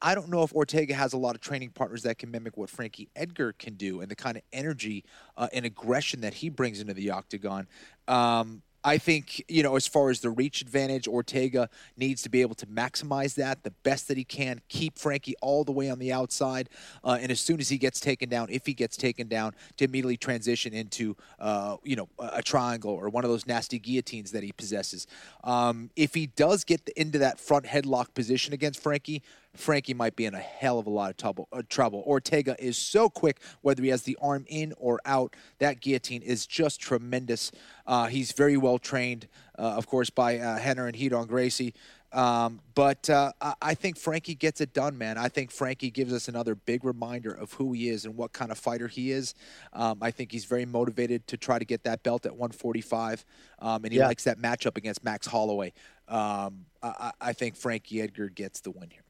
I 0.00 0.14
don't 0.14 0.28
know 0.28 0.42
if 0.42 0.52
Ortega 0.52 0.94
has 0.94 1.12
a 1.12 1.18
lot 1.18 1.34
of 1.34 1.40
training 1.40 1.70
partners 1.70 2.02
that 2.02 2.18
can 2.18 2.30
mimic 2.30 2.56
what 2.56 2.70
Frankie 2.70 3.08
Edgar 3.16 3.52
can 3.52 3.74
do 3.74 4.00
and 4.00 4.10
the 4.10 4.16
kind 4.16 4.36
of 4.36 4.42
energy 4.52 5.04
uh, 5.36 5.48
and 5.52 5.64
aggression 5.64 6.20
that 6.20 6.34
he 6.34 6.50
brings 6.50 6.80
into 6.80 6.94
the 6.94 7.10
octagon. 7.10 7.66
Um, 8.06 8.62
I 8.84 8.98
think, 8.98 9.44
you 9.48 9.62
know, 9.62 9.76
as 9.76 9.86
far 9.86 10.10
as 10.10 10.20
the 10.20 10.30
reach 10.30 10.62
advantage, 10.62 11.08
Ortega 11.08 11.68
needs 11.96 12.22
to 12.22 12.28
be 12.28 12.42
able 12.42 12.54
to 12.56 12.66
maximize 12.66 13.34
that 13.34 13.64
the 13.64 13.72
best 13.82 14.08
that 14.08 14.16
he 14.16 14.24
can, 14.24 14.60
keep 14.68 14.98
Frankie 14.98 15.34
all 15.42 15.64
the 15.64 15.72
way 15.72 15.90
on 15.90 15.98
the 15.98 16.12
outside. 16.12 16.68
Uh, 17.02 17.18
and 17.20 17.32
as 17.32 17.40
soon 17.40 17.60
as 17.60 17.68
he 17.68 17.76
gets 17.76 17.98
taken 17.98 18.28
down, 18.28 18.48
if 18.50 18.66
he 18.66 18.74
gets 18.74 18.96
taken 18.96 19.26
down, 19.26 19.54
to 19.76 19.84
immediately 19.84 20.16
transition 20.16 20.72
into, 20.72 21.16
uh, 21.40 21.76
you 21.82 21.96
know, 21.96 22.08
a, 22.18 22.42
triangle 22.42 22.92
or 22.92 23.10
one 23.10 23.24
of 23.24 23.30
those 23.30 23.46
nasty 23.46 23.78
guillotines 23.78 24.30
that 24.30 24.42
he 24.42 24.52
possesses. 24.52 25.06
Um, 25.44 25.90
if 25.96 26.14
he 26.14 26.28
does 26.28 26.64
get 26.64 26.88
into 26.96 27.18
that 27.18 27.38
front 27.38 27.66
headlock 27.66 28.14
position 28.14 28.54
against 28.54 28.82
Frankie, 28.82 29.22
Frankie 29.54 29.94
might 29.94 30.16
be 30.16 30.24
in 30.24 30.34
a 30.34 30.38
hell 30.38 30.78
of 30.78 30.86
a 30.86 30.90
lot 30.90 31.10
of 31.10 31.16
trouble. 31.16 31.48
Uh, 31.52 31.62
trouble. 31.68 32.02
Ortega 32.06 32.56
is 32.58 32.76
so 32.76 33.08
quick, 33.08 33.40
whether 33.62 33.82
he 33.82 33.88
has 33.88 34.02
the 34.02 34.16
arm 34.20 34.44
in 34.48 34.72
or 34.78 35.00
out. 35.04 35.34
That 35.58 35.80
guillotine 35.80 36.22
is 36.22 36.46
just 36.46 36.80
tremendous. 36.80 37.50
Uh, 37.86 38.06
he's 38.06 38.32
very 38.32 38.56
well 38.56 38.78
trained, 38.78 39.28
uh, 39.58 39.62
of 39.62 39.86
course, 39.86 40.10
by 40.10 40.38
uh, 40.38 40.58
Rener 40.58 40.88
and 40.88 40.96
Ryron 40.96 41.26
Gracie. 41.26 41.74
Um, 42.10 42.60
but 42.74 43.10
uh, 43.10 43.32
I 43.60 43.74
think 43.74 43.98
Frankie 43.98 44.34
gets 44.34 44.62
it 44.62 44.72
done, 44.72 44.96
man. 44.96 45.18
I 45.18 45.28
think 45.28 45.50
Frankie 45.50 45.90
gives 45.90 46.12
us 46.12 46.28
another 46.28 46.54
big 46.54 46.84
reminder 46.84 47.32
of 47.32 47.52
who 47.52 47.72
he 47.72 47.90
is 47.90 48.06
and 48.06 48.16
what 48.16 48.32
kind 48.32 48.50
of 48.50 48.56
fighter 48.56 48.88
he 48.88 49.10
is. 49.10 49.34
Um, 49.74 49.98
I 50.00 50.10
think 50.10 50.32
he's 50.32 50.46
very 50.46 50.64
motivated 50.64 51.26
to 51.26 51.36
try 51.36 51.58
to 51.58 51.66
get 51.66 51.84
that 51.84 52.02
belt 52.02 52.24
at 52.24 52.32
145, 52.32 53.26
um, 53.58 53.84
and 53.84 53.92
he 53.92 53.98
yeah. 53.98 54.06
likes 54.06 54.24
that 54.24 54.38
matchup 54.38 54.78
against 54.78 55.04
Max 55.04 55.26
Holloway. 55.26 55.74
Um, 56.08 56.64
I, 56.82 57.12
I 57.20 57.32
think 57.34 57.56
Frankie 57.56 58.00
Edgar 58.00 58.30
gets 58.30 58.60
the 58.60 58.70
win 58.70 58.88
here 58.88 59.02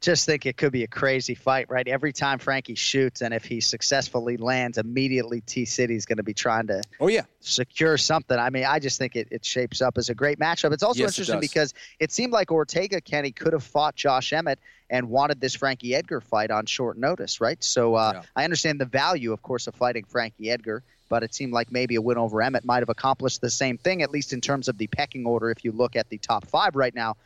just 0.00 0.26
think 0.26 0.46
it 0.46 0.56
could 0.56 0.70
be 0.70 0.84
a 0.84 0.88
crazy 0.88 1.34
fight, 1.34 1.68
right? 1.68 1.86
Every 1.86 2.12
time 2.12 2.38
Frankie 2.38 2.76
shoots, 2.76 3.20
and 3.20 3.34
if 3.34 3.44
he 3.44 3.60
successfully 3.60 4.36
lands, 4.36 4.78
immediately 4.78 5.40
T 5.40 5.64
City's 5.64 6.06
going 6.06 6.18
to 6.18 6.22
be 6.22 6.34
trying 6.34 6.68
to 6.68 6.82
oh 7.00 7.08
yeah 7.08 7.22
secure 7.40 7.96
something. 7.96 8.38
I 8.38 8.50
mean, 8.50 8.64
I 8.64 8.78
just 8.78 8.98
think 8.98 9.16
it, 9.16 9.28
it 9.30 9.44
shapes 9.44 9.82
up 9.82 9.98
as 9.98 10.08
a 10.08 10.14
great 10.14 10.38
matchup. 10.38 10.72
It's 10.72 10.84
also 10.84 11.00
yes, 11.00 11.10
interesting 11.10 11.38
it 11.38 11.40
because 11.40 11.74
it 11.98 12.12
seemed 12.12 12.32
like 12.32 12.52
Ortega 12.52 13.00
Kenny 13.00 13.32
could 13.32 13.52
have 13.52 13.64
fought 13.64 13.96
Josh 13.96 14.32
Emmett 14.32 14.60
and 14.88 15.10
wanted 15.10 15.40
this 15.40 15.54
Frankie 15.54 15.94
Edgar 15.94 16.20
fight 16.20 16.50
on 16.50 16.66
short 16.66 16.96
notice, 16.96 17.40
right? 17.40 17.62
So 17.62 17.94
uh, 17.94 18.12
yeah. 18.14 18.22
I 18.36 18.44
understand 18.44 18.80
the 18.80 18.86
value, 18.86 19.32
of 19.32 19.42
course, 19.42 19.66
of 19.66 19.74
fighting 19.74 20.04
Frankie 20.04 20.50
Edgar. 20.50 20.82
But 21.10 21.22
it 21.22 21.34
seemed 21.34 21.54
like 21.54 21.72
maybe 21.72 21.94
a 21.94 22.02
win 22.02 22.18
over 22.18 22.42
Emmett 22.42 22.66
might 22.66 22.80
have 22.80 22.90
accomplished 22.90 23.40
the 23.40 23.48
same 23.48 23.78
thing, 23.78 24.02
at 24.02 24.10
least 24.10 24.34
in 24.34 24.42
terms 24.42 24.68
of 24.68 24.76
the 24.76 24.88
pecking 24.88 25.24
order. 25.24 25.50
If 25.50 25.64
you 25.64 25.72
look 25.72 25.96
at 25.96 26.10
the 26.10 26.18
top 26.18 26.46
five 26.46 26.76
right 26.76 26.94
now, 26.94 27.16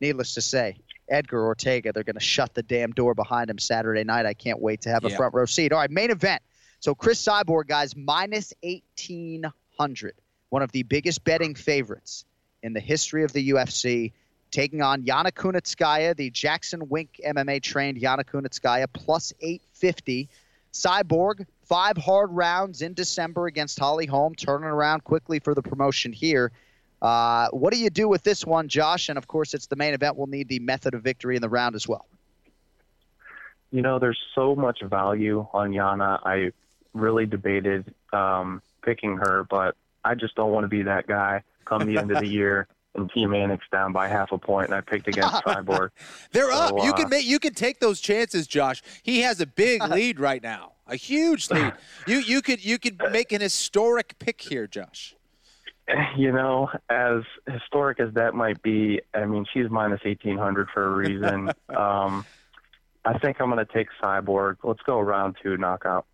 needless 0.00 0.34
to 0.34 0.40
say, 0.40 0.76
Edgar 1.08 1.44
Ortega. 1.44 1.92
They're 1.92 2.04
going 2.04 2.14
to 2.14 2.20
shut 2.20 2.54
the 2.54 2.62
damn 2.62 2.92
door 2.92 3.14
behind 3.14 3.50
him 3.50 3.58
Saturday 3.58 4.04
night. 4.04 4.26
I 4.26 4.34
can't 4.34 4.60
wait 4.60 4.82
to 4.82 4.90
have 4.90 5.04
yeah. 5.04 5.10
a 5.10 5.16
front 5.16 5.34
row 5.34 5.46
seat. 5.46 5.72
All 5.72 5.78
right, 5.78 5.90
main 5.90 6.10
event. 6.10 6.42
So 6.80 6.94
Cris 6.94 7.22
Cyborg, 7.24 7.68
guys, 7.68 7.96
minus 7.96 8.52
1,800. 8.62 10.14
One 10.50 10.62
of 10.62 10.72
the 10.72 10.82
biggest 10.84 11.24
betting 11.24 11.54
favorites 11.54 12.24
in 12.62 12.72
the 12.72 12.80
history 12.80 13.24
of 13.24 13.32
the 13.32 13.50
UFC, 13.50 14.12
taking 14.50 14.82
on 14.82 15.02
Yana 15.02 15.32
Kunitskaya, 15.32 16.16
the 16.16 16.30
Jackson 16.30 16.88
Wink 16.88 17.20
MMA 17.26 17.62
trained 17.62 17.98
Yana 17.98 18.24
Kunitskaya, 18.24 18.86
plus 18.92 19.32
850. 19.40 20.28
Cyborg, 20.72 21.46
five 21.64 21.96
hard 21.96 22.30
rounds 22.32 22.82
in 22.82 22.92
December 22.94 23.46
against 23.46 23.78
Holly 23.78 24.06
Holm, 24.06 24.34
turning 24.34 24.68
around 24.68 25.04
quickly 25.04 25.38
for 25.38 25.54
the 25.54 25.62
promotion 25.62 26.12
here. 26.12 26.52
Uh, 27.02 27.48
what 27.50 27.72
do 27.72 27.78
you 27.78 27.90
do 27.90 28.08
with 28.08 28.22
this 28.22 28.44
one, 28.44 28.68
Josh? 28.68 29.08
And 29.08 29.18
of 29.18 29.26
course, 29.26 29.54
it's 29.54 29.66
the 29.66 29.76
main 29.76 29.94
event. 29.94 30.16
We'll 30.16 30.26
need 30.26 30.48
the 30.48 30.58
method 30.60 30.94
of 30.94 31.02
victory 31.02 31.36
in 31.36 31.42
the 31.42 31.48
round 31.48 31.74
as 31.74 31.86
well. 31.86 32.06
You 33.70 33.82
know, 33.82 33.98
there's 33.98 34.18
so 34.34 34.54
much 34.54 34.82
value 34.82 35.46
on 35.52 35.72
Yana. 35.72 36.20
I 36.24 36.52
really 36.94 37.26
debated 37.26 37.92
um, 38.12 38.62
picking 38.82 39.16
her, 39.18 39.44
but 39.50 39.76
I 40.04 40.14
just 40.14 40.34
don't 40.34 40.52
want 40.52 40.64
to 40.64 40.68
be 40.68 40.82
that 40.82 41.06
guy 41.06 41.42
come 41.64 41.84
the 41.84 41.98
end 41.98 42.10
of 42.10 42.20
the 42.20 42.26
year 42.28 42.68
and 42.96 43.10
Team 43.10 43.30
Anik 43.30 43.60
down 43.70 43.92
by 43.92 44.08
half 44.08 44.32
a 44.32 44.38
point, 44.38 44.68
and 44.68 44.74
I 44.74 44.80
picked 44.80 45.08
against 45.08 45.34
Cyborg. 45.44 45.90
They're 46.32 46.50
so, 46.50 46.56
up. 46.56 46.84
You 46.84 46.92
uh, 46.92 46.96
can 46.96 47.10
make. 47.10 47.26
You 47.26 47.38
can 47.38 47.54
take 47.54 47.80
those 47.80 48.00
chances, 48.00 48.46
Josh. 48.46 48.82
He 49.02 49.20
has 49.20 49.40
a 49.40 49.46
big 49.46 49.82
lead 49.88 50.18
right 50.18 50.42
now, 50.42 50.72
a 50.86 50.96
huge 50.96 51.50
lead. 51.50 51.74
You 52.06 52.18
you 52.18 52.40
could 52.40 52.64
you 52.64 52.78
could 52.78 53.00
make 53.10 53.32
an 53.32 53.40
historic 53.40 54.18
pick 54.18 54.40
here, 54.40 54.66
Josh. 54.66 55.15
you 56.16 56.32
know, 56.32 56.68
as 56.90 57.22
historic 57.48 58.00
as 58.00 58.12
that 58.14 58.34
might 58.34 58.62
be, 58.62 59.00
I 59.14 59.24
mean, 59.24 59.44
she's 59.52 59.70
minus 59.70 60.00
1800 60.04 60.68
for 60.72 60.84
a 60.84 60.90
reason. 60.90 61.50
um, 61.76 62.24
I 63.04 63.18
think 63.18 63.40
I'm 63.40 63.50
going 63.50 63.64
to 63.64 63.72
take 63.72 63.88
Cyborg. 64.02 64.56
Let's 64.64 64.82
go 64.82 65.00
round 65.00 65.36
two 65.42 65.56
knockout. 65.56 66.06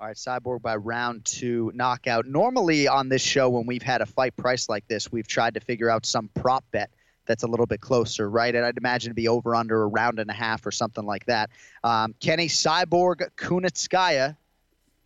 All 0.00 0.06
right, 0.06 0.16
Cyborg 0.16 0.62
by 0.62 0.76
round 0.76 1.24
two 1.24 1.72
knockout. 1.74 2.26
Normally 2.26 2.86
on 2.86 3.08
this 3.08 3.22
show, 3.22 3.48
when 3.48 3.66
we've 3.66 3.82
had 3.82 4.00
a 4.00 4.06
fight 4.06 4.36
price 4.36 4.68
like 4.68 4.86
this, 4.88 5.10
we've 5.10 5.26
tried 5.26 5.54
to 5.54 5.60
figure 5.60 5.90
out 5.90 6.06
some 6.06 6.28
prop 6.34 6.64
bet 6.70 6.90
that's 7.26 7.42
a 7.42 7.46
little 7.46 7.66
bit 7.66 7.80
closer, 7.80 8.30
right? 8.30 8.54
And 8.54 8.64
I'd 8.64 8.78
imagine 8.78 9.10
to 9.10 9.14
be 9.14 9.28
over 9.28 9.54
under 9.54 9.82
a 9.82 9.86
round 9.86 10.18
and 10.18 10.30
a 10.30 10.34
half 10.34 10.64
or 10.64 10.70
something 10.70 11.04
like 11.04 11.26
that. 11.26 11.50
Um, 11.84 12.14
Kenny 12.20 12.48
Cyborg 12.48 13.28
Kunitskaya, 13.36 14.36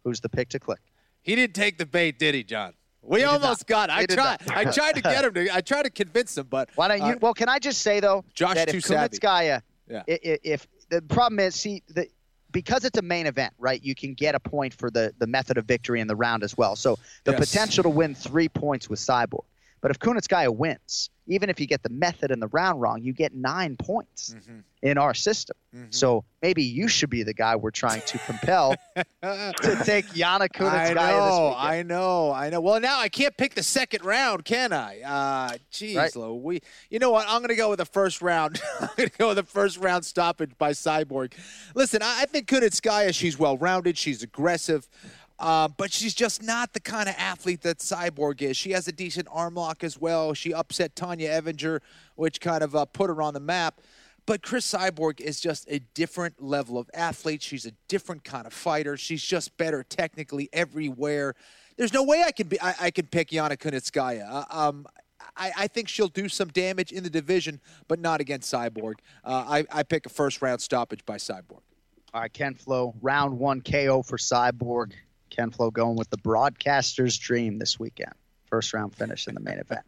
who's 0.05 0.20
the 0.20 0.28
pick 0.28 0.51
to 0.51 0.60
click? 0.60 0.81
He 1.23 1.35
didn't 1.36 1.55
take 1.55 1.78
the 1.78 1.86
bait, 1.86 2.19
did 2.19 2.35
he, 2.35 2.44
John? 2.44 2.74
We 3.02 3.24
almost 3.24 3.66
got. 3.66 3.90
It. 3.90 3.96
I 3.96 4.06
tried. 4.06 4.38
I 4.48 4.64
tried 4.70 4.94
to 4.94 5.02
get 5.02 5.24
him 5.24 5.34
to. 5.34 5.54
I 5.54 5.60
tried 5.60 5.82
to 5.82 5.90
convince 5.90 6.38
him, 6.38 6.46
but 6.48 6.68
why 6.76 6.88
don't 6.88 6.98
you? 6.98 7.14
Uh, 7.14 7.18
well, 7.20 7.34
can 7.34 7.48
I 7.48 7.58
just 7.58 7.82
say 7.82 8.00
though, 8.00 8.24
Josh 8.32 8.54
that 8.54 8.68
too 8.68 8.78
if 8.78 8.84
Kunitskaya, 8.84 9.62
yeah. 9.88 10.02
if, 10.06 10.38
if 10.44 10.68
the 10.88 11.02
problem 11.02 11.40
is, 11.40 11.54
see, 11.54 11.82
the, 11.88 12.06
because 12.52 12.84
it's 12.84 12.98
a 12.98 13.02
main 13.02 13.26
event, 13.26 13.54
right? 13.58 13.82
You 13.82 13.94
can 13.94 14.14
get 14.14 14.34
a 14.34 14.40
point 14.40 14.72
for 14.74 14.90
the 14.90 15.12
the 15.18 15.26
method 15.26 15.58
of 15.58 15.64
victory 15.64 16.00
in 16.00 16.06
the 16.06 16.16
round 16.16 16.44
as 16.44 16.56
well. 16.56 16.76
So 16.76 16.98
the 17.24 17.32
yes. 17.32 17.40
potential 17.40 17.82
to 17.82 17.88
win 17.88 18.14
three 18.14 18.48
points 18.48 18.88
with 18.88 19.00
Cyborg. 19.00 19.44
But 19.82 19.90
if 19.90 19.98
Kunitskaya 19.98 20.48
wins, 20.54 21.10
even 21.26 21.50
if 21.50 21.60
you 21.60 21.66
get 21.66 21.82
the 21.82 21.90
method 21.90 22.30
and 22.30 22.40
the 22.40 22.48
round 22.48 22.80
wrong, 22.80 23.02
you 23.02 23.12
get 23.12 23.34
nine 23.34 23.76
points 23.76 24.34
Mm-hmm. 24.34 24.60
in 24.82 24.96
our 24.98 25.12
system. 25.14 25.56
So 25.90 26.24
maybe 26.42 26.62
you 26.62 26.86
should 26.86 27.09
be 27.09 27.22
the 27.22 27.32
guy 27.32 27.56
we're 27.56 27.70
trying 27.70 28.02
to 28.02 28.18
compel 28.18 28.74
to 28.94 29.04
take 29.84 30.06
Yana 30.09 30.48
Kunitskaya 30.50 30.90
I 30.90 30.92
know. 30.94 31.54
I 31.56 31.82
know, 31.82 32.32
I 32.32 32.50
know. 32.50 32.60
Well, 32.60 32.78
now 32.80 33.00
I 33.00 33.09
can't 33.09 33.34
pick 33.36 33.54
the 33.54 33.62
second 33.62 34.04
round, 34.04 34.44
can 34.44 34.72
I? 34.72 35.00
Uh, 35.00 35.56
jeez, 35.72 35.96
Right. 35.96 36.14
Louis. 36.14 36.62
You 36.90 36.98
know 36.98 37.10
what? 37.10 37.26
I'm 37.28 37.38
going 37.40 37.48
to 37.48 37.56
go 37.56 37.70
with 37.70 37.78
the 37.78 37.86
first 37.86 38.20
round. 38.20 38.60
I'm 38.80 38.88
going 38.96 39.09
to 39.09 39.18
go 39.18 39.28
with 39.28 39.38
the 39.38 39.44
first 39.44 39.78
round 39.78 40.04
stoppage 40.04 40.50
by 40.59 40.72
Cyborg. 40.72 41.32
Listen, 41.74 42.02
I, 42.02 42.22
I 42.22 42.24
think 42.26 42.46
Kunitskaya, 42.48 43.14
she's 43.14 43.38
well-rounded. 43.38 43.96
She's 43.96 44.22
aggressive. 44.22 44.86
Uh, 45.43 45.66
but 45.77 45.93
she's 45.93 46.14
just 46.14 46.40
not 46.40 46.73
the 46.73 46.78
kind 46.78 47.09
of 47.09 47.16
athlete 47.19 47.62
that 47.62 47.78
Cyborg 47.78 48.40
is. 48.43 48.56
She 48.56 48.70
has 48.70 48.86
a 48.86 48.93
decent 48.93 49.27
arm 49.28 49.56
lock 49.56 49.82
as 49.82 50.01
well. 50.01 50.35
She 50.35 50.55
upset 50.55 50.94
Tonya 50.94 51.43
Evinger, 51.43 51.81
which 52.14 52.40
kind 52.40 52.62
of 52.62 52.77
uh, 52.77 52.85
put 52.85 53.10
her 53.10 53.20
on 53.20 53.35
the 53.35 53.40
map. 53.40 53.81
But 54.24 54.43
Cris 54.43 54.73
Cyborg 54.73 55.20
is 55.20 55.40
just 55.40 55.66
a 55.69 55.81
different 55.94 56.40
level 56.40 56.78
of 56.78 56.89
athlete. 56.94 57.43
She's 57.43 57.66
a 57.66 57.73
different 57.89 58.23
kind 58.23 58.47
of 58.47 58.52
fighter. 58.52 58.97
She's 58.97 59.20
just 59.20 59.56
better 59.56 59.82
technically 59.82 60.48
everywhere. 60.52 61.35
There's 61.77 61.93
no 61.93 62.05
way 62.05 62.23
I 62.24 62.31
can 62.31 62.47
be. 62.47 62.60
I, 62.60 62.74
I 62.81 62.90
can 62.93 63.06
pick 63.06 63.31
Yana 63.31 63.56
Kunitskaya. 63.56 64.24
Uh, 64.31 64.44
um, 64.48 64.86
I, 65.36 65.51
I 65.59 65.66
think 65.66 65.89
she'll 65.89 66.06
do 66.06 66.28
some 66.28 66.51
damage 66.51 66.93
in 66.93 67.02
the 67.02 67.10
division, 67.10 67.60
but 67.89 67.98
not 67.98 68.20
against 68.20 68.52
Cyborg. 68.52 68.94
Uh, 69.24 69.44
I, 69.48 69.66
I 69.73 69.82
pick 69.82 70.06
a 70.06 70.09
first 70.09 70.40
round 70.40 70.60
stoppage 70.60 71.05
by 71.05 71.16
Cyborg. 71.16 71.62
All 72.14 72.20
right, 72.20 72.32
Ken 72.32 72.55
Flo, 72.55 72.94
round 73.02 73.40
one 73.40 73.60
KO 73.60 74.02
for 74.02 74.19
Cyborg. 74.19 74.93
Ken 75.32 75.50
Flo 75.50 75.70
going 75.70 75.96
with 75.96 76.10
the 76.10 76.18
broadcaster's 76.18 77.16
dream 77.16 77.59
this 77.59 77.80
weekend. 77.80 78.12
First 78.46 78.74
round 78.74 78.94
finish 78.94 79.26
in 79.26 79.34
the 79.34 79.40
main 79.40 79.59
event. 79.59 79.80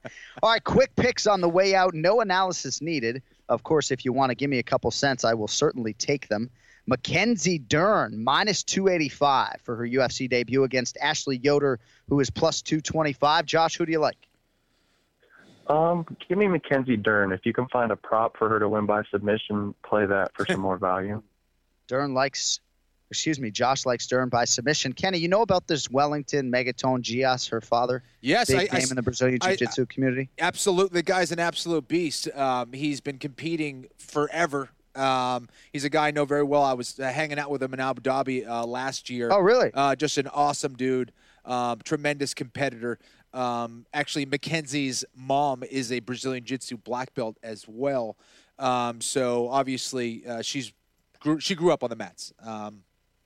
All 0.42 0.50
right, 0.50 0.64
quick 0.64 0.96
picks 0.96 1.26
on 1.26 1.42
the 1.42 1.48
way 1.48 1.74
out. 1.74 1.92
No 1.92 2.22
analysis 2.22 2.80
needed. 2.80 3.22
Of 3.50 3.62
course, 3.62 3.90
if 3.90 4.06
you 4.06 4.12
want 4.14 4.30
to 4.30 4.34
give 4.34 4.48
me 4.48 4.58
a 4.58 4.62
couple 4.62 4.90
cents, 4.90 5.22
I 5.22 5.34
will 5.34 5.48
certainly 5.48 5.92
take 5.92 6.28
them. 6.28 6.50
Mackenzie 6.86 7.58
Dern, 7.58 8.24
minus 8.24 8.62
285 8.62 9.60
for 9.62 9.76
her 9.76 9.86
UFC 9.86 10.28
debut 10.28 10.64
against 10.64 10.96
Ashley 10.98 11.36
Yoder, 11.36 11.78
who 12.08 12.20
is 12.20 12.30
plus 12.30 12.62
225. 12.62 13.44
Josh, 13.44 13.76
who 13.76 13.84
do 13.84 13.92
you 13.92 14.00
like? 14.00 14.16
Um, 15.66 16.06
give 16.26 16.38
me 16.38 16.48
Mackenzie 16.48 16.96
Dern. 16.96 17.32
If 17.32 17.44
you 17.44 17.52
can 17.52 17.68
find 17.68 17.92
a 17.92 17.96
prop 17.96 18.36
for 18.38 18.48
her 18.48 18.58
to 18.58 18.68
win 18.68 18.86
by 18.86 19.02
submission, 19.10 19.74
play 19.82 20.06
that 20.06 20.34
for 20.34 20.46
some 20.46 20.60
more 20.68 20.78
value. 20.78 21.22
Dern 21.86 22.14
likes, 22.14 22.60
excuse 23.10 23.38
me, 23.38 23.50
Josh 23.50 23.86
likes 23.86 24.06
Dern 24.06 24.28
by 24.28 24.44
submission. 24.44 24.92
Kenny, 24.92 25.18
you 25.18 25.28
know 25.28 25.42
about 25.42 25.66
this 25.66 25.90
Wellington 25.90 26.50
Megaton 26.50 27.02
Dias, 27.02 27.46
her 27.48 27.60
father? 27.60 28.02
Yes, 28.20 28.48
Big 28.48 28.56
I- 28.56 28.60
I 28.62 28.78
name 28.78 28.82
s- 28.84 28.90
in 28.90 28.96
the 28.96 29.02
Brazilian 29.02 29.38
Jiu 29.40 29.56
Jitsu 29.56 29.86
community. 29.86 30.30
Absolutely, 30.38 31.00
the 31.00 31.04
guy's 31.04 31.30
an 31.32 31.38
absolute 31.38 31.86
beast. 31.88 32.28
Um, 32.34 32.72
he's 32.72 33.00
been 33.00 33.18
competing 33.18 33.86
forever. 33.98 34.70
Um, 34.96 35.48
he's 35.72 35.84
a 35.84 35.90
guy 35.90 36.08
I 36.08 36.10
know 36.12 36.24
very 36.24 36.44
well. 36.44 36.62
I 36.62 36.72
was 36.72 36.98
uh, 37.00 37.04
hanging 37.10 37.38
out 37.38 37.50
with 37.50 37.62
him 37.62 37.74
in 37.74 37.80
Abu 37.80 38.00
Dhabi 38.00 38.46
uh, 38.48 38.64
last 38.64 39.10
year. 39.10 39.28
Oh, 39.32 39.40
really? 39.40 39.70
Uh, 39.74 39.96
just 39.96 40.18
an 40.18 40.28
awesome 40.28 40.74
dude. 40.76 41.12
Um, 41.44 41.80
tremendous 41.84 42.32
competitor. 42.32 42.98
Um, 43.32 43.86
actually, 43.92 44.24
Mackenzie's 44.26 45.04
mom 45.16 45.64
is 45.64 45.90
a 45.90 45.98
Brazilian 45.98 46.44
Jiu-Jitsu 46.44 46.76
black 46.78 47.12
belt 47.14 47.36
as 47.42 47.64
well. 47.66 48.16
Um, 48.60 49.00
so 49.00 49.48
obviously, 49.48 50.24
uh, 50.26 50.42
she's 50.42 50.72
grew, 51.18 51.40
she 51.40 51.56
grew 51.56 51.72
up 51.72 51.82
on 51.82 51.90
the 51.90 51.96
mats. 51.96 52.32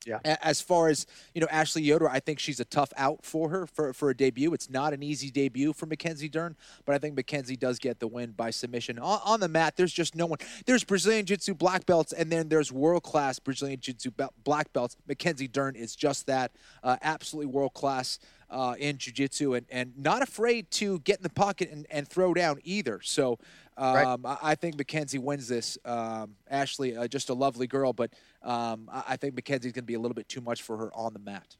Yeah. 0.08 0.20
As 0.24 0.60
far 0.60 0.88
as 0.88 1.06
you 1.34 1.40
know, 1.40 1.46
Ashley 1.50 1.82
Yoder, 1.82 2.08
I 2.08 2.20
think 2.20 2.38
she's 2.38 2.60
a 2.60 2.64
tough 2.64 2.92
out 2.96 3.24
for 3.24 3.50
her 3.50 3.66
for, 3.66 3.92
for 3.92 4.10
a 4.10 4.16
debut. 4.16 4.52
It's 4.54 4.70
not 4.70 4.92
an 4.92 5.02
easy 5.02 5.30
debut 5.30 5.72
for 5.72 5.86
Mackenzie 5.86 6.28
Dern, 6.28 6.56
but 6.84 6.94
I 6.94 6.98
think 6.98 7.14
Mackenzie 7.14 7.56
does 7.56 7.78
get 7.78 8.00
the 8.00 8.08
win 8.08 8.32
by 8.32 8.50
submission. 8.50 8.98
On, 8.98 9.20
on 9.24 9.40
the 9.40 9.48
mat, 9.48 9.76
there's 9.76 9.92
just 9.92 10.16
no 10.16 10.26
one. 10.26 10.38
There's 10.66 10.84
Brazilian 10.84 11.26
Jiu-Jitsu 11.26 11.54
black 11.54 11.86
belts, 11.86 12.12
and 12.12 12.32
then 12.32 12.48
there's 12.48 12.72
world-class 12.72 13.38
Brazilian 13.38 13.80
Jiu-Jitsu 13.80 14.10
black 14.44 14.72
belts. 14.72 14.96
Mackenzie 15.06 15.48
Dern 15.48 15.76
is 15.76 15.94
just 15.94 16.26
that, 16.26 16.52
uh, 16.82 16.96
absolutely 17.02 17.52
world-class 17.52 18.18
uh, 18.50 18.74
in 18.78 18.96
Jiu-Jitsu, 18.96 19.54
and, 19.54 19.66
and 19.70 19.92
not 19.96 20.22
afraid 20.22 20.70
to 20.72 21.00
get 21.00 21.18
in 21.18 21.22
the 21.22 21.30
pocket 21.30 21.70
and, 21.70 21.86
and 21.90 22.08
throw 22.08 22.32
down 22.32 22.60
either. 22.64 23.00
So 23.02 23.38
um, 23.76 24.24
I, 24.24 24.38
I 24.42 24.54
think 24.54 24.76
Mackenzie 24.76 25.18
wins 25.18 25.48
this. 25.48 25.78
Um, 25.84 26.34
Ashley, 26.50 26.96
uh, 26.96 27.06
just 27.08 27.28
a 27.28 27.34
lovely 27.34 27.66
girl, 27.66 27.92
but 27.92 28.10
um, 28.42 28.88
I, 28.92 29.02
I 29.08 29.16
think 29.16 29.34
Mackenzie's 29.34 29.72
going 29.72 29.84
to 29.84 29.86
be 29.86 29.94
a 29.94 30.00
little 30.00 30.14
bit 30.14 30.28
too 30.28 30.40
much 30.40 30.62
for 30.62 30.76
her 30.76 30.90
on 30.94 31.12
the 31.12 31.18
mat. 31.18 31.56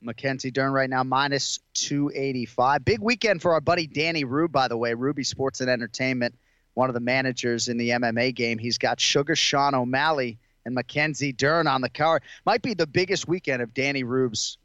Mackenzie 0.00 0.50
Dern 0.50 0.72
right 0.72 0.90
now 0.90 1.02
minus 1.02 1.58
285. 1.74 2.84
Big 2.84 3.00
weekend 3.00 3.42
for 3.42 3.52
our 3.52 3.60
buddy 3.60 3.86
Danny 3.86 4.24
Rube, 4.24 4.52
by 4.52 4.68
the 4.68 4.76
way. 4.76 4.94
Ruby 4.94 5.24
Sports 5.24 5.60
and 5.60 5.70
Entertainment, 5.70 6.34
one 6.74 6.90
of 6.90 6.94
the 6.94 7.00
managers 7.00 7.68
in 7.68 7.76
the 7.76 7.90
MMA 7.90 8.34
game. 8.34 8.58
He's 8.58 8.78
got 8.78 9.00
Sugar 9.00 9.34
Sean 9.34 9.74
O'Malley 9.74 10.38
and 10.66 10.74
Mackenzie 10.74 11.32
Dern 11.32 11.66
on 11.66 11.80
the 11.80 11.88
card. 11.88 12.22
Might 12.44 12.60
be 12.60 12.74
the 12.74 12.86
biggest 12.86 13.26
weekend 13.26 13.62
of 13.62 13.72
Danny 13.72 14.02
Rube's. 14.02 14.58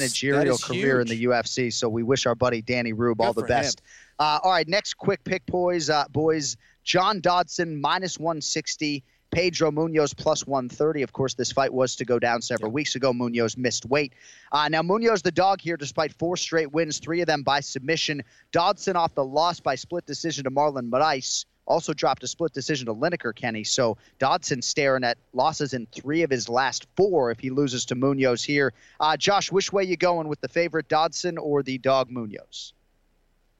Managerial 0.00 0.56
career 0.58 1.00
in 1.00 1.08
the 1.08 1.24
UFC. 1.24 1.72
So 1.72 1.88
we 1.88 2.02
wish 2.02 2.26
our 2.26 2.34
buddy 2.34 2.62
Danny 2.62 2.92
Rube 2.92 3.20
all 3.20 3.32
the 3.32 3.42
best. 3.48 3.82
Uh, 4.18 4.38
all 4.42 4.50
right, 4.50 4.68
next 4.68 4.94
quick 4.94 5.24
pick, 5.24 5.44
boys. 5.46 5.90
Uh, 5.90 6.04
boys, 6.10 6.56
John 6.84 7.20
Dodson 7.20 7.80
minus 7.80 8.18
160. 8.18 9.02
Pedro 9.36 9.70
Munhoz 9.70 10.16
plus 10.16 10.46
130. 10.46 11.02
Of 11.02 11.12
course, 11.12 11.34
this 11.34 11.52
fight 11.52 11.70
was 11.70 11.94
to 11.96 12.06
go 12.06 12.18
down 12.18 12.40
several 12.40 12.72
weeks 12.72 12.94
ago. 12.94 13.12
Munhoz 13.12 13.58
missed 13.58 13.84
weight. 13.84 14.14
Uh, 14.50 14.66
now, 14.70 14.80
Munhoz, 14.80 15.20
the 15.20 15.30
dog 15.30 15.60
here, 15.60 15.76
despite 15.76 16.14
four 16.14 16.38
straight 16.38 16.72
wins, 16.72 17.00
three 17.00 17.20
of 17.20 17.26
them 17.26 17.42
by 17.42 17.60
submission. 17.60 18.22
Dodson 18.50 18.96
off 18.96 19.14
the 19.14 19.26
loss 19.26 19.60
by 19.60 19.74
split 19.74 20.06
decision 20.06 20.44
to 20.44 20.50
Marlon 20.50 20.88
Moraes. 20.88 21.44
Also 21.66 21.92
dropped 21.92 22.22
a 22.22 22.26
split 22.26 22.54
decision 22.54 22.86
to 22.86 22.94
Lineker, 22.94 23.34
Kenny. 23.34 23.62
So 23.62 23.98
Dodson 24.18 24.62
staring 24.62 25.04
at 25.04 25.18
losses 25.34 25.74
in 25.74 25.84
three 25.92 26.22
of 26.22 26.30
his 26.30 26.48
last 26.48 26.86
four 26.96 27.30
if 27.30 27.38
he 27.38 27.50
loses 27.50 27.84
to 27.86 27.94
Munhoz 27.94 28.42
here. 28.42 28.72
Uh, 29.00 29.18
Josh, 29.18 29.52
which 29.52 29.70
way 29.70 29.84
you 29.84 29.98
going 29.98 30.28
with 30.28 30.40
the 30.40 30.48
favorite 30.48 30.88
Dodson 30.88 31.36
or 31.36 31.62
the 31.62 31.76
dog 31.76 32.08
Munhoz? 32.08 32.72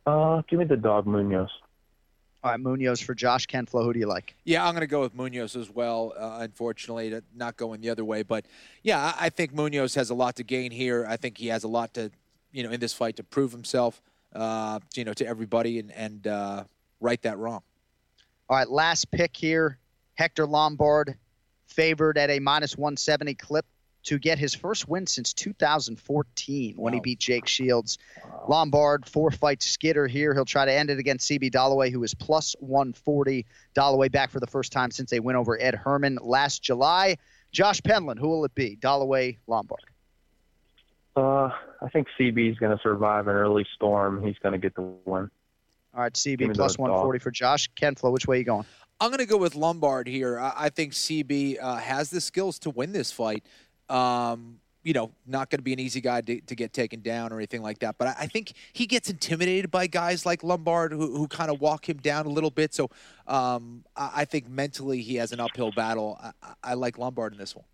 Uh, 0.06 0.40
give 0.48 0.58
me 0.58 0.64
the 0.64 0.78
dog 0.78 1.04
Munhoz. 1.04 1.50
All 2.46 2.52
right, 2.52 2.60
Munhoz 2.60 3.02
for 3.02 3.12
Josh 3.12 3.48
Kenflo. 3.48 3.82
Who 3.82 3.92
do 3.92 3.98
you 3.98 4.06
like? 4.06 4.36
Yeah, 4.44 4.64
I'm 4.64 4.72
going 4.72 4.82
to 4.82 4.86
go 4.86 5.00
with 5.00 5.16
Munhoz 5.16 5.56
as 5.56 5.68
well. 5.68 6.12
Uh, 6.16 6.38
unfortunately, 6.42 7.12
not 7.34 7.56
going 7.56 7.80
the 7.80 7.90
other 7.90 8.04
way, 8.04 8.22
but 8.22 8.46
yeah, 8.84 9.00
I, 9.18 9.26
I 9.26 9.28
think 9.30 9.52
Munhoz 9.52 9.96
has 9.96 10.10
a 10.10 10.14
lot 10.14 10.36
to 10.36 10.44
gain 10.44 10.70
here. 10.70 11.04
I 11.08 11.16
think 11.16 11.38
he 11.38 11.48
has 11.48 11.64
a 11.64 11.68
lot 11.68 11.94
to, 11.94 12.12
you 12.52 12.62
know, 12.62 12.70
in 12.70 12.78
this 12.78 12.92
fight 12.92 13.16
to 13.16 13.24
prove 13.24 13.50
himself, 13.50 14.00
uh, 14.32 14.78
you 14.94 15.02
know, 15.02 15.12
to 15.14 15.26
everybody 15.26 15.80
and 15.80 15.90
and 15.90 16.28
uh, 16.28 16.62
right 17.00 17.20
that 17.22 17.36
wrong. 17.36 17.62
All 18.48 18.56
right, 18.56 18.70
last 18.70 19.10
pick 19.10 19.36
here. 19.36 19.78
Hector 20.14 20.46
Lombard 20.46 21.16
favored 21.66 22.16
at 22.16 22.30
a 22.30 22.38
minus 22.38 22.76
170 22.76 23.34
clip 23.34 23.66
to 24.06 24.18
get 24.18 24.38
his 24.38 24.54
first 24.54 24.88
win 24.88 25.06
since 25.06 25.32
2014 25.34 26.76
when 26.76 26.92
he 26.94 27.00
beat 27.00 27.18
Jake 27.18 27.46
Shields. 27.46 27.98
Lombard, 28.48 29.04
four 29.06 29.32
fight 29.32 29.62
skidder 29.62 30.06
here. 30.06 30.32
He'll 30.32 30.44
try 30.44 30.64
to 30.64 30.72
end 30.72 30.90
it 30.90 30.98
against 30.98 31.28
CB 31.28 31.50
Dollaway, 31.50 31.90
who 31.90 32.02
is 32.04 32.14
plus 32.14 32.54
140. 32.60 33.44
Dollaway 33.74 34.10
back 34.10 34.30
for 34.30 34.38
the 34.38 34.46
first 34.46 34.70
time 34.72 34.92
since 34.92 35.10
they 35.10 35.20
went 35.20 35.36
over 35.36 35.60
Ed 35.60 35.74
Herman 35.74 36.18
last 36.22 36.62
July. 36.62 37.16
Josh 37.50 37.80
Penland, 37.80 38.18
who 38.18 38.28
will 38.28 38.44
it 38.44 38.54
be? 38.54 38.76
Dollaway, 38.80 39.38
Lombard. 39.48 39.80
Uh, 41.16 41.50
I 41.82 41.88
think 41.92 42.06
CB 42.18 42.52
is 42.52 42.58
going 42.58 42.76
to 42.76 42.82
survive 42.82 43.26
an 43.26 43.34
early 43.34 43.66
storm. 43.74 44.22
He's 44.22 44.36
going 44.42 44.52
to 44.52 44.58
get 44.58 44.74
the 44.76 44.82
win. 44.82 45.30
All 45.94 46.02
right, 46.02 46.12
CB 46.12 46.40
me 46.40 46.54
plus 46.54 46.72
the 46.72 46.78
dog. 46.78 46.90
140 46.90 47.18
for 47.18 47.30
Josh. 47.30 47.70
Kenflo, 47.74 48.12
which 48.12 48.26
way 48.28 48.36
are 48.36 48.38
you 48.38 48.44
going? 48.44 48.66
I'm 48.98 49.10
going 49.10 49.18
to 49.18 49.26
go 49.26 49.36
with 49.36 49.54
Lombard 49.54 50.08
here. 50.08 50.38
I, 50.38 50.52
I 50.56 50.68
think 50.70 50.92
CB 50.92 51.58
uh, 51.60 51.76
has 51.76 52.10
the 52.10 52.20
skills 52.20 52.58
to 52.60 52.70
win 52.70 52.92
this 52.92 53.12
fight. 53.12 53.44
Um, 53.88 54.60
you 54.82 54.92
know, 54.92 55.10
not 55.26 55.50
going 55.50 55.58
to 55.58 55.64
be 55.64 55.72
an 55.72 55.80
easy 55.80 56.00
guy 56.00 56.20
to, 56.20 56.40
to 56.42 56.54
get 56.54 56.72
taken 56.72 57.00
down 57.00 57.32
or 57.32 57.36
anything 57.38 57.60
like 57.60 57.80
that. 57.80 57.96
But 57.98 58.06
I, 58.08 58.14
I 58.20 58.26
think 58.26 58.52
he 58.72 58.86
gets 58.86 59.10
intimidated 59.10 59.68
by 59.68 59.88
guys 59.88 60.24
like 60.24 60.44
Lombard 60.44 60.92
who, 60.92 61.16
who 61.16 61.26
kind 61.26 61.50
of 61.50 61.60
walk 61.60 61.88
him 61.88 61.96
down 61.96 62.24
a 62.26 62.28
little 62.28 62.52
bit. 62.52 62.72
So 62.72 62.88
um, 63.26 63.84
I, 63.96 64.10
I 64.18 64.24
think 64.26 64.48
mentally 64.48 65.02
he 65.02 65.16
has 65.16 65.32
an 65.32 65.40
uphill 65.40 65.72
battle. 65.72 66.16
I, 66.22 66.30
I- 66.62 66.74
like 66.74 66.98
Lombard 66.98 67.32
in 67.32 67.38
this 67.38 67.56
one. 67.56 67.64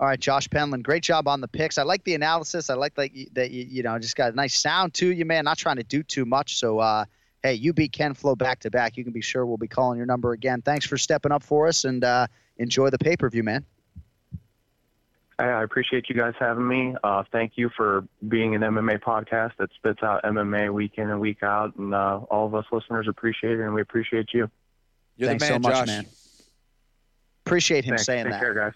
All 0.00 0.06
right, 0.06 0.18
Josh 0.18 0.48
Penland, 0.48 0.84
great 0.84 1.02
job 1.02 1.26
on 1.26 1.40
the 1.40 1.48
picks. 1.48 1.76
I 1.76 1.82
like 1.82 2.04
the 2.04 2.14
analysis. 2.14 2.70
I 2.70 2.74
like 2.74 2.94
that 2.94 3.12
you, 3.14 3.26
that 3.32 3.50
you, 3.50 3.66
you 3.68 3.82
know 3.82 3.98
just 3.98 4.14
got 4.14 4.32
a 4.32 4.36
nice 4.36 4.56
sound 4.58 4.94
to 4.94 5.12
you, 5.12 5.24
man. 5.24 5.44
Not 5.44 5.58
trying 5.58 5.76
to 5.76 5.82
do 5.82 6.04
too 6.04 6.24
much. 6.24 6.56
So, 6.58 6.78
uh, 6.78 7.04
hey, 7.42 7.54
you 7.54 7.72
beat 7.72 7.90
Ken 7.92 8.14
Flo 8.14 8.36
back 8.36 8.60
to 8.60 8.70
back. 8.70 8.96
You 8.96 9.02
can 9.02 9.12
be 9.12 9.20
sure 9.20 9.44
we'll 9.44 9.56
be 9.56 9.66
calling 9.66 9.96
your 9.96 10.06
number 10.06 10.32
again. 10.32 10.62
Thanks 10.62 10.86
for 10.86 10.96
stepping 10.96 11.32
up 11.32 11.42
for 11.42 11.66
us 11.66 11.84
and 11.84 12.04
uh, 12.04 12.28
enjoy 12.58 12.90
the 12.90 12.98
pay 12.98 13.16
per 13.16 13.28
view, 13.28 13.42
man. 13.42 13.66
I, 15.38 15.44
I 15.44 15.62
appreciate 15.62 16.08
you 16.08 16.14
guys 16.14 16.34
having 16.38 16.66
me. 16.66 16.94
Uh, 17.02 17.22
thank 17.30 17.52
you 17.56 17.70
for 17.76 18.04
being 18.26 18.54
an 18.54 18.62
MMA 18.62 19.00
podcast 19.00 19.52
that 19.58 19.70
spits 19.74 20.02
out 20.02 20.22
MMA 20.24 20.72
week 20.72 20.92
in 20.96 21.10
and 21.10 21.20
week 21.20 21.42
out, 21.42 21.76
and 21.76 21.94
uh, 21.94 22.20
all 22.30 22.46
of 22.46 22.54
us 22.54 22.64
listeners 22.72 23.06
appreciate 23.08 23.58
it, 23.58 23.62
and 23.62 23.74
we 23.74 23.80
appreciate 23.80 24.28
you. 24.34 24.50
You're 25.16 25.28
Thanks 25.28 25.46
the 25.46 25.52
man, 25.52 25.62
so 25.62 25.68
much, 25.68 25.78
Josh. 25.78 25.86
man. 25.86 26.06
Appreciate 27.46 27.84
him 27.84 27.90
Thanks. 27.90 28.04
saying 28.04 28.24
Take 28.24 28.32
that. 28.32 28.40
care, 28.40 28.54
guys. 28.54 28.72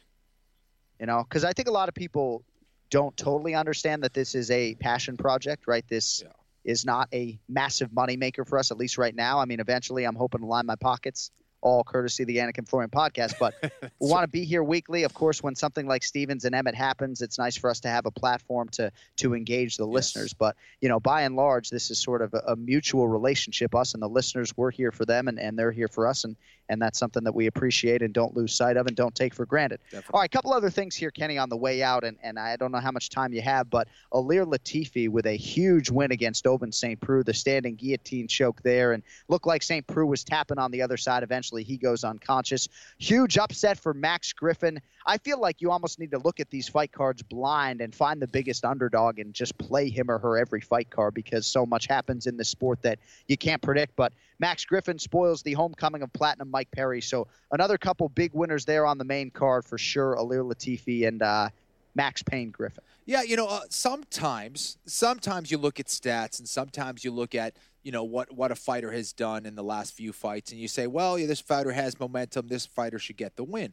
You 0.99 1.07
know, 1.07 1.25
because 1.29 1.45
I 1.45 1.53
think 1.53 1.69
a 1.69 1.73
lot 1.73 1.89
of 1.89 1.95
people 1.95 2.45
don't 2.91 3.17
totally 3.17 3.55
understand 3.55 4.03
that 4.05 4.15
this 4.15 4.35
is 4.35 4.51
a 4.51 4.75
passion 4.77 5.17
project, 5.17 5.65
right? 5.67 5.85
This 5.89 6.23
is 6.65 6.85
not 6.85 7.09
a 7.13 7.39
massive 7.49 7.91
moneymaker 7.91 8.47
for 8.47 8.59
us, 8.59 8.71
at 8.71 8.77
least 8.77 8.99
right 8.99 9.15
now. 9.15 9.41
I 9.41 9.47
mean, 9.47 9.61
eventually 9.61 10.05
I'm 10.05 10.15
hoping 10.15 10.41
to 10.41 10.47
line 10.47 10.67
my 10.67 10.77
pockets 10.77 11.31
all 11.63 11.83
courtesy 11.85 12.25
of 12.25 12.27
the 12.27 12.37
Anik 12.37 12.59
and 12.59 12.69
Florian 12.69 12.91
podcast. 12.91 13.35
But 13.39 13.55
we 14.01 14.09
want 14.09 14.25
to 14.25 14.29
be 14.29 14.45
here 14.45 14.63
weekly. 14.63 15.05
Of 15.05 15.15
course, 15.15 15.43
when 15.43 15.55
something 15.55 15.87
like 15.87 16.05
Stephens 16.05 16.45
and 16.45 16.55
Emmett 16.55 16.75
happens, 16.75 17.23
it's 17.23 17.39
nice 17.39 17.57
for 17.57 17.71
us 17.71 17.81
to 17.81 17.89
have 17.89 18.05
a 18.07 18.11
platform 18.11 18.69
to 18.71 18.93
to 19.17 19.35
engage 19.35 19.77
the 19.77 19.87
yes. 19.87 19.95
listeners. 19.95 20.33
But 20.35 20.57
you 20.81 20.89
know, 20.89 21.01
by 21.01 21.23
and 21.23 21.37
large, 21.37 21.71
this 21.71 21.91
is 21.91 21.99
sort 21.99 22.23
of 22.23 22.35
a, 22.35 22.43
a, 22.49 22.57
mutual 22.57 23.09
relationship. 23.09 23.75
Us 23.75 23.95
and 23.95 24.03
the 24.03 24.09
listeners, 24.09 24.57
we're 24.57 24.71
here 24.71 24.93
for 24.93 25.05
them, 25.05 25.29
and, 25.29 25.39
and 25.39 25.59
they're 25.59 25.73
here 25.73 25.89
for 25.89 26.07
us, 26.07 26.25
and 26.25 26.37
and 26.73 26.81
that's 26.81 26.99
something 26.99 27.25
that 27.25 27.35
we 27.35 27.47
appreciate 27.49 28.01
and 28.01 28.15
don't 28.15 28.35
lose 28.35 28.55
sight 28.55 28.79
of 28.79 28.87
and 28.87 28.97
don't 28.97 29.15
take 29.15 29.35
for 29.35 29.45
granted. 29.45 29.79
Definitely. 29.91 30.11
All 30.15 30.21
right, 30.21 30.27
a 30.27 30.29
couple 30.35 30.55
other 30.55 30.71
things 30.71 30.97
here, 30.97 31.11
Kenny, 31.11 31.37
on 31.37 31.51
the 31.51 31.57
way 31.57 31.83
out, 31.83 32.03
and, 32.03 32.17
and 32.23 32.39
I 32.39 32.57
don't 32.57 32.73
know 32.73 32.81
how 32.81 32.91
much 32.91 33.11
time 33.11 33.35
you 33.35 33.43
have, 33.43 33.69
but 33.69 33.89
Ilir 34.11 34.47
Latifi 34.47 35.11
with 35.11 35.27
a 35.27 35.37
huge 35.37 35.91
win 35.91 36.13
against 36.13 36.47
Ovince 36.47 36.77
St. 36.77 36.99
Preux, 36.99 37.25
the 37.25 37.35
standing 37.35 37.75
guillotine 37.75 38.27
choke 38.27 38.63
there, 38.63 38.93
and 38.93 39.03
looked 39.29 39.47
like 39.47 39.63
St. 39.63 39.87
Preux 39.87 40.07
was 40.07 40.25
tapping 40.25 40.59
on 40.59 40.71
the 40.71 40.81
other 40.81 40.97
side. 40.97 41.23
Eventually, 41.23 41.52
he 41.61 41.77
goes 41.77 42.05
unconscious. 42.05 42.69
Huge 42.99 43.37
upset 43.37 43.79
for 43.79 43.93
Max 43.93 44.33
Griffin. 44.33 44.81
I 45.07 45.19
feel 45.19 45.39
like 45.39 45.61
you 45.61 45.71
almost 45.71 45.99
need 45.99 46.13
to 46.13 46.19
look 46.19 46.41
at 46.41 46.49
these 46.49 46.69
fight 46.69 46.93
cards 46.93 47.23
blind 47.23 47.81
and 47.81 47.95
find 47.95 48.23
the 48.23 48.27
biggest 48.27 48.65
underdog 48.65 49.19
and 49.19 49.35
just 49.35 49.59
play 49.59 49.91
him 49.91 50.11
or 50.11 50.19
her 50.19 50.39
every 50.39 50.61
fight 50.61 50.89
card 50.89 51.13
because 51.13 51.47
so 51.47 51.67
much 51.67 51.87
happens 51.87 52.27
in 52.27 52.37
the 52.37 52.45
sport 52.45 52.81
that 52.83 52.99
you 53.29 53.37
can't 53.37 53.61
predict. 53.61 53.95
But 53.97 54.15
Max 54.39 54.65
Griffin 54.65 54.99
spoils 54.99 55.43
the 55.43 55.53
homecoming 55.53 56.03
of 56.03 56.13
Platinum 56.13 56.51
Mike 56.51 56.71
Perry. 56.71 57.03
So 57.03 57.27
another 57.51 57.77
couple 57.77 58.09
big 58.09 58.33
winners 58.33 58.65
there 58.65 58.87
on 58.87 58.97
the 58.97 59.05
main 59.05 59.31
card 59.31 59.65
for 59.65 59.77
sure. 59.77 60.17
Ilir 60.17 60.51
Latifi 60.51 61.07
and 61.07 61.23
uh, 61.23 61.51
Max 61.95 62.23
Payne 62.23 62.51
Griffin. 62.51 62.83
Yeah, 63.05 63.23
you 63.23 63.37
know, 63.37 63.49
uh, 63.49 63.63
sometimes, 63.69 64.79
sometimes 64.87 65.51
you 65.51 65.59
look 65.59 65.81
at 65.81 65.87
stats, 65.87 66.39
and 66.39 66.49
sometimes 66.49 67.05
you 67.05 67.11
look 67.11 67.35
at 67.35 67.55
you 67.83 67.93
know 67.93 68.05
what 68.05 68.33
what 68.33 68.51
a 68.51 68.55
fighter 68.55 68.93
has 68.93 69.13
done 69.13 69.47
in 69.47 69.55
the 69.55 69.65
last 69.65 69.95
few 69.95 70.13
fights, 70.13 70.53
and 70.53 70.61
you 70.61 70.69
say, 70.69 70.87
well, 70.87 71.19
yeah, 71.19 71.27
this 71.27 71.41
fighter 71.41 71.73
has 71.73 71.99
momentum. 71.99 72.49
This 72.49 72.67
fighter 72.67 72.99
should 72.99 73.17
get 73.17 73.37
the 73.37 73.45
win. 73.45 73.73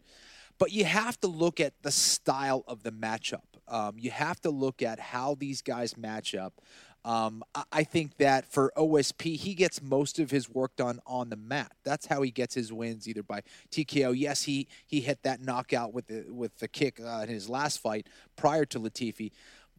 But 0.57 0.73
you 0.73 0.84
have 0.86 1.19
to 1.22 1.27
look 1.27 1.60
at 1.60 1.73
the 1.84 1.91
style 1.91 2.65
of 2.68 2.84
the 2.84 2.91
matchup. 2.91 3.44
Um, 3.68 3.95
you 3.98 4.11
have 4.11 4.41
to 4.41 4.49
look 4.49 4.81
at 4.81 4.99
how 4.99 5.36
these 5.36 5.61
guys 5.61 5.95
match 5.95 6.36
up. 6.36 6.61
Um, 7.06 7.44
I 7.72 7.86
think 7.86 8.18
that 8.18 8.45
for 8.45 8.73
OSP, 8.76 9.38
he 9.38 9.53
gets 9.53 9.81
most 9.81 10.19
of 10.19 10.31
his 10.31 10.49
work 10.49 10.76
done 10.76 10.99
on 11.07 11.30
the 11.30 11.38
mat. 11.38 11.72
That's 11.86 12.07
how 12.07 12.22
he 12.22 12.30
gets 12.30 12.56
his 12.56 12.73
wins, 12.73 13.07
either 13.07 13.23
by 13.23 13.41
TKO. 13.72 14.14
Yes, 14.18 14.44
he 14.44 14.68
he 14.86 14.99
hit 14.99 15.23
that 15.23 15.41
knockout 15.41 15.94
with 15.94 16.07
the 16.07 16.26
with 16.30 16.57
the 16.57 16.68
kick 16.68 16.99
uh, 16.99 17.22
in 17.23 17.30
his 17.30 17.48
last 17.48 17.80
fight 17.80 18.07
prior 18.36 18.65
to 18.65 18.80
Latifi, 18.81 19.31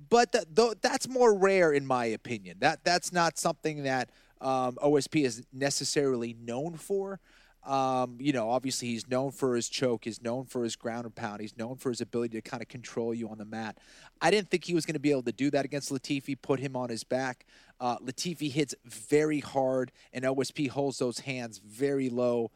but 0.08 0.34
that's 0.82 1.08
more 1.08 1.36
rare 1.36 1.72
in 1.72 1.86
my 1.86 2.06
opinion. 2.06 2.56
That 2.60 2.84
that's 2.84 3.12
not 3.12 3.38
something 3.38 3.84
that 3.84 4.10
um, 4.40 4.76
OSP 4.76 5.24
is 5.24 5.42
necessarily 5.52 6.34
known 6.40 6.76
for. 6.76 7.20
Um, 7.62 8.16
you 8.18 8.32
know, 8.32 8.48
obviously 8.48 8.88
he's 8.88 9.06
known 9.06 9.32
for 9.32 9.54
his 9.54 9.68
choke, 9.68 10.04
he's 10.04 10.22
known 10.22 10.46
for 10.46 10.64
his 10.64 10.76
ground 10.76 11.04
and 11.04 11.14
pound, 11.14 11.42
he's 11.42 11.56
known 11.58 11.76
for 11.76 11.90
his 11.90 12.00
ability 12.00 12.40
to 12.40 12.48
kind 12.48 12.62
of 12.62 12.68
control 12.68 13.12
you 13.12 13.28
on 13.28 13.36
the 13.36 13.44
mat. 13.44 13.76
I 14.22 14.30
didn't 14.30 14.50
think 14.50 14.64
he 14.64 14.72
was 14.72 14.86
going 14.86 14.94
to 14.94 15.00
be 15.00 15.10
able 15.10 15.24
to 15.24 15.32
do 15.32 15.50
that 15.50 15.66
against 15.66 15.92
Latifi, 15.92 16.40
put 16.40 16.58
him 16.58 16.74
on 16.74 16.88
his 16.88 17.04
back. 17.04 17.44
Uh, 17.78 17.98
Latifi 17.98 18.50
hits 18.50 18.74
very 18.86 19.40
hard, 19.40 19.92
and 20.14 20.24
OSP 20.24 20.70
holds 20.70 20.98
those 20.98 21.20
hands 21.20 21.58
very 21.58 22.08
low. 22.08 22.50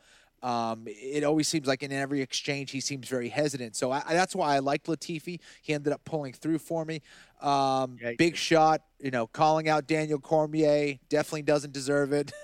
Um, 0.44 0.84
it 0.86 1.24
always 1.24 1.48
seems 1.48 1.66
like 1.66 1.82
in 1.82 1.90
every 1.90 2.20
exchange 2.20 2.70
he 2.70 2.80
seems 2.80 3.08
very 3.08 3.30
hesitant. 3.30 3.76
So 3.76 3.90
I, 3.90 4.02
that's 4.10 4.36
why 4.36 4.54
I 4.54 4.58
like 4.58 4.84
Latifi. 4.84 5.40
He 5.62 5.72
ended 5.72 5.90
up 5.90 6.04
pulling 6.04 6.34
through 6.34 6.58
for 6.58 6.84
me. 6.84 7.00
Um, 7.40 7.96
big 8.18 8.36
shot, 8.36 8.82
you 9.00 9.10
know, 9.10 9.26
calling 9.26 9.70
out 9.70 9.86
Daniel 9.86 10.18
Cormier. 10.18 10.98
Definitely 11.08 11.42
doesn't 11.42 11.72
deserve 11.72 12.12
it. 12.12 12.30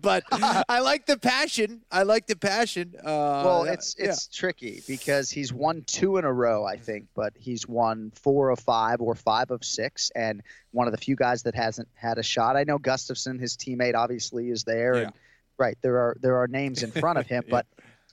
but 0.00 0.24
I 0.32 0.80
like 0.80 1.04
the 1.04 1.18
passion. 1.18 1.82
I 1.92 2.04
like 2.04 2.26
the 2.26 2.36
passion. 2.36 2.94
Uh, 2.98 3.42
well, 3.44 3.64
it's 3.64 3.94
it's 3.98 4.28
yeah. 4.32 4.38
tricky 4.38 4.82
because 4.88 5.30
he's 5.30 5.52
won 5.52 5.82
two 5.86 6.16
in 6.16 6.24
a 6.24 6.32
row, 6.32 6.64
I 6.64 6.78
think, 6.78 7.08
but 7.14 7.34
he's 7.36 7.68
won 7.68 8.10
four 8.14 8.48
of 8.48 8.58
five 8.58 9.02
or 9.02 9.14
five 9.14 9.50
of 9.50 9.64
six, 9.64 10.10
and 10.14 10.42
one 10.70 10.86
of 10.86 10.92
the 10.92 10.98
few 10.98 11.16
guys 11.16 11.42
that 11.42 11.54
hasn't 11.54 11.88
had 11.94 12.16
a 12.16 12.22
shot. 12.22 12.56
I 12.56 12.64
know 12.64 12.78
Gustafsson, 12.78 13.38
his 13.38 13.54
teammate, 13.54 13.94
obviously 13.94 14.48
is 14.48 14.64
there, 14.64 14.94
yeah. 14.94 15.02
and 15.02 15.12
right 15.58 15.76
there 15.82 15.98
are 15.98 16.16
there 16.20 16.36
are 16.36 16.48
names 16.48 16.82
in 16.82 16.90
front 16.90 17.18
of 17.18 17.26
him, 17.26 17.44
yeah. 17.46 17.50
but 17.50 17.66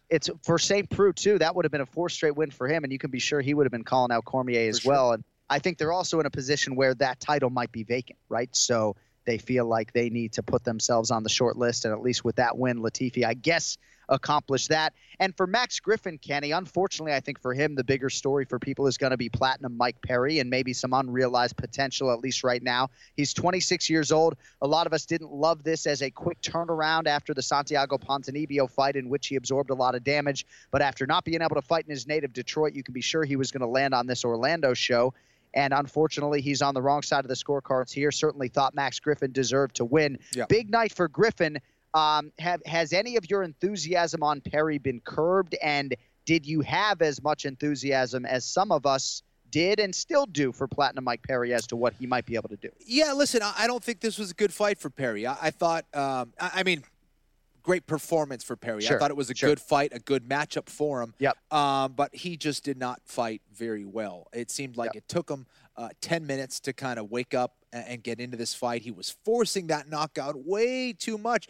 it's 0.10 0.30
for 0.44 0.60
St. 0.60 0.90
Preux 0.90 1.14
too. 1.14 1.40
That 1.40 1.56
would 1.56 1.66
have 1.66 1.72
been 1.72 1.82
a 1.82 1.86
four 1.86 2.10
straight 2.10 2.36
win 2.36 2.52
for 2.52 2.68
him, 2.68 2.84
and 2.84 2.92
you 2.92 3.00
can 3.00 3.12
be 3.12 3.20
sure 3.20 3.42
he 3.42 3.54
would 3.54 3.66
have 3.66 3.72
been 3.72 3.84
calling 3.84 4.12
out 4.12 4.26
Cormier 4.26 4.70
as 4.70 4.80
sure. 4.80 4.92
well. 4.92 5.12
And 5.14 5.24
I 5.50 5.60
think 5.60 5.78
they're 5.78 5.94
also 5.94 6.20
in 6.20 6.26
a 6.26 6.30
position 6.30 6.76
where 6.76 6.94
that 6.96 7.20
title 7.20 7.50
might 7.50 7.72
be 7.72 7.84
vacant, 7.84 8.20
right? 8.30 8.54
So 8.56 8.96
they 9.26 9.38
feel 9.38 9.66
like 9.66 9.94
they 9.94 10.10
need 10.10 10.34
to 10.34 10.44
put 10.44 10.64
themselves 10.64 11.12
on 11.12 11.24
the 11.24 11.30
short 11.30 11.58
list. 11.58 11.86
And 11.86 11.94
at 11.94 12.02
least 12.02 12.24
with 12.24 12.38
that 12.38 12.58
win, 12.58 12.80
Latifi, 12.80 13.24
I 13.26 13.34
guess, 13.34 13.78
accomplished 14.12 14.70
that. 14.70 14.94
And 15.20 15.36
for 15.36 15.48
Max 15.48 15.80
Griffin, 15.80 16.20
Kenny, 16.20 16.52
unfortunately, 16.52 17.14
I 17.14 17.20
think 17.20 17.42
for 17.42 17.54
him, 17.54 17.74
the 17.74 17.84
bigger 17.84 18.10
story 18.10 18.46
for 18.46 18.60
people 18.60 18.86
is 18.86 18.98
going 18.98 19.12
to 19.12 19.18
be 19.18 19.30
Platinum 19.30 19.78
Mike 19.78 20.02
Perry 20.02 20.40
and 20.40 20.50
maybe 20.50 20.74
some 20.74 20.94
unrealized 20.94 21.58
potential, 21.58 22.12
at 22.12 22.20
least 22.20 22.44
right 22.44 22.62
now. 22.62 22.90
He's 23.16 23.34
26 23.34 23.90
years 23.90 24.12
old. 24.12 24.36
A 24.62 24.68
lot 24.68 24.86
of 24.86 24.94
us 24.94 25.06
didn't 25.06 25.32
love 25.32 25.64
this 25.64 25.88
as 25.88 26.02
a 26.02 26.12
quick 26.12 26.42
turnaround 26.42 27.08
after 27.08 27.34
the 27.34 27.42
Santiago 27.42 27.98
Ponzinibbio 27.98 28.70
fight, 28.70 28.96
in 28.96 29.10
which 29.10 29.28
he 29.28 29.36
absorbed 29.36 29.70
a 29.70 29.76
lot 29.76 29.96
of 29.96 30.04
damage. 30.04 30.46
But 30.70 30.82
after 30.82 31.08
not 31.08 31.24
being 31.24 31.42
able 31.42 31.56
to 31.56 31.62
fight 31.62 31.86
in 31.86 31.92
his 31.92 32.06
native 32.06 32.34
Detroit, 32.34 32.76
you 32.76 32.84
can 32.84 32.94
be 32.94 33.02
sure 33.02 33.24
he 33.24 33.38
was 33.38 33.52
going 33.52 33.62
to 33.62 33.68
land 33.68 33.94
on 33.94 34.06
this 34.06 34.26
Orlando 34.26 34.74
show. 34.74 35.14
And 35.54 35.74
unfortunately, 35.74 36.42
he's 36.42 36.62
on 36.62 36.74
the 36.74 36.82
wrong 36.82 37.02
side 37.02 37.26
of 37.26 37.30
the 37.30 37.36
scorecards 37.36 37.92
here. 37.92 38.12
Certainly 38.12 38.50
thought 38.50 38.74
Max 38.74 39.00
Griffin 39.00 39.32
deserved 39.32 39.76
to 39.78 39.86
win. 39.86 40.20
Yeah. 40.34 40.46
Big 40.48 40.70
night 40.70 40.94
for 40.94 41.08
Griffin. 41.08 41.60
Um, 41.94 42.32
have 42.40 42.62
has 42.66 42.94
any 42.94 43.18
of 43.18 43.30
your 43.30 43.44
enthusiasm 43.44 44.24
on 44.24 44.42
Perry 44.42 44.78
been 44.78 45.02
curbed? 45.02 45.56
And 45.62 45.96
did 46.26 46.46
you 46.46 46.62
have 46.62 47.02
as 47.02 47.22
much 47.22 47.46
enthusiasm 47.46 48.26
as 48.26 48.46
some 48.46 48.72
of 48.72 48.86
us 48.86 49.24
did 49.50 49.80
and 49.80 49.94
still 49.94 50.26
do 50.26 50.52
for 50.52 50.68
Platinum 50.68 51.04
Mike 51.04 51.22
Perry 51.24 51.54
as 51.54 51.68
to 51.68 51.76
what 51.76 51.94
he 52.00 52.08
might 52.08 52.26
be 52.26 52.36
able 52.36 52.50
to 52.50 52.56
do? 52.56 52.70
Yeah, 52.86 53.14
listen, 53.14 53.42
I 53.44 53.68
don't 53.68 53.84
think 53.84 54.00
this 54.00 54.18
was 54.18 54.32
a 54.32 54.34
good 54.34 54.54
fight 54.54 54.80
for 54.80 54.90
Perry. 54.90 55.28
I, 55.28 55.38
I 55.42 55.52
thought, 55.52 55.86
um, 55.94 56.34
I, 56.40 56.52
I, 56.56 56.64
mean, 56.64 56.84
great 57.62 57.86
performance 57.86 58.44
for 58.44 58.56
Perry. 58.56 58.82
Sure. 58.82 58.96
I 58.96 59.00
thought 59.00 59.12
it 59.12 59.18
was 59.18 59.30
a 59.30 59.36
sure. 59.36 59.50
good 59.50 59.60
fight, 59.60 59.92
a 59.94 60.00
good 60.00 60.28
matchup 60.28 60.70
for 60.70 61.02
him. 61.02 61.14
Yep. 61.20 61.38
Um, 61.52 61.94
but 61.94 62.16
he 62.16 62.38
just 62.38 62.64
did 62.64 62.78
not 62.78 63.02
fight 63.06 63.42
very 63.54 63.86
well. 63.86 64.28
It 64.34 64.50
seemed 64.50 64.78
like 64.78 64.94
yep. 64.94 65.04
it 65.04 65.08
took 65.08 65.30
him 65.30 65.46
uh, 65.78 65.90
10 66.02 66.26
minutes 66.26 66.60
to 66.62 66.74
kind 66.74 67.00
of 67.00 67.10
wake 67.12 67.34
up 67.34 67.56
and 67.74 68.04
get 68.04 68.20
into 68.20 68.38
this 68.38 68.54
fight. 68.54 68.82
He 68.82 68.92
was 68.92 69.16
forcing 69.24 69.68
that 69.68 69.90
knockout 69.90 70.46
way 70.46 70.94
too 70.94 71.18
much. 71.18 71.48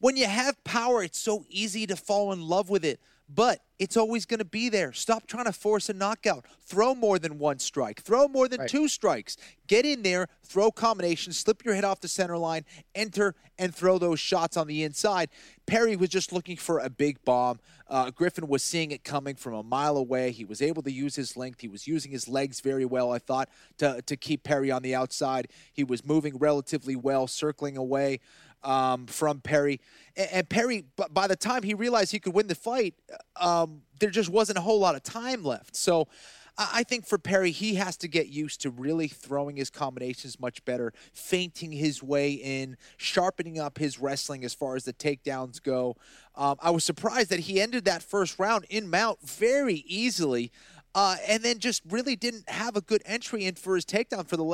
When 0.00 0.16
you 0.16 0.26
have 0.26 0.62
power, 0.64 1.02
it's 1.02 1.18
so 1.18 1.44
easy 1.48 1.86
to 1.86 1.96
fall 1.96 2.32
in 2.32 2.40
love 2.40 2.70
with 2.70 2.84
it 2.84 3.00
but 3.28 3.60
it's 3.78 3.96
always 3.96 4.26
going 4.26 4.38
to 4.38 4.44
be 4.44 4.68
there. 4.68 4.92
Stop 4.92 5.26
trying 5.26 5.46
to 5.46 5.52
force 5.52 5.88
a 5.88 5.92
knockout. 5.92 6.46
Throw 6.60 6.94
more 6.94 7.18
than 7.18 7.38
one 7.38 7.58
strike. 7.58 8.00
Throw 8.02 8.28
more 8.28 8.48
than 8.48 8.60
right. 8.60 8.68
two 8.68 8.86
strikes. 8.86 9.36
Get 9.66 9.84
in 9.86 10.02
there, 10.02 10.28
throw 10.44 10.70
combinations, 10.70 11.38
slip 11.38 11.64
your 11.64 11.74
head 11.74 11.84
off 11.84 12.00
the 12.00 12.08
center 12.08 12.36
line, 12.36 12.64
enter, 12.94 13.34
and 13.58 13.74
throw 13.74 13.98
those 13.98 14.20
shots 14.20 14.56
on 14.56 14.66
the 14.66 14.82
inside. 14.82 15.30
Perry 15.66 15.96
was 15.96 16.10
just 16.10 16.32
looking 16.32 16.56
for 16.56 16.78
a 16.78 16.90
big 16.90 17.24
bomb. 17.24 17.60
Uh, 17.88 18.10
Griffin 18.10 18.46
was 18.46 18.62
seeing 18.62 18.90
it 18.90 19.04
coming 19.04 19.34
from 19.34 19.54
a 19.54 19.62
mile 19.62 19.96
away. 19.96 20.30
He 20.30 20.44
was 20.44 20.60
able 20.60 20.82
to 20.82 20.92
use 20.92 21.16
his 21.16 21.36
length. 21.36 21.60
He 21.60 21.68
was 21.68 21.86
using 21.86 22.12
his 22.12 22.28
legs 22.28 22.60
very 22.60 22.84
well, 22.84 23.12
I 23.12 23.18
thought, 23.18 23.48
to, 23.78 24.02
to 24.02 24.16
keep 24.16 24.44
Perry 24.44 24.70
on 24.70 24.82
the 24.82 24.94
outside. 24.94 25.48
He 25.72 25.84
was 25.84 26.04
moving 26.04 26.36
relatively 26.38 26.96
well, 26.96 27.26
circling 27.26 27.76
away 27.76 28.20
um, 28.64 29.06
from 29.06 29.40
Perry. 29.40 29.80
And, 30.16 30.28
and, 30.32 30.48
Perry, 30.48 30.84
by 31.10 31.26
the 31.26 31.36
time 31.36 31.62
he 31.62 31.74
realized 31.74 32.12
he 32.12 32.18
could 32.18 32.34
win 32.34 32.46
the 32.46 32.54
fight, 32.54 32.94
um, 33.36 33.82
there 34.00 34.10
just 34.10 34.30
wasn't 34.30 34.58
a 34.58 34.60
whole 34.60 34.80
lot 34.80 34.94
of 34.94 35.02
time 35.02 35.44
left. 35.44 35.76
So 35.76 36.08
I 36.56 36.84
think 36.84 37.04
for 37.06 37.18
Perry, 37.18 37.50
he 37.50 37.74
has 37.74 37.96
to 37.98 38.08
get 38.08 38.28
used 38.28 38.60
to 38.60 38.70
really 38.70 39.08
throwing 39.08 39.56
his 39.56 39.70
combinations 39.70 40.38
much 40.38 40.64
better, 40.64 40.92
feinting 41.12 41.72
his 41.72 42.00
way 42.00 42.32
in, 42.32 42.76
sharpening 42.96 43.58
up 43.58 43.78
his 43.78 43.98
wrestling 43.98 44.44
as 44.44 44.54
far 44.54 44.76
as 44.76 44.84
the 44.84 44.92
takedowns 44.92 45.60
go. 45.60 45.96
Um, 46.36 46.56
I 46.60 46.70
was 46.70 46.84
surprised 46.84 47.30
that 47.30 47.40
he 47.40 47.60
ended 47.60 47.86
that 47.86 48.04
first 48.04 48.38
round 48.38 48.66
in 48.70 48.88
mount 48.88 49.20
very 49.22 49.84
easily 49.86 50.52
uh, 50.94 51.16
and 51.26 51.42
then 51.42 51.58
just 51.58 51.82
really 51.88 52.14
didn't 52.14 52.48
have 52.48 52.76
a 52.76 52.80
good 52.80 53.02
entry 53.04 53.44
in 53.44 53.54
for 53.54 53.74
his 53.74 53.84
takedown 53.84 54.26
for 54.26 54.36
the 54.36 54.44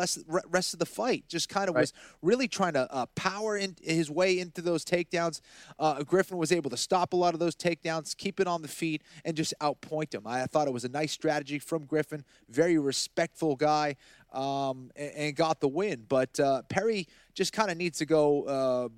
rest 0.48 0.72
of 0.72 0.78
the 0.78 0.86
fight. 0.86 1.24
Just 1.28 1.48
kind 1.48 1.68
of 1.68 1.74
right. 1.74 1.82
was 1.82 1.92
really 2.22 2.48
trying 2.48 2.72
to 2.72 2.90
uh, 2.92 3.06
power 3.14 3.56
in 3.56 3.76
his 3.82 4.10
way 4.10 4.38
into 4.38 4.62
those 4.62 4.84
takedowns. 4.84 5.40
Uh, 5.78 6.02
Griffin 6.02 6.38
was 6.38 6.50
able 6.50 6.70
to 6.70 6.76
stop 6.76 7.12
a 7.12 7.16
lot 7.16 7.34
of 7.34 7.40
those 7.40 7.54
takedowns, 7.54 8.16
keep 8.16 8.40
it 8.40 8.46
on 8.46 8.62
the 8.62 8.68
feet, 8.68 9.02
and 9.24 9.36
just 9.36 9.52
outpoint 9.60 10.14
him. 10.14 10.26
I 10.26 10.46
thought 10.46 10.66
it 10.66 10.72
was 10.72 10.84
a 10.84 10.88
nice 10.88 11.12
strategy 11.12 11.58
from 11.58 11.84
Griffin. 11.84 12.24
Very 12.48 12.78
respectful 12.78 13.56
guy. 13.56 13.96
Um, 14.32 14.92
and, 14.94 15.10
and, 15.16 15.34
got 15.34 15.60
the 15.60 15.66
win. 15.66 16.04
But 16.08 16.38
uh, 16.38 16.62
Perry 16.68 17.08
just 17.34 17.52
kind 17.52 17.68
of 17.68 17.76
needs 17.76 17.98
to 17.98 18.06
go 18.06 18.44
uh, 18.44 18.88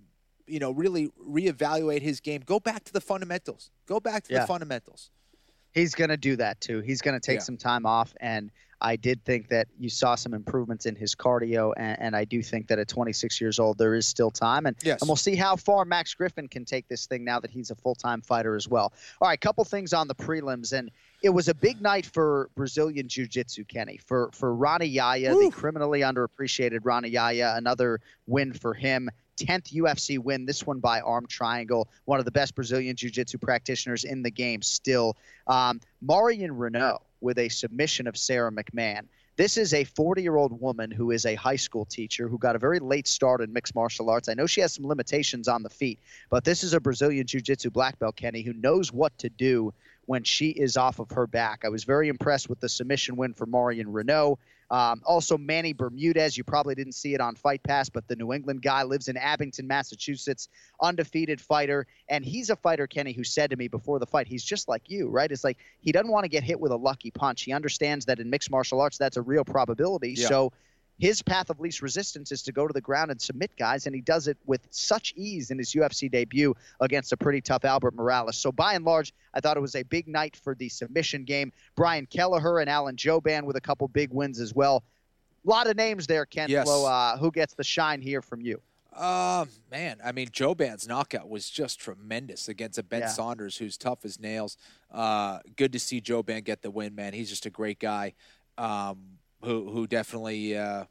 you 0.47 0.59
know, 0.59 0.73
really 0.73 1.09
reevaluate 1.27 2.03
his 2.03 2.21
game. 2.21 2.43
Go 2.45 2.61
back 2.61 2.85
to 2.85 2.93
the 2.93 3.01
fundamentals. 3.01 3.71
Go 3.87 3.99
back 3.99 4.25
to 4.25 4.35
yeah. 4.35 4.41
the 4.41 4.47
fundamentals 4.47 5.11
he's 5.73 5.95
going 5.95 6.11
to 6.11 6.17
do 6.17 6.37
that 6.37 6.61
too. 6.61 6.81
He's 6.81 7.01
going 7.01 7.19
to 7.19 7.21
take 7.21 7.41
yeah. 7.41 7.45
some 7.45 7.57
time 7.57 7.87
off. 7.87 8.15
And 8.21 8.51
I 8.83 8.97
did 8.97 9.25
think 9.25 9.49
that 9.49 9.69
you 9.79 9.89
saw 9.89 10.17
some 10.17 10.35
improvements 10.35 10.87
in 10.87 10.97
his 10.97 11.15
cardio, 11.15 11.73
and, 11.77 12.01
and 12.01 12.17
I 12.17 12.25
do 12.25 12.43
think 12.43 12.67
that 12.67 12.81
at 12.81 12.89
26 12.89 13.41
years 13.41 13.61
old, 13.61 13.79
there 13.79 13.95
is 13.95 14.07
still 14.09 14.31
time. 14.31 14.67
And, 14.67 14.77
Yes. 14.83 15.01
and 15.01 15.09
we'll 15.09 15.17
see 15.17 15.37
how 15.37 15.55
far 15.55 15.85
Max 15.85 16.13
Griffin 16.15 16.49
can 16.49 16.65
take 16.65 16.89
this 16.89 17.07
thing 17.07 17.23
now 17.25 17.39
that 17.39 17.51
he's 17.51 17.71
a 17.71 17.77
full 17.77 17.95
time 17.95 18.23
fighter 18.23 18.57
as 18.57 18.69
well. 18.69 18.93
All 19.21 19.29
right, 19.29 19.41
couple 19.41 19.65
things 19.65 19.93
on 19.93 20.09
the 20.09 20.17
prelims. 20.17 20.73
And 20.73 20.91
it 21.23 21.31
was 21.31 21.47
a 21.47 21.55
big 21.55 21.81
night 21.81 22.07
for 22.07 22.51
Brazilian 22.57 23.07
Jiu 23.09 23.29
Jitsu, 23.29 23.65
Kenny. 23.65 23.99
For, 24.05 24.31
for 24.33 24.53
Rani 24.53 24.87
Yahya, 24.87 25.33
the 25.33 25.51
criminally 25.53 26.01
underappreciated 26.01 26.81
Rani 26.83 27.11
Yahya, 27.11 27.55
another 27.57 28.01
win 28.27 28.53
for 28.53 28.75
him. 28.75 29.09
10th 29.47 29.73
UFC 29.75 30.19
win, 30.19 30.47
this 30.47 30.67
one 30.67 30.81
by 30.81 31.01
arm 31.01 31.27
triangle. 31.27 31.89
One 32.05 32.19
of 32.19 32.25
the 32.25 32.31
best 32.31 32.55
Brazilian 32.55 32.97
Jiu 32.97 33.11
Jitsu 33.11 33.39
practitioners 33.39 34.05
in 34.05 34.23
the 34.23 34.31
game 34.31 34.63
still. 34.63 35.17
Um, 35.47 35.81
Marion 36.01 36.57
Renault 36.57 37.03
with 37.21 37.39
a 37.39 37.49
submission 37.49 38.07
of 38.07 38.17
Sara 38.17 38.51
McMann. 38.51 39.03
This 39.37 39.57
is 39.57 39.73
a 39.73 39.85
40 39.85 40.23
year 40.23 40.37
old 40.37 40.61
woman 40.61 40.91
who 40.91 41.11
is 41.11 41.25
a 41.25 41.35
high 41.35 41.57
school 41.57 41.87
teacher 41.87 42.29
who 42.29 42.37
got 42.37 42.55
a 42.55 42.59
very 42.59 42.79
late 42.79 43.09
start 43.09 43.41
in 43.41 43.53
mixed 43.53 43.75
martial 43.75 44.11
arts. 44.11 44.29
I 44.29 44.35
know 44.35 44.47
she 44.47 44.61
has 44.61 44.75
some 44.75 44.87
limitations 44.87 45.49
on 45.49 45.63
the 45.63 45.71
feet, 45.71 45.99
but 46.29 46.45
this 46.45 46.63
is 46.63 46.75
a 46.75 46.81
Brazilian 46.81 47.27
Jiu 47.27 47.41
Jitsu 47.41 47.71
black 47.71 47.99
belt, 47.99 48.17
Kenny, 48.17 48.43
who 48.43 48.53
knows 48.53 48.93
what 48.93 49.17
to 49.19 49.31
do 49.31 49.73
when 50.05 50.23
she 50.23 50.51
is 50.51 50.77
off 50.77 50.99
of 50.99 51.11
her 51.11 51.27
back. 51.27 51.65
I 51.65 51.71
was 51.71 51.85
very 51.85 52.09
impressed 52.09 52.51
with 52.51 52.61
the 52.61 52.69
submission 52.69 53.17
win 53.17 53.33
for 53.33 53.47
Marion 53.47 53.91
Renault. 53.91 54.39
Um, 54.73 55.03
also, 55.05 55.37
Manny 55.37 55.75
Bermudez. 55.75 56.37
You 56.37 56.45
probably 56.45 56.75
didn't 56.75 56.95
see 56.95 57.13
it 57.13 57.21
on 57.21 57.37
Fight 57.37 57.63
Pass, 57.63 57.91
but 57.91 58.09
the 58.09 58.17
New 58.17 58.33
England 58.33 58.63
guy 58.63 58.83
lives 58.85 59.09
in 59.09 59.19
Abington, 59.19 59.67
Massachusetts, 59.67 60.49
undefeated 60.81 61.43
fighter. 61.43 61.87
And 62.09 62.25
he's 62.25 62.49
a 62.49 62.57
fighter, 62.57 62.87
Kenny, 62.87 63.13
who 63.13 63.23
said 63.23 63.51
to 63.51 63.57
me 63.57 63.69
before 63.69 63.99
the 63.99 64.07
fight, 64.07 64.27
he's 64.27 64.43
just 64.43 64.69
like 64.69 64.89
you, 64.89 65.09
right? 65.09 65.31
It's 65.31 65.45
like 65.45 65.59
he 65.83 65.93
doesn't 65.93 66.11
want 66.11 66.25
to 66.25 66.31
get 66.31 66.43
hit 66.43 66.59
with 66.59 66.73
a 66.73 66.77
lucky 66.77 67.11
punch. 67.11 67.43
He 67.43 67.53
understands 67.53 68.07
that 68.07 68.19
in 68.19 68.31
mixed 68.31 68.51
martial 68.51 68.81
arts, 68.81 68.97
that's 68.97 69.19
a 69.19 69.23
real 69.23 69.45
probability. 69.45 70.15
Yeah. 70.17 70.29
So 70.29 70.53
his 71.03 71.21
path 71.21 71.51
of 71.51 71.59
least 71.59 71.83
resistance 71.83 72.31
is 72.31 72.45
to 72.45 72.53
go 72.53 72.65
to 72.69 72.73
the 72.73 72.81
ground 72.81 73.11
and 73.11 73.21
submit 73.21 73.51
guys, 73.59 73.87
and 73.87 73.95
he 73.95 74.01
does 74.01 74.29
it 74.29 74.39
with 74.47 74.61
such 74.71 75.13
ease 75.17 75.51
in 75.51 75.59
his 75.59 75.73
UFC 75.73 76.09
debut 76.09 76.55
against 76.79 77.13
a 77.13 77.17
pretty 77.17 77.41
tough 77.41 77.65
Albert 77.65 77.97
Morales. 77.97 78.37
So 78.39 78.53
by 78.53 78.75
and 78.75 78.85
large, 78.85 79.13
I 79.35 79.41
thought 79.41 79.57
it 79.57 79.61
was 79.61 79.75
a 79.75 79.83
big 79.83 80.07
night 80.07 80.37
for 80.37 80.55
the 80.55 80.69
submission 80.69 81.25
game. 81.25 81.53
Brian 81.75 82.07
Kelleher 82.07 82.61
and 82.61 82.71
Alan 82.71 82.95
Jouban 82.95 83.43
with 83.43 83.57
a 83.57 83.61
couple 83.61 83.89
big 83.89 84.13
wins 84.13 84.39
as 84.39 84.55
well. 84.55 84.85
A 85.45 85.51
lot 85.51 85.67
of 85.67 85.75
names 85.77 86.07
there, 86.07 86.25
Ken 86.25 86.49
Yes. 86.49 86.67
Flo. 86.69 86.87
Uh, 86.87 87.17
who 87.17 87.33
gets 87.33 87.55
the 87.55 87.65
shine 87.65 88.01
here 88.01 88.23
from 88.23 88.41
you? 88.41 88.63
Uh, 88.93 89.47
man, 89.73 89.97
I 90.05 90.13
mean, 90.13 90.29
Jouban's 90.29 90.87
knockout 90.87 91.29
was 91.29 91.51
just 91.51 91.81
tremendous 91.81 92.47
against 92.49 92.79
a 92.79 92.85
Ben 92.85 93.01
Yeah. 93.01 93.07
Saunders 93.09 93.57
who's 93.57 93.77
tough 93.77 94.05
as 94.05 94.21
nails. 94.21 94.57
Uh, 94.89 95.41
good 95.57 95.73
to 95.73 95.81
see 95.81 96.01
Jouban 96.01 96.45
get 96.45 96.63
the 96.63 96.71
win, 96.71 96.95
man. 96.95 97.13
He's 97.13 97.29
just 97.29 97.45
a 97.45 97.51
great 97.51 97.81
guy 97.81 98.15
um, 98.57 99.19
who 99.45 99.71
who 99.71 99.87
definitely 99.87 100.57
uh, 100.57 100.85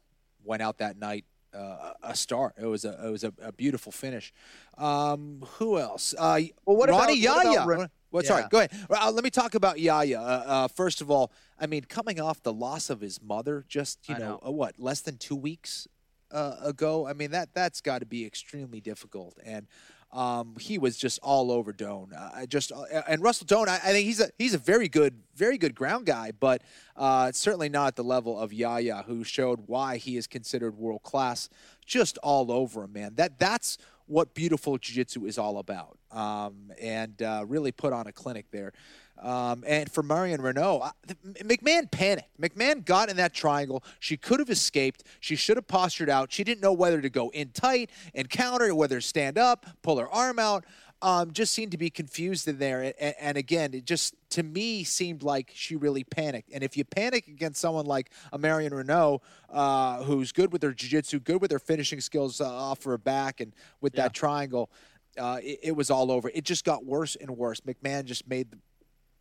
went 0.44 0.62
out 0.62 0.78
that 0.78 0.96
night 0.98 1.24
uh, 1.54 1.92
a 2.02 2.14
star. 2.14 2.54
It 2.58 2.66
was 2.66 2.84
a 2.84 3.06
it 3.06 3.10
was 3.10 3.24
a, 3.24 3.32
a 3.42 3.52
beautiful 3.52 3.92
finish. 3.92 4.32
Um, 4.78 5.44
who 5.58 5.78
else? 5.78 6.14
Uh, 6.18 6.40
Well, 6.66 6.76
what 6.76 6.88
about- 6.88 7.00
Rani 7.08 7.22
what 7.26 7.42
about 7.42 7.52
Yahya? 7.54 7.66
Ren- 7.66 7.90
Well, 8.10 8.22
Yeah. 8.22 8.28
sorry, 8.28 8.44
go 8.50 8.58
ahead. 8.58 8.70
Uh, 8.90 9.10
let 9.10 9.24
me 9.24 9.30
talk 9.30 9.54
about 9.54 9.78
Yahya. 9.80 10.20
Uh, 10.20 10.24
uh, 10.46 10.68
first 10.68 11.00
of 11.00 11.10
all, 11.10 11.32
I 11.58 11.66
mean, 11.66 11.84
coming 11.84 12.20
off 12.20 12.42
the 12.42 12.52
loss 12.52 12.90
of 12.90 13.00
his 13.00 13.22
mother, 13.22 13.64
just 13.68 14.06
you 14.08 14.14
know, 14.18 14.38
know. 14.42 14.48
uh, 14.48 14.50
what 14.50 14.78
less 14.78 15.00
than 15.00 15.16
two 15.16 15.36
weeks 15.36 15.88
uh, 16.30 16.56
ago. 16.62 17.06
I 17.06 17.12
mean, 17.12 17.30
that 17.32 17.54
that's 17.54 17.80
got 17.80 17.98
to 18.00 18.06
be 18.06 18.24
extremely 18.26 18.80
difficult. 18.80 19.38
And 19.44 19.66
um, 20.12 20.54
he 20.58 20.78
was 20.78 20.96
just 20.96 21.18
all 21.22 21.50
over 21.50 21.72
Doane. 21.72 22.12
Uh, 22.16 22.46
just 22.46 22.72
uh, 22.72 22.84
and 23.08 23.22
Russell 23.22 23.46
Doane. 23.46 23.68
I, 23.68 23.76
I 23.76 23.92
think 23.92 24.06
he's 24.06 24.20
a 24.20 24.30
he's 24.38 24.54
a 24.54 24.58
very 24.58 24.88
good 24.88 25.22
very 25.34 25.58
good 25.58 25.74
ground 25.74 26.06
guy, 26.06 26.32
but 26.38 26.62
uh, 26.96 27.32
certainly 27.32 27.68
not 27.68 27.88
at 27.88 27.96
the 27.96 28.04
level 28.04 28.38
of 28.38 28.52
Yahya, 28.52 29.04
who 29.06 29.24
showed 29.24 29.64
why 29.66 29.96
he 29.96 30.16
is 30.16 30.26
considered 30.26 30.76
world 30.76 31.02
class. 31.02 31.48
Just 31.86 32.18
all 32.18 32.52
over 32.52 32.84
him, 32.84 32.92
man. 32.92 33.14
That 33.14 33.38
that's 33.38 33.78
what 34.06 34.34
beautiful 34.34 34.76
jiu-jitsu 34.78 35.24
is 35.24 35.38
all 35.38 35.58
about 35.58 35.96
um, 36.10 36.72
and 36.80 37.22
uh, 37.22 37.44
really 37.46 37.72
put 37.72 37.92
on 37.92 38.06
a 38.06 38.12
clinic 38.12 38.46
there 38.50 38.72
um, 39.18 39.64
and 39.66 39.90
for 39.90 40.02
Marion 40.02 40.40
Renault, 40.40 40.82
I- 40.82 41.12
McMann 41.42 41.90
panicked. 41.90 42.40
McMann 42.40 42.84
got 42.84 43.08
in 43.08 43.16
that 43.16 43.32
triangle. 43.32 43.84
She 44.00 44.16
could 44.16 44.40
have 44.40 44.50
escaped. 44.50 45.04
She 45.20 45.36
should 45.36 45.56
have 45.56 45.68
postured 45.68 46.10
out. 46.10 46.32
She 46.32 46.44
didn't 46.44 46.60
know 46.60 46.72
whether 46.72 47.00
to 47.00 47.10
go 47.10 47.30
in 47.30 47.50
tight 47.50 47.90
and 48.14 48.28
counter, 48.28 48.74
whether 48.74 48.96
to 48.96 49.06
stand 49.06 49.38
up, 49.38 49.66
pull 49.82 49.98
her 49.98 50.08
arm 50.08 50.38
out. 50.38 50.64
Um, 51.02 51.32
just 51.32 51.52
seemed 51.52 51.72
to 51.72 51.78
be 51.78 51.90
confused 51.90 52.46
in 52.46 52.58
there. 52.58 52.94
And, 53.00 53.14
and 53.20 53.36
again, 53.36 53.74
it 53.74 53.84
just 53.84 54.14
to 54.30 54.44
me 54.44 54.84
seemed 54.84 55.24
like 55.24 55.50
she 55.52 55.74
really 55.74 56.04
panicked. 56.04 56.50
And 56.52 56.62
if 56.62 56.76
you 56.76 56.84
panic 56.84 57.26
against 57.26 57.60
someone 57.60 57.86
like 57.86 58.10
a 58.32 58.38
Marion 58.38 58.72
Renault, 58.72 59.20
uh, 59.50 60.04
who's 60.04 60.30
good 60.30 60.52
with 60.52 60.62
her 60.62 60.72
jiu-jitsu, 60.72 61.18
good 61.18 61.40
with 61.40 61.50
her 61.50 61.58
finishing 61.58 62.00
skills 62.00 62.40
uh, 62.40 62.48
off 62.48 62.84
her 62.84 62.98
back 62.98 63.40
and 63.40 63.52
with 63.80 63.94
that 63.94 64.14
triangle, 64.14 64.70
uh, 65.18 65.38
it, 65.42 65.58
it 65.62 65.72
was 65.72 65.90
all 65.90 66.12
over. 66.12 66.30
It 66.32 66.44
just 66.44 66.64
got 66.64 66.84
worse 66.84 67.16
and 67.16 67.36
worse. 67.36 67.60
McMann 67.62 68.04
just 68.04 68.28
made 68.28 68.52
the 68.52 68.58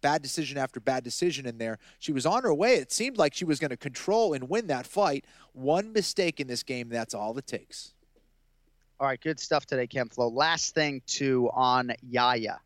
bad 0.02 0.22
decision 0.22 0.58
after 0.58 0.80
bad 0.80 1.04
decision 1.04 1.46
in 1.46 1.58
there. 1.58 1.80
She 2.00 2.12
was 2.12 2.26
on 2.26 2.44
her 2.44 2.54
way. 2.54 2.76
It 2.76 2.92
seemed 2.92 3.18
like 3.18 3.34
she 3.34 3.46
was 3.46 3.60
going 3.60 3.70
to 3.72 3.78
control 3.78 4.34
and 4.34 4.50
win 4.50 4.68
that 4.68 4.86
fight. 4.86 5.26
One 5.54 5.94
mistake 5.94 6.40
in 6.40 6.48
this 6.48 6.64
game, 6.64 6.90
that's 6.90 7.14
all 7.14 7.38
it 7.38 7.48
takes. 7.48 7.94
All 9.00 9.08
right, 9.08 9.20
good 9.20 9.40
stuff 9.40 9.66
today, 9.66 9.88
Ken 9.88 10.10
Flo. 10.10 10.28
Last 10.28 10.76
thing 10.76 11.02
too 11.08 11.50
on 11.54 11.92
Yahya. 12.02 12.60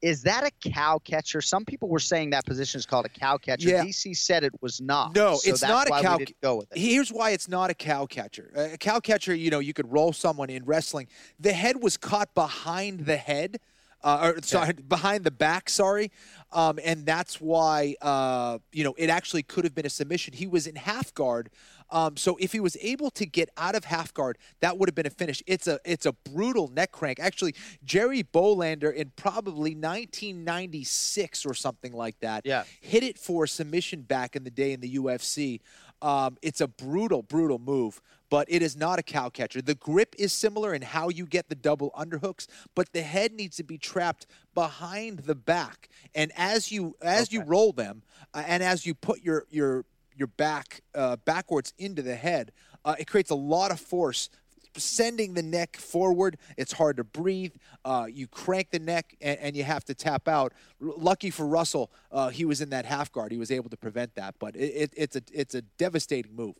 Is 0.00 0.22
that 0.22 0.44
a 0.46 0.70
cow 0.70 0.98
catcher? 0.98 1.40
Some 1.40 1.64
people 1.64 1.88
were 1.88 1.98
saying 1.98 2.30
that 2.30 2.46
position 2.46 2.78
is 2.78 2.86
called 2.86 3.04
a 3.04 3.08
cow 3.08 3.36
catcher. 3.36 3.68
Yeah. 3.68 3.84
DC 3.84 4.16
said 4.16 4.44
it 4.44 4.52
was 4.60 4.80
not. 4.80 5.14
No, 5.14 5.34
so 5.34 5.50
it's 5.50 5.60
that's 5.60 5.70
not 5.70 5.88
a 5.88 6.02
cow. 6.02 6.18
Go 6.40 6.56
with 6.56 6.70
it. 6.70 6.78
Here's 6.78 7.12
why 7.12 7.30
it's 7.30 7.48
not 7.48 7.68
a 7.68 7.74
cow 7.74 8.06
catcher. 8.06 8.52
A 8.54 8.78
cow 8.78 9.00
catcher, 9.00 9.34
you 9.34 9.50
know, 9.50 9.58
you 9.58 9.72
could 9.72 9.90
roll 9.92 10.12
someone 10.12 10.50
in 10.50 10.64
wrestling. 10.64 11.08
The 11.40 11.52
head 11.52 11.82
was 11.82 11.96
caught 11.96 12.32
behind 12.34 13.00
the 13.06 13.16
head, 13.16 13.58
uh, 14.02 14.32
or 14.36 14.42
sorry, 14.42 14.72
behind 14.88 15.24
the 15.24 15.30
back. 15.30 15.68
Sorry, 15.70 16.10
um, 16.52 16.78
and 16.84 17.04
that's 17.06 17.40
why 17.40 17.94
uh, 18.02 18.58
you 18.72 18.84
know 18.84 18.94
it 18.98 19.10
actually 19.10 19.42
could 19.42 19.64
have 19.64 19.74
been 19.74 19.86
a 19.86 19.90
submission. 19.90 20.34
He 20.34 20.46
was 20.46 20.66
in 20.66 20.76
half 20.76 21.12
guard. 21.14 21.50
Um, 21.90 22.18
so 22.18 22.36
if 22.38 22.52
he 22.52 22.60
was 22.60 22.76
able 22.82 23.10
to 23.12 23.24
get 23.24 23.48
out 23.56 23.74
of 23.74 23.84
half 23.86 24.12
guard, 24.12 24.36
that 24.60 24.76
would 24.76 24.90
have 24.90 24.94
been 24.94 25.06
a 25.06 25.10
finish. 25.10 25.42
It's 25.46 25.66
a 25.66 25.80
it's 25.86 26.04
a 26.04 26.12
brutal 26.12 26.68
neck 26.68 26.92
crank. 26.92 27.18
Actually, 27.18 27.54
Jerry 27.82 28.22
Bohlander 28.22 28.92
in 28.94 29.10
probably 29.16 29.74
1996 29.74 31.46
or 31.46 31.54
something 31.54 31.92
like 31.92 32.18
that, 32.20 32.44
Yeah. 32.44 32.64
hit 32.80 33.02
it 33.02 33.18
for 33.18 33.44
a 33.44 33.48
submission 33.48 34.02
back 34.02 34.36
in 34.36 34.44
the 34.44 34.50
day 34.50 34.72
in 34.72 34.80
the 34.80 34.96
UFC. 34.96 35.60
Um, 36.00 36.36
it's 36.42 36.60
a 36.60 36.68
brutal, 36.68 37.22
brutal 37.22 37.58
move, 37.58 38.00
but 38.30 38.46
it 38.50 38.62
is 38.62 38.76
not 38.76 38.98
a 38.98 39.02
cow 39.02 39.28
catcher. 39.28 39.62
The 39.62 39.74
grip 39.74 40.14
is 40.18 40.32
similar 40.32 40.74
in 40.74 40.82
how 40.82 41.08
you 41.08 41.26
get 41.26 41.48
the 41.48 41.54
double 41.54 41.90
underhooks, 41.98 42.46
but 42.74 42.92
the 42.92 43.02
head 43.02 43.32
needs 43.32 43.56
to 43.56 43.62
be 43.62 43.78
trapped 43.78 44.26
behind 44.54 45.20
the 45.20 45.34
back. 45.34 45.88
And 46.14 46.32
as 46.36 46.70
you 46.70 46.96
as 47.02 47.32
you 47.32 47.42
roll 47.42 47.72
them, 47.72 48.02
uh, 48.34 48.44
and 48.46 48.62
as 48.62 48.86
you 48.86 48.94
put 48.94 49.22
your 49.22 49.46
your 49.50 49.84
your 50.16 50.28
back 50.28 50.82
uh, 50.94 51.16
backwards 51.16 51.72
into 51.78 52.02
the 52.02 52.16
head, 52.16 52.52
uh, 52.84 52.96
it 52.98 53.06
creates 53.06 53.30
a 53.30 53.36
lot 53.36 53.70
of 53.70 53.80
force 53.80 54.30
sending 54.76 55.34
the 55.34 55.42
neck 55.42 55.76
forward. 55.76 56.38
It's 56.56 56.72
hard 56.72 56.98
to 56.98 57.04
breathe. 57.04 57.52
Uh, 57.84 58.06
you 58.08 58.26
crank 58.26 58.70
the 58.70 58.78
neck 58.78 59.16
and, 59.20 59.38
and 59.40 59.56
you 59.56 59.64
have 59.64 59.84
to 59.86 59.94
tap 59.94 60.28
out. 60.28 60.52
R- 60.82 60.92
Lucky 60.96 61.30
for 61.30 61.46
Russell, 61.46 61.90
uh, 62.12 62.28
he 62.28 62.44
was 62.44 62.60
in 62.60 62.70
that 62.70 62.84
half 62.84 63.10
guard. 63.10 63.32
He 63.32 63.38
was 63.38 63.50
able 63.50 63.70
to 63.70 63.76
prevent 63.76 64.14
that. 64.16 64.36
But 64.38 64.56
it, 64.56 64.60
it, 64.60 64.94
it's 64.96 65.16
a 65.16 65.22
it's 65.32 65.54
a 65.54 65.62
devastating 65.62 66.34
move. 66.34 66.54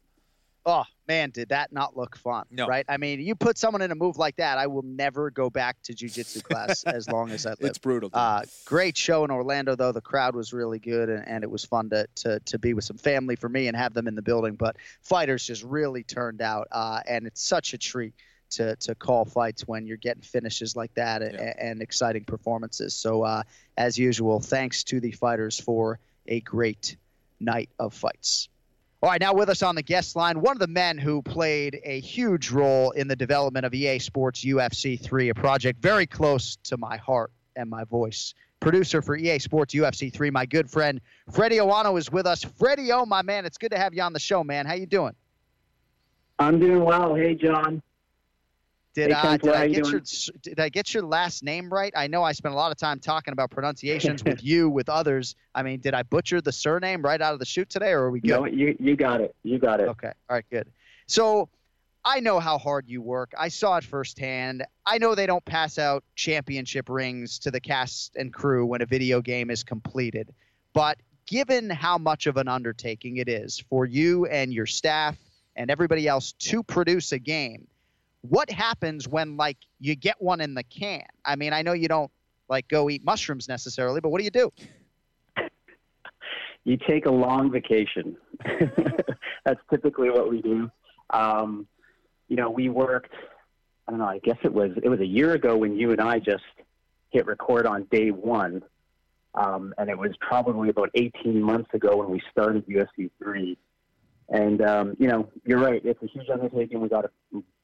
Oh 0.68 0.84
man, 1.06 1.30
did 1.30 1.48
that 1.48 1.72
not 1.72 1.96
look 1.96 2.14
fun? 2.18 2.44
No. 2.50 2.66
Right? 2.66 2.84
I 2.90 2.98
mean, 2.98 3.20
you 3.20 3.34
put 3.34 3.56
someone 3.56 3.80
in 3.80 3.90
a 3.90 3.94
move 3.94 4.18
like 4.18 4.36
that, 4.36 4.58
I 4.58 4.66
will 4.66 4.82
never 4.82 5.30
go 5.30 5.48
back 5.48 5.80
to 5.84 5.94
jujitsu 5.94 6.42
class 6.42 6.84
as 6.84 7.08
long 7.08 7.30
as 7.30 7.46
I 7.46 7.50
live. 7.60 7.70
It's 7.70 7.78
brutal. 7.78 8.10
Uh, 8.12 8.42
great 8.66 8.94
show 8.94 9.24
in 9.24 9.30
Orlando, 9.30 9.76
though. 9.76 9.92
The 9.92 10.02
crowd 10.02 10.36
was 10.36 10.52
really 10.52 10.78
good, 10.78 11.08
and, 11.08 11.26
and 11.26 11.42
it 11.42 11.50
was 11.50 11.64
fun 11.64 11.88
to, 11.88 12.06
to 12.16 12.40
to 12.40 12.58
be 12.58 12.74
with 12.74 12.84
some 12.84 12.98
family 12.98 13.34
for 13.34 13.48
me 13.48 13.68
and 13.68 13.76
have 13.78 13.94
them 13.94 14.06
in 14.06 14.14
the 14.14 14.20
building. 14.20 14.56
But 14.56 14.76
fighters 15.00 15.46
just 15.46 15.62
really 15.62 16.02
turned 16.02 16.42
out, 16.42 16.68
uh, 16.70 17.00
and 17.08 17.26
it's 17.26 17.40
such 17.40 17.72
a 17.72 17.78
treat 17.78 18.12
to 18.50 18.76
to 18.76 18.94
call 18.94 19.24
fights 19.24 19.66
when 19.66 19.86
you're 19.86 19.96
getting 19.96 20.22
finishes 20.22 20.76
like 20.76 20.92
that 20.94 21.22
and, 21.22 21.36
and 21.36 21.80
exciting 21.80 22.24
performances. 22.24 22.92
So, 22.92 23.22
uh, 23.22 23.44
as 23.78 23.98
usual, 23.98 24.38
thanks 24.38 24.84
to 24.84 25.00
the 25.00 25.12
fighters 25.12 25.58
for 25.58 25.98
a 26.26 26.40
great 26.40 26.96
night 27.40 27.70
of 27.78 27.94
fights. 27.94 28.50
All 29.00 29.08
right, 29.08 29.20
now 29.20 29.32
with 29.32 29.48
us 29.48 29.62
on 29.62 29.76
the 29.76 29.82
guest 29.82 30.16
line, 30.16 30.40
one 30.40 30.56
of 30.56 30.58
the 30.58 30.66
men 30.66 30.98
who 30.98 31.22
played 31.22 31.78
a 31.84 32.00
huge 32.00 32.50
role 32.50 32.90
in 32.90 33.06
the 33.06 33.14
development 33.14 33.64
of 33.64 33.72
EA 33.72 34.00
Sports 34.00 34.44
UFC 34.44 35.00
3, 35.00 35.28
a 35.28 35.34
project 35.34 35.80
very 35.80 36.04
close 36.04 36.56
to 36.64 36.76
my 36.76 36.96
heart 36.96 37.30
and 37.54 37.70
my 37.70 37.84
voice. 37.84 38.34
Producer 38.58 39.00
for 39.00 39.16
EA 39.16 39.38
Sports 39.38 39.72
UFC 39.72 40.12
3, 40.12 40.30
my 40.30 40.44
good 40.46 40.68
friend 40.68 41.00
Freddie 41.30 41.58
Owano 41.58 41.96
is 41.96 42.10
with 42.10 42.26
us. 42.26 42.42
Freddie 42.42 42.90
O, 42.90 43.06
my 43.06 43.22
man, 43.22 43.46
it's 43.46 43.56
good 43.56 43.70
to 43.70 43.78
have 43.78 43.94
you 43.94 44.02
on 44.02 44.12
the 44.12 44.18
show, 44.18 44.42
man. 44.42 44.66
How 44.66 44.74
you 44.74 44.86
doing? 44.86 45.14
I'm 46.40 46.58
doing 46.58 46.82
well. 46.82 47.14
Hey, 47.14 47.36
Jon. 47.36 47.80
Did, 48.94 49.12
Hey, 49.12 49.14
uh, 49.14 49.36
did 49.36 49.54
I 49.54 49.68
get 49.68 49.86
your 49.86 50.02
did 50.42 50.60
I 50.60 50.68
get 50.68 50.92
your 50.92 51.04
last 51.04 51.42
name 51.42 51.70
right? 51.72 51.92
I 51.94 52.06
know 52.06 52.22
I 52.22 52.32
spent 52.32 52.54
a 52.54 52.56
lot 52.56 52.72
of 52.72 52.78
time 52.78 52.98
talking 52.98 53.32
about 53.32 53.50
pronunciations 53.50 54.24
with 54.24 54.42
you, 54.44 54.68
with 54.68 54.88
others. 54.88 55.36
I 55.54 55.62
mean, 55.62 55.80
did 55.80 55.94
I 55.94 56.02
butcher 56.02 56.40
the 56.40 56.52
surname 56.52 57.02
right 57.02 57.20
out 57.20 57.32
of 57.32 57.38
the 57.38 57.44
chute 57.44 57.70
today, 57.70 57.92
or 57.92 58.04
are 58.04 58.10
we 58.10 58.20
good? 58.20 58.30
No, 58.30 58.46
you 58.46 58.76
you 58.80 58.96
got 58.96 59.20
it. 59.20 59.34
You 59.42 59.58
got 59.58 59.80
it. 59.80 59.88
Okay. 59.88 60.12
All 60.28 60.34
right, 60.36 60.44
good. 60.50 60.68
So 61.06 61.48
I 62.04 62.20
know 62.20 62.40
how 62.40 62.58
hard 62.58 62.88
you 62.88 63.02
work. 63.02 63.32
I 63.38 63.48
saw 63.48 63.76
it 63.76 63.84
firsthand. 63.84 64.64
I 64.86 64.98
know 64.98 65.14
they 65.14 65.26
don't 65.26 65.44
pass 65.44 65.78
out 65.78 66.04
championship 66.14 66.88
rings 66.88 67.38
to 67.40 67.50
the 67.50 67.60
cast 67.60 68.16
and 68.16 68.32
crew 68.32 68.64
when 68.64 68.82
a 68.82 68.86
video 68.86 69.20
game 69.20 69.50
is 69.50 69.62
completed. 69.62 70.32
But 70.72 70.98
given 71.26 71.68
how 71.68 71.98
much 71.98 72.26
of 72.26 72.36
an 72.36 72.48
undertaking 72.48 73.18
it 73.18 73.28
is 73.28 73.62
for 73.68 73.84
you 73.84 74.26
and 74.26 74.52
your 74.52 74.66
staff 74.66 75.18
and 75.54 75.70
everybody 75.70 76.08
else 76.08 76.32
to 76.32 76.62
produce 76.62 77.12
a 77.12 77.18
game, 77.18 77.66
what 78.28 78.50
happens 78.50 79.08
when 79.08 79.36
like 79.36 79.56
you 79.80 79.94
get 79.94 80.16
one 80.20 80.40
in 80.40 80.54
the 80.54 80.62
can? 80.64 81.04
I 81.24 81.36
mean, 81.36 81.52
I 81.52 81.62
know 81.62 81.72
you 81.72 81.88
don't 81.88 82.10
like 82.48 82.68
go 82.68 82.90
eat 82.90 83.04
mushrooms 83.04 83.48
necessarily, 83.48 84.00
but 84.00 84.10
what 84.10 84.18
do 84.18 84.24
you 84.24 84.30
do? 84.30 84.52
you 86.64 86.76
take 86.88 87.06
a 87.06 87.10
long 87.10 87.50
vacation. 87.50 88.16
That's 89.44 89.60
typically 89.70 90.10
what 90.10 90.30
we 90.30 90.42
do. 90.42 90.70
Um, 91.10 91.66
you 92.28 92.36
know, 92.36 92.50
we 92.50 92.68
worked. 92.68 93.14
I 93.86 93.92
don't 93.92 94.00
know. 94.00 94.06
I 94.06 94.18
guess 94.18 94.36
it 94.44 94.52
was 94.52 94.72
it 94.82 94.88
was 94.88 95.00
a 95.00 95.06
year 95.06 95.32
ago 95.32 95.56
when 95.56 95.76
you 95.76 95.92
and 95.92 96.00
I 96.00 96.18
just 96.18 96.44
hit 97.10 97.26
record 97.26 97.66
on 97.66 97.84
day 97.90 98.10
one, 98.10 98.62
um, 99.34 99.72
and 99.78 99.88
it 99.88 99.96
was 99.96 100.10
probably 100.20 100.68
about 100.68 100.90
18 100.94 101.40
months 101.40 101.70
ago 101.72 101.96
when 101.96 102.10
we 102.10 102.20
started 102.30 102.66
UFC 102.66 103.10
three. 103.22 103.56
And 104.30 104.60
um, 104.62 104.94
you 104.98 105.08
know, 105.08 105.28
you're 105.44 105.58
right. 105.60 105.80
It's 105.84 106.02
a 106.02 106.06
huge 106.06 106.28
undertaking. 106.30 106.80
We 106.80 106.88
got 106.88 107.04
a 107.06 107.10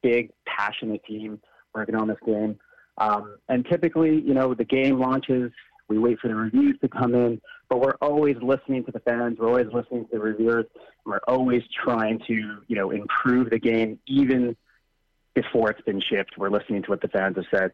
big, 0.02 0.30
passionate 0.46 1.04
team 1.04 1.40
working 1.74 1.94
on 1.94 2.08
this 2.08 2.18
game. 2.24 2.58
Um, 2.98 3.36
and 3.48 3.66
typically, 3.66 4.20
you 4.20 4.34
know, 4.34 4.54
the 4.54 4.64
game 4.64 4.98
launches. 4.98 5.50
We 5.88 5.98
wait 5.98 6.18
for 6.18 6.28
the 6.28 6.34
reviews 6.34 6.78
to 6.80 6.88
come 6.88 7.14
in, 7.14 7.42
but 7.68 7.78
we're 7.80 7.96
always 8.00 8.36
listening 8.40 8.84
to 8.86 8.92
the 8.92 9.00
fans. 9.00 9.36
We're 9.38 9.48
always 9.48 9.66
listening 9.70 10.04
to 10.06 10.10
the 10.12 10.18
reviewers. 10.18 10.64
We're 11.04 11.20
always 11.28 11.62
trying 11.84 12.20
to, 12.26 12.32
you 12.66 12.76
know, 12.76 12.90
improve 12.90 13.50
the 13.50 13.58
game 13.58 13.98
even 14.06 14.56
before 15.34 15.70
it's 15.70 15.82
been 15.82 16.00
shipped. 16.00 16.38
We're 16.38 16.48
listening 16.48 16.84
to 16.84 16.88
what 16.90 17.02
the 17.02 17.08
fans 17.08 17.36
have 17.36 17.44
said. 17.54 17.72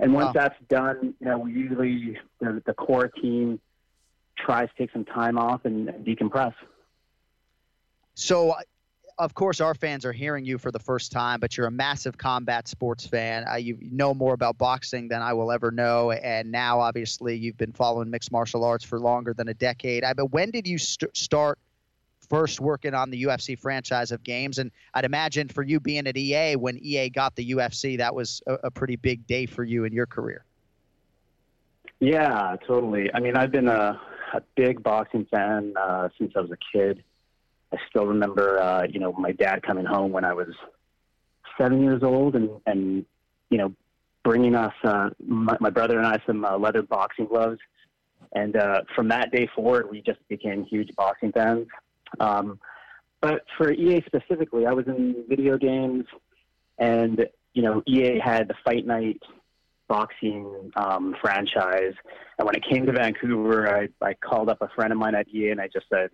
And 0.00 0.12
once 0.12 0.26
Wow. 0.26 0.32
that's 0.34 0.56
done, 0.68 1.14
you 1.20 1.26
know, 1.26 1.38
we 1.38 1.52
usually 1.52 2.18
the, 2.40 2.60
the 2.66 2.74
core 2.74 3.06
team 3.06 3.60
tries 4.36 4.68
to 4.70 4.74
take 4.76 4.90
some 4.92 5.04
time 5.04 5.38
off 5.38 5.64
and, 5.64 5.88
and 5.88 6.04
decompress. 6.04 6.54
So, 8.14 8.54
of 9.18 9.34
course, 9.34 9.60
our 9.60 9.74
fans 9.74 10.04
are 10.04 10.12
hearing 10.12 10.44
you 10.44 10.58
for 10.58 10.70
the 10.70 10.78
first 10.78 11.12
time, 11.12 11.40
but 11.40 11.56
you're 11.56 11.66
a 11.66 11.70
massive 11.72 12.16
combat 12.18 12.68
sports 12.68 13.06
fan. 13.06 13.44
Uh, 13.50 13.56
you 13.56 13.78
know 13.80 14.14
more 14.14 14.34
about 14.34 14.58
boxing 14.58 15.08
than 15.08 15.22
I 15.22 15.32
will 15.32 15.52
ever 15.52 15.70
know, 15.70 16.10
and 16.10 16.50
now 16.50 16.80
obviously 16.80 17.36
you've 17.36 17.56
been 17.56 17.72
following 17.72 18.10
mixed 18.10 18.32
martial 18.32 18.64
arts 18.64 18.84
for 18.84 18.98
longer 18.98 19.34
than 19.34 19.48
a 19.48 19.54
decade. 19.54 20.04
I, 20.04 20.14
but 20.14 20.26
when 20.26 20.50
did 20.50 20.66
you 20.66 20.78
st- 20.78 21.16
start 21.16 21.58
first 22.28 22.60
working 22.60 22.94
on 22.94 23.10
the 23.10 23.24
UFC 23.24 23.58
franchise 23.58 24.10
of 24.10 24.22
games? 24.24 24.58
And 24.58 24.70
I'd 24.94 25.04
imagine 25.04 25.48
for 25.48 25.62
you 25.62 25.80
being 25.80 26.06
at 26.06 26.16
EA 26.16 26.56
when 26.56 26.78
EA 26.78 27.10
got 27.10 27.36
the 27.36 27.52
UFC, 27.52 27.98
that 27.98 28.14
was 28.14 28.42
a, 28.46 28.54
a 28.64 28.70
pretty 28.70 28.96
big 28.96 29.26
day 29.26 29.46
for 29.46 29.64
you 29.64 29.84
in 29.84 29.92
your 29.92 30.06
career. 30.06 30.44
Yeah, 32.00 32.56
totally. 32.66 33.10
I 33.14 33.20
mean, 33.20 33.36
I've 33.36 33.52
been 33.52 33.68
a, 33.68 34.00
a 34.32 34.42
big 34.56 34.82
boxing 34.82 35.26
fan 35.30 35.74
uh, 35.80 36.08
since 36.18 36.32
I 36.34 36.40
was 36.40 36.50
a 36.50 36.58
kid. 36.76 37.04
I 37.72 37.76
still 37.88 38.06
remember, 38.06 38.60
uh, 38.60 38.86
you 38.88 39.00
know, 39.00 39.12
my 39.12 39.32
dad 39.32 39.62
coming 39.62 39.84
home 39.84 40.12
when 40.12 40.24
I 40.24 40.34
was 40.34 40.48
seven 41.58 41.82
years 41.82 42.02
old, 42.02 42.34
and 42.36 42.50
and 42.66 43.04
you 43.50 43.58
know, 43.58 43.74
bringing 44.24 44.54
us, 44.54 44.74
uh, 44.84 45.10
my, 45.24 45.56
my 45.60 45.70
brother 45.70 45.98
and 45.98 46.06
I, 46.06 46.18
some 46.26 46.44
uh, 46.44 46.56
leather 46.56 46.82
boxing 46.82 47.26
gloves. 47.26 47.58
And 48.34 48.56
uh, 48.56 48.82
from 48.94 49.08
that 49.08 49.30
day 49.30 49.48
forward, 49.54 49.90
we 49.90 50.00
just 50.00 50.26
became 50.28 50.64
huge 50.64 50.88
boxing 50.96 51.32
fans. 51.32 51.66
Um, 52.18 52.58
but 53.20 53.44
for 53.56 53.70
EA 53.70 54.02
specifically, 54.06 54.66
I 54.66 54.72
was 54.72 54.86
in 54.86 55.24
video 55.28 55.58
games, 55.58 56.04
and 56.78 57.26
you 57.52 57.62
know, 57.62 57.82
EA 57.86 58.18
had 58.18 58.48
the 58.48 58.54
Fight 58.64 58.86
Night 58.86 59.20
boxing 59.88 60.72
um, 60.76 61.14
franchise. 61.20 61.92
And 62.38 62.46
when 62.46 62.54
it 62.54 62.64
came 62.64 62.86
to 62.86 62.92
Vancouver, 62.92 63.68
I, 63.76 63.88
I 64.04 64.14
called 64.14 64.48
up 64.48 64.62
a 64.62 64.68
friend 64.74 64.90
of 64.92 64.98
mine 64.98 65.14
at 65.14 65.28
EA 65.28 65.50
and 65.50 65.60
I 65.60 65.68
just 65.68 65.86
said, 65.90 66.08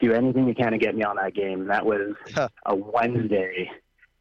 do 0.00 0.12
anything 0.12 0.48
you 0.48 0.54
can 0.54 0.72
to 0.72 0.78
get 0.78 0.94
me 0.94 1.02
on 1.02 1.16
that 1.16 1.34
game. 1.34 1.62
And 1.62 1.70
that 1.70 1.84
was 1.84 2.14
a 2.66 2.74
Wednesday. 2.74 3.70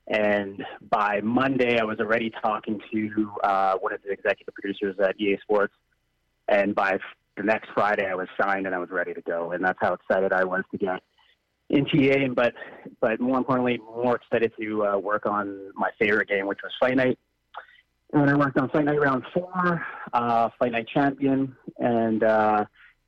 And 0.08 0.66
by 0.90 1.22
Monday, 1.22 1.80
I 1.80 1.84
was 1.84 2.00
already 2.00 2.32
talking 2.42 2.82
to 2.92 3.32
uh, 3.44 3.76
one 3.80 3.94
of 3.94 4.02
the 4.04 4.12
executive 4.12 4.54
producers 4.54 4.96
at 5.00 5.20
EA 5.20 5.38
Sports. 5.42 5.74
And 6.48 6.74
by 6.74 6.98
the 7.38 7.44
next 7.44 7.70
Friday, 7.74 8.08
I 8.08 8.16
was 8.16 8.28
signed 8.40 8.66
and 8.66 8.74
I 8.74 8.80
was 8.80 8.90
ready 8.90 9.14
to 9.14 9.22
go. 9.22 9.52
And 9.52 9.64
that's 9.64 9.78
how 9.80 9.94
excited 9.94 10.34
I 10.34 10.44
was 10.44 10.64
to 10.72 10.78
get 10.78 11.02
into 11.70 11.98
EA. 11.98 12.24
And 12.24 12.36
but 12.36 12.54
but 13.00 13.20
more 13.20 13.38
importantly, 13.38 13.78
more 13.78 14.16
excited 14.16 14.52
to 14.60 14.86
uh, 14.86 14.98
work 14.98 15.26
on 15.26 15.72
my 15.76 15.92
favorite 16.00 16.28
game, 16.28 16.48
which 16.48 16.60
was 16.64 16.72
Fight 16.80 16.98
Night. 16.98 17.20
And 18.12 18.28
I 18.28 18.36
worked 18.36 18.58
on 18.58 18.70
Fight 18.70 18.86
Night 18.86 19.00
Round 19.00 19.24
Four, 19.32 19.86
uh, 20.14 20.50
Fight 20.58 20.72
Night 20.72 20.88
Champion, 20.92 21.56
and 21.78 22.24
uh, 22.24 22.66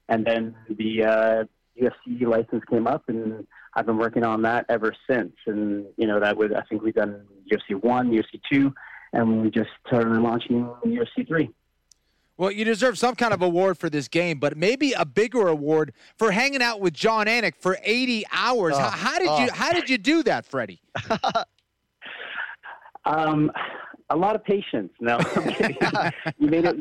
and 0.08 0.24
then 0.24 0.56
the 0.70 1.04
uh, 1.04 1.44
UFC 1.80 2.26
license 2.28 2.64
came 2.70 2.88
up, 2.88 3.04
and 3.08 3.46
I've 3.76 3.86
been 3.86 3.98
working 3.98 4.24
on 4.24 4.42
that 4.44 4.66
ever 4.70 4.94
since. 5.10 5.34
And 5.48 5.86
you 5.98 6.08
know 6.08 6.20
that 6.20 6.38
was 6.38 6.52
I 6.56 6.62
think 6.70 6.82
we've 6.82 6.94
done 6.94 7.26
UFC 7.52 7.82
One, 7.82 8.12
UFC 8.12 8.42
Two, 8.52 8.74
and 9.14 9.42
we 9.42 9.52
just 9.52 9.70
are 9.92 10.20
launching 10.20 10.70
UFC 10.86 11.28
Three. 11.28 11.50
Well, 12.38 12.52
you 12.52 12.66
deserve 12.66 12.98
some 12.98 13.14
kind 13.14 13.34
of 13.34 13.44
award 13.44 13.78
for 13.78 13.88
this 13.88 14.08
game, 14.08 14.40
but 14.40 14.58
maybe 14.58 14.94
a 14.94 15.06
bigger 15.06 15.48
award 15.48 15.94
for 16.18 16.32
hanging 16.32 16.62
out 16.62 16.82
with 16.82 16.92
Jon 16.92 17.28
Anik 17.28 17.54
for 17.60 17.78
80 17.84 18.26
hours. 18.32 18.76
how, 18.76 18.88
Oh, 18.88 18.90
how 18.90 19.20
did 19.20 19.28
oh. 19.28 19.44
you 19.44 19.52
How 19.52 19.72
did 19.72 19.90
you 19.90 20.00
do 20.00 20.24
that, 20.24 20.48
Freddie? 20.48 20.82
Um, 23.06 23.52
a 24.10 24.16
lot 24.16 24.36
of 24.36 24.44
patience. 24.44 24.92
No, 25.00 25.18
you 26.38 26.48
made 26.48 26.66
it. 26.66 26.76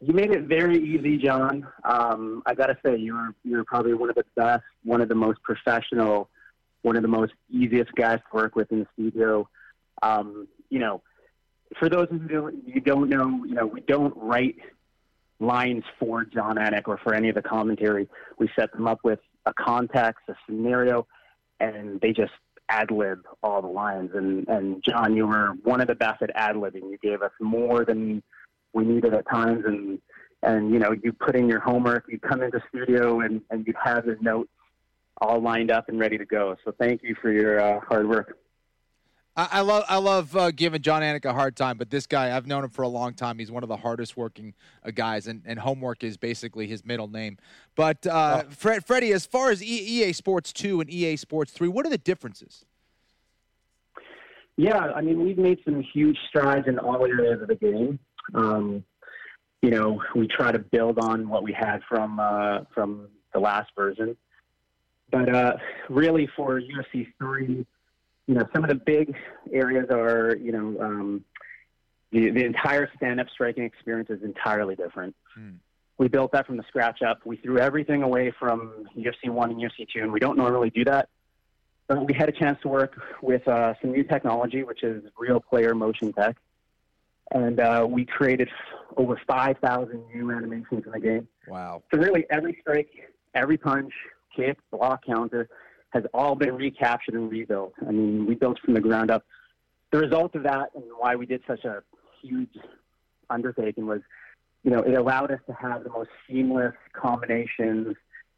You 0.00 0.12
made 0.12 0.32
it 0.32 0.42
very 0.42 0.76
easy, 0.76 1.16
Jon. 1.18 1.66
Um, 1.84 2.42
I 2.46 2.54
got 2.54 2.66
to 2.66 2.76
say, 2.84 2.96
you're 2.96 3.34
you're 3.44 3.64
probably 3.64 3.94
one 3.94 4.10
of 4.10 4.16
the 4.16 4.24
best, 4.36 4.64
one 4.84 5.00
of 5.00 5.08
the 5.08 5.14
most 5.14 5.42
professional, 5.42 6.28
one 6.82 6.96
of 6.96 7.02
the 7.02 7.08
most 7.08 7.32
easiest 7.50 7.92
guys 7.94 8.18
to 8.18 8.36
work 8.36 8.56
with 8.56 8.70
in 8.70 8.80
the 8.80 8.86
studio. 8.94 9.48
Um, 10.02 10.48
you 10.68 10.78
know, 10.78 11.02
for 11.78 11.88
those 11.88 12.08
of 12.10 12.30
you 12.30 12.62
you 12.66 12.80
don't 12.80 13.08
know, 13.08 13.44
you 13.44 13.54
know, 13.54 13.66
we 13.66 13.80
don't 13.80 14.14
write 14.16 14.56
lines 15.40 15.84
for 15.98 16.24
Jon 16.24 16.56
Anik 16.56 16.86
or 16.86 16.98
for 16.98 17.14
any 17.14 17.28
of 17.28 17.34
the 17.34 17.42
commentary. 17.42 18.08
We 18.38 18.50
set 18.56 18.72
them 18.72 18.86
up 18.86 19.00
with 19.04 19.20
a 19.46 19.54
context, 19.54 20.22
a 20.28 20.34
scenario, 20.46 21.06
and 21.60 22.00
they 22.00 22.12
just 22.12 22.32
ad 22.68 22.90
lib 22.90 23.24
all 23.42 23.62
the 23.62 23.68
lines. 23.68 24.10
And 24.14 24.48
and 24.48 24.82
Jon, 24.82 25.16
you 25.16 25.26
were 25.26 25.52
one 25.62 25.80
of 25.80 25.86
the 25.86 25.94
best 25.94 26.22
at 26.22 26.30
ad 26.34 26.56
libbing. 26.56 26.90
You 26.90 26.98
gave 27.02 27.22
us 27.22 27.32
more 27.40 27.84
than 27.84 28.22
we 28.74 28.84
needed 28.84 29.14
at 29.14 29.26
times, 29.28 29.64
and 29.66 29.98
and 30.42 30.70
you 30.70 30.78
know 30.78 30.94
you 31.02 31.12
put 31.12 31.36
in 31.36 31.48
your 31.48 31.60
homework. 31.60 32.04
You 32.08 32.18
come 32.18 32.42
into 32.42 32.60
studio 32.68 33.20
and 33.20 33.40
and 33.50 33.66
you 33.66 33.72
have 33.82 34.04
your 34.04 34.18
notes 34.20 34.50
all 35.18 35.40
lined 35.40 35.70
up 35.70 35.88
and 35.88 35.98
ready 35.98 36.18
to 36.18 36.24
go. 36.24 36.56
So 36.64 36.74
thank 36.78 37.02
you 37.02 37.14
for 37.22 37.30
your 37.30 37.60
uh, 37.60 37.80
hard 37.80 38.08
work. 38.08 38.36
I, 39.36 39.48
I 39.52 39.60
love 39.60 39.84
I 39.88 39.98
love 39.98 40.36
uh, 40.36 40.50
giving 40.50 40.82
Jon 40.82 41.02
Anik 41.02 41.24
a 41.24 41.32
hard 41.32 41.56
time, 41.56 41.78
but 41.78 41.90
this 41.90 42.06
guy 42.06 42.36
I've 42.36 42.46
known 42.46 42.64
him 42.64 42.70
for 42.70 42.82
a 42.82 42.88
long 42.88 43.14
time. 43.14 43.38
He's 43.38 43.50
one 43.50 43.62
of 43.62 43.68
the 43.68 43.76
hardest 43.76 44.16
working 44.16 44.54
uh, 44.84 44.90
guys, 44.90 45.26
and, 45.26 45.42
and 45.44 45.58
homework 45.58 46.04
is 46.04 46.16
basically 46.16 46.66
his 46.66 46.84
middle 46.84 47.08
name. 47.08 47.38
But 47.74 48.06
uh, 48.06 48.44
Fred, 48.50 48.84
Freddie, 48.86 49.12
as 49.12 49.26
far 49.26 49.50
as 49.50 49.62
EA 49.62 50.12
Sports 50.12 50.52
Two 50.52 50.80
and 50.80 50.90
EA 50.90 51.16
Sports 51.16 51.52
Three, 51.52 51.68
what 51.68 51.86
are 51.86 51.90
the 51.90 51.98
differences? 51.98 52.64
Yeah, 54.56 54.78
I 54.78 55.00
mean, 55.00 55.24
we've 55.24 55.38
made 55.38 55.58
some 55.64 55.82
huge 55.92 56.16
strides 56.28 56.68
in 56.68 56.78
all 56.78 57.04
areas 57.04 57.42
of 57.42 57.48
the 57.48 57.56
game. 57.56 57.98
Um, 58.32 58.84
you 59.62 59.70
know, 59.70 60.02
we 60.14 60.28
try 60.28 60.52
to 60.52 60.58
build 60.58 60.98
on 60.98 61.28
what 61.28 61.42
we 61.42 61.52
had 61.52 61.80
from 61.88 62.20
uh, 62.20 62.60
from 62.74 63.08
the 63.32 63.40
last 63.40 63.70
version, 63.76 64.16
but 65.10 65.34
uh, 65.34 65.56
really 65.88 66.28
for 66.36 66.60
UFC 66.60 67.06
three, 67.18 67.66
you 68.26 68.34
know, 68.34 68.44
some 68.54 68.62
of 68.62 68.68
the 68.68 68.76
big 68.76 69.14
areas 69.52 69.86
are, 69.90 70.36
you 70.36 70.52
know, 70.52 70.80
um, 70.80 71.24
the 72.12 72.30
the 72.30 72.44
entire 72.44 72.90
stand-up 72.96 73.28
striking 73.32 73.64
experience 73.64 74.10
is 74.10 74.22
entirely 74.22 74.76
different. 74.76 75.14
We 75.96 76.08
built 76.08 76.32
that 76.32 76.46
from 76.46 76.56
the 76.56 76.64
scratch 76.64 77.02
up. 77.02 77.20
We 77.24 77.36
threw 77.36 77.58
everything 77.58 78.02
away 78.02 78.32
from 78.38 78.86
UFC 78.96 79.30
one 79.30 79.50
and 79.50 79.60
UFC 79.60 79.86
two, 79.92 80.02
and 80.02 80.12
we 80.12 80.20
don't 80.20 80.36
normally 80.36 80.70
do 80.70 80.84
that. 80.84 81.08
But 81.86 82.06
we 82.06 82.14
had 82.14 82.28
a 82.28 82.32
chance 82.32 82.58
to 82.62 82.68
work 82.68 83.00
with 83.22 83.46
uh, 83.46 83.74
some 83.80 83.92
new 83.92 84.04
technology, 84.04 84.62
which 84.62 84.82
is 84.82 85.04
real 85.18 85.38
player 85.40 85.74
motion 85.74 86.12
tech. 86.12 86.36
And 87.30 87.58
uh, 87.58 87.86
we 87.88 88.04
created 88.04 88.48
over 88.96 89.20
5,000 89.26 90.02
new 90.14 90.30
animations 90.30 90.84
in 90.86 90.92
the 90.92 91.00
game. 91.00 91.28
Wow. 91.48 91.82
So 91.92 91.98
really, 91.98 92.26
every 92.30 92.56
strike, 92.60 92.90
every 93.34 93.56
punch, 93.56 93.92
kick, 94.36 94.58
block, 94.70 95.04
counter 95.04 95.48
has 95.90 96.04
all 96.12 96.34
been 96.34 96.54
recaptured 96.54 97.14
and 97.14 97.30
rebuilt. 97.30 97.72
I 97.86 97.92
mean, 97.92 98.26
we 98.26 98.34
built 98.34 98.58
from 98.64 98.74
the 98.74 98.80
ground 98.80 99.10
up 99.10 99.24
the 99.94 100.00
result 100.00 100.34
of 100.34 100.42
that 100.42 100.70
and 100.74 100.82
why 100.98 101.14
we 101.14 101.24
did 101.24 101.40
such 101.46 101.64
a 101.64 101.80
huge 102.20 102.50
undertaking 103.30 103.86
was, 103.86 104.00
you 104.64 104.72
know, 104.72 104.80
it 104.80 104.94
allowed 104.94 105.30
us 105.30 105.38
to 105.46 105.52
have 105.52 105.84
the 105.84 105.90
most 105.90 106.10
seamless 106.26 106.74
combinations, 106.92 107.94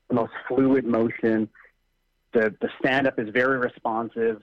the 0.08 0.14
most 0.14 0.32
fluid 0.46 0.84
motion. 0.84 1.48
The 2.34 2.54
the 2.60 2.68
stand 2.78 3.06
up 3.06 3.18
is 3.18 3.30
very 3.30 3.56
responsive, 3.56 4.42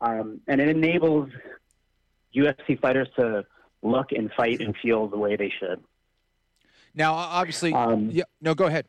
um, 0.00 0.40
and 0.46 0.60
it 0.60 0.68
enables 0.68 1.30
UFC 2.32 2.80
fighters 2.80 3.08
to 3.18 3.44
look 3.82 4.12
and 4.12 4.30
fight 4.36 4.60
and 4.60 4.74
feel 4.82 5.08
the 5.08 5.18
way 5.18 5.36
they 5.36 5.52
should. 5.60 5.82
Now, 6.94 7.14
obviously, 7.14 7.72
Um, 7.72 8.10
yeah. 8.10 8.24
No, 8.40 8.54
go 8.54 8.66
ahead. 8.66 8.86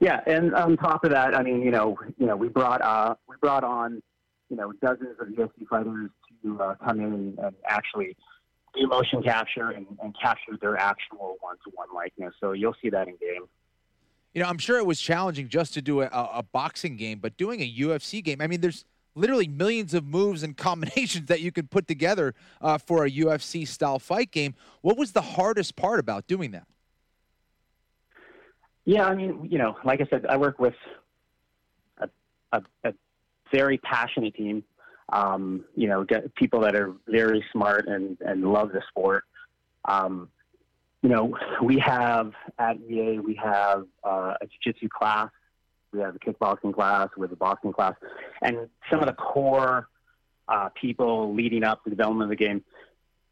Yeah, 0.00 0.20
and 0.26 0.54
on 0.54 0.76
top 0.76 1.04
of 1.04 1.10
that, 1.10 1.34
I 1.34 1.42
mean, 1.42 1.62
you 1.62 1.70
know, 1.70 1.96
you 2.18 2.26
know, 2.26 2.36
we 2.36 2.48
brought 2.48 2.82
uh, 2.82 3.14
we 3.28 3.36
brought 3.40 3.64
on, 3.64 4.02
you 4.48 4.56
know, 4.56 4.72
dozens 4.80 5.16
of 5.20 5.28
UFC 5.28 5.66
fighters 5.68 6.10
to 6.44 6.60
uh, 6.62 6.74
come 6.84 7.00
in 7.00 7.12
and, 7.12 7.38
and 7.38 7.56
actually 7.66 8.16
do 8.76 8.86
motion 8.86 9.22
capture 9.22 9.70
and, 9.70 9.86
and 10.02 10.14
capture 10.20 10.56
their 10.60 10.76
actual 10.76 11.36
one-to-one 11.40 11.88
likeness. 11.94 12.34
So 12.38 12.52
you'll 12.52 12.76
see 12.80 12.90
that 12.90 13.08
in 13.08 13.16
game. 13.16 13.48
You 14.34 14.42
know, 14.42 14.48
I'm 14.48 14.58
sure 14.58 14.78
it 14.78 14.86
was 14.86 15.00
challenging 15.00 15.48
just 15.48 15.74
to 15.74 15.82
do 15.82 16.02
a, 16.02 16.06
a, 16.06 16.30
a 16.34 16.42
boxing 16.42 16.96
game, 16.96 17.18
but 17.18 17.36
doing 17.36 17.60
a 17.60 17.74
UFC 17.78 18.22
game, 18.22 18.40
I 18.40 18.46
mean, 18.46 18.60
there's 18.60 18.84
literally 19.14 19.48
millions 19.48 19.94
of 19.94 20.04
moves 20.04 20.42
and 20.42 20.56
combinations 20.68 21.26
that 21.26 21.40
you 21.40 21.52
can 21.52 21.68
put 21.68 21.86
together 21.86 22.34
uh, 22.60 22.78
for 22.78 23.04
a 23.04 23.10
UFC 23.10 23.66
style 23.66 23.98
fight 23.98 24.30
game. 24.30 24.54
What 24.82 24.96
was 24.96 25.12
the 25.12 25.22
hardest 25.22 25.76
part 25.76 26.00
about 26.00 26.26
doing 26.26 26.52
that? 26.52 26.66
Yeah, 28.84 29.04
I 29.04 29.14
mean, 29.14 29.46
you 29.50 29.58
know, 29.58 29.76
like 29.84 30.00
I 30.00 30.06
said, 30.08 30.24
I 30.26 30.38
work 30.38 30.58
with 30.58 30.74
a, 31.98 32.08
a, 32.52 32.62
a 32.84 32.94
very 33.52 33.76
passionate 33.78 34.34
team. 34.34 34.64
Um, 35.10 35.64
you 35.74 35.88
know, 35.88 36.06
people 36.36 36.60
that 36.60 36.74
are 36.74 36.94
very 37.06 37.44
smart 37.52 37.86
and, 37.86 38.16
and 38.20 38.50
love 38.50 38.72
the 38.72 38.82
sport. 38.88 39.24
Um, 39.86 40.28
you 41.02 41.08
know, 41.08 41.36
we 41.62 41.78
have 41.78 42.32
at 42.58 42.76
EA, 42.80 43.18
we 43.18 43.34
have 43.42 43.86
uh, 44.04 44.34
a 44.40 44.46
jiu-jitsu 44.46 44.88
class, 44.88 45.30
we 45.92 46.00
have 46.00 46.14
a 46.14 46.18
kickboxing 46.18 46.74
class, 46.74 47.08
we 47.16 47.24
have 47.24 47.32
a 47.32 47.36
boxing 47.36 47.72
class, 47.72 47.94
and 48.42 48.68
some 48.90 49.00
of 49.00 49.06
the 49.06 49.14
core 49.14 49.88
uh, 50.48 50.68
people 50.80 51.34
leading 51.34 51.64
up 51.64 51.82
the 51.84 51.90
development 51.90 52.30
of 52.30 52.38
the 52.38 52.44
game, 52.44 52.64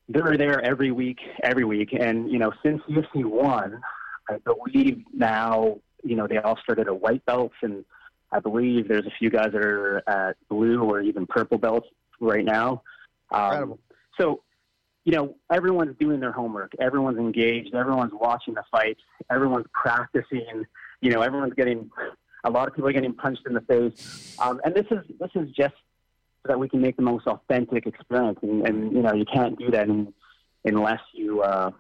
they're 0.09 0.37
there 0.37 0.61
every 0.61 0.93
week, 0.93 1.19
every 1.43 1.65
week. 1.65 1.91
And, 1.99 2.31
you 2.31 2.39
know, 2.39 2.53
since 2.63 2.81
UFC 2.89 3.25
1, 3.25 3.81
I 4.29 4.39
believe 4.39 5.03
now, 5.13 5.79
you 6.05 6.17
know, 6.17 6.27
they 6.27 6.39
all 6.39 6.59
started 6.63 6.87
at 6.87 7.01
white 7.01 7.25
belts, 7.27 7.57
and 7.63 7.85
I 8.33 8.41
believe 8.41 8.89
there's 8.89 9.07
a 9.07 9.13
few 9.19 9.31
guys 9.31 9.53
that 9.53 9.65
are 9.65 10.03
at 10.09 10.37
blue 10.49 10.83
or 10.83 11.01
even 11.01 11.27
purple 11.27 11.59
belts 11.59 11.89
right 12.21 12.45
now. 12.45 12.83
Um, 13.31 13.79
so, 14.19 14.43
you 15.05 15.13
know, 15.13 15.37
everyone's 15.51 15.97
doing 15.99 16.21
their 16.21 16.33
homework. 16.33 16.73
Everyone's 16.81 17.19
engaged. 17.19 17.75
Everyone's 17.75 18.13
watching 18.13 18.55
the 18.55 18.65
fights. 18.71 19.01
Everyone's 19.31 19.67
practicing. 19.73 20.65
You 21.01 21.11
know, 21.11 21.23
everyone's 21.23 21.55
getting. 21.55 21.91
A 22.47 22.51
lot 22.51 22.69
of 22.69 22.75
people 22.75 22.89
are 22.89 22.93
getting 22.93 23.13
punched 23.13 23.43
in 23.47 23.55
the 23.55 23.61
face, 23.61 24.37
um, 24.39 24.61
and 24.65 24.75
this 24.75 24.87
is 24.91 25.05
this 25.19 25.31
is 25.35 25.51
just 25.51 25.75
so 26.43 26.49
that 26.49 26.59
we 26.59 26.69
can 26.69 26.81
make 26.81 26.97
the 26.97 27.03
most 27.03 27.27
authentic 27.27 27.87
experience. 27.87 28.39
And, 28.43 28.67
and 28.67 28.93
you 28.93 29.03
know, 29.03 29.13
you 29.13 29.25
can't 29.25 29.59
do 29.59 29.71
that 29.73 29.89
in, 29.89 30.13
unless 30.65 31.01
you 31.13 31.43
uh, 31.43 31.73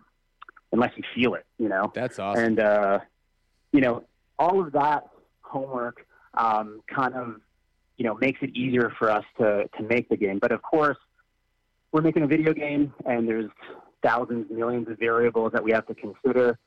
unless 0.73 0.93
you 0.97 1.05
feel 1.15 1.35
it. 1.35 1.47
You 1.59 1.69
know, 1.69 1.93
that's 1.95 2.19
awesome. 2.19 2.45
And 2.45 2.61
uh, 2.61 2.99
you 3.73 3.81
know, 3.81 4.05
all 4.39 4.61
of 4.61 4.73
that 4.73 5.05
homework 5.43 6.05
um, 6.35 6.81
kind 6.93 7.15
of 7.15 7.37
you 7.97 8.05
know 8.05 8.15
makes 8.17 8.41
it 8.43 8.51
easier 8.57 8.93
for 8.99 9.09
us 9.09 9.25
to 9.39 9.69
to 9.77 9.83
make 9.85 10.09
the 10.09 10.17
game. 10.17 10.41
But 10.41 10.51
of 10.51 10.63
course, 10.63 10.99
we're 11.93 12.03
making 12.03 12.25
a 12.25 12.27
video 12.27 12.53
game, 12.53 12.93
and 13.05 13.29
there's 13.29 13.51
thousands, 14.03 14.51
millions 14.51 14.89
of 14.89 14.99
variables 14.99 15.53
that 15.53 15.63
we 15.63 15.71
have 15.73 15.87
to 15.87 15.95
consider. 15.95 16.59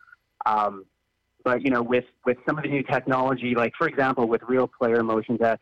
Um, 0.46 0.86
but 1.44 1.64
you 1.64 1.72
know, 1.72 1.82
with 1.82 2.06
with 2.26 2.38
some 2.48 2.58
of 2.58 2.64
the 2.64 2.70
new 2.70 2.84
technology, 2.84 3.56
like 3.56 3.74
for 3.78 3.88
example, 3.88 4.28
with 4.28 4.42
real 4.48 4.68
player 4.68 5.04
motion 5.04 5.38
tech, 5.38 5.60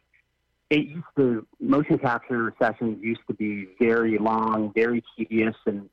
it 0.69 0.85
used 0.85 1.05
to 1.17 1.45
motion 1.59 1.97
capture 1.97 2.53
sessions 2.61 2.99
used 3.01 3.21
to 3.27 3.33
be 3.33 3.67
very 3.79 4.17
long, 4.17 4.71
very 4.75 5.03
tedious, 5.15 5.55
and 5.65 5.89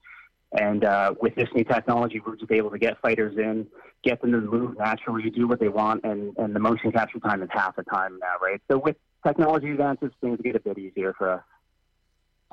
and 0.52 0.84
uh, 0.84 1.14
with 1.20 1.34
this 1.34 1.48
new 1.54 1.64
technology, 1.64 2.20
we're 2.24 2.36
just 2.36 2.52
able 2.52 2.70
to 2.70 2.78
get 2.78 3.00
fighters 3.00 3.36
in, 3.36 3.66
get 4.04 4.20
them 4.20 4.32
to 4.32 4.40
move 4.40 4.76
naturally, 4.78 5.28
do 5.30 5.46
what 5.46 5.60
they 5.60 5.68
want, 5.68 6.04
and 6.04 6.36
and 6.38 6.54
the 6.54 6.60
motion 6.60 6.92
capture 6.92 7.18
time 7.20 7.42
is 7.42 7.48
half 7.52 7.76
the 7.76 7.84
time 7.84 8.18
now, 8.20 8.34
right? 8.40 8.60
So 8.70 8.78
with 8.78 8.96
technology 9.26 9.70
advances, 9.70 10.10
things 10.20 10.38
get 10.42 10.56
a 10.56 10.60
bit 10.60 10.78
easier 10.78 11.14
for 11.16 11.30
us. 11.30 11.42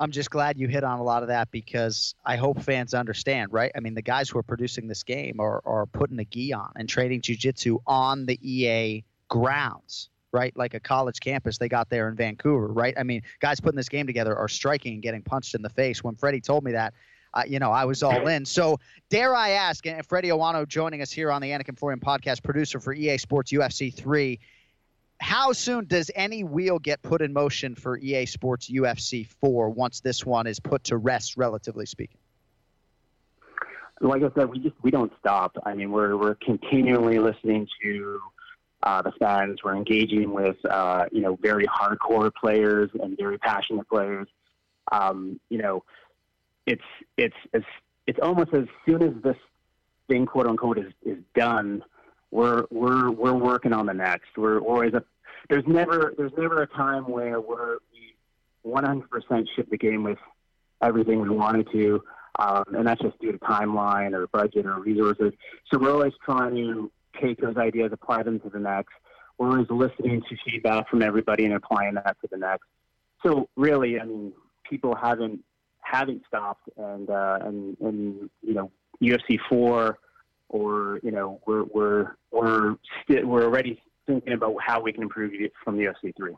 I'm 0.02 0.10
just 0.10 0.30
glad 0.30 0.58
you 0.58 0.66
hit 0.66 0.82
on 0.82 0.98
a 0.98 1.02
lot 1.04 1.22
of 1.22 1.28
that 1.28 1.52
because 1.52 2.16
I 2.24 2.34
hope 2.34 2.60
fans 2.60 2.92
understand, 2.92 3.52
right? 3.52 3.70
I 3.76 3.78
mean, 3.78 3.94
the 3.94 4.02
guys 4.02 4.28
who 4.28 4.36
are 4.36 4.42
producing 4.42 4.88
this 4.88 5.04
game 5.04 5.36
are, 5.38 5.62
are 5.64 5.86
putting 5.86 6.18
a 6.18 6.24
gi 6.24 6.52
on 6.52 6.72
and 6.74 6.88
training 6.88 7.20
jujitsu 7.20 7.78
on 7.86 8.26
the 8.26 8.36
EA 8.42 9.04
grounds, 9.28 10.10
right? 10.32 10.52
Like 10.56 10.74
a 10.74 10.80
college 10.80 11.20
campus 11.20 11.56
they 11.56 11.68
got 11.68 11.88
there 11.88 12.08
in 12.08 12.16
Vancouver, 12.16 12.66
right? 12.66 12.94
I 12.98 13.04
mean, 13.04 13.22
guys 13.38 13.60
putting 13.60 13.76
this 13.76 13.88
game 13.88 14.08
together 14.08 14.36
are 14.36 14.48
striking 14.48 14.94
and 14.94 15.02
getting 15.04 15.22
punched 15.22 15.54
in 15.54 15.62
the 15.62 15.70
face. 15.70 16.02
When 16.02 16.16
Freddie 16.16 16.40
told 16.40 16.64
me 16.64 16.72
that, 16.72 16.94
uh, 17.32 17.44
you 17.46 17.60
know, 17.60 17.70
I 17.70 17.84
was 17.84 18.02
all 18.02 18.26
in. 18.26 18.44
So, 18.44 18.80
dare 19.08 19.36
I 19.36 19.50
ask, 19.50 19.86
and 19.86 20.04
Freddie 20.04 20.30
Owano 20.30 20.66
joining 20.66 21.00
us 21.00 21.12
here 21.12 21.30
on 21.30 21.40
the 21.40 21.50
Anik 21.50 21.68
and 21.68 21.78
Florian 21.78 22.00
podcast, 22.00 22.42
producer 22.42 22.80
for 22.80 22.92
EA 22.92 23.18
Sports 23.18 23.52
UFC 23.52 23.94
3, 23.94 24.40
how 25.22 25.52
soon 25.52 25.86
does 25.86 26.10
any 26.14 26.42
wheel 26.42 26.78
get 26.78 27.00
put 27.00 27.22
in 27.22 27.32
motion 27.32 27.76
for 27.76 27.96
EA 27.96 28.26
Sports 28.26 28.68
UFC 28.68 29.26
4 29.40 29.70
once 29.70 30.00
this 30.00 30.26
one 30.26 30.46
is 30.46 30.58
put 30.58 30.84
to 30.84 30.96
rest, 30.96 31.36
relatively 31.36 31.86
speaking? 31.86 32.18
Like 34.00 34.22
I 34.24 34.30
said, 34.34 34.50
we 34.50 34.58
just 34.58 34.74
we 34.82 34.90
don't 34.90 35.12
stop. 35.20 35.56
I 35.64 35.74
mean, 35.74 35.92
we're 35.92 36.16
we're 36.16 36.34
continually 36.34 37.20
listening 37.20 37.68
to 37.84 38.20
uh, 38.82 39.02
the 39.02 39.12
fans. 39.12 39.60
We're 39.62 39.76
engaging 39.76 40.32
with 40.32 40.56
uh, 40.68 41.06
you 41.12 41.20
know 41.20 41.38
very 41.40 41.66
hardcore 41.66 42.32
players 42.34 42.90
and 43.00 43.16
very 43.16 43.38
passionate 43.38 43.88
players. 43.88 44.26
Um, 44.90 45.38
you 45.50 45.58
know, 45.58 45.84
it's 46.66 46.82
it's 47.16 47.36
it's 47.52 47.66
it's 48.08 48.18
almost 48.20 48.52
as 48.54 48.64
soon 48.84 49.02
as 49.04 49.22
this 49.22 49.36
thing 50.08 50.26
quote 50.26 50.48
unquote 50.48 50.78
is, 50.78 50.92
is 51.04 51.18
done, 51.36 51.84
we're 52.32 52.64
we're 52.70 53.10
we're 53.10 53.34
working 53.34 53.72
on 53.72 53.86
the 53.86 53.94
next. 53.94 54.30
We're 54.36 54.58
always 54.58 54.94
a 54.94 55.04
there's 55.48 55.64
never 55.66 56.14
there's 56.16 56.32
never 56.36 56.62
a 56.62 56.66
time 56.66 57.04
where 57.04 57.40
we're 57.40 57.76
we 57.92 58.16
100% 58.68 59.46
ship 59.54 59.68
the 59.70 59.76
game 59.76 60.02
with 60.02 60.18
everything 60.82 61.20
we 61.20 61.28
wanted 61.28 61.68
to, 61.72 62.02
um, 62.38 62.64
and 62.74 62.86
that's 62.86 63.00
just 63.00 63.18
due 63.20 63.32
to 63.32 63.38
timeline 63.38 64.14
or 64.14 64.26
budget 64.28 64.66
or 64.66 64.80
resources. 64.80 65.32
So 65.70 65.78
we're 65.78 65.92
always 65.92 66.12
trying 66.24 66.54
to 66.56 66.90
take 67.20 67.40
those 67.40 67.56
ideas, 67.56 67.90
apply 67.92 68.22
them 68.22 68.40
to 68.40 68.48
the 68.48 68.58
next. 68.58 68.94
We're 69.38 69.50
always 69.50 69.66
listening 69.68 70.22
to 70.28 70.36
feedback 70.44 70.88
from 70.88 71.02
everybody 71.02 71.44
and 71.44 71.54
applying 71.54 71.94
that 71.94 72.16
to 72.22 72.28
the 72.30 72.38
next. 72.38 72.64
So 73.24 73.48
really, 73.56 74.00
I 74.00 74.04
mean, 74.04 74.32
people 74.68 74.94
haven't 74.94 75.40
haven't 75.80 76.22
stopped, 76.26 76.68
and 76.76 77.10
uh, 77.10 77.38
and 77.42 77.76
and 77.80 78.30
you 78.42 78.54
know, 78.54 78.70
UFC 79.02 79.38
four, 79.48 79.98
or 80.52 81.00
you 81.02 81.10
know, 81.10 81.40
we're 81.46 81.64
we're 81.64 82.16
we're 82.30 82.76
sti- 83.02 83.24
we're 83.24 83.44
already 83.44 83.82
thinking 84.06 84.34
about 84.34 84.54
how 84.64 84.80
we 84.80 84.92
can 84.92 85.02
improve 85.02 85.32
it 85.34 85.52
from 85.64 85.76
the 85.76 85.84
UFC 85.84 86.14
three. 86.16 86.34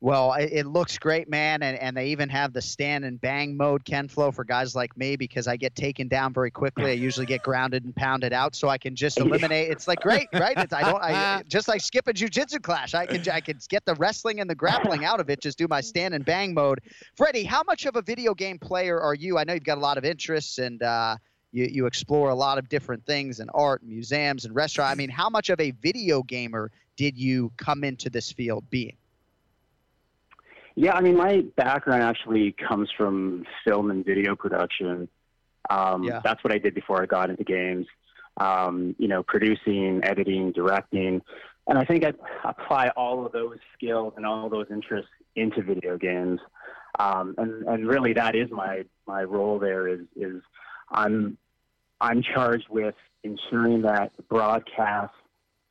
Well, 0.00 0.34
it, 0.34 0.50
it 0.52 0.66
looks 0.66 0.96
great, 0.96 1.28
man, 1.28 1.60
and, 1.64 1.76
and 1.76 1.96
they 1.96 2.10
even 2.10 2.28
have 2.28 2.52
the 2.52 2.62
stand 2.62 3.04
and 3.04 3.20
bang 3.20 3.56
mode, 3.56 3.84
Ken 3.84 4.06
Flo, 4.06 4.30
for 4.30 4.44
guys 4.44 4.76
like 4.76 4.96
me 4.96 5.16
because 5.16 5.48
I 5.48 5.56
get 5.56 5.74
taken 5.74 6.06
down 6.06 6.32
very 6.32 6.52
quickly. 6.52 6.84
I 6.92 6.94
usually 6.94 7.26
get 7.26 7.42
grounded 7.42 7.84
and 7.84 7.96
pounded 7.96 8.32
out, 8.32 8.54
so 8.54 8.68
I 8.68 8.78
can 8.78 8.94
just 8.94 9.18
eliminate. 9.18 9.72
It's 9.72 9.88
like 9.88 9.98
great, 10.00 10.28
right? 10.34 10.56
It's, 10.56 10.72
I 10.72 10.82
don't, 10.82 11.02
I 11.02 11.42
just 11.48 11.66
like 11.66 11.80
skip 11.80 12.06
a 12.06 12.12
jujitsu 12.12 12.62
class. 12.62 12.94
I 12.94 13.06
can, 13.06 13.28
I 13.28 13.40
can 13.40 13.58
get 13.68 13.84
the 13.86 13.96
wrestling 13.96 14.38
and 14.38 14.48
the 14.48 14.54
grappling 14.54 15.04
out 15.04 15.18
of 15.18 15.30
it. 15.30 15.40
Just 15.40 15.58
do 15.58 15.66
my 15.66 15.80
stand 15.80 16.14
and 16.14 16.24
bang 16.24 16.54
mode. 16.54 16.78
Freddie, 17.16 17.42
how 17.42 17.64
much 17.66 17.84
of 17.84 17.96
a 17.96 18.02
video 18.02 18.34
game 18.34 18.60
player 18.60 19.00
are 19.00 19.14
you? 19.14 19.36
I 19.36 19.42
know 19.42 19.54
you've 19.54 19.64
got 19.64 19.78
a 19.78 19.80
lot 19.80 19.98
of 19.98 20.04
interests 20.04 20.58
and. 20.58 20.80
uh 20.82 21.16
you, 21.52 21.66
you 21.70 21.86
explore 21.86 22.30
a 22.30 22.34
lot 22.34 22.58
of 22.58 22.68
different 22.68 23.04
things 23.06 23.40
in 23.40 23.48
art, 23.50 23.82
museums, 23.82 24.44
and 24.44 24.54
restaurant. 24.54 24.90
I 24.90 24.94
mean, 24.94 25.10
how 25.10 25.28
much 25.28 25.50
of 25.50 25.60
a 25.60 25.70
video 25.70 26.22
gamer 26.22 26.70
did 26.96 27.16
you 27.16 27.50
come 27.56 27.84
into 27.84 28.10
this 28.10 28.32
field 28.32 28.64
being? 28.70 28.96
Yeah, 30.74 30.94
I 30.94 31.00
mean, 31.00 31.16
my 31.16 31.44
background 31.56 32.02
actually 32.02 32.52
comes 32.52 32.88
from 32.96 33.44
film 33.64 33.90
and 33.90 34.04
video 34.04 34.36
production. 34.36 35.08
Um, 35.70 36.04
Yeah. 36.04 36.20
That's 36.22 36.42
what 36.44 36.52
I 36.52 36.58
did 36.58 36.74
before 36.74 37.02
I 37.02 37.06
got 37.06 37.30
into 37.30 37.44
games. 37.44 37.86
Um, 38.36 38.94
you 38.98 39.08
know, 39.08 39.24
producing, 39.24 40.00
editing, 40.04 40.52
directing, 40.52 41.22
and 41.66 41.76
I 41.76 41.84
think 41.84 42.04
I 42.04 42.12
apply 42.44 42.88
all 42.90 43.26
of 43.26 43.32
those 43.32 43.58
skills 43.74 44.14
and 44.16 44.24
all 44.24 44.48
those 44.48 44.66
interests 44.70 45.10
into 45.34 45.60
video 45.62 45.98
games. 45.98 46.40
Um, 47.00 47.34
and 47.36 47.64
and 47.64 47.86
really, 47.86 48.12
that 48.12 48.36
is 48.36 48.48
my 48.50 48.84
my 49.06 49.24
role 49.24 49.58
there. 49.58 49.88
Is 49.88 50.00
is 50.16 50.40
I'm 50.90 51.36
I'm 52.00 52.22
charged 52.22 52.68
with 52.70 52.94
ensuring 53.24 53.82
that 53.82 54.12
the 54.16 54.22
broadcast 54.22 55.14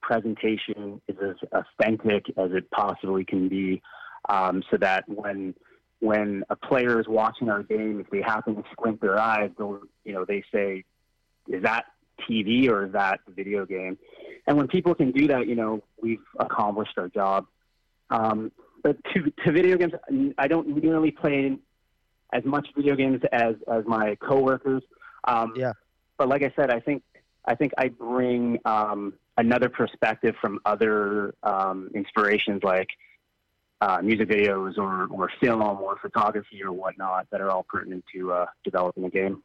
presentation 0.01 1.01
is 1.07 1.17
as 1.21 1.35
authentic 1.51 2.25
as 2.37 2.51
it 2.51 2.69
possibly 2.71 3.25
can 3.25 3.49
be, 3.49 3.81
um, 4.29 4.63
so 4.69 4.77
that 4.77 5.03
when 5.07 5.53
when 5.99 6.43
a 6.49 6.55
player 6.55 6.99
is 6.99 7.07
watching 7.07 7.49
our 7.49 7.63
game, 7.63 7.99
if 7.99 8.09
they 8.09 8.21
happen 8.21 8.55
to 8.55 8.63
squint 8.71 9.01
their 9.01 9.19
eyes, 9.19 9.49
they'll, 9.57 9.79
you 10.05 10.13
know, 10.13 10.25
they 10.25 10.43
say, 10.53 10.83
"Is 11.47 11.63
that 11.63 11.85
TV 12.29 12.69
or 12.69 12.85
is 12.85 12.93
that 12.93 13.19
the 13.25 13.33
video 13.33 13.65
game?" 13.65 13.97
And 14.45 14.57
when 14.57 14.67
people 14.67 14.93
can 14.95 15.11
do 15.11 15.27
that, 15.27 15.47
you 15.47 15.55
know, 15.55 15.83
we've 16.01 16.23
accomplished 16.39 16.97
our 16.97 17.09
job. 17.09 17.47
Um, 18.09 18.51
but 18.83 18.97
to 19.13 19.31
to 19.45 19.51
video 19.51 19.77
games, 19.77 19.93
I 20.37 20.47
don't 20.47 20.67
nearly 20.83 21.11
play 21.11 21.57
as 22.31 22.43
much 22.45 22.67
video 22.75 22.95
games 22.95 23.21
as 23.31 23.55
as 23.71 23.83
my 23.85 24.15
coworkers. 24.15 24.83
Um, 25.27 25.53
yeah. 25.55 25.73
But 26.17 26.29
like 26.29 26.41
I 26.41 26.51
said, 26.55 26.71
I 26.71 26.79
think 26.79 27.03
I 27.45 27.55
think 27.55 27.73
I 27.77 27.89
bring 27.89 28.59
um, 28.65 29.13
another 29.37 29.69
perspective 29.69 30.35
from 30.41 30.59
other 30.65 31.35
um, 31.43 31.89
inspirations 31.93 32.61
like 32.63 32.89
uh, 33.81 33.99
music 34.01 34.27
videos 34.29 34.77
or, 34.77 35.07
or 35.07 35.29
film 35.39 35.61
or 35.61 35.97
photography 36.01 36.63
or 36.63 36.73
whatnot 36.73 37.27
that 37.31 37.41
are 37.41 37.51
all 37.51 37.65
pertinent 37.69 38.03
to 38.13 38.31
uh, 38.33 38.45
developing 38.63 39.05
a 39.05 39.09
game. 39.09 39.43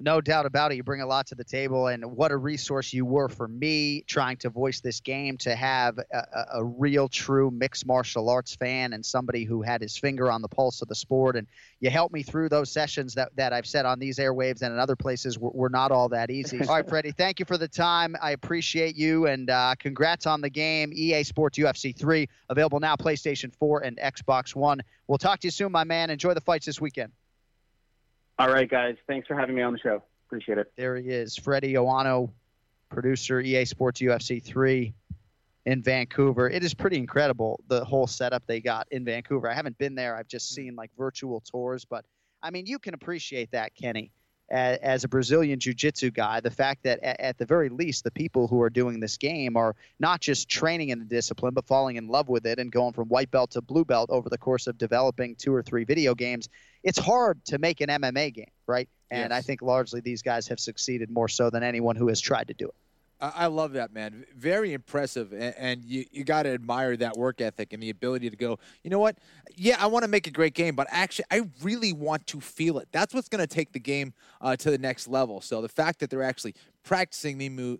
No 0.00 0.20
doubt 0.20 0.46
about 0.46 0.70
it. 0.70 0.76
You 0.76 0.84
bring 0.84 1.00
a 1.00 1.06
lot 1.06 1.26
to 1.26 1.34
the 1.34 1.42
table, 1.42 1.88
and 1.88 2.04
what 2.04 2.30
a 2.30 2.36
resource 2.36 2.92
you 2.92 3.04
were 3.04 3.28
for 3.28 3.48
me 3.48 4.02
trying 4.02 4.36
to 4.38 4.48
voice 4.48 4.80
this 4.80 5.00
game 5.00 5.36
to 5.38 5.56
have 5.56 5.98
a, 5.98 6.44
a, 6.54 6.64
real, 6.64 7.08
true 7.08 7.50
mixed 7.50 7.84
martial 7.84 8.30
arts 8.30 8.54
fan 8.54 8.92
and 8.92 9.04
somebody 9.04 9.42
who 9.42 9.60
had 9.60 9.80
his 9.80 9.96
finger 9.96 10.30
on 10.30 10.40
the 10.40 10.46
pulse 10.46 10.82
of 10.82 10.88
the 10.88 10.94
sport. 10.94 11.34
And 11.34 11.48
you 11.80 11.90
helped 11.90 12.14
me 12.14 12.22
through 12.22 12.48
those 12.48 12.70
sessions 12.70 13.14
that, 13.14 13.34
that 13.34 13.52
I've 13.52 13.66
said 13.66 13.86
on 13.86 13.98
these 13.98 14.18
airwaves 14.18 14.62
and 14.62 14.72
in 14.72 14.78
other 14.78 14.94
places 14.94 15.36
were, 15.36 15.50
were 15.50 15.68
not 15.68 15.90
all 15.90 16.08
that 16.10 16.30
easy. 16.30 16.60
all 16.68 16.76
right, 16.76 16.88
Freddie, 16.88 17.10
thank 17.10 17.40
you 17.40 17.44
for 17.44 17.58
the 17.58 17.68
time. 17.68 18.14
I 18.22 18.30
appreciate 18.30 18.94
you, 18.94 19.26
and 19.26 19.50
uh, 19.50 19.74
congrats 19.80 20.26
on 20.26 20.40
the 20.40 20.50
game. 20.50 20.92
EA 20.94 21.24
Sports 21.24 21.58
UFC 21.58 21.96
3, 21.96 22.28
available 22.50 22.78
now, 22.78 22.94
PlayStation 22.94 23.52
4 23.52 23.80
and 23.80 23.96
Xbox 23.98 24.54
One. 24.54 24.80
We'll 25.08 25.18
talk 25.18 25.40
to 25.40 25.48
you 25.48 25.50
soon, 25.50 25.72
my 25.72 25.82
man. 25.82 26.10
Enjoy 26.10 26.34
the 26.34 26.40
fights 26.40 26.66
this 26.66 26.80
weekend. 26.80 27.10
All 28.38 28.48
right, 28.48 28.70
guys. 28.70 28.94
Thanks 29.08 29.26
for 29.26 29.34
having 29.34 29.56
me 29.56 29.62
on 29.62 29.72
the 29.72 29.80
show. 29.80 30.02
Appreciate 30.28 30.58
it. 30.58 30.72
There 30.76 30.96
he 30.96 31.08
is, 31.08 31.36
Freddie 31.36 31.72
Owano, 31.72 32.30
producer, 32.88 33.40
EA 33.40 33.64
Sports 33.64 34.00
UFC 34.00 34.42
3 34.42 34.94
in 35.66 35.82
Vancouver. 35.82 36.48
It 36.48 36.62
is 36.62 36.72
pretty 36.72 36.98
incredible, 36.98 37.58
the 37.66 37.84
whole 37.84 38.06
setup 38.06 38.46
they 38.46 38.60
got 38.60 38.86
in 38.92 39.04
Vancouver. 39.04 39.50
I 39.50 39.54
haven't 39.54 39.76
been 39.78 39.96
there. 39.96 40.14
I've 40.16 40.28
just 40.28 40.54
seen 40.54 40.76
like 40.76 40.90
virtual 40.96 41.40
tours, 41.40 41.84
but 41.84 42.04
I 42.40 42.50
mean, 42.50 42.66
you 42.66 42.78
can 42.78 42.94
appreciate 42.94 43.50
that, 43.50 43.74
Kenny. 43.74 44.12
As, 44.50 45.04
a 45.04 45.08
Brazilian 45.08 45.60
Jiu 45.60 45.74
Jitsu 45.74 46.10
guy, 46.10 46.40
the 46.40 46.50
fact 46.50 46.84
that 46.84 47.00
at 47.02 47.36
the 47.36 47.44
very 47.44 47.68
least, 47.68 48.04
the 48.04 48.10
people 48.10 48.48
who 48.48 48.62
are 48.62 48.70
doing 48.70 48.98
this 48.98 49.18
game 49.18 49.58
are 49.58 49.76
not 49.98 50.22
just 50.22 50.48
training 50.48 50.88
in 50.88 51.00
the 51.00 51.04
discipline, 51.04 51.52
but 51.52 51.66
falling 51.66 51.96
in 51.96 52.08
love 52.08 52.30
with 52.30 52.46
it 52.46 52.58
and 52.58 52.72
going 52.72 52.94
from 52.94 53.08
white 53.08 53.30
belt 53.30 53.50
to 53.50 53.60
blue 53.60 53.84
belt 53.84 54.08
over 54.08 54.30
the 54.30 54.38
course 54.38 54.66
of 54.66 54.78
developing 54.78 55.34
two 55.34 55.52
or 55.52 55.62
three 55.62 55.84
video 55.84 56.14
games 56.14 56.48
it's 56.82 56.98
hard 56.98 57.44
to 57.46 57.58
make 57.58 57.80
an 57.80 57.88
MMA 57.88 58.34
game, 58.34 58.50
right? 58.66 58.88
And 59.10 59.30
yes. 59.30 59.38
I 59.38 59.42
think 59.42 59.62
largely 59.62 60.00
these 60.00 60.22
guys 60.22 60.48
have 60.48 60.60
succeeded 60.60 61.10
more 61.10 61.28
so 61.28 61.50
than 61.50 61.62
anyone 61.62 61.96
who 61.96 62.08
has 62.08 62.20
tried 62.20 62.48
to 62.48 62.54
do 62.54 62.66
it. 62.66 62.74
I 63.20 63.46
love 63.46 63.72
that, 63.72 63.92
man. 63.92 64.24
Very 64.36 64.72
impressive. 64.72 65.32
And 65.32 65.84
you, 65.84 66.04
you 66.12 66.22
got 66.22 66.44
to 66.44 66.50
admire 66.50 66.96
that 66.98 67.16
work 67.16 67.40
ethic 67.40 67.72
and 67.72 67.82
the 67.82 67.90
ability 67.90 68.30
to 68.30 68.36
go, 68.36 68.60
you 68.84 68.90
know 68.90 69.00
what? 69.00 69.18
Yeah, 69.56 69.76
I 69.80 69.88
want 69.88 70.04
to 70.04 70.08
make 70.08 70.28
a 70.28 70.30
great 70.30 70.54
game, 70.54 70.76
but 70.76 70.86
actually, 70.88 71.24
I 71.32 71.48
really 71.60 71.92
want 71.92 72.28
to 72.28 72.40
feel 72.40 72.78
it. 72.78 72.86
That's 72.92 73.12
what's 73.12 73.28
going 73.28 73.40
to 73.40 73.48
take 73.48 73.72
the 73.72 73.80
game 73.80 74.12
uh, 74.40 74.54
to 74.56 74.70
the 74.70 74.78
next 74.78 75.08
level. 75.08 75.40
So 75.40 75.60
the 75.60 75.68
fact 75.68 75.98
that 75.98 76.10
they're 76.10 76.22
actually 76.22 76.54
practicing 76.84 77.38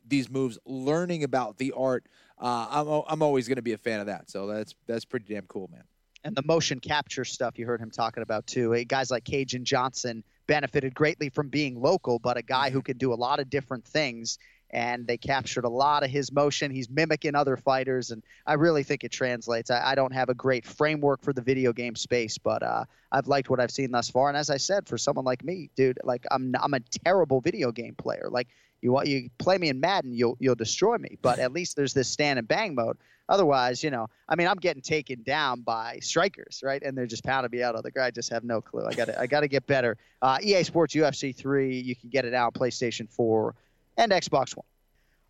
these 0.08 0.28
moves, 0.28 0.58
learning 0.66 1.22
about 1.22 1.58
the 1.58 1.72
art, 1.76 2.06
uh, 2.40 2.66
I'm, 2.68 3.02
I'm 3.06 3.22
always 3.22 3.46
going 3.46 3.56
to 3.56 3.62
be 3.62 3.74
a 3.74 3.78
fan 3.78 4.00
of 4.00 4.06
that. 4.06 4.28
So 4.28 4.48
that's, 4.48 4.74
that's 4.88 5.04
pretty 5.04 5.32
damn 5.32 5.46
cool, 5.46 5.70
man 5.72 5.84
and 6.24 6.36
the 6.36 6.42
motion 6.42 6.80
capture 6.80 7.24
stuff 7.24 7.58
you 7.58 7.66
heard 7.66 7.80
him 7.80 7.90
talking 7.90 8.22
about 8.22 8.46
too. 8.46 8.84
Guys 8.84 9.10
like 9.10 9.24
Kajan 9.24 9.62
Johnson 9.62 10.24
benefited 10.46 10.94
greatly 10.94 11.28
from 11.28 11.48
being 11.48 11.80
local, 11.80 12.18
but 12.18 12.36
a 12.36 12.42
guy 12.42 12.70
who 12.70 12.82
can 12.82 12.98
do 12.98 13.12
a 13.12 13.14
lot 13.14 13.38
of 13.38 13.50
different 13.50 13.84
things. 13.84 14.38
And 14.70 15.06
they 15.06 15.16
captured 15.16 15.64
a 15.64 15.68
lot 15.70 16.04
of 16.04 16.10
his 16.10 16.30
motion. 16.30 16.70
He's 16.70 16.90
mimicking 16.90 17.34
other 17.34 17.56
fighters, 17.56 18.10
and 18.10 18.22
I 18.46 18.52
really 18.52 18.82
think 18.82 19.02
it 19.02 19.10
translates. 19.10 19.70
I, 19.70 19.92
I 19.92 19.94
don't 19.94 20.12
have 20.12 20.28
a 20.28 20.34
great 20.34 20.66
framework 20.66 21.22
for 21.22 21.32
the 21.32 21.40
video 21.40 21.72
game 21.72 21.96
space, 21.96 22.36
but 22.36 22.62
uh, 22.62 22.84
I've 23.10 23.28
liked 23.28 23.48
what 23.48 23.60
I've 23.60 23.70
seen 23.70 23.92
thus 23.92 24.10
far. 24.10 24.28
And 24.28 24.36
as 24.36 24.50
I 24.50 24.58
said, 24.58 24.86
for 24.86 24.98
someone 24.98 25.24
like 25.24 25.42
me, 25.42 25.70
dude, 25.74 25.98
like 26.04 26.26
I'm 26.30 26.54
I'm 26.60 26.74
a 26.74 26.80
terrible 26.80 27.40
video 27.40 27.72
game 27.72 27.94
player. 27.94 28.28
Like 28.30 28.48
you 28.82 28.92
want 28.92 29.08
you 29.08 29.30
play 29.38 29.58
me 29.58 29.68
in 29.68 29.80
Madden, 29.80 30.12
you'll 30.12 30.36
you'll 30.40 30.54
destroy 30.54 30.96
me. 30.98 31.18
But 31.22 31.38
at 31.38 31.52
least 31.52 31.76
there's 31.76 31.94
this 31.94 32.08
stand 32.08 32.38
and 32.38 32.46
bang 32.46 32.74
mode 32.74 32.96
Otherwise, 33.28 33.84
you 33.84 33.90
know, 33.90 34.08
I 34.28 34.36
mean, 34.36 34.48
I'm 34.48 34.56
getting 34.56 34.80
taken 34.80 35.22
down 35.22 35.60
by 35.60 35.98
strikers, 36.00 36.62
right? 36.64 36.82
And 36.82 36.96
they're 36.96 37.06
just 37.06 37.24
pounding 37.24 37.50
me 37.52 37.62
out 37.62 37.74
on 37.74 37.82
the 37.82 37.90
ground. 37.90 38.06
I 38.06 38.10
just 38.10 38.30
have 38.30 38.42
no 38.42 38.62
clue. 38.62 38.86
I 38.86 38.94
got 38.94 39.16
I 39.18 39.26
got 39.26 39.40
to 39.40 39.48
get 39.48 39.66
better. 39.66 39.98
Uh, 40.22 40.38
EA 40.42 40.62
Sports 40.62 40.94
UFC 40.94 41.36
3, 41.36 41.78
you 41.78 41.94
can 41.94 42.08
get 42.08 42.24
it 42.24 42.32
out 42.32 42.54
PlayStation 42.54 43.10
4 43.10 43.54
and 43.98 44.12
Xbox 44.12 44.56
One. 44.56 44.64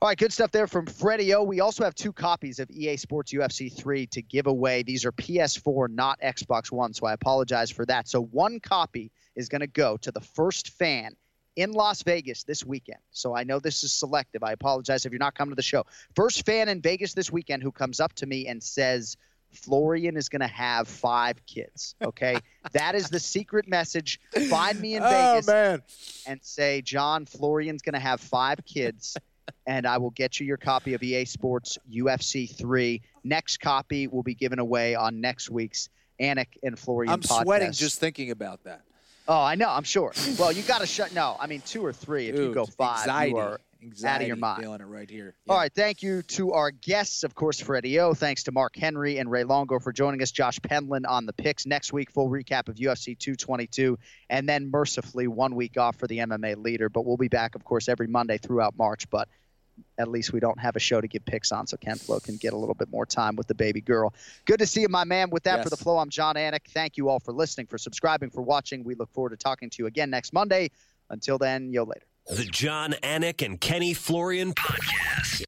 All 0.00 0.08
right, 0.08 0.16
good 0.16 0.32
stuff 0.32 0.52
there 0.52 0.68
from 0.68 0.86
Freddie 0.86 1.34
O. 1.34 1.42
We 1.42 1.58
also 1.58 1.82
have 1.82 1.96
two 1.96 2.12
copies 2.12 2.60
of 2.60 2.70
EA 2.70 2.96
Sports 2.96 3.32
UFC 3.32 3.72
3 3.72 4.06
to 4.06 4.22
give 4.22 4.46
away. 4.46 4.84
These 4.84 5.04
are 5.04 5.10
PS4, 5.10 5.90
not 5.90 6.20
Xbox 6.20 6.70
One, 6.70 6.94
so 6.94 7.04
I 7.04 7.14
apologize 7.14 7.68
for 7.68 7.84
that. 7.86 8.06
So 8.06 8.22
one 8.22 8.60
copy 8.60 9.10
is 9.34 9.48
going 9.48 9.60
to 9.60 9.66
go 9.66 9.96
to 9.96 10.12
the 10.12 10.20
first 10.20 10.70
fan 10.74 11.16
in 11.59 11.72
Las 11.72 12.05
Vegas 12.05 12.44
this 12.44 12.64
weekend. 12.64 13.01
So 13.10 13.35
I 13.35 13.43
know 13.43 13.59
this 13.59 13.82
is 13.82 13.93
selective. 13.93 14.44
I 14.44 14.52
apologize 14.52 15.05
if 15.05 15.10
you're 15.10 15.18
not 15.18 15.35
coming 15.35 15.51
to 15.51 15.56
the 15.56 15.62
show. 15.62 15.85
First 16.14 16.47
fan 16.47 16.68
in 16.68 16.80
Vegas 16.80 17.14
this 17.14 17.32
weekend 17.32 17.64
who 17.64 17.72
comes 17.72 17.98
up 17.98 18.12
to 18.14 18.26
me 18.26 18.47
and 18.47 18.62
says, 18.62 19.16
Florian 19.52 20.16
is 20.16 20.28
going 20.28 20.40
to 20.40 20.47
have 20.47 20.86
five 20.86 21.44
kids. 21.47 21.97
Okay. 22.01 22.39
that 22.72 22.94
is 22.94 23.10
the 23.10 23.18
secret 23.18 23.66
message. 23.66 24.20
Find 24.48 24.80
me 24.80 24.94
in 24.94 25.02
oh, 25.05 25.09
Vegas 25.09 25.47
man. 25.48 25.82
and 26.28 26.39
say, 26.44 26.80
Jon, 26.80 27.26
Florian's 27.26 27.82
going 27.82 27.94
to 27.94 27.98
have 27.98 28.20
five 28.20 28.64
kids. 28.64 29.16
and 29.66 29.85
I 29.85 29.98
will 29.98 30.10
get 30.10 30.39
you 30.39 30.47
your 30.47 30.59
copy 30.59 30.94
of 30.94 31.02
EA 31.02 31.24
Sports 31.24 31.76
UFC 31.90 32.55
3. 32.56 33.02
Next 33.24 33.56
copy 33.56 34.06
will 34.06 34.22
be 34.22 34.36
given 34.36 34.60
away 34.60 34.94
on 34.94 35.20
next 35.20 35.51
week's 35.51 35.89
Anik 36.20 36.56
and 36.62 36.78
Florian 36.78 37.12
I'm 37.12 37.20
podcast. 37.20 37.43
sweating 37.43 37.72
just 37.72 37.98
thinking 37.98 38.30
about 38.30 38.62
that. 38.62 38.82
Oh, 39.28 39.42
I 39.42 39.56
know. 39.56 39.68
I'm 39.68 39.84
sure. 39.84 40.12
Well, 40.38 40.50
you 40.50 40.62
got 40.62 40.80
to 40.80 40.86
shut. 40.86 41.12
No, 41.12 41.36
I 41.38 41.46
mean 41.46 41.60
two 41.60 41.84
or 41.84 41.92
three. 41.92 42.28
If 42.28 42.36
Dude, 42.36 42.48
you 42.48 42.55
go 42.55 42.64
five, 42.64 43.00
anxiety, 43.00 43.30
you 43.32 43.36
are 43.36 43.60
anxiety, 43.82 44.14
out 44.14 44.20
of 44.22 44.26
your 44.26 44.36
mind. 44.38 44.62
Feeling 44.62 44.80
it 44.80 44.84
right 44.84 45.10
here. 45.10 45.34
Yeah. 45.44 45.52
All 45.52 45.59
right. 45.59 45.72
Thank 45.72 46.02
you 46.02 46.22
to 46.22 46.52
our 46.52 46.70
guests, 46.70 47.24
of 47.24 47.34
course, 47.34 47.60
Freddie 47.60 48.00
O. 48.00 48.14
Thanks 48.14 48.44
to 48.44 48.52
Mark 48.52 48.74
Henry 48.74 49.18
and 49.18 49.30
Ray 49.30 49.44
Longo 49.44 49.78
for 49.78 49.92
joining 49.92 50.22
us. 50.22 50.30
Josh 50.30 50.59
Penland 50.60 51.06
on 51.06 51.26
the 51.26 51.34
picks 51.34 51.66
next 51.66 51.92
week. 51.92 52.10
Full 52.10 52.30
recap 52.30 52.68
of 52.68 52.76
UFC 52.76 53.18
222, 53.18 53.98
and 54.30 54.48
then 54.48 54.70
mercifully 54.70 55.28
one 55.28 55.55
week 55.55 55.76
off 55.76 55.96
for 55.96 56.06
the 56.06 56.18
MMA 56.18 56.56
leader. 56.56 56.88
But 56.88 57.05
we'll 57.05 57.18
be 57.18 57.28
back, 57.28 57.55
of 57.55 57.64
course, 57.64 57.90
every 57.90 58.06
Monday 58.06 58.38
throughout 58.38 58.78
March. 58.78 59.10
But 59.10 59.28
at 59.98 60.09
least 60.09 60.32
we 60.32 60.40
don't 60.40 60.59
have 60.59 60.76
a 60.76 60.78
show 60.78 61.00
to 61.00 61.09
give 61.09 61.24
picks 61.24 61.52
on, 61.52 61.66
so 61.66 61.76
Ken 61.76 61.96
Flo 61.96 62.20
can 62.20 62.36
get 62.36 62.52
a 62.52 62.56
little 62.56 62.74
bit 62.74 62.90
more 62.90 63.06
time 63.06 63.36
with 63.36 63.46
the 63.46 63.55
baby 63.55 63.80
girl. 63.80 64.14
Good 64.44 64.59
to 64.60 64.66
see 64.66 64.82
you, 64.82 64.88
my 64.88 65.05
man. 65.05 65.30
With 65.30 65.44
that, 65.44 65.56
yes. 65.56 65.64
for 65.64 65.70
the 65.70 65.76
flow, 65.76 65.98
I'm 65.98 66.10
Jon 66.10 66.36
Anik. 66.36 66.68
Thank 66.68 66.96
you 66.96 67.09
all 67.09 67.20
for 67.20 67.32
listening, 67.32 67.66
for 67.66 67.78
subscribing, 67.78 68.30
for 68.30 68.42
watching. 68.42 68.84
We 68.84 68.94
look 68.94 69.12
forward 69.12 69.30
to 69.30 69.36
talking 69.36 69.70
to 69.70 69.82
you 69.82 69.86
again 69.86 70.10
next 70.10 70.32
Monday. 70.32 70.70
Until 71.10 71.38
then, 71.38 71.72
yo 71.72 71.84
later. 71.84 72.06
The 72.28 72.44
Jon 72.44 72.92
Anik 73.02 73.44
and 73.44 73.59
Kenny 73.60 73.94
Florian 73.94 74.52
podcast. 74.52 75.47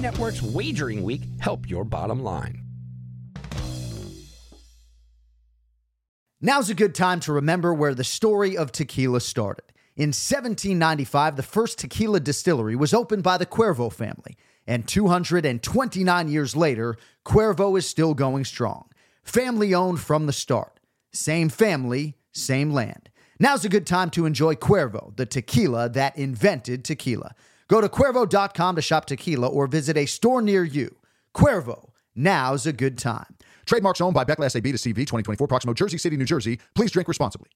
Network's 0.00 0.40
Wagering 0.40 1.02
Week 1.02 1.22
help 1.40 1.68
your 1.68 1.84
bottom 1.84 2.22
line. 2.22 2.64
Now's 6.40 6.70
a 6.70 6.74
good 6.74 6.94
time 6.94 7.20
to 7.20 7.34
remember 7.34 7.74
where 7.74 7.94
the 7.94 8.02
story 8.02 8.56
of 8.56 8.72
tequila 8.72 9.20
started. 9.20 9.64
In 9.96 10.08
1795, 10.08 11.36
the 11.36 11.42
first 11.42 11.78
tequila 11.78 12.18
distillery 12.18 12.74
was 12.74 12.94
opened 12.94 13.22
by 13.22 13.36
the 13.36 13.44
Cuervo 13.44 13.92
family, 13.92 14.38
and 14.66 14.88
229 14.88 16.28
years 16.28 16.56
later, 16.56 16.96
Cuervo 17.26 17.76
is 17.76 17.86
still 17.86 18.14
going 18.14 18.46
strong. 18.46 18.88
Family 19.22 19.74
owned 19.74 20.00
from 20.00 20.24
the 20.24 20.32
start. 20.32 20.80
Same 21.12 21.50
family, 21.50 22.16
same 22.32 22.72
land. 22.72 23.10
Now's 23.38 23.66
a 23.66 23.68
good 23.68 23.86
time 23.86 24.08
to 24.10 24.24
enjoy 24.24 24.54
Cuervo, 24.54 25.14
the 25.16 25.26
tequila 25.26 25.90
that 25.90 26.16
invented 26.16 26.84
tequila. 26.84 27.34
Go 27.70 27.80
to 27.80 27.88
Cuervo.com 27.88 28.74
to 28.74 28.82
shop 28.82 29.06
tequila 29.06 29.46
or 29.46 29.68
visit 29.68 29.96
a 29.96 30.04
store 30.04 30.42
near 30.42 30.64
you. 30.64 30.96
Cuervo, 31.34 31.90
Now's 32.16 32.66
a 32.66 32.72
good 32.72 32.98
time. 32.98 33.36
Trademarks 33.64 34.00
owned 34.00 34.14
by 34.14 34.24
Beckless 34.24 34.56
AB 34.56 34.72
to 34.72 34.78
CV 34.78 34.96
2024, 34.96 35.46
Proximo, 35.46 35.72
Jersey 35.74 35.96
City, 35.96 36.16
New 36.16 36.24
Jersey. 36.24 36.58
Please 36.74 36.90
drink 36.90 37.06
responsibly. 37.06 37.50